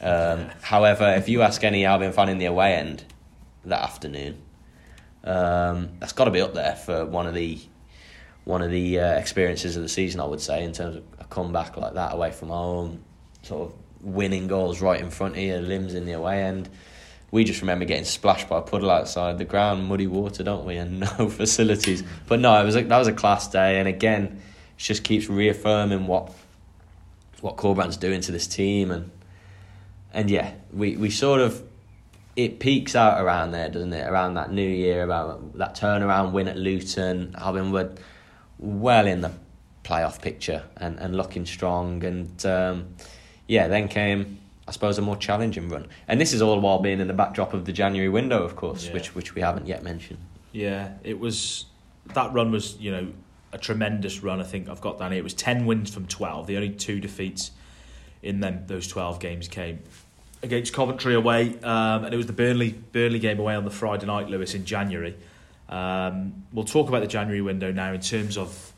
Um, 0.00 0.50
however, 0.60 1.14
if 1.16 1.28
you 1.28 1.42
ask 1.42 1.64
any 1.64 1.86
Albion 1.86 2.12
fan 2.12 2.28
in 2.28 2.38
the 2.38 2.44
away 2.46 2.74
end 2.74 3.04
that 3.64 3.82
afternoon, 3.82 4.36
um, 5.24 5.90
that's 5.98 6.12
got 6.12 6.26
to 6.26 6.30
be 6.30 6.40
up 6.40 6.54
there 6.54 6.76
for 6.76 7.06
one 7.06 7.26
of 7.26 7.34
the 7.34 7.58
one 8.44 8.62
of 8.62 8.70
the 8.70 9.00
uh, 9.00 9.18
experiences 9.18 9.76
of 9.76 9.82
the 9.82 9.88
season. 9.88 10.20
I 10.20 10.24
would 10.24 10.40
say 10.40 10.62
in 10.62 10.72
terms 10.72 10.96
of 10.96 11.04
a 11.18 11.24
comeback 11.24 11.76
like 11.76 11.94
that 11.94 12.12
away 12.12 12.30
from 12.30 12.48
home, 12.48 13.02
sort 13.46 13.70
of 13.70 14.04
winning 14.04 14.46
goals 14.46 14.80
right 14.80 15.00
in 15.00 15.10
front 15.10 15.34
of 15.34 15.40
you, 15.40 15.56
limbs 15.56 15.94
in 15.94 16.04
the 16.04 16.12
away 16.12 16.42
end. 16.42 16.68
We 17.30 17.44
just 17.44 17.60
remember 17.60 17.84
getting 17.84 18.04
splashed 18.04 18.48
by 18.48 18.58
a 18.58 18.62
puddle 18.62 18.90
outside 18.90 19.38
the 19.38 19.44
ground, 19.44 19.86
muddy 19.86 20.06
water, 20.06 20.42
don't 20.42 20.64
we, 20.64 20.76
and 20.76 21.00
no 21.18 21.28
facilities. 21.28 22.02
But 22.26 22.40
no, 22.40 22.60
it 22.60 22.64
was 22.64 22.76
a, 22.76 22.82
that 22.82 22.98
was 22.98 23.08
a 23.08 23.12
class 23.12 23.48
day, 23.48 23.78
and 23.78 23.88
again, 23.88 24.42
it 24.76 24.80
just 24.80 25.04
keeps 25.04 25.28
reaffirming 25.28 26.06
what 26.06 26.32
what 27.40 27.56
Corberan's 27.56 27.96
doing 27.96 28.20
to 28.22 28.32
this 28.32 28.46
team, 28.46 28.90
and 28.90 29.10
and 30.12 30.30
yeah, 30.30 30.52
we, 30.72 30.96
we 30.96 31.10
sort 31.10 31.40
of 31.40 31.62
it 32.36 32.60
peaks 32.60 32.94
out 32.94 33.20
around 33.20 33.52
there, 33.52 33.68
doesn't 33.68 33.92
it? 33.92 34.06
Around 34.06 34.34
that 34.34 34.52
new 34.52 34.68
year, 34.68 35.02
about 35.02 35.56
that 35.58 35.74
turnaround 35.74 36.32
win 36.32 36.48
at 36.48 36.56
Luton, 36.56 37.34
Albion 37.38 37.72
were 37.72 37.92
well 38.58 39.06
in 39.06 39.22
the 39.22 39.32
playoff 39.84 40.20
picture 40.20 40.64
and, 40.76 40.98
and 40.98 41.16
looking 41.16 41.46
strong, 41.46 42.04
and 42.04 42.46
um, 42.46 42.94
yeah, 43.48 43.68
then 43.68 43.88
came 43.88 44.38
I 44.68 44.72
suppose 44.72 44.98
a 44.98 45.02
more 45.02 45.16
challenging 45.16 45.68
run, 45.68 45.86
and 46.08 46.20
this 46.20 46.32
is 46.32 46.42
all 46.42 46.58
while 46.60 46.80
being 46.80 46.98
in 47.00 47.06
the 47.06 47.14
backdrop 47.14 47.54
of 47.54 47.64
the 47.66 47.72
January 47.72 48.08
window, 48.08 48.42
of 48.42 48.56
course, 48.56 48.86
Yeah. 48.86 48.94
which 48.94 49.14
which 49.14 49.34
we 49.34 49.40
haven't 49.42 49.66
yet 49.66 49.82
mentioned. 49.84 50.18
Yeah, 50.52 50.90
it 51.04 51.20
was 51.20 51.66
that 52.14 52.32
run 52.32 52.50
was 52.50 52.76
you 52.78 52.90
know 52.90 53.08
a 53.52 53.58
tremendous 53.58 54.22
run. 54.22 54.40
I 54.40 54.44
think 54.44 54.68
I've 54.68 54.80
got 54.80 54.98
down 54.98 55.12
here. 55.12 55.20
It 55.20 55.24
was 55.24 55.34
ten 55.34 55.66
wins 55.66 55.90
from 55.94 56.06
twelve. 56.06 56.46
The 56.48 56.56
only 56.56 56.70
two 56.70 56.98
defeats 57.00 57.52
in 58.22 58.40
them 58.40 58.64
those 58.66 58.88
twelve 58.88 59.20
games 59.20 59.46
came 59.46 59.78
against 60.42 60.72
Coventry 60.72 61.14
away, 61.14 61.58
um, 61.62 62.04
and 62.04 62.12
it 62.12 62.16
was 62.16 62.26
the 62.26 62.32
Burnley 62.32 62.72
Burnley 62.92 63.20
game 63.20 63.38
away 63.38 63.54
on 63.54 63.64
the 63.64 63.70
Friday 63.70 64.06
night, 64.06 64.28
Lewis, 64.28 64.54
in 64.54 64.64
January. 64.64 65.14
Um, 65.68 66.44
we'll 66.52 66.64
talk 66.64 66.88
about 66.88 67.00
the 67.02 67.06
January 67.08 67.40
window 67.40 67.70
now 67.72 67.92
in 67.92 68.00
terms 68.00 68.36
of 68.36 68.72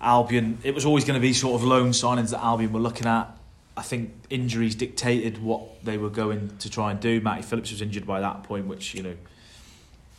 Albion. 0.00 0.58
It 0.62 0.74
was 0.74 0.84
always 0.84 1.04
going 1.04 1.18
to 1.18 1.26
be 1.26 1.32
sort 1.32 1.54
of 1.54 1.64
loan 1.66 1.90
signings 1.90 2.30
that 2.30 2.42
Albion 2.44 2.72
were 2.72 2.80
looking 2.80 3.06
at. 3.06 3.34
I 3.78 3.82
think 3.82 4.12
injuries 4.28 4.74
dictated 4.74 5.38
what 5.40 5.84
they 5.84 5.98
were 5.98 6.10
going 6.10 6.56
to 6.58 6.68
try 6.68 6.90
and 6.90 6.98
do. 6.98 7.20
Matty 7.20 7.42
Phillips 7.42 7.70
was 7.70 7.80
injured 7.80 8.06
by 8.06 8.20
that 8.20 8.42
point, 8.42 8.66
which 8.66 8.92
you 8.92 9.04
know 9.04 9.14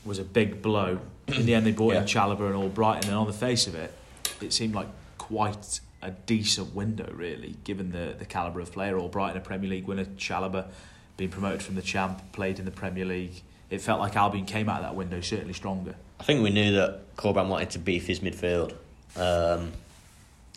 was 0.05 0.17
a 0.17 0.23
big 0.23 0.61
blow. 0.61 0.99
In 1.27 1.45
the 1.45 1.53
end, 1.53 1.65
they 1.65 1.73
brought 1.73 1.95
in 1.95 2.03
Yeah. 2.03 2.07
Chalobah 2.07 2.53
and 2.53 2.55
Albrighton, 2.73 3.07
and 3.07 3.15
on 3.15 3.27
the 3.27 3.33
face 3.33 3.67
of 3.67 3.75
it, 3.75 3.93
it 4.41 4.53
seemed 4.53 4.73
like 4.73 4.87
quite 5.17 5.81
a 6.01 6.11
decent 6.11 6.73
window, 6.73 7.11
really, 7.13 7.57
given 7.65 7.91
the 7.91 8.15
the 8.17 8.25
calibre 8.25 8.61
of 8.61 8.71
player. 8.71 8.95
Albrighton, 8.97 9.35
a 9.35 9.41
Premier 9.41 9.69
League 9.69 9.87
winner, 9.87 10.05
Chalobah 10.05 10.67
being 11.17 11.29
promoted 11.29 11.61
from 11.61 11.75
the 11.75 11.81
champ, 11.81 12.21
played 12.31 12.59
in 12.59 12.65
the 12.65 12.71
Premier 12.71 13.03
League. 13.03 13.41
It 13.69 13.81
felt 13.81 13.99
like 13.99 14.15
Albion 14.15 14.45
came 14.45 14.69
out 14.69 14.77
of 14.77 14.83
that 14.83 14.95
window 14.95 15.19
certainly 15.19 15.53
stronger. 15.53 15.95
I 16.17 16.23
think 16.23 16.41
we 16.41 16.49
knew 16.49 16.71
that 16.71 17.15
Corberan 17.17 17.49
wanted 17.49 17.71
to 17.71 17.79
beef 17.79 18.07
his 18.07 18.21
midfield. 18.21 18.71
Um, 19.17 19.73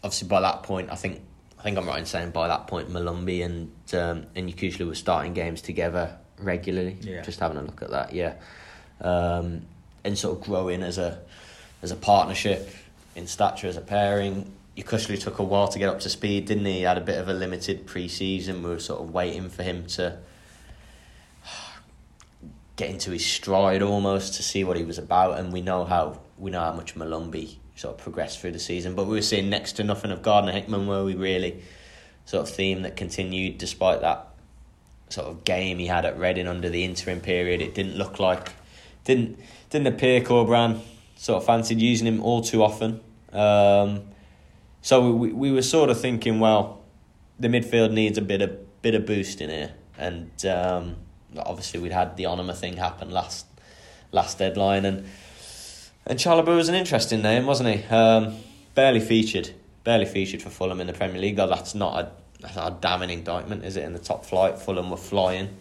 obviously, 0.05 0.29
by 0.29 0.41
that 0.41 0.63
point, 0.63 0.89
I 0.93 0.95
think 0.95 1.21
I 1.63 1.65
think 1.65 1.79
I'm 1.79 1.87
right 1.87 2.01
in 2.01 2.07
saying 2.07 2.33
by 2.33 2.49
that 2.49 2.67
point, 2.67 2.91
Molumby 2.91 3.45
and 3.45 3.71
um, 3.95 4.27
and 4.35 4.53
Yokuslu 4.53 4.85
were 4.85 4.97
starting 4.97 5.33
games 5.33 5.63
together 5.63 6.19
regularly. 6.37 6.97
Yeah. 7.01 7.23
Just 7.23 7.39
having 7.39 7.57
a 7.57 7.63
look 7.63 7.83
at 7.83 7.91
that, 7.91 8.13
yeah, 8.13 8.35
um, 9.01 9.63
and 10.03 10.19
sort 10.19 10.39
of 10.39 10.45
growing 10.45 10.83
as 10.83 10.99
a 10.99 11.21
as 11.81 11.93
a 11.93 11.97
partnership 11.97 12.69
in 13.15 13.29
stature 13.29 13.69
as 13.69 13.77
a 13.77 13.81
pairing. 13.81 14.51
Yokuslu 14.77 15.21
took 15.21 15.39
a 15.39 15.45
while 15.45 15.69
to 15.69 15.79
get 15.79 15.89
up 15.89 16.01
to 16.01 16.09
speed, 16.09 16.47
didn't 16.47 16.65
he? 16.65 16.79
He 16.79 16.83
had 16.83 16.99
a 16.99 17.01
bit 17.01 17.19
of 17.19 17.29
a 17.29 17.33
limited 17.33 17.87
pre-season. 17.87 18.65
We 18.65 18.71
were 18.71 18.81
sort 18.81 19.01
of 19.01 19.15
waiting 19.15 19.49
for 19.49 19.63
him 19.63 19.87
to 19.89 20.19
get 22.75 22.91
into 22.91 23.13
his 23.13 23.25
stride 23.25 23.83
almost 23.83 24.35
to 24.35 24.43
see 24.43 24.65
what 24.65 24.77
he 24.77 24.83
was 24.83 24.99
about, 24.99 25.39
and 25.39 25.53
we 25.53 25.61
know 25.61 25.85
how 25.85 26.23
we 26.39 26.51
know 26.51 26.63
how 26.63 26.73
much 26.73 26.97
Molumby 26.97 27.59
sort 27.83 27.97
of 27.97 28.01
progressed 28.01 28.39
through 28.39 28.53
the 28.53 28.59
season. 28.59 28.95
But 28.95 29.07
we 29.07 29.17
were 29.17 29.23
seeing 29.23 29.51
next 29.51 29.73
to 29.73 29.85
nothing 29.85 30.13
of 30.13 30.23
Gardner 30.23 30.53
Hickman, 30.53 30.87
where 30.87 31.05
we 31.05 31.15
really 31.15 31.63
sort 32.25 32.49
of 32.49 32.55
theme 32.55 32.83
that 32.83 32.97
continued 32.97 33.59
despite 33.59 34.01
that 34.01 34.29
sort 35.09 35.27
of 35.27 35.45
game 35.45 35.79
he 35.79 35.89
had 35.89 36.05
at 36.05 36.19
Reading 36.19 36.47
under 36.47 36.69
the 36.69 36.85
interim 36.85 37.21
period. 37.21 37.61
It 37.61 37.75
didn't 37.75 37.97
look 37.97 38.19
like 38.19 38.53
didn't 39.05 39.39
didn't 39.69 39.89
appear 39.89 40.21
Corberan 40.21 40.81
sort 41.17 41.39
of 41.43 41.47
fancied 41.47 41.81
using 41.81 42.07
him 42.07 42.23
all 42.23 42.41
too 42.41 42.63
often. 42.63 43.01
Um, 43.33 44.05
so 44.81 45.13
we 45.13 45.33
we 45.33 45.51
were 45.51 45.63
sort 45.63 45.91
of 45.91 46.01
thinking, 46.01 46.39
well, 46.39 46.83
the 47.39 47.49
midfield 47.49 47.93
needs 47.93 48.17
a 48.17 48.23
bit 48.23 48.43
of 48.43 48.83
bit 48.83 48.95
of 48.95 49.05
boost 49.07 49.41
in 49.41 49.51
here, 49.51 49.73
and 49.99 50.31
um, 50.47 50.97
obviously 51.37 51.81
we'd 51.81 51.93
had 51.93 52.17
the 52.17 52.25
Onomah 52.25 52.57
thing 52.57 52.77
happen 52.77 53.11
last 53.11 53.47
last 54.13 54.39
deadline, 54.39 54.85
and 54.85 55.07
and 56.07 56.19
Chalobah 56.19 56.57
was 56.57 56.69
an 56.69 56.75
interesting 56.75 57.23
name, 57.23 57.47
wasn't 57.47 57.69
he? 57.77 57.85
Um, 57.85 58.37
barely 58.75 59.01
featured, 59.01 59.51
barely 59.85 60.07
featured 60.07 60.43
for 60.43 60.51
Fulham 60.51 60.81
in 60.81 60.87
the 60.87 60.93
Premier 60.93 61.21
League. 61.21 61.37
Though 61.37 61.47
that's 61.47 61.75
not 61.75 62.01
a 62.01 62.11
that's 62.41 62.57
not 62.57 62.73
a 62.73 62.75
damning 62.81 63.11
indictment, 63.11 63.65
is 63.65 63.77
it? 63.77 63.85
In 63.85 63.93
the 63.93 63.99
top 63.99 64.25
flight, 64.25 64.59
Fulham 64.59 64.91
were 64.91 64.97
flying. 64.97 65.57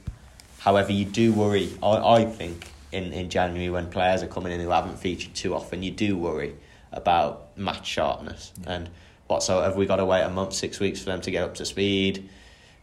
However, 0.60 0.92
you 0.92 1.06
do 1.06 1.32
worry. 1.32 1.70
I 1.84 2.22
I 2.22 2.26
think 2.26 2.72
in, 2.92 3.14
in 3.14 3.30
January 3.30 3.70
when 3.70 3.90
players 3.90 4.24
are 4.24 4.28
coming 4.28 4.52
in 4.52 4.60
who 4.60 4.70
haven't 4.70 4.98
featured 4.98 5.36
too 5.36 5.54
often, 5.54 5.84
you 5.84 5.92
do 5.92 6.18
worry 6.18 6.56
about 6.92 7.56
match 7.58 7.88
sharpness 7.88 8.52
yeah. 8.64 8.74
and 8.74 8.90
what. 9.28 9.44
So 9.44 9.62
have 9.62 9.76
we 9.76 9.86
got 9.86 9.98
to 9.98 10.06
wait 10.06 10.24
a 10.24 10.30
month, 10.30 10.54
six 10.54 10.80
weeks 10.80 11.00
for 11.00 11.06
them 11.06 11.22
to 11.22 11.32
get 11.32 11.44
up 11.44 11.56
to 11.56 11.66
speed? 11.66 12.30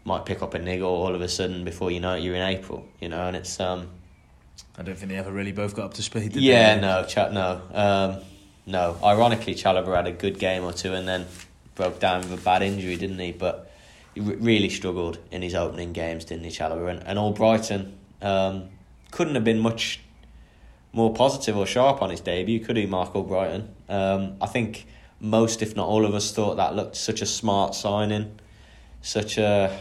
Might 0.05 0.25
pick 0.25 0.43
up 0.43 0.55
a 0.55 0.59
niggle 0.59 0.89
all 0.89 1.15
of 1.15 1.21
a 1.21 1.29
sudden 1.29 1.65
before 1.65 1.91
you 1.91 2.01
know 2.01 2.15
it, 2.15 2.23
you're 2.23 2.37
in 2.37 2.43
April, 2.43 2.87
you 3.01 3.09
know, 3.09 3.27
and 3.27 3.37
it's 3.37 3.59
um. 3.59 3.91
I 4.77 4.83
don't 4.83 4.97
think 4.97 5.11
they 5.11 5.19
ever 5.19 5.33
really 5.33 5.53
both 5.53 5.75
got 5.75 5.87
up 5.87 5.95
to 5.95 6.03
speed. 6.03 6.37
yeah, 6.37 6.77
they? 6.77 6.81
no, 6.81 7.05
ch- 7.05 7.33
no, 7.33 7.61
um, 7.73 8.23
no. 8.67 8.97
Ironically, 9.03 9.55
Chalobah 9.55 9.97
had 9.97 10.07
a 10.07 10.13
good 10.13 10.39
game 10.39 10.65
or 10.65 10.73
two 10.73 10.95
and 10.95 11.07
then 11.07 11.27
broke 11.75 11.99
down 11.99 12.21
with 12.21 12.41
a 12.41 12.43
bad 12.43 12.63
injury, 12.63 12.97
didn't 12.97 13.19
he? 13.19 13.33
But 13.33 13.71
he 14.15 14.21
really 14.21 14.69
struggled 14.69 15.19
in 15.31 15.43
his 15.43 15.55
opening 15.55 15.93
games, 15.93 16.25
didn't 16.25 16.45
he, 16.45 16.51
Chalobah? 16.51 16.91
And, 16.91 17.03
and 17.07 17.19
Albrighton 17.19 17.93
um, 18.23 18.69
couldn't 19.11 19.35
have 19.35 19.45
been 19.45 19.59
much 19.59 20.01
more 20.93 21.13
positive 21.13 21.57
or 21.57 21.67
sharp 21.67 22.03
on 22.03 22.11
his 22.11 22.21
debut, 22.21 22.61
could 22.61 22.77
he, 22.77 22.87
Marc 22.87 23.13
Albrighton? 23.13 23.69
Um, 23.89 24.37
I 24.41 24.47
think 24.47 24.87
most, 25.21 25.63
if 25.63 25.77
not 25.77 25.87
all 25.89 26.05
of 26.05 26.15
us, 26.15 26.33
thought 26.33 26.57
that 26.57 26.75
looked 26.75 26.97
such 26.97 27.21
a 27.21 27.27
smart 27.27 27.75
signing, 27.75 28.39
such 29.03 29.39
a 29.39 29.77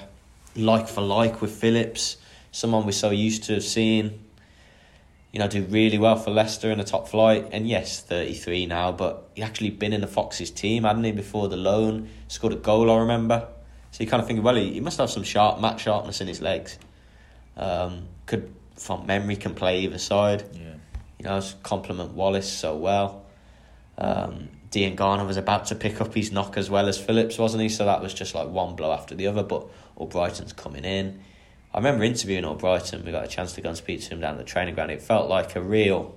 like 0.56 0.88
for 0.88 1.02
like 1.02 1.42
with 1.42 1.52
Phillips, 1.52 2.18
someone 2.52 2.86
we're 2.86 2.92
so 2.92 3.12
used 3.12 3.44
to 3.44 3.62
seeing, 3.62 4.20
you 5.32 5.40
know, 5.40 5.48
do 5.48 5.64
really 5.64 5.98
well 5.98 6.16
for 6.16 6.32
Leicester 6.32 6.72
in 6.72 6.78
the 6.78 6.84
top 6.84 7.08
flight. 7.08 7.50
And 7.52 7.68
yes, 7.68 8.02
33 8.02 8.66
now, 8.66 8.92
but 8.92 9.30
he 9.36 9.44
actually 9.44 9.70
been 9.70 9.94
in 9.94 10.02
the 10.02 10.08
Foxes 10.08 10.52
team, 10.52 10.84
hadn't 10.84 11.04
he, 11.04 11.12
before 11.12 11.48
the 11.48 11.58
loan? 11.58 12.10
Scored 12.28 12.54
a 12.54 12.58
goal, 12.58 12.90
I 12.90 13.00
remember. 13.00 13.48
So 13.92 14.04
you 14.04 14.10
kind 14.10 14.22
of 14.22 14.28
think, 14.28 14.44
well, 14.44 14.56
he, 14.56 14.74
he 14.74 14.80
must 14.80 14.98
have 15.00 15.10
some 15.10 15.24
sharp 15.24 15.60
match 15.60 15.82
sharpness 15.82 16.22
in 16.22 16.28
his 16.28 16.42
legs. 16.42 16.78
Um, 17.56 18.08
could, 18.26 18.54
from 18.76 19.06
memory, 19.06 19.36
can 19.36 19.54
play 19.54 19.82
either 19.82 19.98
side. 19.98 20.44
Yeah. 20.54 20.76
You 21.20 21.26
know, 21.26 21.42
complement 21.64 22.12
Wallace 22.12 22.52
so 22.52 22.76
well. 22.78 23.26
Um, 23.98 24.50
Diangana 24.70 25.26
was 25.26 25.38
about 25.38 25.66
to 25.68 25.76
pick 25.76 26.02
up 26.02 26.14
his 26.14 26.32
knock 26.32 26.58
as 26.58 26.70
well 26.70 26.88
as 26.88 26.98
Phillips, 27.00 27.38
wasn't 27.38 27.64
he? 27.64 27.70
So 27.70 27.86
that 27.86 28.02
was 28.02 28.14
just 28.14 28.36
like 28.36 28.50
one 28.50 28.76
blow 28.76 28.92
after 28.92 29.16
the 29.16 29.28
other. 29.28 29.44
But 29.44 29.68
Albrighton's 29.98 30.54
coming 30.54 30.86
in. 30.86 31.22
I 31.74 31.78
remember 31.78 32.04
interviewing 32.04 32.44
Albrighton. 32.44 33.04
We 33.06 33.12
got 33.12 33.24
a 33.26 33.28
chance 33.28 33.54
to 33.54 33.62
go 33.62 33.70
and 33.70 33.78
speak 33.78 34.02
to 34.02 34.10
him 34.10 34.22
down 34.22 34.38
the 34.38 34.44
training 34.44 34.76
ground. 34.76 34.92
It 34.92 35.02
felt 35.02 35.30
like 35.30 35.56
a 35.56 35.62
real 35.62 36.16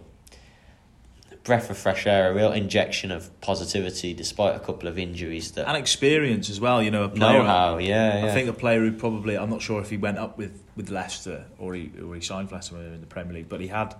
breath 1.44 1.70
of 1.70 1.76
fresh 1.78 2.06
air, 2.06 2.30
a 2.30 2.34
real 2.34 2.52
injection 2.52 3.10
of 3.10 3.38
positivity, 3.40 4.14
despite 4.14 4.54
a 4.54 4.60
couple 4.60 4.88
of 4.88 4.98
injuries 4.98 5.52
that 5.52 5.66
and 5.66 5.76
experience 5.76 6.50
as 6.50 6.60
well. 6.60 6.82
You 6.82 6.90
know, 6.90 7.04
a 7.04 7.08
player, 7.08 7.38
know 7.38 7.44
how. 7.44 7.78
Yeah, 7.78 8.20
yeah. 8.24 8.30
I 8.30 8.34
think 8.34 8.48
a 8.48 8.52
player 8.52 8.80
who 8.80 8.92
probably 8.92 9.36
I'm 9.36 9.50
not 9.50 9.62
sure 9.62 9.80
if 9.80 9.90
he 9.90 9.96
went 9.96 10.18
up 10.18 10.38
with, 10.38 10.62
with 10.76 10.90
Leicester 10.90 11.46
or 11.58 11.74
he 11.74 11.90
or 12.02 12.14
he 12.14 12.20
signed 12.20 12.48
for 12.48 12.56
Leicester 12.56 12.76
in 12.76 13.00
the 13.00 13.06
Premier 13.06 13.34
League, 13.34 13.48
but 13.48 13.60
he 13.60 13.68
had 13.68 13.94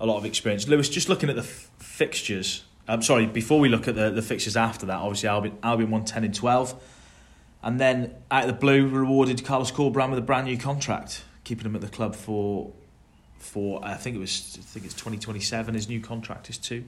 a 0.00 0.06
lot 0.06 0.16
of 0.18 0.24
experience. 0.24 0.66
Lewis, 0.66 0.88
just 0.88 1.08
looking 1.08 1.28
at 1.28 1.36
the 1.36 1.42
f- 1.42 1.70
fixtures. 1.78 2.64
I'm 2.88 3.02
sorry, 3.02 3.26
before 3.26 3.60
we 3.60 3.68
look 3.68 3.86
at 3.86 3.94
the, 3.94 4.10
the 4.10 4.22
fixtures 4.22 4.56
after 4.56 4.86
that, 4.86 4.96
obviously 4.96 5.28
Albion, 5.28 5.58
Albion 5.62 5.90
won 5.90 6.04
10 6.04 6.24
and 6.24 6.34
12. 6.34 6.74
And 7.62 7.78
then 7.78 8.14
out 8.30 8.44
of 8.44 8.48
the 8.48 8.54
blue, 8.54 8.88
rewarded 8.88 9.44
Carlos 9.44 9.70
Corberan 9.70 10.10
with 10.10 10.18
a 10.18 10.22
brand 10.22 10.46
new 10.46 10.56
contract, 10.56 11.24
keeping 11.44 11.66
him 11.66 11.74
at 11.74 11.82
the 11.82 11.88
club 11.88 12.16
for 12.16 12.72
for 13.38 13.80
I 13.82 13.94
think 13.94 14.16
it 14.16 14.18
was 14.18 14.56
I 14.58 14.62
think 14.62 14.84
it's 14.84 14.94
2027 14.94 15.74
his 15.74 15.88
new 15.88 16.00
contract 16.00 16.48
is 16.48 16.58
too. 16.58 16.84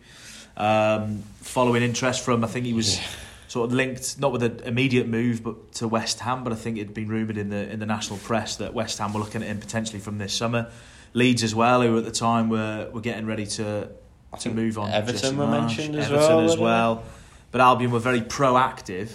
Um, 0.57 1.23
following 1.41 1.83
interest 1.83 2.25
from 2.25 2.45
I 2.45 2.47
think 2.47 2.67
he 2.67 2.73
was 2.73 2.99
yeah. 2.99 3.07
sort 3.49 3.71
of 3.71 3.75
linked 3.75 4.19
not 4.21 4.33
with 4.33 4.43
an 4.43 4.61
immediate 4.65 5.09
move 5.09 5.43
but 5.43 5.73
to 5.75 5.89
West 5.89 6.21
Ham, 6.21 6.45
but 6.45 6.53
I 6.53 6.57
think 6.57 6.77
it'd 6.79 6.95
been 6.95 7.09
rumoured 7.09 7.37
in 7.37 7.51
the 7.51 7.71
in 7.71 7.79
the 7.79 7.87
national 7.87 8.19
press 8.21 8.57
that 8.57 8.73
West 8.73 8.99
Ham 8.99 9.13
were 9.13 9.21
looking 9.21 9.43
at 9.43 9.49
him 9.49 9.61
potentially 9.61 9.99
from 9.99 10.19
this 10.19 10.33
summer. 10.33 10.71
Leeds 11.15 11.43
as 11.43 11.55
well, 11.55 11.83
who 11.83 11.99
at 11.99 12.05
the 12.05 12.11
time 12.11 12.49
were 12.49 12.89
were 12.93 13.03
getting 13.03 13.27
ready 13.27 13.47
to 13.47 13.91
to 14.41 14.51
move 14.51 14.79
on. 14.79 14.91
Everton 14.91 15.37
were 15.37 15.47
mentioned 15.47 15.97
as 15.97 16.07
Everton 16.07 16.37
well. 16.37 16.51
as 16.51 16.57
well. 16.57 17.05
But 17.51 17.61
Albion 17.61 17.91
were 17.91 17.99
very 17.99 18.23
proactive 18.23 19.11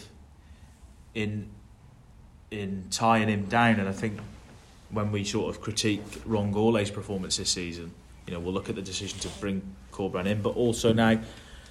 in 1.18 1.50
in 2.52 2.86
tying 2.92 3.28
him 3.28 3.46
down, 3.46 3.80
and 3.80 3.90
I 3.90 3.92
think 3.92 4.20
when 4.92 5.12
we 5.12 5.24
sort 5.24 5.54
of 5.54 5.62
critique 5.62 6.02
Ron 6.26 6.54
Gourlay's 6.54 6.92
performance 6.92 7.36
this 7.36 7.50
season, 7.50 7.92
you 8.26 8.34
know, 8.34 8.40
we'll 8.40 8.54
look 8.54 8.70
at 8.70 8.76
the 8.76 8.82
decision 8.82 9.20
to 9.20 9.28
bring 9.42 9.62
Corberan 9.92 10.28
in, 10.28 10.42
but 10.42 10.56
also 10.56 10.94
now 10.94 11.20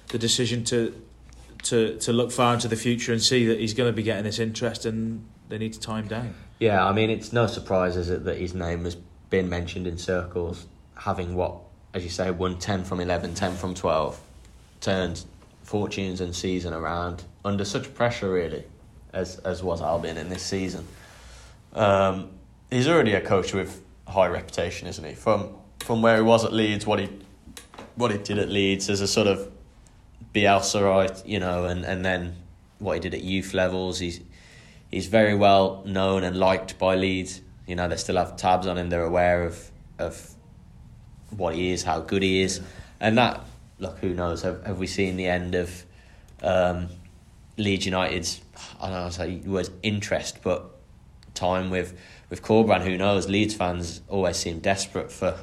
the 0.09 0.19
decision 0.19 0.63
to 0.65 0.93
to 1.63 1.97
to 1.97 2.13
look 2.13 2.31
far 2.31 2.53
into 2.53 2.67
the 2.67 2.75
future 2.75 3.13
and 3.13 3.23
see 3.23 3.45
that 3.45 3.59
he's 3.59 3.73
going 3.73 3.89
to 3.89 3.95
be 3.95 4.03
getting 4.03 4.25
this 4.25 4.37
interest, 4.37 4.85
and 4.85 5.25
they 5.47 5.57
need 5.57 5.73
to 5.73 5.79
tie 5.79 5.99
him 5.99 6.07
down. 6.07 6.35
Yeah, 6.59 6.85
I 6.85 6.91
mean, 6.91 7.09
it's 7.09 7.31
no 7.31 7.47
surprise, 7.47 7.95
is 7.95 8.09
it, 8.09 8.25
that 8.25 8.37
his 8.37 8.53
name 8.53 8.83
has 8.83 8.97
been 9.29 9.47
mentioned 9.47 9.87
in 9.87 9.97
circles, 9.97 10.65
having 10.95 11.35
what, 11.35 11.55
as 11.93 12.03
you 12.03 12.09
say, 12.09 12.31
won 12.31 12.57
10 12.57 12.83
from 12.83 12.99
11, 12.99 13.35
10 13.35 13.55
from 13.55 13.75
12, 13.75 14.19
turned 14.81 15.23
fortunes 15.61 16.19
and 16.19 16.35
season 16.35 16.73
around 16.73 17.23
under 17.45 17.63
such 17.63 17.93
pressure, 17.93 18.31
really, 18.33 18.63
as, 19.17 19.37
as 19.39 19.63
was 19.63 19.81
Albion 19.81 20.17
in 20.17 20.29
this 20.29 20.43
season. 20.43 20.87
Um, 21.73 22.29
he's 22.69 22.87
already 22.87 23.13
a 23.13 23.21
coach 23.21 23.53
with 23.53 23.83
high 24.07 24.27
reputation, 24.27 24.87
isn't 24.87 25.03
he? 25.03 25.13
From 25.13 25.55
from 25.79 26.01
where 26.01 26.17
he 26.17 26.21
was 26.21 26.43
at 26.43 26.53
Leeds, 26.53 26.85
what 26.85 26.99
he 26.99 27.09
what 27.95 28.11
he 28.11 28.17
did 28.17 28.39
at 28.39 28.49
Leeds 28.49 28.89
as 28.89 29.01
a 29.01 29.07
sort 29.07 29.27
of 29.27 29.51
Bielsa, 30.33 31.23
you 31.25 31.39
know, 31.39 31.65
and, 31.65 31.85
and 31.85 32.03
then 32.03 32.35
what 32.79 32.93
he 32.95 32.99
did 32.99 33.13
at 33.13 33.23
youth 33.23 33.53
levels. 33.53 33.99
He's 33.99 34.21
he's 34.91 35.07
very 35.07 35.35
well 35.35 35.83
known 35.85 36.23
and 36.23 36.37
liked 36.37 36.77
by 36.77 36.95
Leeds 36.95 37.41
you 37.67 37.75
know, 37.75 37.87
they 37.87 37.97
still 37.97 38.15
have 38.15 38.37
tabs 38.37 38.65
on 38.65 38.77
him. 38.77 38.89
They're 38.89 39.03
aware 39.03 39.43
of 39.43 39.71
of 39.99 40.31
what 41.31 41.53
he 41.53 41.71
is, 41.71 41.83
how 41.83 41.99
good 41.99 42.23
he 42.23 42.41
is, 42.41 42.61
and 42.99 43.17
that. 43.19 43.43
Look, 43.79 43.99
who 43.99 44.15
knows? 44.15 44.41
Have, 44.41 44.65
have 44.65 44.79
we 44.79 44.87
seen 44.87 45.17
the 45.17 45.27
end 45.27 45.53
of 45.53 45.85
um, 46.41 46.87
Leeds 47.57 47.85
United's? 47.85 48.41
I 48.79 48.89
don't 48.89 49.03
know 49.03 49.09
say 49.09 49.37
the 49.37 49.49
was 49.49 49.71
interest, 49.83 50.39
but 50.43 50.71
time 51.33 51.69
with 51.69 51.97
with 52.29 52.41
Corberan. 52.41 52.81
Who 52.81 52.97
knows? 52.97 53.27
Leeds 53.27 53.53
fans 53.53 54.01
always 54.07 54.37
seem 54.37 54.59
desperate 54.59 55.11
for. 55.11 55.37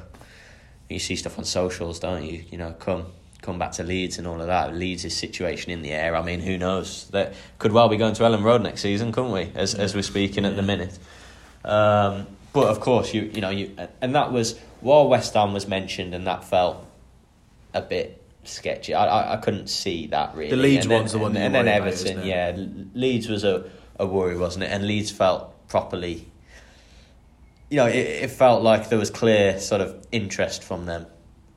You 0.89 0.99
see 0.99 1.15
stuff 1.15 1.39
on 1.39 1.45
socials, 1.45 1.99
don't 1.99 2.23
you? 2.23 2.43
You 2.49 2.57
know, 2.57 2.73
come 2.73 3.07
come 3.41 3.57
back 3.59 3.73
to 3.73 3.83
Leeds 3.83 4.17
and 4.17 4.27
all 4.27 4.39
of 4.39 4.47
that. 4.47 4.75
Leeds' 4.75 5.15
situation 5.15 5.71
in 5.71 5.81
the 5.81 5.91
air. 5.91 6.15
I 6.15 6.21
mean, 6.21 6.41
who 6.41 6.57
knows? 6.57 7.07
That 7.09 7.33
could 7.59 7.71
well 7.71 7.89
be 7.89 7.97
going 7.97 8.13
to 8.15 8.23
Elland 8.23 8.43
Road 8.43 8.61
next 8.61 8.81
season, 8.81 9.11
couldn't 9.11 9.31
we? 9.31 9.51
As 9.55 9.73
as 9.73 9.95
we're 9.95 10.03
speaking 10.03 10.45
at 10.45 10.55
the 10.55 10.61
minute. 10.61 10.97
Um, 11.63 12.27
but 12.53 12.67
of 12.67 12.79
course, 12.79 13.13
you 13.13 13.23
you 13.33 13.41
know 13.41 13.49
you 13.49 13.75
and 14.01 14.15
that 14.15 14.31
was 14.31 14.57
while 14.81 15.07
West 15.07 15.33
Ham 15.33 15.53
was 15.53 15.67
mentioned, 15.67 16.13
and 16.13 16.27
that 16.27 16.43
felt 16.43 16.85
a 17.73 17.81
bit 17.81 18.21
sketchy. 18.47 18.93
I 18.93 19.05
I, 19.05 19.33
I 19.33 19.37
couldn't 19.37 19.67
see 19.67 20.07
that 20.07 20.35
really. 20.35 20.49
The 20.49 20.57
Leeds 20.57 20.85
and 20.85 20.93
one's 20.93 21.11
the 21.11 21.19
one, 21.19 21.35
and, 21.35 21.55
and 21.55 21.55
then 21.55 21.67
Everton. 21.67 22.13
About, 22.13 22.25
yeah, 22.25 22.57
Leeds 22.93 23.27
was 23.27 23.43
a 23.43 23.69
a 23.99 24.05
worry, 24.05 24.37
wasn't 24.37 24.63
it? 24.63 24.67
And 24.67 24.85
Leeds 24.85 25.11
felt 25.11 25.67
properly. 25.67 26.31
You 27.69 27.77
know, 27.77 27.87
it, 27.87 27.95
it 27.95 28.31
felt 28.31 28.61
like 28.61 28.89
there 28.89 28.99
was 28.99 29.09
clear 29.09 29.59
sort 29.59 29.81
of 29.81 30.05
interest 30.11 30.63
from 30.63 30.85
them, 30.85 31.07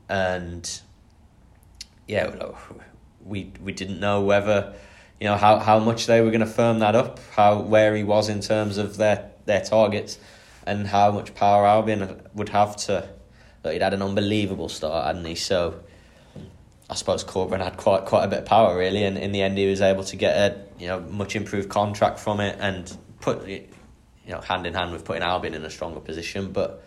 and 0.08 0.80
yeah, 2.06 2.52
we 3.24 3.52
we 3.62 3.72
didn't 3.72 4.00
know 4.00 4.22
whether 4.22 4.74
you 5.20 5.26
know 5.26 5.36
how, 5.36 5.58
how 5.58 5.78
much 5.78 6.06
they 6.06 6.20
were 6.20 6.30
going 6.30 6.40
to 6.40 6.46
firm 6.46 6.78
that 6.78 6.94
up, 6.94 7.18
how 7.34 7.60
where 7.60 7.94
he 7.94 8.04
was 8.04 8.28
in 8.28 8.40
terms 8.40 8.78
of 8.78 8.96
their 8.96 9.30
their 9.44 9.60
targets 9.60 10.18
and 10.66 10.86
how 10.86 11.10
much 11.10 11.34
power 11.34 11.66
Albion 11.66 12.20
would 12.34 12.50
have 12.50 12.76
to. 12.76 13.08
Look, 13.64 13.72
he'd 13.72 13.82
had 13.82 13.94
an 13.94 14.02
unbelievable 14.02 14.68
start, 14.68 15.06
hadn't 15.06 15.24
he? 15.24 15.34
So 15.34 15.80
I 16.90 16.94
suppose 16.94 17.22
Corberan 17.22 17.62
had 17.62 17.76
quite 17.76 18.06
quite 18.06 18.24
a 18.24 18.28
bit 18.28 18.40
of 18.40 18.44
power 18.46 18.76
really, 18.76 19.04
and 19.04 19.18
in 19.18 19.32
the 19.32 19.42
end 19.42 19.58
he 19.58 19.68
was 19.68 19.80
able 19.80 20.04
to 20.04 20.16
get 20.16 20.36
a 20.36 20.64
you 20.78 20.88
know 20.88 21.00
much 21.00 21.36
improved 21.36 21.68
contract 21.68 22.18
from 22.18 22.40
it 22.40 22.56
and 22.60 22.96
put 23.20 23.46
you 23.46 23.66
know 24.26 24.40
hand 24.40 24.66
in 24.66 24.74
hand 24.74 24.92
with 24.92 25.04
putting 25.04 25.22
Albion 25.22 25.54
in 25.54 25.64
a 25.64 25.70
stronger 25.70 26.00
position. 26.00 26.52
But 26.52 26.82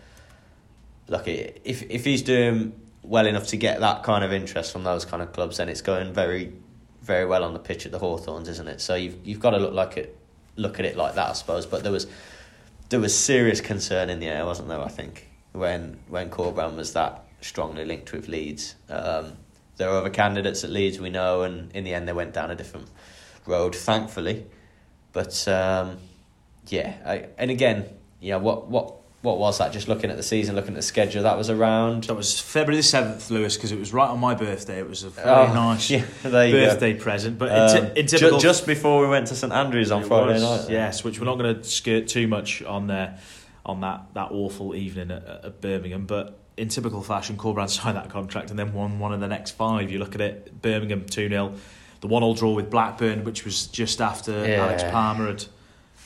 look, 1.07 1.27
if 1.27 1.83
if 1.83 2.05
he's 2.05 2.23
doing 2.23 2.73
well 3.03 3.25
enough 3.25 3.47
to 3.47 3.57
get 3.57 3.79
that 3.79 4.03
kind 4.03 4.23
of 4.23 4.31
interest 4.31 4.71
from 4.71 4.83
those 4.83 5.05
kind 5.05 5.21
of 5.21 5.33
clubs, 5.33 5.57
then 5.57 5.69
it's 5.69 5.81
going 5.81 6.13
very, 6.13 6.53
very 7.01 7.25
well 7.25 7.43
on 7.43 7.53
the 7.53 7.59
pitch 7.59 7.85
at 7.85 7.91
the 7.91 7.99
Hawthorns, 7.99 8.47
isn't 8.47 8.67
it? 8.67 8.81
So 8.81 8.95
you've 8.95 9.17
you've 9.25 9.39
got 9.39 9.51
to 9.51 9.57
look 9.57 9.73
like 9.73 9.97
it, 9.97 10.17
look 10.55 10.79
at 10.79 10.85
it 10.85 10.97
like 10.97 11.15
that, 11.15 11.29
I 11.29 11.33
suppose. 11.33 11.65
But 11.65 11.83
there 11.83 11.91
was 11.91 12.07
there 12.89 12.99
was 12.99 13.17
serious 13.17 13.61
concern 13.61 14.09
in 14.09 14.19
the 14.19 14.27
air, 14.27 14.45
wasn't 14.45 14.67
there? 14.67 14.81
I 14.81 14.89
think 14.89 15.29
when 15.51 15.99
when 16.07 16.29
Corberan 16.29 16.75
was 16.75 16.93
that 16.93 17.23
strongly 17.41 17.85
linked 17.85 18.11
with 18.11 18.27
Leeds. 18.27 18.75
Um, 18.89 19.33
there 19.77 19.89
are 19.89 19.97
other 19.97 20.09
candidates 20.09 20.63
at 20.63 20.69
Leeds 20.69 20.99
we 20.99 21.09
know, 21.09 21.43
and 21.43 21.71
in 21.75 21.83
the 21.83 21.93
end 21.93 22.07
they 22.07 22.13
went 22.13 22.33
down 22.33 22.51
a 22.51 22.55
different 22.55 22.87
road, 23.45 23.75
thankfully. 23.75 24.45
But 25.13 25.47
um, 25.47 25.97
yeah, 26.67 26.93
I, 27.05 27.25
and 27.37 27.51
again, 27.51 27.85
yeah, 28.19 28.37
what 28.37 28.67
what 28.67 28.95
what 29.21 29.37
was 29.37 29.59
that? 29.59 29.71
Just 29.71 29.87
looking 29.87 30.09
at 30.09 30.17
the 30.17 30.23
season, 30.23 30.55
looking 30.55 30.71
at 30.71 30.77
the 30.77 30.81
schedule, 30.81 31.21
that 31.23 31.37
was 31.37 31.49
around. 31.49 32.05
That 32.05 32.15
was 32.15 32.39
February 32.39 32.77
the 32.77 32.83
seventh, 32.83 33.29
Lewis, 33.29 33.55
because 33.55 33.71
it 33.71 33.77
was 33.77 33.93
right 33.93 34.09
on 34.09 34.19
my 34.19 34.33
birthday. 34.33 34.79
It 34.79 34.89
was 34.89 35.03
a 35.03 35.11
very 35.11 35.29
Oh, 35.29 35.47
nice 35.53 35.91
yeah, 35.91 36.05
you 36.23 36.29
go. 36.31 36.51
birthday 36.51 36.95
present. 36.95 37.37
But 37.37 37.51
Um, 37.51 37.85
in, 37.87 37.93
t- 37.93 37.99
in 37.99 38.07
ju- 38.07 38.39
just 38.39 38.65
before 38.65 39.01
we 39.03 39.07
went 39.09 39.27
to 39.27 39.35
St 39.35 39.53
Andrews 39.53 39.91
on 39.91 40.03
Friday 40.05 40.33
was, 40.41 40.41
night. 40.65 40.71
Yes, 40.71 41.03
which 41.03 41.19
we're 41.19 41.25
not 41.27 41.37
going 41.37 41.55
to 41.55 41.63
skirt 41.63 42.07
too 42.07 42.27
much 42.27 42.63
on 42.63 42.87
there 42.87 43.19
on 43.63 43.81
that, 43.81 44.05
that 44.15 44.31
awful 44.31 44.73
evening 44.73 45.11
at, 45.11 45.23
at 45.45 45.61
Birmingham. 45.61 46.07
But 46.07 46.39
in 46.57 46.67
typical 46.69 47.01
fashion, 47.01 47.37
Corberan 47.37 47.69
signed 47.81 47.97
that 47.97 48.09
contract 48.09 48.49
and 48.49 48.59
then 48.59 48.73
won 48.73 48.99
one 48.99 49.13
of 49.13 49.19
the 49.19 49.27
next 49.27 49.51
five. 49.51 49.89
You 49.91 49.99
look 49.99 50.15
at 50.15 50.21
it, 50.21 50.61
Birmingham 50.61 51.05
2 51.05 51.29
0, 51.29 51.53
the 52.01 52.07
one 52.07 52.23
all 52.23 52.33
draw 52.33 52.51
with 52.53 52.69
Blackburn, 52.69 53.23
which 53.23 53.45
was 53.45 53.67
just 53.67 54.01
after 54.01 54.31
Yeah. 54.47 54.65
Alex 54.65 54.83
Palmer 54.83 55.27
had. 55.27 55.45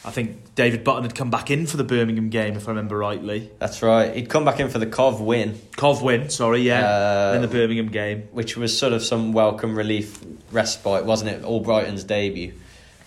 I 0.03 0.11
think 0.11 0.53
David 0.53 0.83
Button 0.83 1.01
had 1.01 1.15
come 1.15 1.31
back 1.31 1.49
in 1.49 1.65
for 1.65 1.77
the 1.77 1.83
Birmingham 1.83 2.29
game, 2.29 2.55
if 2.55 2.67
I 2.67 2.71
remember 2.71 2.95
rightly. 2.95 3.49
That's 3.57 3.81
right. 3.81 4.13
He'd 4.15 4.29
come 4.29 4.45
back 4.45 4.59
in 4.59 4.69
for 4.69 4.77
the 4.77 4.85
Cov 4.85 5.19
win, 5.19 5.59
Cov 5.77 6.03
win, 6.03 6.29
sorry, 6.29 6.61
yeah, 6.61 7.31
Uh, 7.31 7.33
in 7.35 7.41
the 7.41 7.47
Birmingham 7.47 7.87
game. 7.87 8.27
which 8.31 8.55
was 8.55 8.77
sort 8.77 8.93
of 8.93 9.01
some 9.01 9.33
welcome 9.33 9.75
relief 9.75 10.19
respite, 10.51 11.05
wasn't 11.05 11.31
it? 11.31 11.41
Albrighton's 11.41 12.03
debut. 12.03 12.53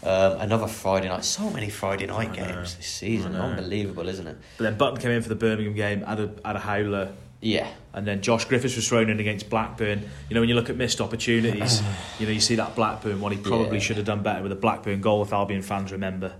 Um, 0.02 0.40
another 0.40 0.66
Friday 0.66 1.06
night. 1.08 1.24
So 1.24 1.48
many 1.50 1.70
Friday 1.70 2.06
night 2.06 2.32
games 2.32 2.74
this 2.74 2.86
season. 2.86 3.36
Unbelievable, 3.36 4.08
isn't 4.08 4.26
it? 4.26 4.36
But 4.56 4.64
then 4.64 4.76
Button 4.76 4.98
came 4.98 5.12
in 5.12 5.22
for 5.22 5.28
the 5.28 5.34
Birmingham 5.36 5.74
game, 5.74 6.02
had 6.02 6.18
a, 6.18 6.30
had 6.44 6.56
a 6.56 6.60
howler, 6.60 7.12
Yeah. 7.40 7.68
And 7.94 8.06
then 8.06 8.20
Josh 8.20 8.44
Griffiths 8.46 8.74
was 8.76 8.88
thrown 8.88 9.10
in 9.10 9.20
against 9.20 9.48
Blackburn. 9.48 10.02
You 10.28 10.34
know, 10.34 10.40
when 10.40 10.48
you 10.48 10.54
look 10.54 10.70
at 10.70 10.76
missed 10.76 11.00
opportunities, 11.00 11.82
you 12.18 12.26
know, 12.26 12.32
you 12.32 12.40
see 12.40 12.56
that 12.56 12.74
Blackburn 12.74 13.20
one. 13.20 13.32
He 13.32 13.38
probably 13.38 13.76
Yeah. 13.78 13.82
should 13.82 13.96
have 13.96 14.06
done 14.06 14.22
better 14.22 14.42
with 14.42 14.52
a 14.52 14.56
Blackburn 14.56 15.00
goal, 15.00 15.22
if 15.22 15.32
Albion 15.32 15.62
fans 15.62 15.92
remember. 15.92 16.32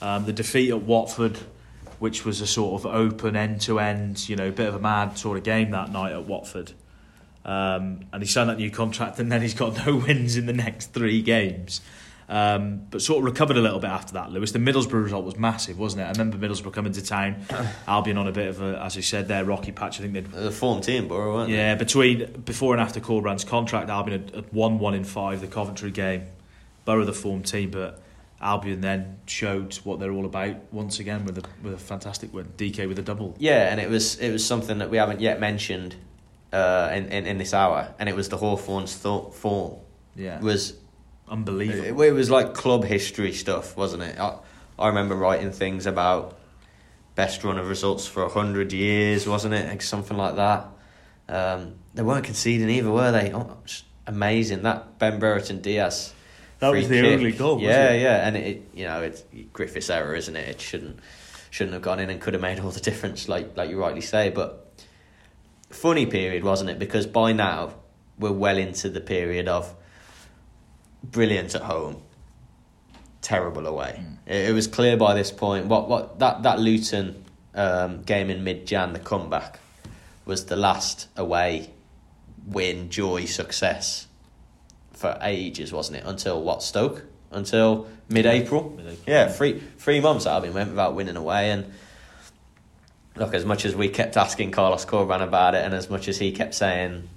Um, 0.00 0.24
the 0.26 0.32
defeat 0.32 0.70
at 0.70 0.82
Watford, 0.82 1.38
which 1.98 2.24
was 2.24 2.40
a 2.40 2.46
sort 2.46 2.80
of 2.80 2.86
open 2.86 3.36
end 3.36 3.60
to 3.62 3.78
end, 3.80 4.28
you 4.28 4.36
know, 4.36 4.50
bit 4.50 4.68
of 4.68 4.74
a 4.74 4.78
mad 4.78 5.18
sort 5.18 5.36
of 5.36 5.44
game 5.44 5.70
that 5.72 5.90
night 5.92 6.12
at 6.12 6.24
Watford. 6.24 6.72
Um, 7.44 8.00
and 8.12 8.22
he 8.22 8.26
signed 8.26 8.50
that 8.50 8.58
new 8.58 8.70
contract, 8.70 9.18
and 9.18 9.30
then 9.32 9.40
he's 9.42 9.54
got 9.54 9.86
no 9.86 9.96
wins 10.06 10.36
in 10.36 10.46
the 10.46 10.52
next 10.52 10.92
three 10.92 11.22
games. 11.22 11.80
Um, 12.30 12.82
but 12.90 13.00
sort 13.00 13.20
of 13.20 13.24
recovered 13.24 13.56
a 13.56 13.60
little 13.60 13.78
bit 13.78 13.88
after 13.88 14.12
that, 14.14 14.30
Lewis. 14.30 14.52
The 14.52 14.58
Middlesbrough 14.58 15.02
result 15.02 15.24
was 15.24 15.38
massive, 15.38 15.78
wasn't 15.78 16.02
it? 16.02 16.04
I 16.04 16.10
remember 16.10 16.36
Middlesbrough 16.36 16.74
coming 16.74 16.92
to 16.92 17.02
town, 17.02 17.36
Albion 17.86 18.18
on 18.18 18.28
a 18.28 18.32
bit 18.32 18.48
of 18.48 18.60
a, 18.60 18.78
as 18.82 18.96
you 18.96 19.02
said, 19.02 19.28
their 19.28 19.44
rocky 19.46 19.72
patch. 19.72 19.98
I 19.98 20.02
think 20.02 20.12
they'd 20.12 20.30
The 20.30 20.50
form 20.50 20.82
team, 20.82 21.08
Borough, 21.08 21.36
weren't 21.36 21.50
yeah, 21.50 21.74
between 21.74 22.42
before 22.42 22.74
and 22.74 22.82
after 22.82 23.00
Corberan's 23.00 23.44
contract, 23.44 23.88
Albion 23.88 24.20
had, 24.20 24.34
had 24.34 24.52
won 24.52 24.78
one 24.78 24.94
in 24.94 25.04
five 25.04 25.40
the 25.40 25.46
Coventry 25.46 25.90
game. 25.90 26.26
Borough 26.84 27.06
the 27.06 27.14
form 27.14 27.42
team, 27.42 27.70
but 27.70 28.02
Albion 28.40 28.82
then 28.82 29.18
showed 29.26 29.74
what 29.76 29.98
they're 29.98 30.12
all 30.12 30.26
about 30.26 30.56
once 30.70 31.00
again 31.00 31.24
with 31.24 31.38
a 31.38 31.44
with 31.62 31.72
a 31.72 31.78
fantastic 31.78 32.32
win. 32.34 32.52
DK 32.56 32.86
with 32.88 32.98
a 32.98 33.02
double. 33.02 33.34
Yeah, 33.38 33.70
and 33.70 33.80
it 33.80 33.88
was 33.88 34.16
it 34.18 34.30
was 34.30 34.44
something 34.44 34.78
that 34.78 34.90
we 34.90 34.98
haven't 34.98 35.20
yet 35.20 35.40
mentioned 35.40 35.96
uh, 36.52 36.90
in, 36.92 37.06
in 37.06 37.26
in 37.26 37.38
this 37.38 37.54
hour, 37.54 37.94
and 37.98 38.08
it 38.08 38.14
was 38.14 38.28
the 38.28 38.36
Hawthorns' 38.36 38.94
thought 38.94 39.34
form 39.34 39.76
Yeah, 40.14 40.40
was 40.40 40.74
unbelievable. 41.30 42.02
It, 42.02 42.08
it 42.08 42.12
was 42.12 42.30
like 42.30 42.54
club 42.54 42.84
history 42.84 43.32
stuff, 43.32 43.76
wasn't 43.76 44.02
it? 44.02 44.18
I, 44.18 44.38
I 44.78 44.88
remember 44.88 45.14
writing 45.14 45.50
things 45.52 45.86
about 45.86 46.38
best 47.14 47.42
run 47.44 47.58
of 47.58 47.68
results 47.68 48.06
for 48.06 48.22
a 48.22 48.28
hundred 48.28 48.72
years, 48.72 49.26
wasn't 49.26 49.54
it? 49.54 49.68
Like 49.68 49.82
something 49.82 50.16
like 50.16 50.36
that. 50.36 50.68
Um, 51.28 51.74
they 51.94 52.02
weren't 52.02 52.24
conceding 52.24 52.70
either, 52.70 52.90
were 52.90 53.10
they? 53.12 53.32
Oh, 53.32 53.56
amazing 54.06 54.62
that 54.62 54.98
Ben 54.98 55.18
Brereton 55.18 55.60
Diaz. 55.60 56.14
That 56.60 56.70
was 56.72 56.88
the 56.88 57.00
kick. 57.00 57.12
only 57.18 57.32
goal, 57.32 57.56
wasn't 57.56 57.70
Yeah, 57.70 57.90
it? 57.90 58.02
yeah, 58.02 58.26
and 58.26 58.36
it 58.36 58.62
you 58.74 58.84
know 58.86 59.02
it's 59.02 59.22
Griffith's 59.52 59.90
error, 59.90 60.14
isn't 60.14 60.34
it? 60.34 60.48
It 60.48 60.60
shouldn't 60.60 60.98
shouldn't 61.50 61.74
have 61.74 61.82
gone 61.82 62.00
in 62.00 62.10
and 62.10 62.20
could 62.20 62.34
have 62.34 62.42
made 62.42 62.58
all 62.60 62.70
the 62.70 62.80
difference, 62.80 63.28
like 63.28 63.56
like 63.56 63.70
you 63.70 63.78
rightly 63.80 64.00
say. 64.00 64.30
But 64.30 64.72
funny 65.70 66.06
period, 66.06 66.44
wasn't 66.44 66.70
it? 66.70 66.78
Because 66.78 67.06
by 67.06 67.32
now 67.32 67.74
we're 68.18 68.32
well 68.32 68.56
into 68.58 68.88
the 68.88 69.00
period 69.00 69.46
of 69.48 69.72
brilliant 71.02 71.54
at 71.54 71.62
home, 71.62 72.02
terrible 73.20 73.66
away. 73.66 74.02
It, 74.26 74.50
it 74.50 74.52
was 74.52 74.66
clear 74.66 74.96
by 74.96 75.14
this 75.14 75.30
point. 75.30 75.66
What 75.66 75.88
what 75.88 76.18
that 76.18 76.42
that 76.42 76.58
Luton 76.58 77.24
um, 77.54 78.02
game 78.02 78.30
in 78.30 78.44
mid 78.44 78.66
Jan, 78.66 78.92
the 78.92 78.98
comeback, 78.98 79.60
was 80.24 80.46
the 80.46 80.56
last 80.56 81.08
away 81.16 81.70
win, 82.46 82.88
joy, 82.90 83.26
success 83.26 84.06
for 84.92 85.18
ages, 85.22 85.72
wasn't 85.72 85.98
it? 85.98 86.04
Until 86.06 86.42
what 86.42 86.62
Stoke? 86.62 87.04
Until 87.30 87.86
mid 88.08 88.26
April. 88.26 88.80
Yeah, 89.06 89.28
three 89.28 89.60
three 89.78 90.00
months 90.00 90.24
that 90.24 90.30
Albion 90.30 90.54
went 90.54 90.70
without 90.70 90.94
winning 90.94 91.16
away, 91.16 91.50
and 91.50 91.72
look, 93.16 93.34
as 93.34 93.44
much 93.44 93.64
as 93.64 93.74
we 93.74 93.88
kept 93.88 94.16
asking 94.16 94.50
Carlos 94.50 94.84
Corberan 94.84 95.22
about 95.22 95.54
it, 95.54 95.64
and 95.64 95.74
as 95.74 95.90
much 95.90 96.08
as 96.08 96.18
he 96.18 96.32
kept 96.32 96.54
saying, 96.54 97.08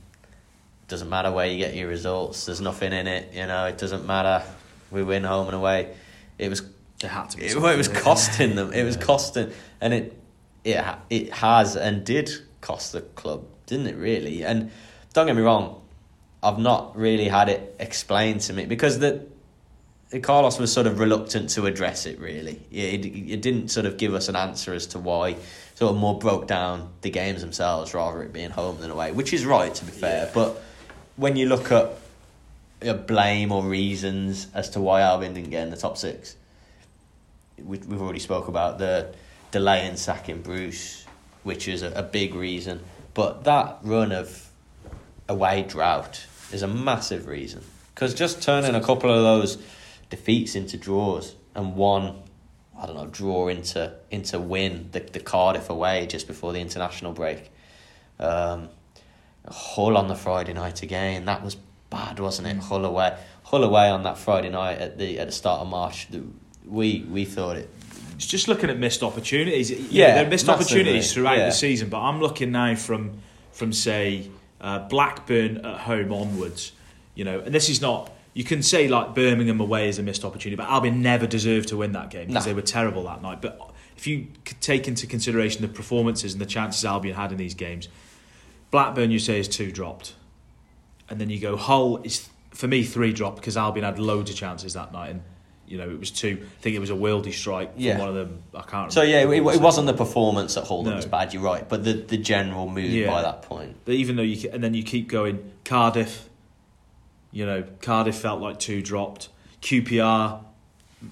doesn't 0.91 1.09
matter 1.09 1.31
where 1.31 1.47
you 1.47 1.57
get 1.57 1.73
your 1.73 1.87
results, 1.87 2.45
there's 2.45 2.61
nothing 2.61 2.93
in 2.93 3.07
it, 3.07 3.33
you 3.33 3.47
know, 3.47 3.65
it 3.65 3.77
doesn't 3.79 4.05
matter. 4.05 4.43
We 4.91 5.01
win 5.03 5.23
home 5.23 5.47
and 5.47 5.55
away. 5.55 5.95
It 6.37 6.49
was 6.49 6.61
There 6.99 7.09
had 7.09 7.29
to 7.31 7.37
be. 7.37 7.45
it, 7.45 7.51
something, 7.51 7.71
it 7.71 7.77
was 7.77 7.87
costing 7.87 8.55
them. 8.55 8.71
It 8.73 8.83
was 8.83 8.95
Yeah. 8.97 9.01
costing, 9.01 9.51
and 9.79 9.93
it 9.93 10.17
it 10.63 10.83
it 11.09 11.33
has 11.33 11.75
and 11.75 12.03
did 12.05 12.29
cost 12.61 12.91
the 12.91 13.01
club, 13.01 13.45
didn't 13.65 13.87
it? 13.87 13.95
Really, 13.95 14.43
and 14.43 14.69
don't 15.13 15.25
get 15.27 15.35
me 15.35 15.41
wrong, 15.41 15.81
I've 16.43 16.59
not 16.59 16.95
really 16.95 17.27
had 17.27 17.49
it 17.49 17.75
explained 17.79 18.41
to 18.41 18.53
me 18.53 18.65
because 18.65 18.99
the. 18.99 19.25
Carlos 20.21 20.59
was 20.59 20.73
sort 20.73 20.87
of 20.87 20.99
reluctant 20.99 21.49
to 21.51 21.65
address 21.67 22.05
it. 22.05 22.19
Really, 22.19 22.59
it, 22.69 23.05
it 23.05 23.41
didn't 23.41 23.69
sort 23.69 23.85
of 23.85 23.95
give 23.95 24.13
us 24.13 24.27
an 24.27 24.35
answer 24.35 24.73
as 24.73 24.87
to 24.87 24.99
why. 24.99 25.37
Sort 25.75 25.91
of 25.93 25.97
more 25.97 26.19
broke 26.19 26.47
down 26.47 26.89
the 26.99 27.09
games 27.09 27.39
themselves, 27.39 27.93
rather 27.93 28.21
it 28.21 28.33
being 28.33 28.49
home 28.49 28.77
than 28.81 28.91
away, 28.91 29.13
which 29.13 29.31
is 29.31 29.45
right 29.45 29.73
to 29.73 29.85
be 29.85 29.91
fair. 29.93 30.25
Yeah. 30.25 30.31
But 30.33 30.61
when 31.15 31.35
you 31.35 31.47
look 31.47 31.71
at 31.71 31.91
uh, 32.85 32.93
blame 32.93 33.51
or 33.51 33.63
reasons 33.63 34.47
as 34.53 34.69
to 34.71 34.81
why 34.81 35.01
Albion 35.01 35.33
didn't 35.33 35.51
get 35.51 35.63
in 35.63 35.71
the 35.71 35.77
top 35.77 35.97
six, 35.97 36.35
we, 37.57 37.77
we've 37.77 38.01
already 38.01 38.19
spoke 38.19 38.47
about 38.47 38.79
the 38.79 39.13
delay 39.51 39.87
in 39.87 39.97
sacking 39.97 40.41
Bruce, 40.41 41.05
which 41.43 41.67
is 41.67 41.81
a, 41.81 41.91
a 41.91 42.03
big 42.03 42.33
reason. 42.33 42.81
But 43.13 43.43
that 43.43 43.79
run 43.83 44.11
of 44.11 44.49
away 45.27 45.63
drought 45.63 46.25
is 46.51 46.61
a 46.61 46.67
massive 46.67 47.27
reason. 47.27 47.63
Because 47.93 48.13
just 48.13 48.41
turning 48.41 48.75
a 48.75 48.81
couple 48.81 49.13
of 49.13 49.21
those 49.21 49.57
defeats 50.09 50.55
into 50.55 50.77
draws 50.77 51.35
and 51.55 51.75
one, 51.75 52.15
I 52.79 52.85
don't 52.85 52.95
know, 52.95 53.07
draw 53.07 53.47
into 53.47 53.93
into 54.09 54.39
win 54.39 54.89
the, 54.91 55.01
the 55.01 55.19
Cardiff 55.19 55.69
away 55.69 56.07
just 56.07 56.27
before 56.27 56.53
the 56.53 56.59
international 56.59 57.11
break. 57.11 57.51
Um, 58.19 58.69
Hull 59.47 59.97
on 59.97 60.07
the 60.07 60.15
Friday 60.15 60.53
night 60.53 60.83
again. 60.83 61.25
That 61.25 61.43
was 61.43 61.55
bad, 61.89 62.19
wasn't 62.19 62.47
it? 62.47 62.57
Hull 62.57 62.85
away, 62.85 63.17
Hull 63.43 63.63
away 63.63 63.89
on 63.89 64.03
that 64.03 64.17
Friday 64.17 64.49
night 64.49 64.77
at 64.79 64.97
the 64.97 65.19
at 65.19 65.27
the 65.27 65.31
start 65.33 65.61
of 65.61 65.67
March. 65.67 66.07
We 66.65 67.05
we 67.09 67.25
thought 67.25 67.57
it 67.57 67.69
It's 68.15 68.27
just 68.27 68.47
looking 68.47 68.69
at 68.69 68.77
missed 68.77 69.01
opportunities. 69.03 69.71
Yeah, 69.71 69.77
Yeah, 69.89 70.15
there 70.15 70.25
are 70.25 70.29
missed 70.29 70.47
massively, 70.47 70.81
opportunities 70.81 71.13
throughout 71.13 71.37
yeah. 71.37 71.45
the 71.47 71.51
season, 71.51 71.89
but 71.89 71.99
I'm 72.01 72.19
looking 72.19 72.51
now 72.51 72.75
from 72.75 73.19
from 73.51 73.73
say 73.73 74.29
uh, 74.61 74.79
Blackburn 74.87 75.65
at 75.65 75.79
home 75.81 76.13
onwards. 76.13 76.71
You 77.15 77.25
know, 77.25 77.39
and 77.39 77.53
this 77.53 77.67
is 77.69 77.81
not. 77.81 78.11
You 78.33 78.45
can 78.45 78.63
say 78.63 78.87
like 78.87 79.13
Birmingham 79.13 79.59
away 79.59 79.89
is 79.89 79.99
a 79.99 80.03
missed 80.03 80.23
opportunity, 80.23 80.55
but 80.55 80.69
Albion 80.69 81.01
never 81.01 81.27
deserved 81.27 81.67
to 81.69 81.77
win 81.77 81.91
that 81.93 82.09
game 82.11 82.27
because 82.27 82.45
No. 82.45 82.49
they 82.51 82.55
were 82.55 82.61
terrible 82.61 83.03
that 83.03 83.21
night. 83.21 83.41
But 83.41 83.59
if 83.97 84.07
you 84.07 84.27
could 84.45 84.61
take 84.61 84.87
into 84.87 85.05
consideration 85.07 85.61
the 85.61 85.67
performances 85.67 86.31
and 86.31 86.39
the 86.41 86.45
chances 86.45 86.85
Albion 86.85 87.15
had 87.15 87.33
in 87.33 87.37
these 87.37 87.53
games, 87.55 87.89
Blackburn 88.71 89.11
you 89.11 89.19
say 89.19 89.39
is 89.39 89.47
two 89.47 89.71
dropped, 89.71 90.15
and 91.09 91.19
then 91.19 91.29
you 91.29 91.39
go 91.39 91.55
Hull 91.57 91.97
is 92.03 92.29
for 92.51 92.67
me 92.67 92.83
three 92.83 93.13
dropped 93.13 93.35
because 93.37 93.55
Albion 93.57 93.83
had 93.85 93.99
loads 93.99 94.29
of 94.29 94.35
chances 94.35 94.73
that 94.73 94.91
night 94.93 95.11
and. 95.11 95.21
You 95.67 95.77
know, 95.77 95.89
it 95.89 95.97
was 96.01 96.11
two. 96.11 96.37
I 96.41 96.61
think 96.61 96.75
it 96.75 96.79
was 96.79 96.89
a 96.89 96.93
Wildy 96.95 97.31
strike 97.31 97.71
from 97.75 97.81
Yeah. 97.81 97.97
one 97.97 98.09
of 98.09 98.15
them. 98.15 98.43
I 98.53 98.57
can't. 98.59 98.71
remember 98.73 98.91
So 98.91 99.03
yeah, 99.03 99.21
it, 99.21 99.29
it 99.55 99.61
wasn't 99.61 99.87
the 99.87 99.93
performance 99.93 100.57
at 100.57 100.65
Hull 100.67 100.83
that 100.83 100.89
No. 100.89 100.95
was 100.97 101.05
bad. 101.05 101.33
You're 101.33 101.43
right, 101.43 101.69
but 101.69 101.85
the, 101.85 101.93
the 101.93 102.17
general 102.17 102.67
mood 102.67 102.91
Yeah. 102.91 103.09
by 103.09 103.21
that 103.21 103.43
point. 103.43 103.77
But 103.85 103.93
even 103.93 104.17
though 104.17 104.21
you 104.21 104.49
and 104.51 104.61
then 104.61 104.73
you 104.73 104.83
keep 104.83 105.07
going, 105.07 105.49
Cardiff. 105.63 106.27
You 107.31 107.45
know, 107.45 107.63
Cardiff 107.81 108.17
felt 108.17 108.41
like 108.41 108.59
two 108.59 108.81
dropped. 108.81 109.29
QPR, 109.61 110.43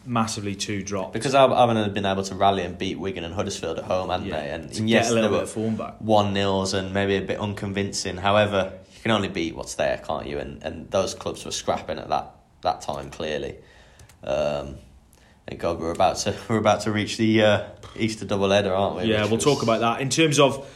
massively 0.05 0.55
two 0.55 0.83
dropped. 0.83 1.13
Because 1.13 1.33
Albion 1.35 1.77
had 1.77 1.93
been 1.93 2.05
able 2.05 2.23
to 2.23 2.35
rally 2.35 2.63
and 2.63 2.77
beat 2.77 2.99
Wigan 2.99 3.23
and 3.23 3.33
Huddersfield 3.33 3.79
at 3.79 3.85
home, 3.85 4.09
hadn't 4.09 4.27
yeah, 4.27 4.39
they? 4.39 4.49
And, 4.51 4.63
and 4.65 4.73
get 4.73 4.87
yes, 4.87 5.11
a 5.11 5.13
little 5.13 5.29
bit 5.29 5.43
of 5.43 5.49
form 5.49 5.75
back. 5.75 5.95
one 5.99 6.33
nils 6.33 6.73
and 6.73 6.93
maybe 6.93 7.15
a 7.15 7.21
bit 7.21 7.39
unconvincing. 7.39 8.17
However, 8.17 8.73
you 8.93 9.01
can 9.01 9.11
only 9.11 9.29
beat 9.29 9.55
what's 9.55 9.75
there, 9.75 10.01
can't 10.05 10.27
you? 10.27 10.39
And 10.39 10.63
and 10.63 10.89
those 10.91 11.13
clubs 11.15 11.45
were 11.45 11.51
scrapping 11.51 11.97
at 11.99 12.09
that 12.09 12.35
that 12.61 12.81
time 12.81 13.09
clearly. 13.09 13.57
Um, 14.23 14.75
and 15.47 15.59
God, 15.59 15.79
we're 15.79 15.91
about 15.91 16.17
to 16.17 16.35
we're 16.49 16.57
about 16.57 16.81
to 16.81 16.91
reach 16.91 17.17
the 17.17 17.41
uh, 17.43 17.63
Easter 17.95 18.25
double 18.25 18.49
header, 18.51 18.73
aren't 18.73 18.97
we? 18.97 19.03
Yeah, 19.05 19.21
Which 19.21 19.29
we'll 19.31 19.37
was- 19.37 19.43
talk 19.45 19.63
about 19.63 19.79
that 19.79 20.01
in 20.01 20.09
terms 20.09 20.39
of 20.39 20.67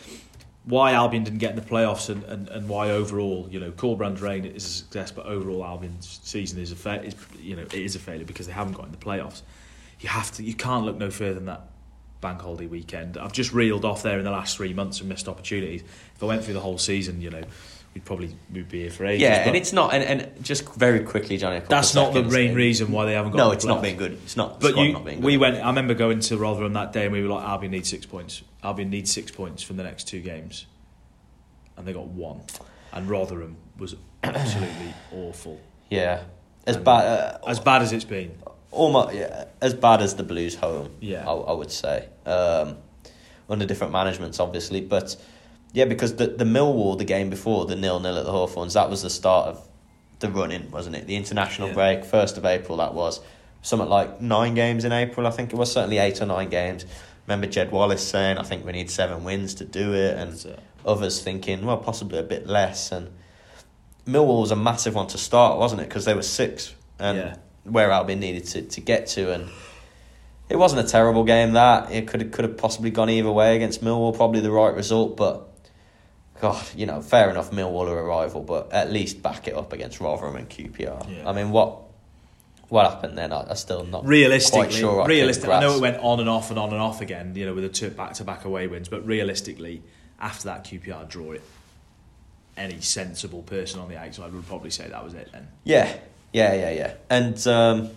why 0.65 0.93
Albion 0.93 1.23
didn't 1.23 1.39
get 1.39 1.51
in 1.51 1.55
the 1.57 1.61
playoffs 1.61 2.09
and, 2.09 2.23
and, 2.23 2.47
and 2.47 2.69
why 2.69 2.89
overall, 2.89 3.47
you 3.51 3.59
know, 3.59 3.71
Corberan's 3.71 4.21
reign 4.21 4.45
is 4.45 4.65
a 4.65 4.69
success, 4.69 5.11
but 5.11 5.25
overall 5.25 5.63
Albion's 5.65 6.19
season 6.23 6.59
is 6.59 6.71
a 6.71 6.75
fa- 6.75 7.03
is, 7.03 7.15
you 7.39 7.55
know 7.55 7.63
it 7.63 7.73
is 7.73 7.95
a 7.95 7.99
failure 7.99 8.25
because 8.25 8.47
they 8.47 8.53
haven't 8.53 8.73
got 8.73 8.85
in 8.85 8.91
the 8.91 8.97
playoffs. 8.97 9.41
You 9.99 10.09
have 10.09 10.31
to, 10.33 10.43
you 10.43 10.53
can't 10.53 10.85
look 10.85 10.97
no 10.97 11.11
further 11.11 11.35
than 11.35 11.45
that 11.45 11.69
bank 12.21 12.41
holiday 12.41 12.67
weekend. 12.67 13.17
I've 13.17 13.33
just 13.33 13.51
reeled 13.53 13.83
off 13.83 14.03
there 14.03 14.17
in 14.17 14.23
the 14.23 14.31
last 14.31 14.55
three 14.55 14.73
months 14.73 15.01
and 15.01 15.09
missed 15.09 15.27
opportunities. 15.27 15.83
If 16.15 16.23
I 16.23 16.27
went 16.27 16.43
through 16.43 16.53
the 16.53 16.61
whole 16.61 16.77
season, 16.77 17.21
you 17.21 17.29
know, 17.29 17.43
we'd 17.93 18.05
probably 18.05 18.35
we'd 18.51 18.69
be 18.69 18.81
here 18.81 18.91
for 18.91 19.05
ages. 19.05 19.21
Yeah, 19.21 19.47
and 19.47 19.55
it's 19.55 19.73
not. 19.73 19.93
And, 19.93 20.21
and 20.21 20.43
just 20.43 20.73
very 20.75 21.01
quickly, 21.01 21.37
Jonny. 21.37 21.61
that's 21.67 21.91
of 21.91 21.95
not 21.95 22.13
the 22.13 22.19
seconds. 22.19 22.33
main 22.33 22.55
reason 22.55 22.91
why 22.91 23.05
they 23.05 23.13
haven't 23.13 23.31
got. 23.31 23.37
No, 23.37 23.51
it's 23.51 23.65
not 23.65 23.79
playoffs. 23.79 23.81
being 23.83 23.97
good. 23.97 24.11
It's 24.23 24.35
not. 24.37 24.59
But 24.59 24.75
you, 24.77 24.93
not 24.93 25.05
being 25.05 25.17
good. 25.17 25.25
we 25.25 25.37
went. 25.37 25.57
I 25.57 25.67
remember 25.67 25.93
going 25.93 26.19
to 26.21 26.37
Rotherham 26.37 26.73
that 26.73 26.93
day, 26.93 27.03
and 27.05 27.13
we 27.13 27.21
were 27.21 27.29
like, 27.29 27.43
Albion 27.45 27.71
needs 27.71 27.89
six 27.89 28.05
points. 28.05 28.41
Albion 28.63 28.89
needs 28.89 29.11
six 29.11 29.31
points 29.31 29.61
from 29.63 29.77
the 29.77 29.83
next 29.83 30.07
two 30.07 30.21
games, 30.21 30.65
and 31.77 31.87
they 31.87 31.93
got 31.93 32.07
one. 32.07 32.41
And 32.91 33.09
Rotherham 33.09 33.57
was 33.77 33.95
absolutely 34.23 34.93
awful, 35.11 35.59
Yeah, 35.89 36.23
as 36.67 36.75
And- 36.75 36.85
bad. 36.85 37.05
Uh, 37.05 37.37
as 37.49 37.59
bad 37.59 37.81
as 37.81 37.91
it's 37.91 38.05
been. 38.05 38.31
almost 38.71 39.15
yeah, 39.15 39.45
as 39.61 39.73
bad 39.73 40.01
as 40.01 40.15
the 40.15 40.23
Blues 40.23 40.55
home. 40.55 40.91
Yeah. 40.99 41.27
I, 41.27 41.33
I 41.33 41.51
would 41.53 41.71
say 41.71 42.07
um, 42.25 42.77
under 43.49 43.65
different 43.65 43.93
managements, 43.93 44.39
obviously, 44.39 44.81
but 44.81 45.15
yeah, 45.73 45.85
because 45.85 46.15
the 46.15 46.27
the 46.27 46.45
Millwall 46.45 46.97
the 46.97 47.03
game 47.05 47.29
before 47.29 47.65
the 47.65 47.75
nil 47.75 47.99
nil 47.99 48.17
at 48.17 48.25
the 48.25 48.31
Hawthorns 48.31 48.73
that 48.75 48.89
was 48.89 49.01
the 49.01 49.09
start 49.09 49.47
of 49.47 49.67
the 50.19 50.29
run 50.29 50.51
in, 50.51 50.71
wasn't 50.71 50.95
it? 50.95 51.05
The 51.07 51.15
international 51.17 51.67
Yeah. 51.69 51.73
break, 51.73 52.05
first 52.05 52.37
of 52.37 52.45
April. 52.45 52.77
That 52.77 52.93
was 52.93 53.19
something 53.61 53.89
like 53.89 54.21
nine 54.21 54.53
games 54.55 54.85
in 54.85 54.91
April. 54.93 55.27
I 55.27 55.31
think 55.31 55.51
it 55.51 55.57
was 55.57 55.71
certainly 55.71 55.97
eight 55.97 56.21
or 56.21 56.25
nine 56.25 56.49
games. 56.49 56.85
Remember 57.27 57.47
Jed 57.47 57.71
Wallace 57.71 58.05
saying, 58.05 58.37
"I 58.37 58.43
think 58.43 58.65
we 58.65 58.71
need 58.71 58.89
seven 58.89 59.23
wins 59.23 59.53
to 59.55 59.65
do 59.65 59.93
it," 59.93 60.17
and 60.17 60.37
So, 60.37 60.55
others 60.85 61.21
thinking, 61.21 61.65
well, 61.65 61.77
possibly 61.77 62.19
a 62.19 62.23
bit 62.23 62.47
less. 62.47 62.91
And 62.91 63.09
Millwall 64.05 64.41
was 64.41 64.51
a 64.51 64.55
massive 64.57 64.95
one 64.95 65.07
to 65.07 65.17
start, 65.17 65.57
wasn't 65.57 65.81
it? 65.81 65.87
Because 65.87 66.03
they 66.05 66.13
were 66.13 66.21
six, 66.21 66.73
and 66.99 67.17
Yeah. 67.17 67.35
where 67.63 67.91
Albion 67.91 68.19
needed 68.19 68.45
to, 68.47 68.61
to 68.63 68.81
get 68.81 69.07
to, 69.07 69.31
and 69.31 69.49
it 70.49 70.57
wasn't 70.57 70.85
a 70.85 70.89
terrible 70.89 71.23
game. 71.23 71.53
That 71.53 71.89
it 71.91 72.07
could 72.07 72.21
have, 72.21 72.31
could 72.31 72.43
have 72.43 72.57
possibly 72.57 72.89
gone 72.91 73.09
either 73.09 73.31
way 73.31 73.55
against 73.55 73.81
Millwall, 73.83 74.13
probably 74.13 74.41
the 74.41 74.51
right 74.51 74.75
result. 74.75 75.15
But 75.15 75.47
God, 76.43 76.61
you 76.75 76.85
know, 76.85 76.99
fair 77.01 77.29
enough, 77.29 77.51
Millwall 77.51 77.87
are 77.87 77.97
a 77.97 78.03
rival, 78.03 78.43
but 78.43 78.73
at 78.73 78.91
least 78.91 79.23
back 79.23 79.47
it 79.47 79.55
up 79.55 79.71
against 79.71 80.01
Rotherham 80.01 80.35
and 80.35 80.49
QPR. 80.49 81.09
Yeah. 81.09 81.29
I 81.29 81.31
mean, 81.31 81.51
what 81.51 81.83
what 82.67 82.85
happened 82.85 83.17
then? 83.17 83.31
I, 83.31 83.49
I'm 83.49 83.55
still 83.55 83.85
not 83.85 84.05
realistically, 84.05 84.63
quite 84.63 84.73
sure. 84.73 85.03
I 85.03 85.05
realistically, 85.05 85.53
I 85.53 85.61
know 85.61 85.77
it 85.77 85.79
went 85.79 85.99
on 85.99 86.19
and 86.19 86.27
off 86.27 86.49
and 86.49 86.59
on 86.59 86.73
and 86.73 86.81
off 86.81 86.99
again. 86.99 87.33
You 87.33 87.45
know, 87.45 87.53
with 87.53 87.63
the 87.63 87.69
two 87.69 87.91
back 87.91 88.15
to 88.15 88.25
back 88.25 88.43
away 88.43 88.67
wins, 88.67 88.89
but 88.89 89.07
realistically, 89.07 89.83
after 90.19 90.43
that 90.49 90.65
QPR 90.65 91.07
draw, 91.07 91.31
it 91.31 91.43
any 92.57 92.81
sensible 92.81 93.43
person 93.43 93.79
on 93.79 93.87
the 93.87 93.97
outside 93.97 94.33
would 94.33 94.45
probably 94.45 94.69
say 94.69 94.89
that 94.89 95.01
was 95.01 95.13
it. 95.13 95.29
Then 95.31 95.47
Yeah, 95.63 95.95
yeah, 96.33 96.53
yeah, 96.55 96.71
yeah. 96.71 96.93
And 97.09 97.47
um, 97.47 97.91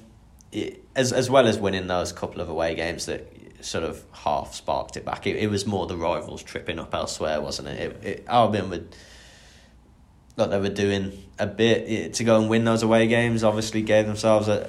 it, 0.53 0.85
as 0.95 1.13
as 1.13 1.29
well 1.29 1.49
as 1.49 1.59
winning 1.59 1.89
those 1.89 2.13
couple 2.13 2.41
of 2.41 2.49
away 2.49 2.77
games 2.77 3.07
that 3.07 3.27
sort 3.61 3.85
of 3.85 4.05
half 4.13 4.55
sparked 4.55 4.97
it 4.97 5.05
back, 5.05 5.27
it, 5.27 5.37
it 5.37 5.49
was 5.49 5.67
more 5.67 5.87
the 5.87 5.97
rivals 5.97 6.43
tripping 6.43 6.79
up 6.79 6.95
elsewhere, 6.95 7.41
wasn't 7.41 7.69
it? 7.69 7.81
It, 7.81 8.05
it 8.05 8.25
Albion 8.29 8.71
would. 8.71 8.95
Like 10.37 10.51
they 10.51 10.61
were 10.61 10.69
doing 10.69 11.25
a 11.39 11.47
bit 11.47 11.89
yeah, 11.89 12.09
to 12.09 12.25
go 12.25 12.39
and 12.39 12.51
win 12.51 12.65
those 12.65 12.83
away 12.83 13.07
games. 13.07 13.43
Obviously, 13.43 13.81
gave 13.81 14.07
themselves 14.07 14.49
a, 14.49 14.69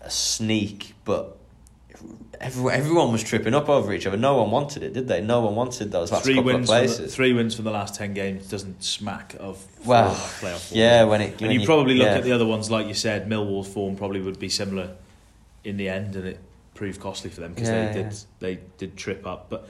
a 0.00 0.10
sneak, 0.10 0.94
but 1.04 1.36
everyone, 2.40 2.74
everyone 2.74 3.12
was 3.12 3.22
tripping 3.22 3.54
up 3.54 3.68
over 3.68 3.92
each 3.92 4.06
other. 4.06 4.16
No 4.16 4.36
one 4.36 4.50
wanted 4.50 4.82
it, 4.82 4.92
did 4.92 5.08
they? 5.08 5.20
No 5.20 5.40
one 5.40 5.54
wanted 5.54 5.90
those 5.92 6.12
last 6.12 6.24
three 6.24 6.34
couple 6.34 6.52
wins, 6.52 6.70
of 6.70 6.96
from 6.96 7.04
the, 7.04 7.10
three 7.10 7.32
wins 7.32 7.54
from 7.54 7.64
the 7.64 7.70
last 7.70 7.94
ten 7.94 8.12
games 8.14 8.48
doesn't 8.48 8.82
smack 8.82 9.36
of 9.38 9.64
Well, 9.84 10.10
playoff. 10.10 10.68
form. 10.68 10.78
yeah, 10.78 11.04
when 11.04 11.20
it 11.20 11.40
when 11.40 11.50
and 11.50 11.60
you, 11.60 11.66
probably 11.66 11.94
look 11.94 12.06
yeah. 12.06 12.16
at 12.16 12.24
the 12.24 12.32
other 12.32 12.46
ones, 12.46 12.70
like 12.70 12.86
you 12.86 12.94
said, 12.94 13.28
Millwall's 13.28 13.72
form 13.72 13.96
probably 13.96 14.20
would 14.20 14.38
be 14.38 14.48
similar 14.48 14.96
in 15.62 15.76
the 15.76 15.88
end, 15.88 16.16
and 16.16 16.26
it 16.26 16.40
proved 16.74 17.00
costly 17.00 17.30
for 17.30 17.40
them 17.40 17.54
because 17.54 17.68
Yeah, 17.68 17.92
they 17.92 18.00
yeah. 18.00 18.08
did 18.08 18.18
they 18.40 18.60
did 18.78 18.96
trip 18.96 19.26
up. 19.26 19.48
But 19.48 19.68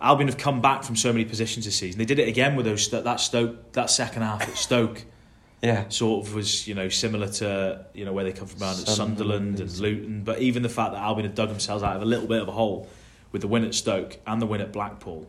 Albion 0.00 0.28
have 0.28 0.38
come 0.38 0.60
back 0.60 0.82
from 0.82 0.96
so 0.96 1.12
many 1.12 1.24
positions 1.24 1.64
this 1.64 1.76
season. 1.76 1.98
They 1.98 2.04
did 2.04 2.18
it 2.18 2.28
again 2.28 2.56
with 2.56 2.66
those 2.66 2.88
that 2.90 3.20
Stoke 3.20 3.72
that 3.72 3.90
second 3.90 4.22
half 4.22 4.42
at 4.42 4.56
Stoke 4.56 5.04
yeah. 5.62 5.88
sort 5.88 6.26
of 6.26 6.34
was 6.34 6.66
you 6.66 6.74
know 6.74 6.88
similar 6.88 7.28
to 7.28 7.86
you 7.94 8.04
know 8.04 8.12
where 8.12 8.24
they 8.24 8.32
come 8.32 8.48
from 8.48 8.62
around 8.62 8.80
at 8.80 8.88
Sunderland 8.88 9.58
Sunderland 9.58 9.60
and 9.60 9.78
Luton. 9.78 10.24
But 10.24 10.40
even 10.40 10.62
the 10.62 10.68
fact 10.68 10.92
that 10.92 11.00
Albion 11.00 11.26
had 11.26 11.34
dug 11.34 11.48
themselves 11.48 11.82
out 11.82 11.96
of 11.96 12.02
a 12.02 12.06
little 12.06 12.26
bit 12.26 12.42
of 12.42 12.48
a 12.48 12.52
hole 12.52 12.88
with 13.30 13.42
the 13.42 13.48
win 13.48 13.64
at 13.64 13.74
Stoke 13.74 14.18
and 14.26 14.42
the 14.42 14.46
win 14.46 14.60
at 14.60 14.72
Blackpool. 14.72 15.26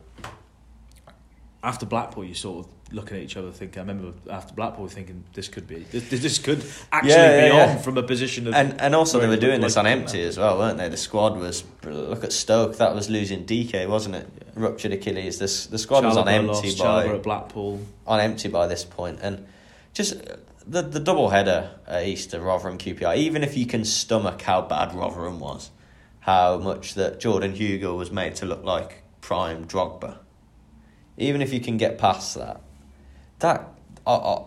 After 1.64 1.86
Blackpool, 1.86 2.26
you 2.26 2.34
sort 2.34 2.66
of 2.66 2.72
looking 2.94 3.18
at 3.18 3.24
each 3.24 3.36
other 3.38 3.52
thinking. 3.52 3.80
I 3.80 3.82
remember 3.82 4.14
after 4.30 4.54
Blackpool 4.54 4.88
thinking 4.88 5.24
this 5.34 5.48
could 5.50 5.68
be 5.68 5.80
this, 5.92 6.10
this 6.10 6.40
could 6.40 6.64
actually 6.92 7.12
Yeah, 7.12 7.50
be 7.50 7.56
yeah, 7.56 7.72
on 7.76 7.80
from 7.80 7.98
a 7.98 8.04
position 8.04 8.48
of 8.48 8.54
And 8.54 8.80
and 8.80 8.96
also 8.96 9.20
they 9.20 9.28
were 9.28 9.36
doing 9.36 9.62
this 9.62 9.76
on 9.78 9.86
empty 9.88 10.22
now. 10.22 10.28
as 10.28 10.38
well, 10.38 10.58
weren't 10.60 10.78
they? 10.78 10.90
The 10.90 10.98
squad 10.98 11.38
was 11.38 11.64
look 11.84 12.24
at 12.24 12.32
Stoke. 12.32 12.78
That 12.78 12.94
was 12.96 13.10
losing 13.10 13.46
DK, 13.46 13.88
wasn't 13.90 14.16
it? 14.16 14.28
Yeah. 14.38 14.44
Ruptured 14.56 14.94
Achilles. 14.94 15.40
This 15.40 15.66
the 15.68 15.78
squad 15.80 16.06
was 16.06 16.16
on 16.18 16.28
empty 16.30 16.70
lost, 16.70 16.78
by 16.80 17.08
at 17.08 17.24
Blackpool. 17.24 17.82
on 18.08 18.20
empty 18.20 18.48
by 18.50 18.68
this 18.68 18.86
point, 18.86 19.20
and 19.22 19.46
just 19.94 20.14
uh, 20.14 20.36
the 20.68 20.82
the 20.84 21.00
double 21.00 21.30
header 21.30 21.72
at 21.88 22.06
Easter, 22.06 22.40
Rotherham 22.40 22.78
QPR. 22.78 23.18
Even 23.18 23.44
if 23.44 23.58
you 23.58 23.66
can 23.66 23.84
stomach 23.86 24.42
how 24.44 24.62
bad 24.62 24.94
Rotherham 24.94 25.40
was, 25.40 25.72
how 26.22 26.58
much 26.60 26.94
that 26.94 27.20
Jordan 27.20 27.54
Hugill 27.54 27.98
was 27.98 28.12
made 28.12 28.36
to 28.36 28.46
look 28.46 28.64
like 28.64 29.02
prime 29.22 29.66
Drogba. 29.66 30.18
Even 31.18 31.42
if 31.42 31.54
you 31.54 31.60
can 31.60 31.78
get 31.78 31.98
past 31.98 32.36
that, 32.36 32.62
that 33.44 33.70
I, 34.08 34.14
I, 34.16 34.44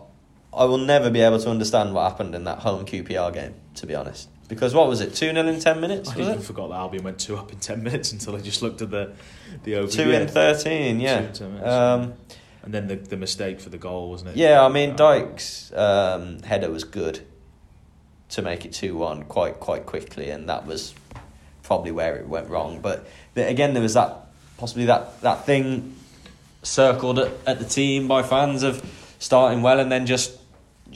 I 0.53 0.65
will 0.65 0.77
never 0.77 1.09
be 1.09 1.21
able 1.21 1.39
to 1.39 1.49
understand 1.49 1.93
what 1.93 2.03
happened 2.11 2.35
in 2.35 2.43
that 2.43 2.59
home 2.59 2.85
QPR 2.85 3.33
game. 3.33 3.55
To 3.75 3.85
be 3.85 3.93
honest, 3.95 4.27
because 4.49 4.73
what 4.73 4.87
was 4.87 5.01
it? 5.01 5.13
Two 5.13 5.31
0 5.31 5.47
in 5.47 5.59
ten 5.59 5.79
minutes. 5.79 6.09
I 6.09 6.19
even 6.19 6.39
it? 6.39 6.43
forgot 6.43 6.69
that 6.69 6.75
Albion 6.75 7.03
went 7.03 7.19
two 7.19 7.37
up 7.37 7.51
in 7.51 7.59
ten 7.59 7.83
minutes 7.87 8.11
until 8.11 8.35
I 8.35 8.39
just 8.41 8.61
looked 8.61 8.81
at 8.81 8.89
the 8.91 9.13
the 9.63 9.75
over. 9.75 9.91
Two 9.91 10.11
in 10.11 10.27
thirteen. 10.27 10.97
Two 10.97 11.03
Yeah. 11.03 11.19
in 11.21 11.33
10 11.33 11.53
minutes. 11.53 11.67
Um, 11.69 12.13
and 12.63 12.73
then 12.73 12.87
the 12.87 12.95
the 12.95 13.17
mistake 13.17 13.59
for 13.61 13.69
the 13.69 13.77
goal 13.77 14.09
wasn't 14.09 14.31
it? 14.31 14.35
Yeah, 14.37 14.63
I 14.65 14.67
mean 14.69 14.91
Uh, 14.91 14.95
Dike's 14.95 15.71
um, 15.73 16.41
header 16.41 16.69
was 16.71 16.83
good 16.83 17.19
to 18.29 18.41
make 18.41 18.65
it 18.65 18.73
two 18.73 18.97
one 18.97 19.23
quite 19.23 19.59
quite 19.59 19.85
quickly, 19.85 20.29
and 20.31 20.49
that 20.49 20.65
was 20.65 20.93
probably 21.63 21.91
where 21.91 22.15
it 22.15 22.27
went 22.27 22.49
wrong. 22.49 22.81
But 22.81 23.05
th- 23.35 23.49
again, 23.49 23.73
there 23.73 23.83
was 23.83 23.93
that 23.93 24.27
possibly 24.57 24.85
that 24.85 25.21
that 25.21 25.45
thing 25.45 25.95
circled 26.67 27.19
at, 27.19 27.31
at 27.45 27.59
the 27.59 27.65
team 27.65 28.07
by 28.07 28.23
fans 28.23 28.63
of 28.63 28.83
starting 29.19 29.61
well 29.61 29.79
and 29.79 29.91
then 29.91 30.05
just 30.05 30.37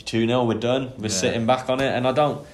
two 0.06 0.26
0 0.28 0.44
we're 0.46 0.54
done. 0.60 0.92
We're 0.98 1.04
Yeah. 1.06 1.10
sitting 1.10 1.46
back 1.46 1.70
on 1.70 1.80
it, 1.82 1.94
and 1.94 2.08
I 2.08 2.12
don't. 2.12 2.46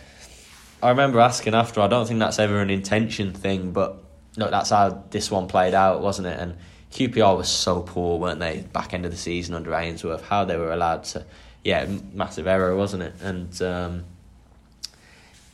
I 0.82 0.90
remember 0.90 1.20
asking 1.20 1.56
after. 1.56 1.82
I 1.82 1.88
don't 1.88 2.08
think 2.08 2.20
that's 2.20 2.40
ever 2.40 2.60
an 2.62 2.70
intention 2.70 3.34
thing, 3.34 3.72
but 3.72 3.98
look, 4.38 4.52
that's 4.52 4.70
how 4.70 5.04
this 5.10 5.32
one 5.32 5.48
played 5.48 5.74
out, 5.74 6.02
wasn't 6.02 6.28
it? 6.28 6.40
And 6.40 6.56
QPR 6.92 7.36
was 7.36 7.50
so 7.50 7.82
poor, 7.82 8.20
weren't 8.20 8.40
they? 8.40 8.62
Back 8.74 8.94
end 8.94 9.04
of 9.06 9.12
the 9.12 9.18
season 9.18 9.56
under 9.56 9.74
Ainsworth, 9.74 10.24
how 10.28 10.46
they 10.46 10.56
were 10.56 10.72
allowed 10.72 11.04
to, 11.06 11.26
yeah, 11.64 11.86
massive 12.14 12.46
error, 12.48 12.76
wasn't 12.76 13.04
it? 13.04 13.14
And 13.22 13.62
um, 13.62 14.04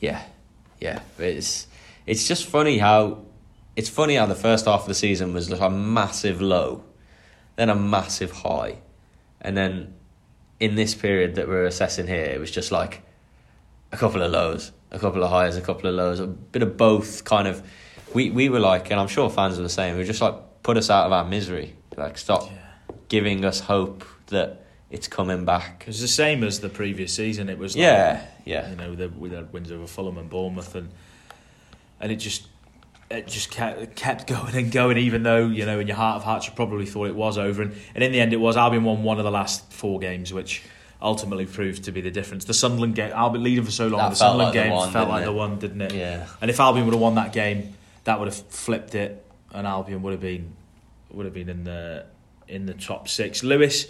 yeah, 0.00 0.22
yeah, 0.80 1.00
it's 1.18 1.66
it's 2.06 2.28
just 2.28 2.44
funny 2.46 2.78
how 2.78 3.18
it's 3.76 3.88
funny 3.88 4.16
how 4.16 4.26
the 4.26 4.34
first 4.34 4.66
half 4.66 4.82
of 4.82 4.86
the 4.88 4.94
season 4.94 5.32
was 5.32 5.50
like 5.50 5.60
a 5.60 5.70
massive 5.70 6.40
low, 6.42 6.82
then 7.56 7.70
a 7.70 7.74
massive 7.74 8.30
high, 8.30 8.78
and 9.40 9.56
then 9.56 9.94
in 10.60 10.74
this 10.74 10.94
period 10.94 11.34
that 11.36 11.48
we're 11.48 11.66
assessing 11.66 12.06
here, 12.06 12.24
it 12.24 12.40
was 12.40 12.50
just 12.50 12.70
like 12.72 13.02
a 13.92 13.96
couple 13.96 14.22
of 14.22 14.30
lows, 14.32 14.72
a 14.90 14.98
couple 14.98 15.22
of 15.22 15.30
highs, 15.30 15.56
a 15.56 15.60
couple 15.60 15.88
of 15.88 15.94
lows, 15.94 16.20
a 16.20 16.26
bit 16.26 16.62
of 16.62 16.76
both. 16.76 17.24
Kind 17.24 17.46
of, 17.48 17.62
we 18.14 18.30
we 18.30 18.48
were 18.48 18.60
like, 18.60 18.90
and 18.90 18.98
I'm 19.00 19.08
sure 19.08 19.28
fans 19.30 19.56
were 19.56 19.62
the 19.62 19.68
same. 19.68 19.94
We 19.94 20.00
were 20.00 20.06
just 20.06 20.20
like 20.22 20.34
put 20.62 20.76
us 20.76 20.90
out 20.90 21.06
of 21.06 21.12
our 21.12 21.24
misery, 21.24 21.74
like 21.96 22.16
stop 22.18 22.44
Yeah. 22.50 22.94
giving 23.08 23.44
us 23.44 23.60
hope 23.60 24.04
that 24.28 24.62
it's 24.90 25.08
coming 25.08 25.44
back. 25.44 25.82
It 25.82 25.88
was 25.88 26.00
the 26.00 26.08
same 26.08 26.42
as 26.44 26.60
the 26.60 26.68
previous 26.68 27.12
season. 27.12 27.48
It 27.48 27.58
was 27.58 27.74
like, 27.76 27.82
Yeah, 27.82 28.24
yeah, 28.44 28.70
you 28.70 28.76
know, 28.76 28.94
the, 28.94 29.08
we 29.08 29.30
had 29.30 29.52
wins 29.52 29.70
over 29.70 29.86
Fulham 29.86 30.18
and 30.18 30.30
Bournemouth, 30.30 30.74
and 30.74 30.90
and 32.00 32.10
it 32.12 32.16
just 32.16 32.46
it 33.14 33.26
just 33.26 33.50
kept, 33.50 33.96
kept 33.96 34.26
going 34.34 34.54
and 34.54 34.70
going, 34.72 34.98
even 34.98 35.22
though 35.22 35.46
you 35.46 35.66
know 35.66 35.80
in 35.80 35.86
your 35.86 35.96
heart 35.96 36.16
of 36.16 36.24
hearts 36.24 36.46
you 36.46 36.52
probably 36.54 36.86
thought 36.86 37.06
it 37.06 37.14
was 37.14 37.38
over, 37.38 37.62
and, 37.62 37.74
and 37.94 38.04
in 38.04 38.12
the 38.12 38.20
end 38.20 38.32
it 38.32 38.38
was. 38.38 38.56
Albion 38.56 38.84
won 38.84 39.02
one 39.02 39.18
of 39.18 39.24
the 39.24 39.30
last 39.30 39.72
four 39.72 39.98
games, 39.98 40.32
which 40.32 40.62
ultimately 41.00 41.46
proved 41.46 41.84
to 41.84 41.92
be 41.92 42.00
the 42.00 42.10
difference. 42.10 42.44
The 42.46 42.54
Sunderland 42.54 42.94
game, 42.94 43.12
Albion 43.12 43.42
leading 43.42 43.64
for 43.64 43.70
so 43.70 43.88
long, 43.88 43.98
That 44.00 44.10
the 44.10 44.16
Sunderland 44.16 44.46
like 44.48 44.54
the 44.54 44.62
game 44.62 44.72
one, 44.72 44.92
felt 44.92 45.08
like 45.08 45.22
it? 45.22 45.26
the 45.26 45.32
one, 45.32 45.58
didn't 45.58 45.80
it? 45.82 45.92
Yeah. 45.92 46.26
And 46.40 46.50
if 46.50 46.58
Albion 46.58 46.86
would 46.86 46.94
have 46.94 47.00
won 47.00 47.16
that 47.16 47.32
game, 47.32 47.74
that 48.04 48.18
would 48.18 48.28
have 48.28 48.36
flipped 48.48 48.94
it, 48.94 49.24
and 49.52 49.66
Albion 49.66 50.02
would 50.02 50.12
have 50.12 50.20
been 50.20 50.52
would 51.10 51.26
have 51.26 51.34
been 51.34 51.48
in 51.48 51.64
the 51.64 52.06
in 52.48 52.66
the 52.66 52.74
top 52.74 53.08
six. 53.08 53.42
Lewis, 53.42 53.86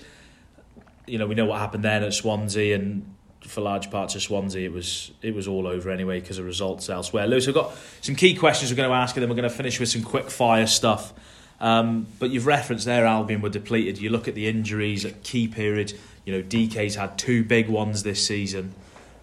you 1.06 1.18
know, 1.18 1.26
we 1.26 1.34
know 1.34 1.46
what 1.46 1.60
happened 1.60 1.84
then 1.84 2.02
at 2.02 2.14
Swansea, 2.14 2.74
and 2.74 3.13
for 3.46 3.60
large 3.60 3.90
parts 3.90 4.14
of 4.14 4.22
Swansea, 4.22 4.64
it 4.68 4.72
was 4.72 5.10
it 5.22 5.34
was 5.34 5.46
all 5.46 5.66
over 5.66 5.90
anyway 5.90 6.20
because 6.20 6.38
of 6.38 6.44
results 6.44 6.88
elsewhere. 6.88 7.26
Lewis, 7.26 7.46
we've 7.46 7.54
got 7.54 7.72
some 8.00 8.14
key 8.14 8.34
questions 8.34 8.70
we're 8.70 8.76
going 8.76 8.88
to 8.88 8.94
ask, 8.94 9.16
and 9.16 9.22
then 9.22 9.28
we're 9.28 9.36
going 9.36 9.48
to 9.48 9.54
finish 9.54 9.78
with 9.78 9.88
some 9.88 10.02
quick 10.02 10.30
fire 10.30 10.66
stuff. 10.66 11.12
Um, 11.60 12.06
but 12.18 12.30
you've 12.30 12.46
referenced 12.46 12.84
there, 12.84 13.06
Albion 13.06 13.40
were 13.40 13.48
depleted. 13.48 13.98
You 13.98 14.10
look 14.10 14.28
at 14.28 14.34
the 14.34 14.48
injuries 14.48 15.04
at 15.04 15.22
key 15.22 15.48
periods. 15.48 15.94
You 16.24 16.34
know, 16.34 16.42
DK's 16.42 16.96
had 16.96 17.16
two 17.18 17.44
big 17.44 17.68
ones 17.68 18.02
this 18.02 18.26
season. 18.26 18.74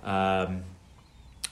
Um, 0.03 0.64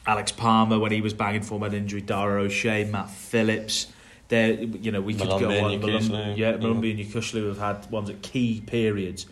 Alex 0.05 0.31
Palmer 0.31 0.79
when 0.79 0.91
he 0.91 1.01
was 1.01 1.13
banging 1.13 1.41
for 1.41 1.63
an 1.63 1.73
injury, 1.73 2.01
Dara 2.01 2.41
O'Shea, 2.41 2.85
Matt 2.85 3.09
Phillips. 3.09 3.87
There, 4.29 4.51
you 4.51 4.91
know, 4.91 5.01
we 5.01 5.15
could 5.15 5.27
Molumby 5.27 5.39
go 5.39 5.65
on. 5.65 5.79
Malum- 5.81 6.11
yeah, 6.11 6.35
yeah. 6.35 6.53
Molumby 6.53 6.91
and 6.91 6.99
Yokuslu 6.99 7.47
have 7.47 7.57
had 7.57 7.91
ones 7.91 8.09
at 8.09 8.21
key 8.21 8.61
periods. 8.65 9.25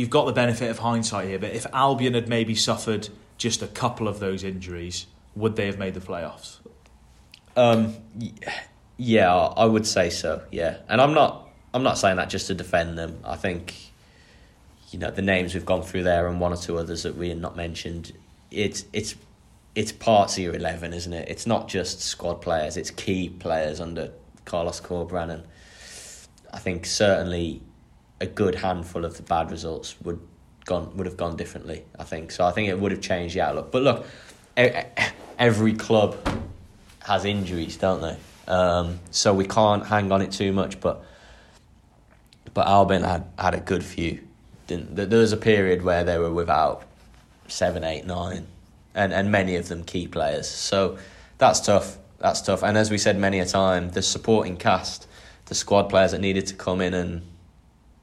You've 0.00 0.08
got 0.08 0.24
the 0.24 0.32
benefit 0.32 0.70
of 0.70 0.78
hindsight 0.78 1.28
here, 1.28 1.38
but 1.38 1.52
if 1.52 1.66
Albion 1.74 2.14
had 2.14 2.26
maybe 2.26 2.54
suffered 2.54 3.10
just 3.36 3.60
a 3.60 3.66
couple 3.66 4.08
of 4.08 4.18
those 4.18 4.42
injuries, 4.42 5.06
would 5.36 5.56
they 5.56 5.66
have 5.66 5.78
made 5.78 5.92
the 5.92 6.00
playoffs? 6.00 6.56
Um, 7.54 7.96
yeah, 8.96 9.30
I 9.30 9.66
would 9.66 9.86
say 9.86 10.08
so. 10.08 10.42
Yeah, 10.50 10.78
and 10.88 11.02
I'm 11.02 11.12
not. 11.12 11.50
I'm 11.74 11.82
not 11.82 11.98
saying 11.98 12.16
that 12.16 12.30
just 12.30 12.46
to 12.46 12.54
defend 12.54 12.96
them. 12.96 13.20
I 13.24 13.36
think, 13.36 13.74
you 14.90 14.98
know, 14.98 15.10
the 15.10 15.20
names 15.20 15.52
we've 15.52 15.66
gone 15.66 15.82
through 15.82 16.04
there 16.04 16.28
and 16.28 16.40
one 16.40 16.54
or 16.54 16.56
two 16.56 16.78
others 16.78 17.02
that 17.02 17.16
we 17.16 17.28
had 17.28 17.38
not 17.38 17.54
mentioned. 17.54 18.14
It's 18.50 18.86
it's 18.94 19.16
it's 19.74 19.92
parts 19.92 20.38
of 20.38 20.44
your 20.44 20.54
eleven, 20.54 20.94
isn't 20.94 21.12
it? 21.12 21.28
It's 21.28 21.46
not 21.46 21.68
just 21.68 22.00
squad 22.00 22.40
players. 22.40 22.78
It's 22.78 22.90
key 22.90 23.28
players 23.28 23.82
under 23.82 24.12
Carlos 24.46 24.80
Corberan, 24.80 25.28
and 25.28 25.42
I 26.54 26.58
think 26.58 26.86
certainly 26.86 27.60
a 28.20 28.26
good 28.26 28.56
handful 28.56 29.04
of 29.04 29.16
the 29.16 29.22
bad 29.22 29.50
results 29.50 29.96
would 30.02 30.20
gone 30.66 30.96
would 30.96 31.06
have 31.06 31.16
gone 31.16 31.36
differently. 31.36 31.84
I 31.98 32.04
think 32.04 32.30
so. 32.30 32.44
I 32.44 32.52
think 32.52 32.68
it 32.68 32.78
would 32.78 32.92
have 32.92 33.00
changed 33.00 33.34
the 33.34 33.40
outlook. 33.40 33.72
But 33.72 33.82
look, 33.82 34.06
every 35.38 35.74
club 35.74 36.16
has 37.00 37.24
injuries, 37.24 37.76
don't 37.76 38.02
they? 38.02 38.16
Um, 38.46 39.00
so 39.10 39.32
we 39.32 39.46
can't 39.46 39.86
hang 39.86 40.12
on 40.12 40.22
it 40.22 40.32
too 40.32 40.52
much. 40.52 40.80
But 40.80 41.04
but 42.52 42.66
Albion 42.66 43.02
had 43.02 43.24
had 43.38 43.54
a 43.54 43.60
good 43.60 43.84
few. 43.84 44.20
Didn't 44.66 44.94
there 44.96 45.18
was 45.18 45.32
a 45.32 45.36
period 45.36 45.82
where 45.82 46.04
they 46.04 46.18
were 46.18 46.32
without 46.32 46.84
seven, 47.48 47.84
eight, 47.84 48.06
nine, 48.06 48.46
and 48.94 49.12
and 49.12 49.30
many 49.32 49.56
of 49.56 49.68
them 49.68 49.82
key 49.84 50.06
players. 50.06 50.48
So 50.48 50.98
that's 51.38 51.60
tough. 51.60 51.96
That's 52.18 52.42
tough. 52.42 52.62
And 52.62 52.76
as 52.76 52.90
we 52.90 52.98
said 52.98 53.18
many 53.18 53.38
a 53.40 53.46
time, 53.46 53.90
the 53.90 54.02
supporting 54.02 54.58
cast, 54.58 55.08
the 55.46 55.54
squad 55.54 55.84
players 55.84 56.12
that 56.12 56.20
needed 56.20 56.46
to 56.48 56.54
come 56.54 56.82
in 56.82 56.92
and 56.92 57.22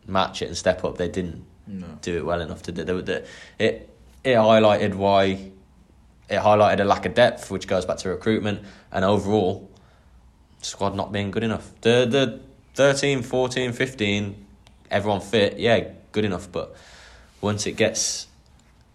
match 0.08 0.42
it 0.42 0.48
and 0.48 0.58
step 0.58 0.84
up, 0.84 0.98
they 0.98 1.10
didn't 1.10 1.44
No. 1.68 1.86
do 2.02 2.18
it 2.18 2.26
well 2.26 2.42
enough 2.42 2.64
to 2.64 2.72
do. 2.72 2.84
They, 2.84 3.02
they, 3.02 3.24
it 3.60 3.90
it 4.24 4.36
highlighted 4.36 4.96
why 4.96 5.52
it 6.30 6.40
highlighted 6.42 6.80
a 6.82 6.84
lack 6.86 7.06
of 7.06 7.14
depth, 7.14 7.50
which 7.52 7.68
goes 7.68 7.86
back 7.86 7.98
to 8.00 8.10
recruitment 8.10 8.62
and 8.92 9.06
overall 9.06 9.70
squad 10.62 10.96
not 10.96 11.12
being 11.12 11.32
good 11.32 11.44
enough. 11.44 11.70
The 11.82 12.06
the 12.10 12.40
13, 12.76 13.24
14, 13.24 13.72
15, 13.74 14.46
everyone 14.92 15.22
fit, 15.22 15.58
yeah, 15.60 15.90
good 16.12 16.26
enough. 16.26 16.52
But 16.52 16.76
once 17.42 17.66
it 17.66 17.74
gets, 17.74 18.28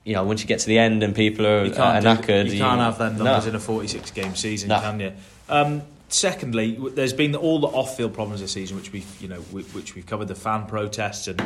you 0.04 0.14
know, 0.14 0.24
once 0.24 0.40
you 0.42 0.46
get 0.46 0.60
to 0.60 0.66
the 0.66 0.78
end 0.78 1.02
and 1.02 1.14
people 1.14 1.46
are, 1.46 1.64
You 1.64 1.72
are 1.72 2.00
can't, 2.00 2.02
do- 2.04 2.08
knackered, 2.32 2.50
you 2.50 2.58
can't 2.58 2.80
have 2.80 2.98
them 2.98 3.16
numbers 3.18 3.44
no. 3.44 3.50
in 3.50 3.56
a 3.56 3.60
46 3.60 4.10
game 4.12 4.34
season, 4.36 4.68
No. 4.68 4.80
can 4.80 5.00
you? 5.00 5.12
Um, 5.48 5.82
secondly, 6.12 6.78
there's 6.94 7.12
been 7.12 7.34
all 7.34 7.60
the 7.60 7.68
off-field 7.68 8.14
problems 8.14 8.40
this 8.40 8.52
season, 8.52 8.76
which 8.76 8.92
we've 8.92 9.20
you 9.20 9.28
know 9.28 9.40
which 9.40 9.94
we've 9.94 10.06
covered 10.06 10.28
the 10.28 10.34
fan 10.34 10.66
protests 10.66 11.28
and 11.28 11.42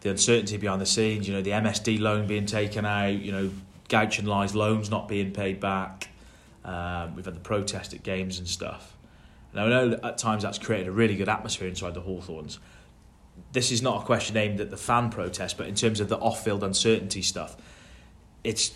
the 0.00 0.10
uncertainty 0.10 0.56
behind 0.56 0.80
the 0.80 0.86
scenes. 0.86 1.26
You 1.26 1.34
know, 1.34 1.42
the 1.42 1.50
MSD 1.50 2.00
loan 2.00 2.26
being 2.26 2.46
taken 2.46 2.84
out. 2.84 3.12
You 3.12 3.32
know, 3.32 3.50
Guochuan 3.88 4.26
Lai's 4.26 4.54
loans 4.54 4.90
not 4.90 5.08
being 5.08 5.32
paid 5.32 5.60
back. 5.60 6.08
Um, 6.64 7.16
we've 7.16 7.24
had 7.24 7.34
the 7.34 7.40
protest 7.40 7.92
at 7.92 8.02
games 8.02 8.38
and 8.38 8.46
stuff. 8.46 8.96
Now 9.54 9.66
I 9.66 9.68
know 9.68 9.88
that 9.90 10.04
at 10.04 10.18
times 10.18 10.42
that's 10.42 10.58
created 10.58 10.88
a 10.88 10.92
really 10.92 11.16
good 11.16 11.28
atmosphere 11.28 11.68
inside 11.68 11.94
the 11.94 12.00
Hawthorns. 12.00 12.58
This 13.52 13.70
is 13.70 13.82
not 13.82 14.02
a 14.02 14.04
question 14.04 14.36
aimed 14.36 14.60
at 14.60 14.70
the 14.70 14.76
fan 14.76 15.10
protest, 15.10 15.58
but 15.58 15.66
in 15.66 15.74
terms 15.74 16.00
of 16.00 16.08
the 16.08 16.18
off-field 16.18 16.62
uncertainty 16.62 17.22
stuff, 17.22 17.56
it's 18.44 18.72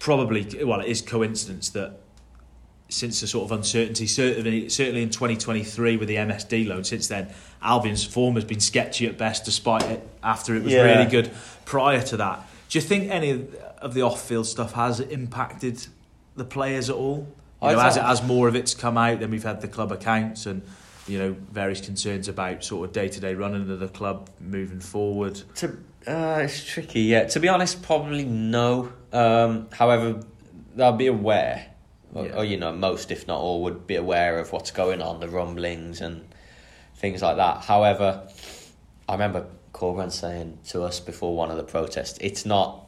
probably 0.00 0.64
well, 0.64 0.80
it 0.80 0.88
is 0.88 1.00
coincidence 1.02 1.68
that 1.70 2.01
since 2.92 3.20
the 3.20 3.26
sort 3.26 3.44
of 3.44 3.52
uncertainty, 3.52 4.06
certainly 4.06 4.68
certainly 4.68 5.02
in 5.02 5.10
2023 5.10 5.96
with 5.96 6.08
the 6.08 6.16
MSD 6.16 6.66
loan, 6.66 6.84
since 6.84 7.08
then 7.08 7.28
Albion's 7.62 8.04
form 8.04 8.34
has 8.34 8.44
been 8.44 8.60
sketchy 8.60 9.06
at 9.06 9.16
best, 9.18 9.44
despite 9.44 9.84
it 9.84 10.06
after 10.22 10.54
it 10.54 10.62
was 10.62 10.72
Yeah. 10.72 10.82
really 10.82 11.10
good 11.10 11.30
prior 11.64 12.02
to 12.02 12.16
that. 12.18 12.46
Do 12.68 12.78
you 12.78 12.82
think 12.82 13.10
any 13.10 13.46
of 13.80 13.94
the 13.94 14.02
off-field 14.02 14.46
stuff 14.46 14.72
has 14.72 15.00
impacted 15.00 15.86
the 16.36 16.44
players 16.44 16.88
at 16.90 16.96
all? 16.96 17.28
You 17.62 17.68
know, 17.72 17.80
as, 17.80 17.96
thought- 17.96 18.10
as 18.10 18.22
more 18.22 18.48
of 18.48 18.56
it's 18.56 18.74
come 18.74 18.96
out, 18.98 19.20
then 19.20 19.30
we've 19.30 19.42
had 19.44 19.60
the 19.60 19.68
club 19.68 19.92
accounts 19.92 20.46
and 20.46 20.62
you 21.08 21.18
know 21.18 21.36
various 21.50 21.80
concerns 21.80 22.28
about 22.28 22.62
sort 22.64 22.86
of 22.88 22.92
day-to-day 22.92 23.34
running 23.34 23.68
of 23.70 23.78
the 23.80 23.88
club 23.88 24.28
moving 24.40 24.80
forward. 24.80 25.40
To, 25.56 25.68
uh, 26.06 26.40
it's 26.42 26.64
tricky, 26.64 27.00
yeah. 27.02 27.24
To 27.24 27.40
be 27.40 27.48
honest, 27.48 27.82
probably 27.82 28.24
no. 28.24 28.92
Um, 29.12 29.68
however, 29.72 30.20
they'll 30.74 30.92
be 30.92 31.06
aware, 31.08 31.66
or, 32.12 32.26
Yeah. 32.26 32.36
or 32.36 32.44
you 32.44 32.56
know, 32.56 32.72
most 32.72 33.10
if 33.10 33.26
not 33.26 33.38
all 33.40 33.62
would 33.62 33.86
be 33.86 33.96
aware 33.96 34.38
of 34.38 34.52
what's 34.52 34.70
going 34.70 35.02
on, 35.02 35.20
the 35.20 35.28
rumblings 35.28 36.00
and 36.00 36.26
things 36.96 37.22
like 37.22 37.36
that. 37.36 37.62
However, 37.64 38.28
I 39.08 39.12
remember 39.12 39.46
Corberan 39.72 40.12
saying 40.12 40.58
to 40.68 40.82
us 40.82 41.00
before 41.00 41.34
one 41.36 41.50
of 41.50 41.56
the 41.56 41.64
protests, 41.64 42.18
it's 42.20 42.44
not 42.46 42.86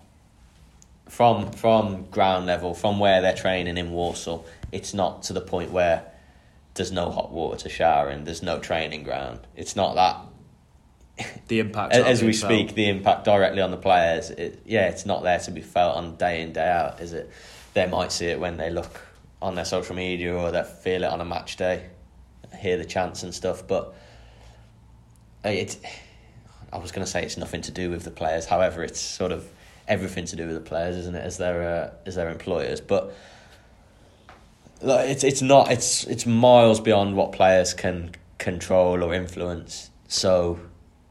from 1.08 1.52
from 1.52 2.06
ground 2.10 2.46
level, 2.46 2.74
from 2.74 2.98
where 2.98 3.20
they're 3.20 3.34
training 3.34 3.76
in 3.76 3.92
Walsall. 3.92 4.46
It's 4.72 4.94
not 4.94 5.22
to 5.24 5.32
the 5.32 5.40
point 5.40 5.70
where 5.70 6.04
there's 6.74 6.92
no 6.92 7.10
hot 7.10 7.30
water 7.30 7.58
to 7.60 7.68
shower 7.68 8.10
in. 8.10 8.24
There's 8.24 8.42
no 8.42 8.58
training 8.58 9.04
ground. 9.04 9.40
It's 9.56 9.76
not 9.76 9.94
that 9.94 10.16
The 11.48 11.60
impact 11.60 11.94
as, 11.94 12.04
as 12.04 12.22
we 12.22 12.32
speak, 12.32 12.74
the 12.74 12.88
impact 12.88 13.24
directly 13.24 13.60
on 13.60 13.70
the 13.70 13.76
players, 13.76 14.30
it, 14.30 14.62
yeah, 14.64 14.88
it's 14.88 15.06
not 15.06 15.22
there 15.22 15.38
to 15.38 15.50
be 15.50 15.60
felt 15.60 15.96
on 15.96 16.16
day 16.16 16.42
in 16.42 16.52
day 16.52 16.68
out, 16.68 17.00
is 17.00 17.12
it? 17.12 17.30
They 17.74 17.86
might 17.86 18.10
see 18.12 18.26
it 18.26 18.40
when 18.40 18.56
they 18.56 18.70
look 18.70 19.00
on 19.44 19.54
their 19.54 19.64
social 19.66 19.94
media 19.94 20.34
or 20.34 20.50
they 20.50 20.64
feel 20.64 21.04
it 21.04 21.10
on 21.10 21.20
a 21.20 21.24
match 21.24 21.56
day, 21.56 21.86
hear 22.58 22.78
the 22.78 22.84
chants 22.84 23.22
and 23.22 23.34
stuff. 23.34 23.66
But 23.68 23.94
it, 25.44 25.78
I 26.72 26.78
was 26.78 26.92
going 26.92 27.04
to 27.04 27.10
say 27.10 27.22
it's 27.22 27.36
nothing 27.36 27.60
to 27.62 27.70
do 27.70 27.90
with 27.90 28.04
the 28.04 28.10
players. 28.10 28.46
However, 28.46 28.82
it's 28.82 28.98
sort 29.00 29.32
of 29.32 29.46
everything 29.86 30.24
to 30.24 30.36
do 30.36 30.46
with 30.46 30.54
the 30.54 30.62
players, 30.62 30.96
isn't 30.96 31.14
it? 31.14 31.22
As 31.22 31.36
their 31.36 31.62
uh, 31.62 31.90
as 32.06 32.14
their 32.16 32.30
employers, 32.30 32.80
but. 32.80 33.14
Like, 34.82 35.08
it's 35.08 35.24
it's 35.24 35.40
not 35.40 35.70
it's 35.70 36.04
it's 36.04 36.26
miles 36.26 36.78
beyond 36.78 37.16
what 37.16 37.32
players 37.32 37.72
can 37.72 38.10
control 38.36 39.02
or 39.02 39.14
influence. 39.14 39.88
So 40.08 40.58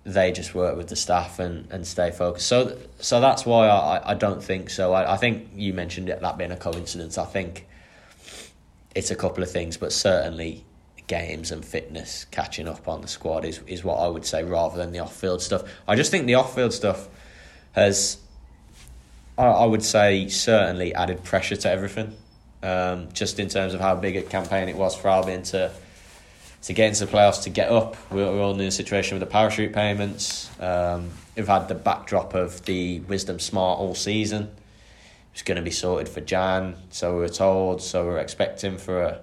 they 0.03 0.31
just 0.31 0.53
work 0.53 0.77
with 0.77 0.89
the 0.89 0.95
staff 0.95 1.39
and, 1.39 1.71
and 1.71 1.87
stay 1.87 2.11
focused. 2.11 2.47
So 2.47 2.77
so 2.99 3.19
that's 3.19 3.47
why 3.47 3.67
I, 3.67 4.11
I 4.11 4.13
don't 4.13 4.43
think 4.43 4.69
so. 4.69 4.93
I, 4.93 5.13
I 5.13 5.17
think 5.17 5.49
you 5.55 5.73
mentioned 5.73 6.09
it, 6.09 6.21
that 6.21 6.37
being 6.37 6.51
a 6.51 6.57
coincidence. 6.57 7.17
I 7.17 7.25
think 7.25 7.65
it's 8.95 9.11
a 9.11 9.15
couple 9.15 9.43
of 9.43 9.51
things, 9.51 9.77
but 9.77 9.91
certainly 9.91 10.63
games 11.07 11.51
and 11.51 11.65
fitness 11.65 12.25
catching 12.31 12.67
up 12.67 12.87
on 12.87 13.01
the 13.01 13.07
squad 13.07 13.45
is, 13.45 13.59
is 13.67 13.83
what 13.83 13.95
I 13.95 14.07
would 14.07 14.25
say 14.25 14.43
rather 14.43 14.77
than 14.77 14.91
the 14.91 14.99
off 14.99 15.15
field 15.15 15.41
stuff. 15.41 15.63
I 15.87 15.95
just 15.95 16.11
think 16.11 16.27
the 16.27 16.35
off 16.35 16.55
field 16.55 16.73
stuff 16.73 17.07
has 17.73 18.17
I, 19.37 19.45
I 19.45 19.65
would 19.65 19.83
say 19.83 20.27
certainly 20.29 20.93
added 20.93 21.23
pressure 21.23 21.55
to 21.55 21.69
everything. 21.69 22.15
Um, 22.61 23.09
just 23.11 23.39
in 23.39 23.49
terms 23.49 23.73
of 23.73 23.81
how 23.81 23.95
big 23.95 24.15
a 24.15 24.21
campaign 24.21 24.69
it 24.69 24.77
was 24.77 24.95
for 24.95 25.09
Albion 25.09 25.43
to 25.43 25.71
to 26.63 26.71
get 26.71 26.87
into 26.87 27.05
the 27.05 27.11
playoffs, 27.11 27.43
to 27.43 27.49
get 27.49 27.69
up. 27.69 27.97
We're, 28.09 28.31
we're 28.31 28.41
all 28.41 28.53
in 28.53 28.61
a 28.61 28.71
situation 28.71 29.19
with 29.19 29.27
the 29.27 29.31
parachute 29.31 29.73
payments. 29.73 30.49
Um, 30.61 31.09
we've 31.35 31.47
had 31.47 31.67
the 31.67 31.75
backdrop 31.75 32.33
of 32.35 32.63
the 32.63 33.01
Wisdom 33.01 33.39
Smart 33.39 33.79
all 33.79 33.95
season. 33.95 34.49
It's 35.33 35.41
going 35.41 35.57
to 35.57 35.63
be 35.63 35.71
sorted 35.71 36.07
for 36.07 36.21
Jan, 36.21 36.75
so 36.89 37.15
we 37.15 37.21
were 37.21 37.29
told. 37.29 37.81
So 37.81 38.03
we 38.03 38.09
we're 38.11 38.19
expecting 38.19 38.77
for 38.77 39.01
a, 39.01 39.21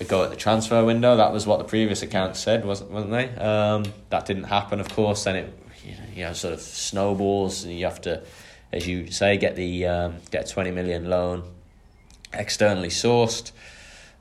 a 0.00 0.04
go 0.04 0.24
at 0.24 0.30
the 0.30 0.36
transfer 0.36 0.84
window. 0.84 1.16
That 1.16 1.32
was 1.32 1.46
what 1.46 1.58
the 1.58 1.64
previous 1.64 2.02
account 2.02 2.36
said, 2.36 2.64
wasn't 2.64 2.90
wasn't 2.90 3.12
they? 3.12 3.28
Um, 3.36 3.84
that 4.10 4.26
didn't 4.26 4.44
happen, 4.44 4.80
of 4.80 4.88
course. 4.88 5.24
Then 5.24 5.36
it 5.36 5.58
you 5.84 5.92
know, 5.92 5.98
you 6.14 6.24
know 6.24 6.32
sort 6.32 6.54
of 6.54 6.60
snowballs, 6.60 7.64
and 7.64 7.72
you 7.72 7.84
have 7.84 8.00
to, 8.02 8.22
as 8.72 8.86
you 8.86 9.10
say, 9.10 9.36
get 9.36 9.54
the 9.54 9.86
um, 9.86 10.16
get 10.30 10.50
a 10.50 10.52
twenty 10.52 10.72
million 10.72 11.08
loan 11.08 11.44
externally 12.32 12.88
sourced. 12.88 13.52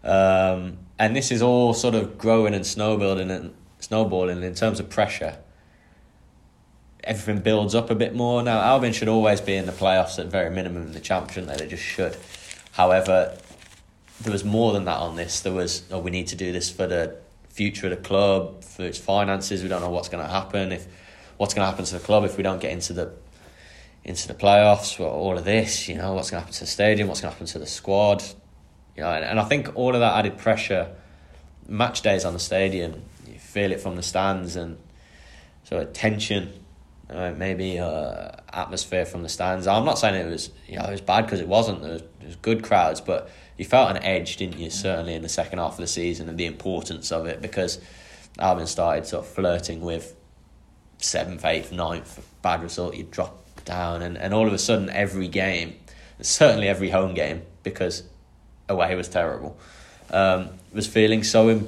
Um, 0.03 0.77
and 0.99 1.15
this 1.15 1.31
is 1.31 1.41
all 1.41 1.73
sort 1.73 1.95
of 1.95 2.17
growing 2.17 2.53
and 2.53 2.65
snowballing 2.65 3.31
and 3.31 3.55
snowballing 3.79 4.43
in 4.43 4.53
terms 4.53 4.79
of 4.79 4.89
pressure. 4.89 5.38
Everything 7.03 7.41
builds 7.41 7.76
up 7.76 7.90
a 7.90 7.95
bit 7.95 8.15
more. 8.15 8.44
Now 8.44 8.60
Albion 8.61 8.94
should 8.94 9.07
always 9.07 9.41
be 9.41 9.56
in 9.56 9.65
the 9.65 9.72
playoffs 9.72 10.19
at 10.19 10.28
very 10.28 10.49
minimum 10.49 10.84
in 10.84 10.91
the 10.94 10.99
championship. 10.99 11.57
They 11.57 11.68
just 11.68 11.84
should. 11.84 12.18
However, 12.73 13.38
there 14.22 14.32
was 14.32 14.44
more 14.44 14.73
than 14.73 14.86
that 14.86 14.98
on 14.98 15.15
this. 15.15 15.41
There 15.41 15.53
was 15.53 15.84
oh 15.91 15.99
we 15.99 16.11
need 16.11 16.28
to 16.28 16.36
do 16.36 16.52
this 16.52 16.69
for 16.69 16.88
the 16.88 17.18
future 17.49 17.88
of 17.88 17.91
the 17.91 18.07
club, 18.07 18.64
for 18.64 18.84
its 18.84 18.98
finances. 18.98 19.64
We 19.64 19.69
don't 19.69 19.82
know 19.82 19.90
what's 19.90 20.10
going 20.10 20.23
to 20.23 20.32
happen 20.32 20.72
if 20.72 20.88
what's 21.38 21.53
going 21.53 21.65
to 21.65 21.69
happen 21.69 21.86
to 21.86 21.94
the 21.94 21.99
club 21.99 22.23
if 22.23 22.38
we 22.38 22.44
don't 22.44 22.61
get 22.61 22.72
into 22.72 22.94
the 22.94 23.11
into 24.03 24.28
the 24.28 24.34
playoffs. 24.34 24.98
Well, 24.99 25.10
all 25.10 25.38
of 25.38 25.45
this, 25.45 25.88
you 25.88 25.95
know, 25.95 26.14
what's 26.14 26.30
going 26.30 26.40
to 26.40 26.41
happen 26.41 26.53
to 26.53 26.60
the 26.61 26.68
stadium, 26.68 27.07
what's 27.07 27.22
going 27.22 27.32
to 27.32 27.36
happen 27.36 27.48
to 27.48 27.60
the 27.60 27.68
squad, 27.68 28.23
you 28.95 29.03
know, 29.03 29.11
and, 29.11 29.23
and 29.23 29.40
I 29.40 29.44
think 29.45 29.72
all 29.76 29.94
of 29.94 30.02
that 30.02 30.18
added 30.18 30.38
pressure. 30.38 30.95
Match 31.68 32.02
days 32.02 32.26
on 32.26 32.34
the 32.34 32.40
stadium, 32.40 33.02
you 33.28 33.40
feel 33.40 33.72
it 33.72 33.80
from 33.80 33.95
the 33.95 34.03
stands, 34.03 34.56
and 34.56 34.78
so 35.64 35.84
tension, 35.86 36.52
uh, 37.11 37.33
maybe 37.38 37.77
uh, 37.79 38.31
atmosphere 38.53 39.05
from 39.05 39.23
the 39.23 39.29
stands. 39.29 39.67
I'm 39.67 39.85
not 39.85 39.99
saying 39.99 40.15
it 40.15 40.29
was 40.29 40.49
you 40.67 40.77
know 40.77 40.85
it 40.85 40.91
was 40.91 41.01
bad 41.01 41.25
because 41.25 41.39
it 41.39 41.47
wasn't. 41.47 41.81
There 41.81 41.93
was, 41.93 42.01
there 42.19 42.27
was 42.27 42.35
good 42.38 42.63
crowds, 42.63 43.01
but 43.01 43.29
you 43.57 43.65
felt 43.65 43.95
an 43.95 44.03
edge, 44.03 44.38
didn't 44.38 44.59
you? 44.59 44.69
Certainly 44.69 45.15
in 45.15 45.21
the 45.21 45.29
second 45.29 45.59
half 45.59 45.73
of 45.73 45.77
the 45.77 45.88
season, 45.88 46.29
and 46.29 46.38
the 46.38 46.45
importance 46.45 47.11
of 47.11 47.25
it 47.25 47.41
because 47.41 47.79
Albion 48.39 48.67
started 48.67 49.05
sort 49.05 49.25
of 49.25 49.31
flirting 49.31 49.81
with 49.81 50.15
seventh, 50.97 51.43
eighth, 51.45 51.71
ninth, 51.71 52.25
bad 52.41 52.61
result, 52.63 52.95
you 52.95 53.03
drop 53.03 53.38
down, 53.65 54.01
and, 54.01 54.17
and 54.17 54.33
all 54.33 54.47
of 54.47 54.53
a 54.53 54.57
sudden, 54.57 54.89
every 54.89 55.27
game, 55.27 55.75
certainly 56.21 56.67
every 56.67 56.89
home 56.89 57.13
game, 57.13 57.41
because 57.63 58.03
away 58.69 58.95
was 58.95 59.09
terrible, 59.09 59.57
um, 60.11 60.49
was 60.73 60.88
feeling 60.88 61.23
so 61.23 61.49
in, 61.49 61.67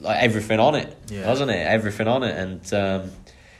like 0.00 0.22
everything 0.22 0.60
on 0.60 0.74
it, 0.74 0.96
yeah. 1.08 1.26
wasn't 1.26 1.50
it? 1.50 1.66
Everything 1.66 2.08
on 2.08 2.22
it, 2.22 2.36
and 2.36 2.74
um, 2.74 3.10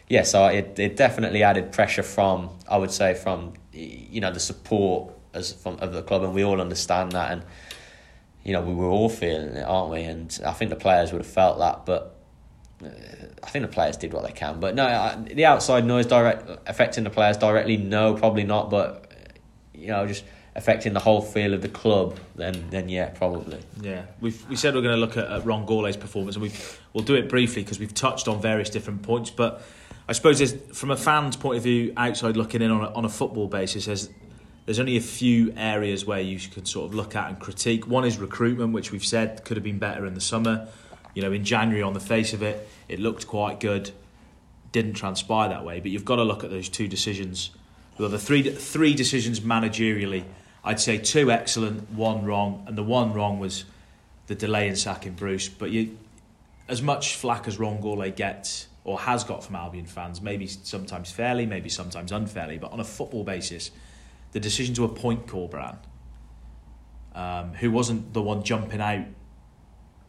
yeah, 0.09 0.23
so 0.23 0.47
it 0.47 0.79
it 0.79 0.97
definitely 0.97 1.43
added 1.43 1.73
pressure 1.73 2.03
from 2.03 2.51
I 2.69 2.79
would 2.79 2.91
say 2.91 3.15
from 3.15 3.55
you 3.73 4.21
know 4.21 4.33
the 4.33 4.41
support 4.41 5.13
as 5.35 5.53
from 5.53 5.79
of 5.81 5.93
the 5.93 6.03
club, 6.03 6.23
and 6.23 6.35
we 6.35 6.45
all 6.45 6.61
understand 6.61 7.13
that, 7.13 7.33
and 7.33 7.43
you 8.43 8.53
know 8.53 8.63
we 8.63 8.75
were 8.75 8.89
all 8.89 9.09
feeling 9.09 9.57
it, 9.57 9.65
aren't 9.65 9.91
we? 9.91 10.03
And 10.03 10.39
I 10.47 10.53
think 10.53 10.71
the 10.71 10.77
players 10.77 11.13
would 11.13 11.21
have 11.21 11.31
felt 11.31 11.59
that, 11.59 11.85
but 11.85 12.17
uh, 12.83 12.89
I 13.43 13.51
think 13.51 13.67
the 13.67 13.73
players 13.73 13.97
did 13.97 14.15
what 14.15 14.25
they 14.25 14.33
can, 14.33 14.61
but 14.61 14.75
no, 14.75 15.25
the 15.27 15.45
outside 15.45 15.85
noise 15.85 16.07
direct 16.07 16.49
affecting 16.67 17.05
the 17.05 17.11
players 17.11 17.37
directly. 17.37 17.77
No, 17.77 18.15
probably 18.15 18.45
not. 18.45 18.71
But 18.71 19.13
you 19.75 19.89
know, 19.89 20.07
just 20.07 20.25
affecting 20.57 20.93
the 20.95 21.01
whole 21.01 21.21
feel 21.21 21.53
of 21.53 21.63
the 21.63 21.69
club. 21.69 22.19
Then, 22.35 22.69
then 22.71 22.89
yeah, 22.89 23.11
probably. 23.11 23.61
Yeah, 23.81 24.07
we 24.21 24.35
we 24.49 24.57
said 24.57 24.73
we 24.73 24.81
are 24.81 24.83
going 24.83 24.95
to 24.95 25.01
look 25.01 25.19
at, 25.19 25.31
at 25.31 25.45
Ron 25.45 25.67
Gourlay's 25.67 25.99
performance, 25.99 26.37
and 26.37 26.43
we 26.43 26.53
we'll 26.95 27.05
do 27.05 27.15
it 27.15 27.29
briefly 27.29 27.63
because 27.63 27.79
we've 27.79 27.95
touched 27.95 28.27
on 28.27 28.41
various 28.41 28.71
different 28.71 29.03
points. 29.03 29.31
But 29.31 29.63
I 30.09 30.13
suppose 30.13 30.39
there's, 30.39 30.55
from 30.77 30.91
a 30.91 30.97
fan's 30.97 31.37
point 31.37 31.59
of 31.59 31.65
view, 31.65 31.93
outside 31.97 32.37
looking 32.37 32.63
in 32.63 32.71
on 32.71 32.83
a, 32.83 32.93
on 32.95 33.05
a 33.05 33.11
football 33.11 33.47
basis, 33.47 33.87
there's 33.87 34.09
there's 34.65 34.79
only 34.79 34.99
a 34.99 35.03
few 35.03 35.55
areas 35.57 36.05
where 36.05 36.21
you 36.21 36.39
can 36.39 36.67
sort 36.67 36.91
of 36.91 36.95
look 36.95 37.17
at 37.17 37.29
and 37.29 37.41
critique. 37.41 37.87
One 37.87 38.05
is 38.05 38.19
recruitment, 38.19 38.75
which 38.75 38.93
we've 38.93 39.05
said 39.05 39.43
could 39.47 39.57
have 39.57 39.65
been 39.65 39.79
better 39.79 40.05
in 40.05 40.13
the 40.13 40.21
summer. 40.21 40.69
You 41.15 41.23
know, 41.23 41.33
in 41.33 41.43
January, 41.43 41.83
on 41.83 41.95
the 41.95 42.01
face 42.01 42.35
of 42.35 42.43
it, 42.43 42.69
it 42.87 43.01
looked 43.01 43.27
quite 43.27 43.61
good. 43.61 43.93
Didn't 44.71 44.93
transpire 44.93 45.49
that 45.49 45.65
way, 45.65 45.81
but 45.81 45.91
you've 45.91 46.05
got 46.05 46.17
to 46.17 46.23
look 46.23 46.45
at 46.45 46.51
those 46.51 46.69
two 46.69 46.87
decisions. 46.87 47.51
Well, 47.99 48.11
the 48.11 48.19
three 48.19 48.43
three 48.43 48.95
decisions 48.95 49.41
managerially, 49.41 50.25
I'd 50.63 50.81
say 50.81 50.99
two 50.99 51.31
excellent, 51.31 51.91
one 51.91 52.27
wrong, 52.27 52.65
and 52.67 52.77
the 52.77 52.83
one 52.83 53.15
wrong 53.15 53.39
was 53.39 53.65
the 54.27 54.35
delay 54.35 54.69
in 54.69 54.77
sacking 54.77 55.15
Bruce. 55.15 55.49
But 55.49 55.71
you, 55.71 55.97
as 56.69 56.83
much 56.83 57.17
flack 57.17 57.49
as 57.49 57.59
Ron 57.59 57.79
Gourlay 57.79 58.15
gets 58.15 58.68
or 58.89 58.99
has 58.99 59.23
got 59.23 59.45
from 59.45 59.55
Albion 59.55 59.85
fans, 59.85 60.23
maybe 60.23 60.47
sometimes 60.47 61.11
fairly, 61.11 61.45
maybe 61.45 61.69
sometimes 61.69 62.11
unfairly, 62.11 62.57
but 62.57 62.73
on 62.73 62.81
a 62.81 62.85
football 62.85 63.23
basis, 63.23 63.71
the 64.33 64.41
decision 64.41 64.75
to 64.75 64.85
appoint 64.85 65.27
Corberán, 65.27 65.77
um, 67.15 67.53
who 67.53 67.71
wasn't 67.71 68.15
the 68.15 68.23
one 68.23 68.43
jumping 68.43 68.81
out 68.81 69.05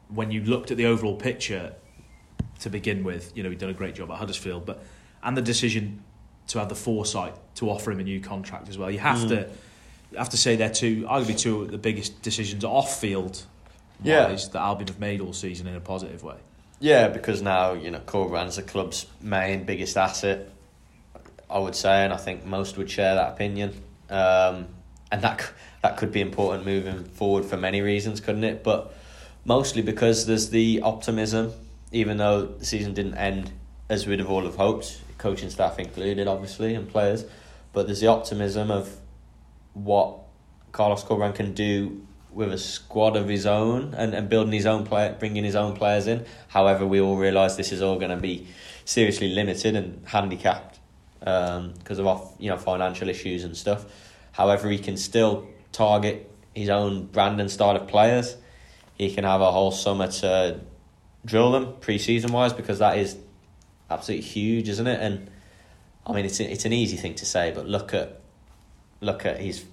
when 0.08 0.32
you 0.32 0.42
looked 0.46 0.72
at 0.72 0.78
the 0.78 0.86
overall 0.86 1.18
picture 1.18 1.74
to 2.62 2.70
begin 2.70 3.04
with, 3.04 3.36
you 3.36 3.44
know, 3.44 3.50
he'd 3.50 3.60
done 3.60 3.70
a 3.70 3.74
great 3.74 3.96
job 3.96 4.10
at 4.12 4.18
Huddersfield, 4.18 4.66
but 4.66 4.82
and 5.22 5.36
the 5.36 5.42
decision 5.42 6.02
to 6.48 6.60
have 6.60 6.70
the 6.70 6.76
foresight 6.76 7.36
to 7.56 7.70
offer 7.70 7.92
him 7.92 8.00
a 8.00 8.04
new 8.04 8.22
contract 8.22 8.70
as 8.70 8.78
well. 8.78 8.90
You 8.90 9.00
have 9.00 9.20
mm. 9.20 9.30
to 9.30 9.50
have 10.18 10.30
to 10.30 10.38
say 10.38 10.56
they're 10.56 10.70
two 10.70 11.04
arguably 11.04 11.38
two 11.38 11.64
of 11.64 11.72
the 11.72 11.78
biggest 11.78 12.22
decisions 12.22 12.64
off 12.64 12.98
field 13.00 13.44
yeah. 14.02 14.28
that 14.28 14.56
Albion 14.56 14.88
have 14.88 15.00
made 15.00 15.20
all 15.20 15.34
season 15.34 15.68
in 15.68 15.76
a 15.76 15.82
positive 15.82 16.24
way. 16.24 16.38
Yeah, 16.80 17.10
because 17.10 17.42
now, 17.42 17.74
you 17.74 17.92
know, 17.92 18.00
Corberán's 18.00 18.56
the 18.56 18.64
club's 18.64 19.06
main 19.22 19.66
biggest 19.66 19.98
asset, 19.98 20.50
I 21.50 21.60
would 21.60 21.76
say, 21.76 22.06
and 22.06 22.14
I 22.14 22.18
think 22.18 22.46
most 22.46 22.78
would 22.78 22.90
share 22.90 23.16
that 23.16 23.34
opinion. 23.34 23.84
Um, 24.10 24.68
and 25.12 25.22
that 25.22 25.52
that 25.82 25.98
could 25.98 26.12
be 26.12 26.22
important 26.22 26.66
moving 26.66 27.04
forward 27.04 27.46
for 27.46 27.58
many 27.58 27.82
reasons, 27.82 28.22
couldn't 28.22 28.44
it? 28.44 28.64
But 28.64 28.94
mostly 29.44 29.82
because 29.82 30.26
there's 30.26 30.50
the 30.52 30.82
optimism, 30.82 31.52
even 31.92 32.18
though 32.18 32.46
the 32.46 32.66
season 32.66 32.94
didn't 32.94 33.16
end 33.16 33.52
as 33.90 34.06
we'd 34.06 34.20
have 34.20 34.30
all 34.30 34.44
have 34.44 34.56
hoped, 34.56 35.02
coaching 35.18 35.50
staff 35.50 35.80
included, 35.80 36.28
obviously, 36.28 36.76
and 36.76 36.88
players. 36.88 37.26
But 37.74 37.88
there's 37.88 38.00
the 38.00 38.08
optimism 38.08 38.72
of 38.72 38.96
what 39.74 40.20
Carlos 40.72 41.04
Corberán 41.04 41.36
can 41.36 41.54
do 41.54 42.06
with 42.32 42.54
a 42.54 42.58
squad 42.58 43.16
of 43.16 43.28
his 43.28 43.46
own 43.46 43.94
and, 43.96 44.14
and 44.14 44.30
building 44.30 44.54
his 44.54 44.66
own 44.66 44.86
play, 44.86 45.16
bringing 45.18 45.44
his 45.44 45.56
own 45.56 45.76
players 45.76 46.08
in. 46.08 46.26
However, 46.48 46.86
we 46.86 47.02
all 47.02 47.18
realise 47.18 47.56
this 47.56 47.72
is 47.72 47.82
all 47.82 47.98
going 47.98 48.12
to 48.12 48.18
be 48.18 48.48
seriously 48.86 49.30
limited 49.30 49.76
and 49.76 50.06
handicapped 50.08 50.80
because 51.20 52.00
um, 52.00 52.08
of 52.08 52.36
you 52.40 52.50
know 52.50 52.58
financial 52.58 53.10
issues 53.10 53.44
and 53.44 53.58
stuff. 53.58 53.86
However, 54.32 54.70
he 54.70 54.78
can 54.78 54.96
still 54.96 55.48
target 55.72 56.32
his 56.54 56.70
own 56.70 57.06
brand 57.08 57.42
and 57.42 57.50
style 57.50 57.76
of 57.76 57.88
players 57.88 58.36
he 59.00 59.10
can 59.10 59.24
have 59.24 59.40
a 59.42 59.52
whole 59.52 59.72
summer 59.72 60.08
to 60.08 60.60
drill 61.26 61.54
them 61.54 61.74
pre-season 61.80 62.32
wise 62.34 62.54
because 62.54 62.80
that 62.80 62.98
is 62.98 63.18
absolutely 63.90 64.28
huge, 64.28 64.68
isn't 64.68 64.86
it? 64.86 65.00
And 65.02 65.32
I 66.06 66.12
mean, 66.14 66.26
it's 66.26 66.40
it's 66.40 66.66
an 66.66 66.74
easy 66.74 66.98
thing 66.98 67.16
to 67.16 67.26
say, 67.26 67.52
but 67.56 67.66
look 67.66 67.94
at 67.94 68.20
look 69.00 69.26
at 69.26 69.40
his 69.40 69.64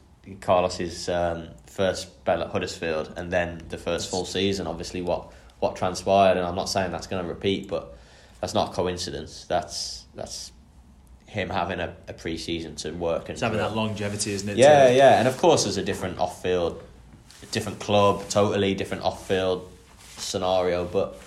Carlos's 0.40 1.08
um, 1.08 1.48
first 1.66 2.02
spell 2.02 2.42
at 2.42 2.50
Huddersfield 2.50 3.12
and 3.16 3.32
then 3.32 3.62
the 3.68 3.78
first 3.78 4.10
full 4.10 4.24
season. 4.24 4.66
Obviously, 4.66 5.02
what 5.02 5.32
what 5.58 5.76
transpired, 5.76 6.36
and 6.36 6.46
I'm 6.46 6.54
not 6.54 6.68
saying 6.68 6.90
that's 6.90 7.06
going 7.06 7.22
to 7.22 7.28
repeat, 7.28 7.68
but 7.68 7.96
that's 8.40 8.54
not 8.54 8.70
a 8.70 8.74
coincidence. 8.74 9.44
That's 9.48 10.04
that's 10.14 10.52
him 11.26 11.50
having 11.50 11.80
a, 11.80 11.94
a 12.08 12.12
pre-season 12.12 12.76
to 12.76 12.92
work 12.92 13.22
and 13.22 13.30
it's 13.30 13.40
having 13.40 13.58
that 13.58 13.74
longevity, 13.74 14.32
isn't 14.32 14.48
it? 14.48 14.56
Yeah, 14.56 14.88
yeah, 14.88 15.18
and 15.18 15.26
of 15.26 15.36
course 15.38 15.64
there's 15.64 15.76
a 15.76 15.82
different 15.82 16.18
off-field 16.20 16.80
different 17.50 17.78
club, 17.78 18.28
totally 18.28 18.74
different 18.74 19.02
off 19.02 19.26
field 19.26 19.70
scenario. 20.16 20.84
But 20.84 21.20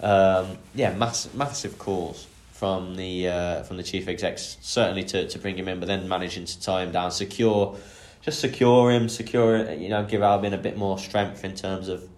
um, 0.00 0.58
yeah, 0.74 0.94
massive 0.94 1.34
massive 1.34 1.78
calls 1.78 2.26
from 2.52 2.96
the 2.96 3.28
uh, 3.28 3.62
from 3.64 3.76
the 3.76 3.82
chief 3.82 4.08
execs 4.08 4.56
certainly 4.60 5.04
to, 5.04 5.28
to 5.28 5.38
bring 5.38 5.56
him 5.56 5.68
in, 5.68 5.80
but 5.80 5.86
then 5.86 6.08
managing 6.08 6.44
to 6.46 6.60
tie 6.60 6.82
him 6.82 6.92
down, 6.92 7.10
secure, 7.10 7.76
just 8.22 8.40
secure 8.40 8.90
him, 8.90 9.08
secure 9.08 9.72
you 9.72 9.88
know, 9.88 10.04
give 10.04 10.22
Albion 10.22 10.54
a 10.54 10.58
bit 10.58 10.76
more 10.76 10.98
strength 10.98 11.44
in 11.44 11.54
terms 11.54 11.88
of 11.88 12.08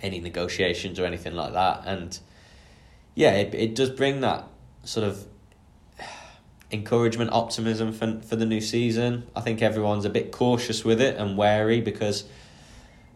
any 0.00 0.20
negotiations 0.20 0.98
or 0.98 1.04
anything 1.04 1.34
like 1.34 1.52
that, 1.52 1.82
and 1.84 2.18
yeah, 3.14 3.32
it 3.32 3.54
it 3.54 3.74
does 3.74 3.90
bring 3.90 4.20
that 4.20 4.46
sort 4.84 5.06
of 5.06 5.26
encouragement, 6.70 7.30
optimism 7.32 7.92
for 7.92 8.20
for 8.20 8.36
the 8.36 8.46
new 8.46 8.60
season. 8.60 9.24
I 9.36 9.40
think 9.40 9.60
everyone's 9.60 10.04
a 10.04 10.10
bit 10.10 10.32
cautious 10.32 10.84
with 10.84 11.00
it 11.00 11.16
and 11.16 11.36
wary 11.36 11.80
because 11.80 12.24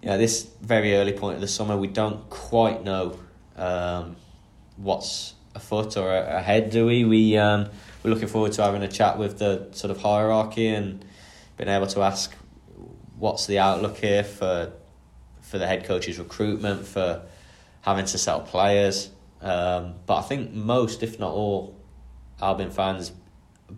you 0.03 0.09
know 0.09 0.19
this 0.19 0.49
very 0.61 0.95
early 0.95 1.13
point 1.13 1.37
of 1.37 1.41
the 1.41 1.49
summer 1.49 1.77
we 1.77 1.89
don't 1.89 2.29
quite 2.29 2.85
know 2.85 3.19
um, 3.57 4.17
what's 4.77 5.35
afoot 5.55 5.97
or 5.97 6.15
ahead. 6.15 6.71
Do 6.71 6.87
we? 6.87 7.05
We 7.05 7.39
um, 7.39 7.69
we're 8.03 8.11
looking 8.11 8.29
forward 8.29 8.53
to 8.53 8.63
having 8.63 8.83
a 8.83 8.89
chat 8.89 9.19
with 9.19 9.39
the 9.39 9.69
sort 9.73 9.91
of 9.91 10.03
hierarchy 10.03 10.69
and 10.69 11.05
being 11.57 11.69
able 11.69 11.87
to 11.87 12.03
ask 12.03 12.35
what's 13.19 13.47
the 13.47 13.59
outlook 13.59 13.97
here 13.99 14.25
for 14.25 14.73
for 15.41 15.59
the 15.59 15.67
head 15.67 15.85
coach's 15.85 16.19
recruitment 16.19 16.85
for 16.87 17.23
having 17.83 18.05
to 18.05 18.19
sell 18.19 18.41
players. 18.41 19.11
Um, 19.41 19.95
but 20.07 20.17
I 20.17 20.23
think 20.23 20.53
most, 20.53 21.05
if 21.05 21.21
not 21.21 21.33
all, 21.33 21.77
Albion 22.43 22.71
fans 22.71 23.13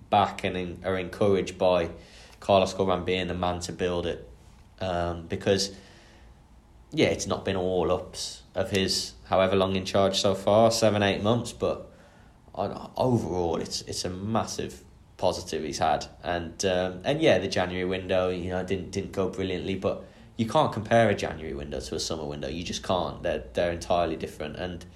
back 0.09 0.45
and 0.45 0.83
are 0.85 0.97
encouraged 0.97 1.59
by 1.59 1.91
Carlos 2.41 2.73
Corberán 2.73 3.05
being 3.05 3.29
the 3.29 3.35
man 3.35 3.61
to 3.61 3.73
build 3.73 4.07
it. 4.07 4.27
Um, 4.81 5.27
because, 5.27 5.75
yeah, 6.91 7.09
it's 7.09 7.27
not 7.27 7.45
been 7.45 7.57
all 7.57 7.93
ups 7.93 8.43
of 8.55 8.71
his 8.71 9.13
however 9.27 9.57
long 9.57 9.77
in 9.77 9.85
charge 9.85 10.19
so 10.21 10.35
far, 10.35 10.71
seven, 10.71 11.03
eight 11.03 11.23
months, 11.23 11.53
but 11.53 11.93
overall, 12.55 13.57
it's 13.57 13.83
it's 13.83 14.05
a 14.05 14.11
massive 14.11 14.83
positive 15.19 15.63
he's 15.63 15.79
had. 15.79 16.07
And 16.25 16.65
um, 16.65 17.01
and 17.05 17.21
yeah, 17.21 17.39
the 17.39 17.49
January 17.49 17.85
window, 17.85 18.31
you 18.31 18.51
know, 18.51 18.65
didn't 18.65 18.91
didn't 18.91 19.13
go 19.13 19.29
brilliantly, 19.29 19.75
but 19.75 20.05
you 20.37 20.47
can't 20.47 20.73
compare 20.73 21.11
a 21.11 21.15
January 21.15 21.53
window 21.53 21.81
to 21.81 21.95
a 21.95 22.01
summer 22.01 22.25
window. 22.25 22.49
You 22.49 22.65
just 22.65 22.83
can't. 22.83 23.23
They're 23.23 23.45
they're 23.53 23.73
entirely 23.73 24.17
different. 24.17 24.57
And 24.57 24.87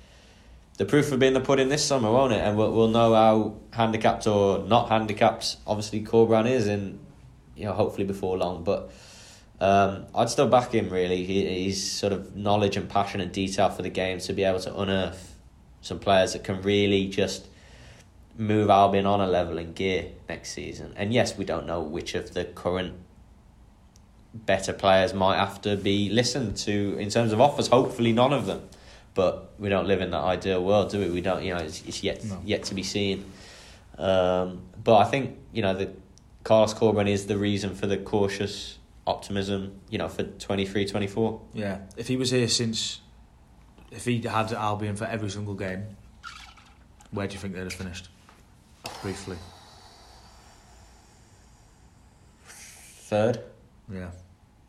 the 0.79 0.87
proof 0.87 1.11
will 1.11 1.19
be 1.19 1.27
in 1.27 1.35
the 1.35 1.41
pudding 1.41 1.69
this 1.69 1.85
summer, 1.85 2.11
won't 2.11 2.33
it? 2.33 2.41
And 2.41 2.57
we'll, 2.57 2.73
we'll 2.73 2.89
know 2.89 3.15
how 3.15 3.57
handicapped 3.73 4.27
or 4.27 4.61
not 4.61 4.89
handicapped, 4.89 5.57
obviously, 5.67 6.03
Corberan 6.03 6.49
is, 6.49 6.67
in 6.67 6.99
you 7.57 7.67
know, 7.67 7.73
hopefully 7.73 8.07
before 8.07 8.39
long. 8.39 8.65
But 8.65 8.91
um, 9.61 10.07
I'd 10.15 10.31
still 10.31 10.49
back 10.49 10.73
him, 10.73 10.89
really. 10.89 11.25
He, 11.25 11.47
he's 11.65 11.91
sort 11.91 12.13
of 12.13 12.35
knowledge 12.35 12.77
and 12.77 12.89
passion 12.89 13.21
and 13.21 13.31
detail 13.31 13.69
for 13.69 13.83
the 13.83 13.91
game 13.91 14.19
to 14.21 14.33
be 14.33 14.45
able 14.45 14.61
to 14.61 14.75
unearth 14.77 15.37
some 15.83 15.99
players 15.99 16.33
that 16.33 16.45
can 16.45 16.63
really 16.63 17.09
just 17.09 17.47
move 18.39 18.71
Albion 18.71 19.07
on 19.07 19.21
a 19.21 19.27
level 19.27 19.59
in 19.59 19.73
gear 19.73 20.13
next 20.29 20.53
season. 20.53 20.93
And 20.97 21.13
yes, 21.13 21.37
we 21.37 21.45
don't 21.45 21.67
know 21.67 21.81
which 21.83 22.15
of 22.15 22.35
the 22.35 22.45
current 22.45 22.95
better 24.35 24.73
players 24.73 25.13
might 25.13 25.37
have 25.37 25.61
to 25.63 25.77
be 25.77 26.09
listened 26.09 26.57
to 26.57 26.97
in 26.99 27.11
terms 27.11 27.33
of 27.33 27.41
offers. 27.41 27.69
Hopefully, 27.69 28.13
none 28.13 28.33
of 28.33 28.47
them. 28.47 28.69
But 29.15 29.53
we 29.59 29.69
don't 29.69 29.87
live 29.87 30.01
in 30.01 30.11
that 30.13 30.23
ideal 30.23 30.65
world, 30.65 30.91
do 30.91 31.01
we? 31.01 31.11
We 31.11 31.21
don't. 31.21 31.43
You 31.45 31.55
know, 31.55 31.61
it's, 31.61 31.83
it's 31.87 32.03
yet 32.03 32.25
No. 32.25 32.41
yet 32.45 32.63
to 32.65 32.75
be 32.75 32.83
seen. 32.83 33.31
Um, 33.99 34.63
but 34.83 34.97
I 34.97 35.05
think 35.05 35.37
you 35.53 35.61
know 35.61 35.75
the 35.75 35.91
Carlos 36.45 36.73
Corberan 36.73 37.09
is 37.09 37.27
the 37.27 37.37
reason 37.37 37.75
for 37.75 37.87
the 37.87 37.99
cautious 37.99 38.79
optimism. 39.07 39.81
You 39.91 39.99
know, 39.99 40.09
for 40.09 40.25
23-24. 40.25 41.41
Yeah, 41.53 41.81
if 41.99 42.09
he 42.09 42.17
was 42.17 42.31
here 42.31 42.49
since, 42.49 43.03
if 43.91 44.07
he 44.07 44.23
had 44.23 44.51
Albion 44.55 44.97
for 44.97 45.05
every 45.05 45.29
single 45.29 45.55
game, 45.55 45.85
where 47.11 47.27
do 47.27 47.35
you 47.35 47.39
think 47.39 47.53
they'd 47.53 47.61
have 47.65 47.75
finished? 47.75 48.09
Briefly, 49.03 49.37
Third, 52.47 53.41
yeah, 53.93 54.11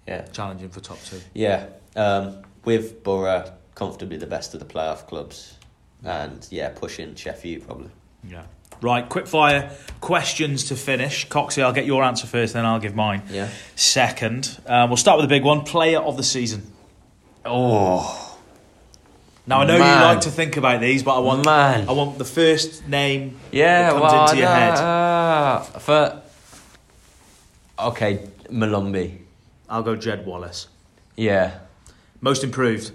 yeah, 0.07 0.23
challenging 0.27 0.69
for 0.69 0.79
top 0.79 0.99
two. 1.03 1.21
yeah. 1.33 1.67
Um, 1.95 2.37
with 2.65 3.03
Borough 3.03 3.51
comfortably 3.75 4.17
the 4.17 4.25
best 4.27 4.53
of 4.53 4.59
the 4.59 4.65
playoff 4.65 5.07
clubs, 5.07 5.55
and 6.03 6.45
yeah, 6.51 6.69
pushing 6.69 7.15
Sheffield 7.15 7.65
probably. 7.65 7.89
Yeah. 8.27 8.43
Right, 8.81 9.07
quick 9.07 9.27
fire 9.27 9.71
questions 10.01 10.65
to 10.65 10.75
finish. 10.75 11.27
Coxie, 11.29 11.61
I'll 11.63 11.73
get 11.73 11.85
your 11.85 12.03
answer 12.03 12.27
first, 12.27 12.53
then 12.53 12.65
I'll 12.65 12.79
give 12.79 12.95
mine 12.95 13.21
Yeah. 13.29 13.49
second. 13.75 14.59
Um, 14.65 14.89
we'll 14.89 14.97
start 14.97 15.17
with 15.17 15.23
the 15.29 15.33
big 15.35 15.43
one 15.43 15.61
player 15.61 15.99
of 15.99 16.17
the 16.17 16.23
season. 16.23 16.71
Oh 17.45 18.22
Now, 19.45 19.59
I 19.59 19.65
know 19.65 19.77
Man. 19.77 19.99
you 19.99 20.05
like 20.05 20.21
to 20.21 20.29
think 20.31 20.55
about 20.55 20.79
these, 20.79 21.03
but 21.03 21.17
I 21.17 21.19
want, 21.19 21.45
man. 21.45 21.89
I 21.89 21.91
want 21.91 22.17
the 22.17 22.23
first 22.25 22.87
name 22.87 23.37
Yeah, 23.51 23.83
that 23.83 23.89
comes 23.91 24.01
well, 24.01 24.23
into 24.29 24.37
your 24.37 24.47
uh, 24.47 24.55
head. 24.55 24.73
uh, 24.77 25.59
for 25.79 26.21
okay, 27.79 28.27
Molumby. 28.49 29.17
I'll 29.69 29.83
go 29.83 29.95
Jed 29.95 30.25
Wallace. 30.25 30.67
Yeah. 31.17 31.59
Most 32.21 32.43
improved. 32.43 32.91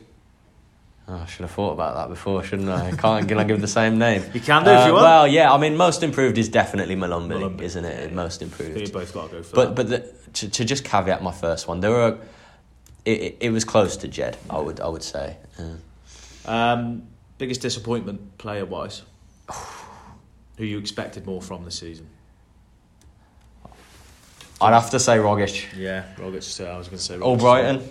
Oh, 1.06 1.16
I 1.16 1.26
should 1.26 1.40
have 1.42 1.50
thought 1.50 1.72
about 1.72 1.96
that 1.96 2.08
before, 2.08 2.42
shouldn't 2.42 2.68
I? 2.68 2.92
Can't 2.92 3.26
can 3.28 3.38
I 3.38 3.44
give 3.44 3.60
the 3.60 3.66
same 3.68 3.98
name? 3.98 4.22
You 4.34 4.40
can 4.40 4.64
do 4.64 4.70
if 4.70 4.86
you 4.86 4.92
want. 4.92 5.02
Well, 5.04 5.26
yeah. 5.28 5.52
I 5.52 5.58
mean, 5.58 5.76
most 5.76 6.02
improved 6.02 6.36
is 6.38 6.48
definitely 6.50 6.96
Molumby, 6.96 7.32
Molumby. 7.32 7.62
isn't 7.62 7.84
it? 7.84 8.12
Most 8.12 8.42
improved. 8.42 8.78
you 8.80 8.88
both 8.88 9.12
got 9.14 9.30
to 9.30 9.36
go 9.36 9.42
for 9.42 9.54
But 9.56 9.64
that. 9.66 9.74
but 9.76 9.88
the, 9.88 10.30
to 10.34 10.48
to 10.50 10.64
just 10.64 10.84
caveat 10.84 11.22
my 11.22 11.32
first 11.32 11.66
one, 11.68 11.80
there 11.80 11.90
were. 11.90 12.18
It, 13.04 13.20
it, 13.22 13.36
it 13.40 13.50
was 13.50 13.64
close 13.64 13.96
to 13.98 14.08
Jed. 14.08 14.36
I 14.50 14.58
would 14.58 14.80
I 14.80 14.88
would 14.88 15.02
say. 15.02 15.36
Uh, 15.58 15.62
Um, 16.48 17.02
biggest 17.36 17.60
disappointment 17.60 18.38
player 18.38 18.64
wise? 18.64 19.02
Who 20.56 20.64
you 20.64 20.78
expected 20.78 21.26
more 21.26 21.42
from 21.42 21.64
this 21.64 21.78
season? 21.78 22.08
I'd 24.60 24.72
have 24.72 24.90
to 24.90 24.98
say 24.98 25.18
Rogic. 25.18 25.66
Yeah, 25.76 26.04
Rogic. 26.16 26.42
So 26.42 26.66
I 26.66 26.76
was 26.78 26.88
going 26.88 26.98
to 26.98 27.04
say 27.04 27.16
Rogic. 27.16 27.38
Albrighton 27.38 27.86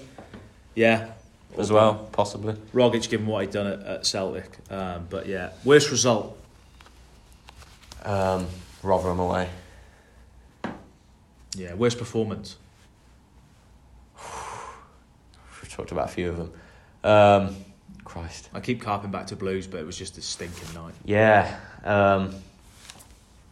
Yeah, 0.76 1.12
as 1.58 1.72
well, 1.72 2.10
possibly. 2.12 2.56
Rogic, 2.74 3.08
given 3.10 3.28
what 3.28 3.42
he'd 3.42 3.52
done 3.52 3.68
at, 3.68 3.80
at 3.84 4.06
Celtic. 4.06 4.50
Um, 4.70 5.06
but 5.10 5.28
yeah, 5.28 5.52
worst 5.64 5.92
result. 5.92 6.38
Um, 8.04 8.48
Rotherham 8.84 9.20
away. 9.20 9.50
Yeah, 11.56 11.76
worst 11.76 12.00
performance. 12.00 12.58
We've 15.62 15.72
talked 15.72 15.92
about 15.92 16.06
a 16.10 16.12
few 16.12 16.30
of 16.30 16.38
them. 16.38 16.52
Um, 17.04 17.56
Christ. 18.08 18.50
I 18.54 18.62
keep 18.62 18.82
carping 18.82 19.12
back 19.12 19.28
to 19.28 19.36
Blues, 19.36 19.68
but 19.68 19.82
it 19.82 19.86
was 19.86 19.98
just 19.98 20.18
a 20.18 20.22
stinking 20.22 20.74
night. 20.74 20.94
Yeah. 21.04 21.60
Um, 21.84 22.34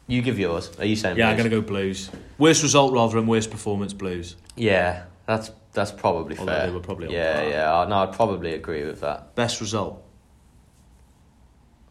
you 0.07 0.21
give 0.21 0.39
yours. 0.39 0.71
Are 0.79 0.85
you 0.85 0.95
saying? 0.95 1.17
Yeah, 1.17 1.29
I'm 1.29 1.35
going 1.37 1.49
to 1.49 1.55
go 1.55 1.61
Blues. 1.61 2.09
Worst 2.37 2.63
result, 2.63 2.93
Rotherham. 2.93 3.27
Worst 3.27 3.51
performance, 3.51 3.91
Blues. 3.91 4.37
Yeah, 4.55 5.03
that's 5.25 5.51
that's 5.73 5.91
probably 5.91 6.37
Although 6.37 6.53
fair. 6.53 6.67
they 6.67 6.73
were 6.73 6.79
probably 6.79 7.13
yeah, 7.13 7.45
yeah. 7.47 7.73
I- 7.75 7.85
No, 7.89 7.97
I'd 7.97 8.13
probably 8.13 8.53
agree 8.53 8.85
with 8.85 9.01
that. 9.01 9.35
Best 9.35 9.59
result. 9.59 10.01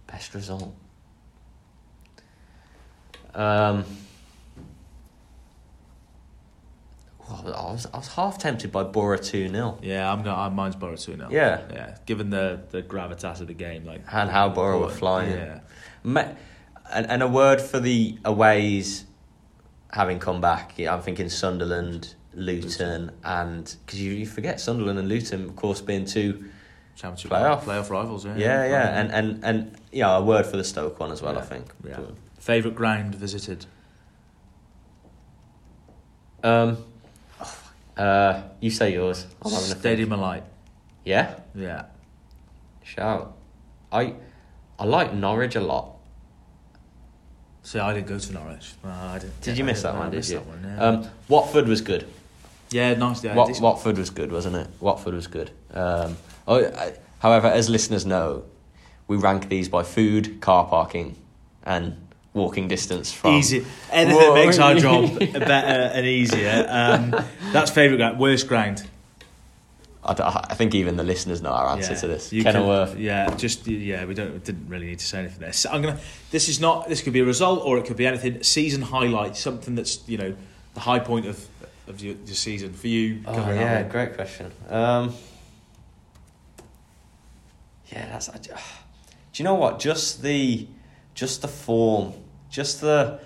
Best 0.07 0.33
result. 0.35 0.75
Um. 3.35 3.85
well, 3.85 3.85
I 7.29 7.43
was 7.73 7.87
I 7.93 7.97
was 7.97 8.09
half 8.09 8.39
tempted 8.39 8.71
by 8.71 8.83
Borough 8.85 9.17
two 9.17 9.49
0 9.49 9.79
Yeah, 9.83 10.13
I'm 10.13 10.23
going. 10.23 10.37
to 10.37 10.51
Mine's 10.55 10.77
Borough 10.77 10.97
two 10.97 11.17
now. 11.17 11.29
Yeah. 11.31 11.63
yeah. 11.73 11.97
Given 12.07 12.31
the 12.31 12.61
the 12.71 12.83
gravitas 12.83 13.41
of 13.41 13.47
the 13.47 13.55
game, 13.55 13.85
like 13.87 14.03
and 14.13 14.31
how 14.31 14.49
Borough 14.51 14.81
were 14.81 14.91
flying. 14.91 15.31
Yeah, 15.33 15.61
Ma- 16.03 16.29
and, 16.93 17.07
and 17.11 17.23
a 17.23 17.29
word 17.29 17.61
for 17.63 17.81
the 17.81 18.19
aways 18.25 19.07
having 19.93 20.19
come 20.19 20.41
back. 20.41 20.79
I'm 20.79 21.01
thinking 21.01 21.29
Sunderland, 21.31 22.15
Luton, 22.35 23.11
and 23.25 23.75
because 23.87 24.01
you, 24.03 24.13
you 24.13 24.27
forget 24.27 24.61
Sunderland 24.61 24.99
and 24.99 25.09
Luton, 25.09 25.45
of 25.45 25.57
course, 25.57 25.81
being 25.81 26.05
two. 26.05 26.45
championship 26.97 27.31
Playoff. 27.31 27.63
playoff 27.63 27.89
rivals. 27.91 28.27
Yeah, 28.27 28.37
Yeah, 28.37 28.67
yeah, 28.67 29.01
and 29.01 29.11
and 29.13 29.45
and 29.45 29.77
you 29.93 30.03
know, 30.03 30.19
a 30.19 30.23
word 30.23 30.45
for 30.45 30.57
the 30.59 30.65
Stoke 30.65 31.01
one 31.01 31.11
as 31.11 31.23
well. 31.23 31.39
I 31.39 31.43
think. 31.43 31.67
yeah. 31.83 32.01
favorite 32.39 32.75
ground 32.75 33.15
visited. 33.15 33.65
Um, 36.43 36.85
uh, 37.97 38.43
you 38.61 38.71
say 38.71 38.93
yours. 38.93 39.27
I'm 39.45 39.53
having 39.53 39.73
a. 39.73 39.79
Stadium 39.79 40.13
of 40.13 40.21
Light. 40.21 40.45
Yeah, 41.05 41.35
Yeah, 41.55 41.85
shout. 42.83 43.37
I 43.93 44.15
I 44.79 44.85
like 44.87 45.13
Norwich 45.15 45.55
a 45.57 45.61
lot. 45.61 45.97
see, 47.63 47.79
I 47.79 47.93
didn't 47.95 48.07
go 48.09 48.19
to 48.19 48.33
Norwich. 48.33 48.75
Uh, 48.85 48.89
I 48.89 49.19
didn't, 49.19 49.41
Did 49.41 49.59
you 49.59 49.65
miss 49.65 49.83
that 49.83 49.95
one? 49.97 50.11
Did 50.11 50.29
you? 50.29 50.37
that 50.37 50.47
one, 50.47 50.63
yeah. 50.65 50.83
Um, 50.85 51.07
Watford 51.29 51.69
was 51.69 51.81
good. 51.81 52.07
yeah, 52.71 52.95
nice. 52.95 53.23
Yeah, 53.23 53.35
Wat-. 53.35 53.61
Watford 53.61 53.99
was 53.99 54.11
good, 54.11 54.33
wasn't 54.33 54.57
it? 54.57 54.69
Watford 54.81 55.15
was 55.15 55.27
good. 55.27 55.51
Um, 55.73 56.17
oh, 56.49 56.65
I, 56.67 56.95
however, 57.21 57.47
as 57.49 57.69
listeners 57.69 58.05
know, 58.05 58.45
we 59.07 59.17
rank 59.17 59.49
these 59.49 59.69
by 59.69 59.83
food, 59.83 60.41
car 60.41 60.67
parking, 60.67 61.17
and 61.65 61.97
walking 62.35 62.69
distance 62.69 63.11
from. 63.13 63.35
Easy. 63.37 63.65
Anything 63.91 64.19
Whoa. 64.21 64.35
that 64.35 64.45
makes 64.45 64.59
our 64.59 64.75
job 64.75 65.19
better 65.33 65.95
and 65.95 66.05
easier. 66.07 66.67
Um, 66.69 67.15
that's 67.53 67.71
favourite 67.71 67.97
ground. 67.99 68.19
Worst 68.19 68.47
ground. 68.49 68.87
I, 70.07 70.13
d- 70.13 70.23
I 70.23 70.53
think 70.55 70.75
even 70.75 70.99
the 70.99 71.03
listeners 71.03 71.41
know 71.41 71.49
our 71.49 71.69
answer 71.71 71.95
Yeah. 71.95 72.01
to 72.01 72.07
this. 72.09 72.31
You 72.31 72.43
can- 72.43 72.53
Kenilworth. 72.53 72.99
yeah, 72.99 73.35
just 73.37 73.67
yeah. 73.67 74.05
We 74.05 74.13
don't 74.13 74.45
didn't 74.45 74.69
really 74.69 74.85
need 74.87 74.99
to 74.99 75.07
say 75.07 75.21
anything 75.21 75.39
there. 75.41 75.53
So 75.55 75.71
I'm 75.71 75.81
gonna. 75.81 75.99
This 76.31 76.51
is 76.51 76.61
not. 76.61 76.89
This 76.91 77.01
could 77.01 77.15
be 77.15 77.21
a 77.21 77.25
result, 77.25 77.63
or 77.65 77.79
it 77.79 77.87
could 77.87 77.97
be 77.97 78.07
anything. 78.07 78.43
Season 78.43 78.83
highlight, 78.83 79.35
something 79.37 79.75
that's 79.75 80.07
you 80.07 80.19
know 80.19 80.35
the 80.75 80.81
high 80.81 80.99
point 80.99 81.25
of 81.27 81.47
of 81.89 82.03
your, 82.03 82.17
your 82.27 82.35
season 82.35 82.73
for 82.75 82.89
you. 82.89 83.23
Oh 83.27 83.33
yeah, 83.35 83.49
Albion. 83.63 83.89
great 83.89 84.15
question. 84.15 84.53
Um, 84.69 85.15
yeah, 87.93 88.07
that's. 88.11 88.29
I- 88.29 88.37
Do 88.39 88.51
you 89.37 89.45
know 89.45 89.55
what? 89.55 89.79
Just 89.79 90.23
the, 90.23 90.67
just 91.15 91.41
the 91.43 91.49
form, 91.49 92.13
just 92.55 92.81
the, 92.81 93.19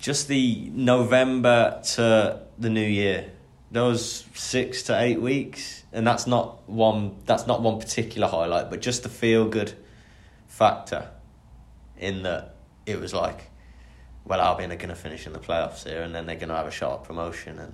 just 0.00 0.26
the 0.26 0.68
November 0.74 1.80
to 1.94 2.40
the 2.58 2.68
new 2.68 2.84
year. 2.84 3.30
Those 3.70 4.26
six 4.34 4.82
to 4.84 5.00
eight 5.00 5.20
weeks, 5.20 5.84
and 5.92 6.04
that's 6.06 6.26
not 6.26 6.68
one. 6.68 7.16
That's 7.24 7.46
not 7.46 7.62
one 7.62 7.78
particular 7.78 8.28
highlight, 8.28 8.68
but 8.70 8.82
just 8.82 9.04
the 9.04 9.08
feel 9.08 9.48
good 9.48 9.72
factor. 10.48 11.08
In 11.96 12.24
that, 12.24 12.56
it 12.84 13.00
was 13.00 13.14
like, 13.14 13.50
well, 14.24 14.40
Albion 14.40 14.72
are 14.72 14.76
going 14.76 14.88
to 14.88 14.96
finish 14.96 15.26
in 15.26 15.32
the 15.32 15.38
playoffs 15.38 15.88
here, 15.88 16.02
and 16.02 16.14
then 16.14 16.26
they're 16.26 16.36
going 16.36 16.50
to 16.50 16.56
have 16.56 16.66
a 16.66 16.72
shot 16.72 17.00
at 17.00 17.04
promotion, 17.04 17.58
and 17.58 17.72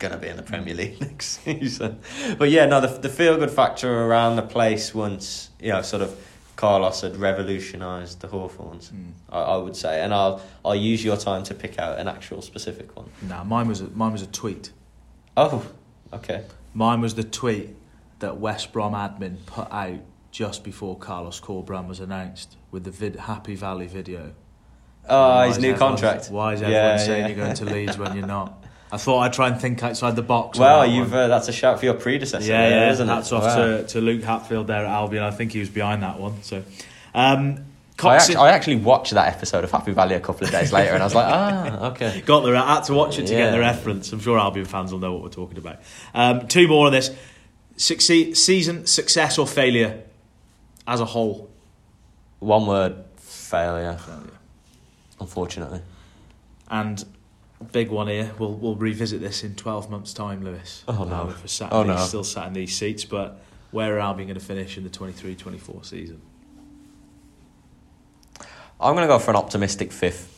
gonna 0.00 0.18
be 0.18 0.28
in 0.28 0.36
the 0.36 0.42
Premier 0.42 0.74
League 0.74 1.00
next 1.00 1.42
season. 1.44 2.00
But 2.36 2.50
yeah, 2.50 2.66
no, 2.66 2.80
the 2.80 2.88
the 2.88 3.08
feel 3.08 3.38
good 3.38 3.52
factor 3.52 4.02
around 4.04 4.36
the 4.36 4.42
place 4.42 4.92
once 4.92 5.50
you 5.60 5.70
know, 5.70 5.80
sort 5.80 6.02
of 6.02 6.18
Carlos 6.56 7.00
had 7.00 7.16
revolutionised 7.16 8.20
the 8.20 8.28
Hawthorns, 8.28 8.90
Mm. 8.90 9.12
I, 9.30 9.40
I 9.40 9.56
would 9.56 9.74
say, 9.76 10.02
and 10.02 10.14
I'll 10.14 10.40
I'll 10.64 10.74
use 10.74 11.04
your 11.04 11.16
time 11.16 11.42
to 11.44 11.54
pick 11.54 11.78
out 11.78 11.98
an 11.98 12.08
actual 12.08 12.42
specific 12.42 12.94
one. 12.96 13.08
Nah, 13.22 13.44
mine 13.44 13.66
was 13.68 13.80
a, 13.80 13.88
mine 13.90 14.12
was 14.12 14.22
a 14.22 14.26
tweet. 14.28 14.70
Oh, 15.36 15.66
okay. 16.12 16.44
Mine 16.72 17.00
was 17.00 17.14
the 17.16 17.24
tweet 17.24 17.70
that 18.20 18.38
West 18.38 18.72
Brom 18.72 18.92
admin 18.94 19.44
put 19.46 19.70
out 19.72 19.98
just 20.30 20.64
before 20.64 20.96
Carlos 20.98 21.40
Corberan 21.40 21.86
was 21.88 22.00
announced 22.00 22.56
with 22.70 22.84
the 22.84 22.90
vid- 22.90 23.16
Happy 23.16 23.54
Valley 23.56 23.86
video. 23.86 24.32
Oh, 25.08 25.42
his 25.42 25.58
new 25.58 25.72
everyone- 25.72 25.90
contract. 25.96 26.28
Why 26.30 26.54
is 26.54 26.62
everyone 26.62 26.82
Yeah, 26.82 26.96
saying 26.96 27.20
yeah. 27.22 27.26
you're 27.28 27.36
going 27.44 27.54
to 27.56 27.64
Leeds 27.66 27.98
when 27.98 28.16
you're 28.16 28.26
not? 28.26 28.63
I 28.94 28.96
thought 28.96 29.18
I'd 29.22 29.32
try 29.32 29.48
and 29.48 29.60
think 29.60 29.82
outside 29.82 30.14
the 30.14 30.22
box. 30.22 30.56
Well, 30.56 30.82
that 30.82 30.90
you've 30.90 31.12
uh, 31.12 31.26
that's 31.26 31.48
a 31.48 31.52
shout 31.52 31.80
for 31.80 31.84
your 31.84 31.94
predecessor, 31.94 32.46
yeah, 32.46 32.70
there, 32.70 32.86
yeah. 32.86 32.92
isn't 32.92 33.08
Hats 33.08 33.32
it? 33.32 33.34
off 33.34 33.42
Wow. 33.42 33.56
to, 33.56 33.86
to 33.88 34.00
Luke 34.00 34.22
Hatfield 34.22 34.68
there 34.68 34.86
at 34.86 34.90
Albion. 34.90 35.24
I 35.24 35.32
think 35.32 35.50
he 35.50 35.58
was 35.58 35.68
behind 35.68 36.04
that 36.04 36.20
one. 36.20 36.40
So, 36.44 36.62
um, 37.12 37.64
I 38.00 38.14
actually, 38.14 38.36
I 38.36 38.50
actually 38.50 38.76
watched 38.76 39.12
that 39.14 39.34
episode 39.34 39.64
of 39.64 39.72
Happy 39.72 39.90
Valley 39.90 40.14
a 40.14 40.20
couple 40.20 40.44
of 40.46 40.52
days 40.52 40.72
later, 40.72 40.92
and 40.92 41.02
I 41.02 41.06
was 41.06 41.14
like, 41.14 41.26
ah, 41.28 41.86
okay. 41.88 42.20
got 42.26 42.42
the 42.42 42.52
I 42.56 42.74
had 42.76 42.84
to 42.84 42.94
watch 42.94 43.18
it 43.18 43.26
to 43.26 43.34
get 43.34 43.50
the 43.50 43.58
reference. 43.58 44.12
I'm 44.12 44.20
sure 44.20 44.38
Albion 44.38 44.66
fans 44.66 44.92
will 44.92 45.00
know 45.00 45.12
what 45.12 45.22
we're 45.22 45.28
talking 45.28 45.58
about. 45.58 45.78
Um, 46.14 46.46
two 46.46 46.68
more 46.68 46.86
on 46.86 46.92
this: 46.92 47.10
Succeed, 47.76 48.36
season 48.36 48.86
success 48.86 49.38
or 49.38 49.46
failure 49.48 50.04
as 50.86 51.00
a 51.00 51.04
whole. 51.04 51.50
One 52.38 52.66
word, 52.68 52.94
failure. 53.16 53.96
failure. 53.96 54.30
Unfortunately. 55.18 55.80
And 56.68 57.04
big 57.72 57.90
one 57.90 58.08
here. 58.08 58.32
We'll 58.38 58.54
we'll 58.54 58.76
revisit 58.76 59.20
this 59.20 59.44
in 59.44 59.54
twelve 59.54 59.90
months' 59.90 60.12
time, 60.12 60.44
Lewis. 60.44 60.84
Oh, 60.88 61.04
no. 61.04 61.14
Um, 61.22 61.28
if 61.30 61.40
we're 61.42 61.46
sat 61.48 61.72
Oh, 61.72 61.82
these, 61.84 61.96
no. 61.96 62.04
still 62.04 62.24
sat 62.24 62.46
in 62.48 62.52
these 62.52 62.76
seats, 62.76 63.04
but 63.04 63.40
where 63.70 63.96
are 63.96 64.00
Albion 64.00 64.28
going 64.28 64.38
to 64.38 64.44
finish 64.44 64.76
in 64.76 64.84
the 64.84 64.90
23-24 64.90 65.84
season? 65.84 66.20
I'm 68.80 68.94
going 68.94 69.02
to 69.02 69.06
go 69.08 69.18
for 69.18 69.30
an 69.30 69.36
optimistic 69.36 69.90
fifth. 69.92 70.30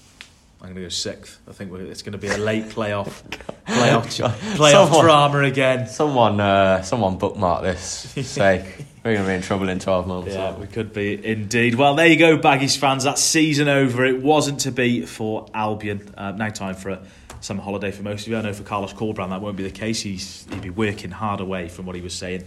I'm 0.60 0.68
going 0.68 0.76
to 0.76 0.82
go 0.82 0.88
sixth. 0.88 1.38
I 1.48 1.52
think 1.52 1.70
we're, 1.70 1.82
it's 1.82 2.02
going 2.02 2.12
to 2.12 2.18
be 2.18 2.28
a 2.28 2.38
late 2.38 2.64
playoff 2.64 3.22
playoff 3.66 4.06
playoff 4.56 4.86
Someone- 4.86 5.04
drama 5.04 5.38
again. 5.42 5.86
Someone, 5.86 6.40
uh, 6.40 6.82
someone 6.82 7.18
bookmark 7.18 7.62
this. 7.62 7.82
Sake, 8.26 8.64
we're 9.04 9.12
going 9.14 9.24
to 9.24 9.28
be 9.30 9.34
in 9.34 9.42
trouble 9.42 9.68
in 9.68 9.78
twelve 9.78 10.06
months. 10.06 10.32
Yeah, 10.34 10.56
we 10.56 10.66
could 10.66 10.92
be 10.92 11.24
indeed. 11.24 11.74
Well, 11.74 11.94
there 11.94 12.06
you 12.06 12.16
go, 12.16 12.38
Baggies 12.38 12.76
fans. 12.78 13.04
That 13.04 13.18
season 13.18 13.68
over. 13.68 14.04
It 14.04 14.22
wasn't 14.22 14.60
to 14.60 14.72
be 14.72 15.02
for 15.02 15.46
Albion. 15.54 16.12
Uh, 16.16 16.32
now 16.32 16.48
time 16.48 16.74
for 16.74 16.90
a 16.90 17.02
summer 17.40 17.62
holiday 17.62 17.90
for 17.92 18.02
most 18.02 18.22
of 18.26 18.28
you. 18.28 18.38
I 18.38 18.40
know 18.42 18.52
for 18.54 18.64
Carlos 18.64 18.92
Corberan 18.94 19.28
that 19.30 19.42
won't 19.42 19.56
be 19.58 19.62
the 19.62 19.70
case. 19.70 20.00
He's 20.00 20.46
he'd 20.50 20.62
be 20.62 20.70
working 20.70 21.10
hard 21.10 21.40
away 21.40 21.68
from 21.68 21.84
what 21.86 21.94
he 21.96 22.02
was 22.02 22.14
saying 22.14 22.44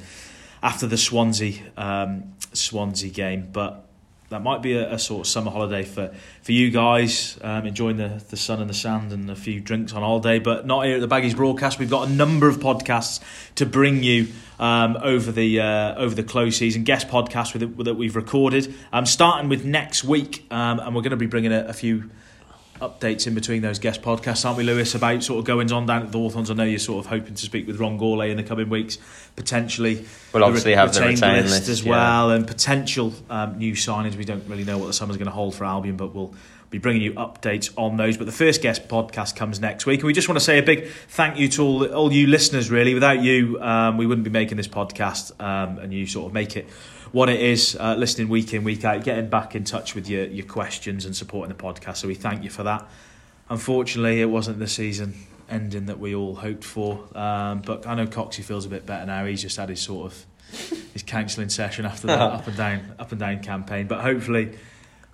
after 0.63 0.87
the 0.87 0.97
Swansea 0.97 1.53
um, 1.77 2.33
Swansea 2.53 3.11
game, 3.11 3.49
but. 3.53 3.85
That 4.29 4.43
might 4.43 4.61
be 4.61 4.73
a, 4.73 4.93
a 4.93 4.99
sort 4.99 5.21
of 5.21 5.27
summer 5.27 5.49
holiday 5.49 5.83
for, 5.83 6.13
for 6.43 6.51
you 6.51 6.69
guys, 6.69 7.39
um, 7.41 7.65
enjoying 7.65 7.97
the, 7.97 8.23
the 8.29 8.37
sun 8.37 8.61
and 8.61 8.69
the 8.69 8.75
sand 8.75 9.11
and 9.11 9.29
a 9.29 9.35
few 9.35 9.59
drinks 9.59 9.93
on 9.93 10.03
holiday, 10.03 10.37
but 10.37 10.67
not 10.67 10.85
here 10.85 10.95
at 10.95 11.01
the 11.01 11.07
Baggies 11.07 11.35
broadcast. 11.35 11.79
We've 11.79 11.89
got 11.89 12.07
a 12.07 12.11
number 12.11 12.47
of 12.47 12.57
podcasts 12.57 13.21
to 13.55 13.65
bring 13.65 14.03
you 14.03 14.27
um, 14.59 14.97
over 15.01 15.31
the 15.31 15.59
uh, 15.59 15.95
over 15.95 16.13
the 16.13 16.23
close 16.23 16.57
season 16.57 16.83
guest 16.83 17.07
podcast 17.07 17.53
with 17.53 17.63
it, 17.63 17.83
that 17.85 17.95
we've 17.95 18.15
recorded. 18.15 18.73
Um, 18.93 19.05
starting 19.07 19.49
with 19.49 19.65
next 19.65 20.03
week, 20.03 20.45
um, 20.51 20.79
and 20.79 20.95
we're 20.95 21.01
going 21.01 21.11
to 21.11 21.17
be 21.17 21.25
bringing 21.25 21.51
a, 21.51 21.65
a 21.65 21.73
few 21.73 22.09
updates 22.79 23.27
in 23.27 23.35
between 23.35 23.61
those 23.61 23.79
guest 23.79 24.01
podcasts, 24.01 24.45
aren't 24.45 24.57
we, 24.57 24.63
Lewis? 24.63 24.95
About 24.95 25.23
sort 25.23 25.39
of 25.39 25.45
goings 25.45 25.71
on 25.71 25.85
down 25.85 26.03
at 26.03 26.11
the 26.11 26.17
Hawthorns. 26.17 26.49
I 26.49 26.53
know 26.53 26.63
you're 26.63 26.79
sort 26.79 27.05
of 27.05 27.09
hoping 27.09 27.35
to 27.35 27.41
speak 27.41 27.67
with 27.67 27.79
Ron 27.79 27.99
Gourlay 27.99 28.31
in 28.31 28.37
the 28.37 28.43
coming 28.43 28.69
weeks, 28.69 28.97
potentially. 29.35 30.05
We'll 30.33 30.43
obviously 30.43 30.75
have 30.75 30.93
the 30.93 31.01
retained 31.01 31.21
list, 31.21 31.59
list, 31.59 31.69
as 31.69 31.83
yeah. 31.83 31.91
well, 31.91 32.31
and 32.31 32.47
potential 32.47 33.13
um, 33.29 33.57
new 33.57 33.73
signings. 33.73 34.15
We 34.15 34.25
don't 34.25 34.47
really 34.47 34.63
know 34.63 34.77
what 34.77 34.87
the 34.87 34.93
summer's 34.93 35.17
going 35.17 35.27
to 35.27 35.31
hold 35.31 35.55
for 35.55 35.65
Albion, 35.65 35.97
but 35.97 36.13
we'll 36.13 36.33
be 36.69 36.77
bringing 36.77 37.01
you 37.01 37.13
updates 37.13 37.71
on 37.77 37.97
those. 37.97 38.17
But 38.17 38.25
the 38.25 38.31
first 38.31 38.61
guest 38.61 38.87
podcast 38.87 39.35
comes 39.35 39.59
next 39.59 39.85
week, 39.85 39.99
and 40.01 40.07
we 40.07 40.13
just 40.13 40.29
want 40.29 40.37
to 40.37 40.45
say 40.45 40.59
a 40.59 40.63
big 40.63 40.87
thank 40.87 41.37
you 41.37 41.47
to 41.49 41.63
all 41.63 41.85
all 41.93 42.13
you 42.13 42.27
listeners. 42.27 42.69
Really, 42.69 42.93
without 42.93 43.21
you, 43.21 43.61
um, 43.61 43.97
we 43.97 44.05
wouldn't 44.05 44.25
be 44.25 44.31
making 44.31 44.57
this 44.57 44.67
podcast, 44.67 45.31
um, 45.41 45.79
and 45.79 45.93
you 45.93 46.05
sort 46.05 46.27
of 46.27 46.33
make 46.33 46.55
it 46.55 46.67
what 47.11 47.29
it 47.29 47.39
is, 47.39 47.75
uh, 47.79 47.95
listening 47.95 48.29
week 48.29 48.53
in 48.53 48.63
week 48.63 48.85
out, 48.85 49.03
getting 49.03 49.29
back 49.29 49.55
in 49.55 49.63
touch 49.63 49.95
with 49.95 50.09
your 50.09 50.25
your 50.25 50.45
questions 50.45 51.05
and 51.05 51.15
supporting 51.15 51.55
the 51.55 51.61
podcast. 51.61 51.97
So 51.97 52.07
we 52.07 52.15
thank 52.15 52.43
you 52.43 52.49
for 52.49 52.63
that. 52.63 52.87
Unfortunately, 53.49 54.21
it 54.21 54.29
wasn't 54.29 54.59
the 54.59 54.67
season 54.67 55.15
ending 55.49 55.87
that 55.87 55.99
we 55.99 56.13
all 56.13 56.35
hoped 56.35 56.63
for. 56.63 57.05
Um, 57.17 57.61
but 57.65 57.87
I 57.87 57.95
know 57.95 58.05
Coxie 58.05 58.43
feels 58.43 58.65
a 58.65 58.69
bit 58.69 58.85
better 58.85 59.05
now. 59.05 59.25
He's 59.25 59.41
just 59.41 59.57
had 59.57 59.69
his 59.69 59.81
sort 59.81 60.11
of 60.11 60.25
his 60.93 61.03
counselling 61.03 61.49
session 61.49 61.85
after 61.85 62.07
that 62.07 62.19
up 62.19 62.47
and 62.47 62.55
down 62.57 62.95
up 62.99 63.11
and 63.11 63.19
down 63.19 63.39
campaign. 63.41 63.87
But 63.87 64.01
hopefully 64.01 64.57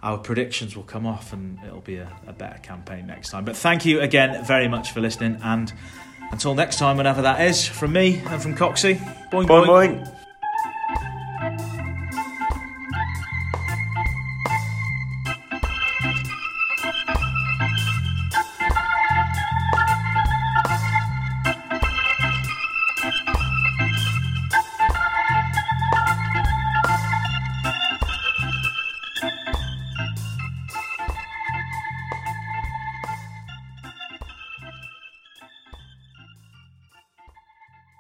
our 0.04 0.18
predictions 0.18 0.76
will 0.76 0.84
come 0.84 1.08
off 1.08 1.34
and 1.34 1.58
it'll 1.66 1.80
be 1.82 1.98
a, 1.98 2.12
a 2.28 2.34
better 2.34 2.60
campaign 2.60 3.08
next 3.08 3.30
time. 3.30 3.46
But 3.46 3.56
thank 3.56 3.86
you 3.86 4.02
again 4.02 4.44
very 4.46 4.68
much 4.68 4.92
for 4.92 5.00
listening 5.00 5.40
and 5.44 5.74
until 6.32 6.56
next 6.56 6.80
time, 6.80 6.98
whenever 6.98 7.22
that 7.22 7.40
is, 7.42 7.68
from 7.68 7.94
me 7.94 8.22
and 8.26 8.42
from 8.42 8.56
Coxie, 8.56 8.96
boing 9.32 9.46
Boing, 9.46 9.68
boing. 9.68 10.04
boing. 10.04 11.75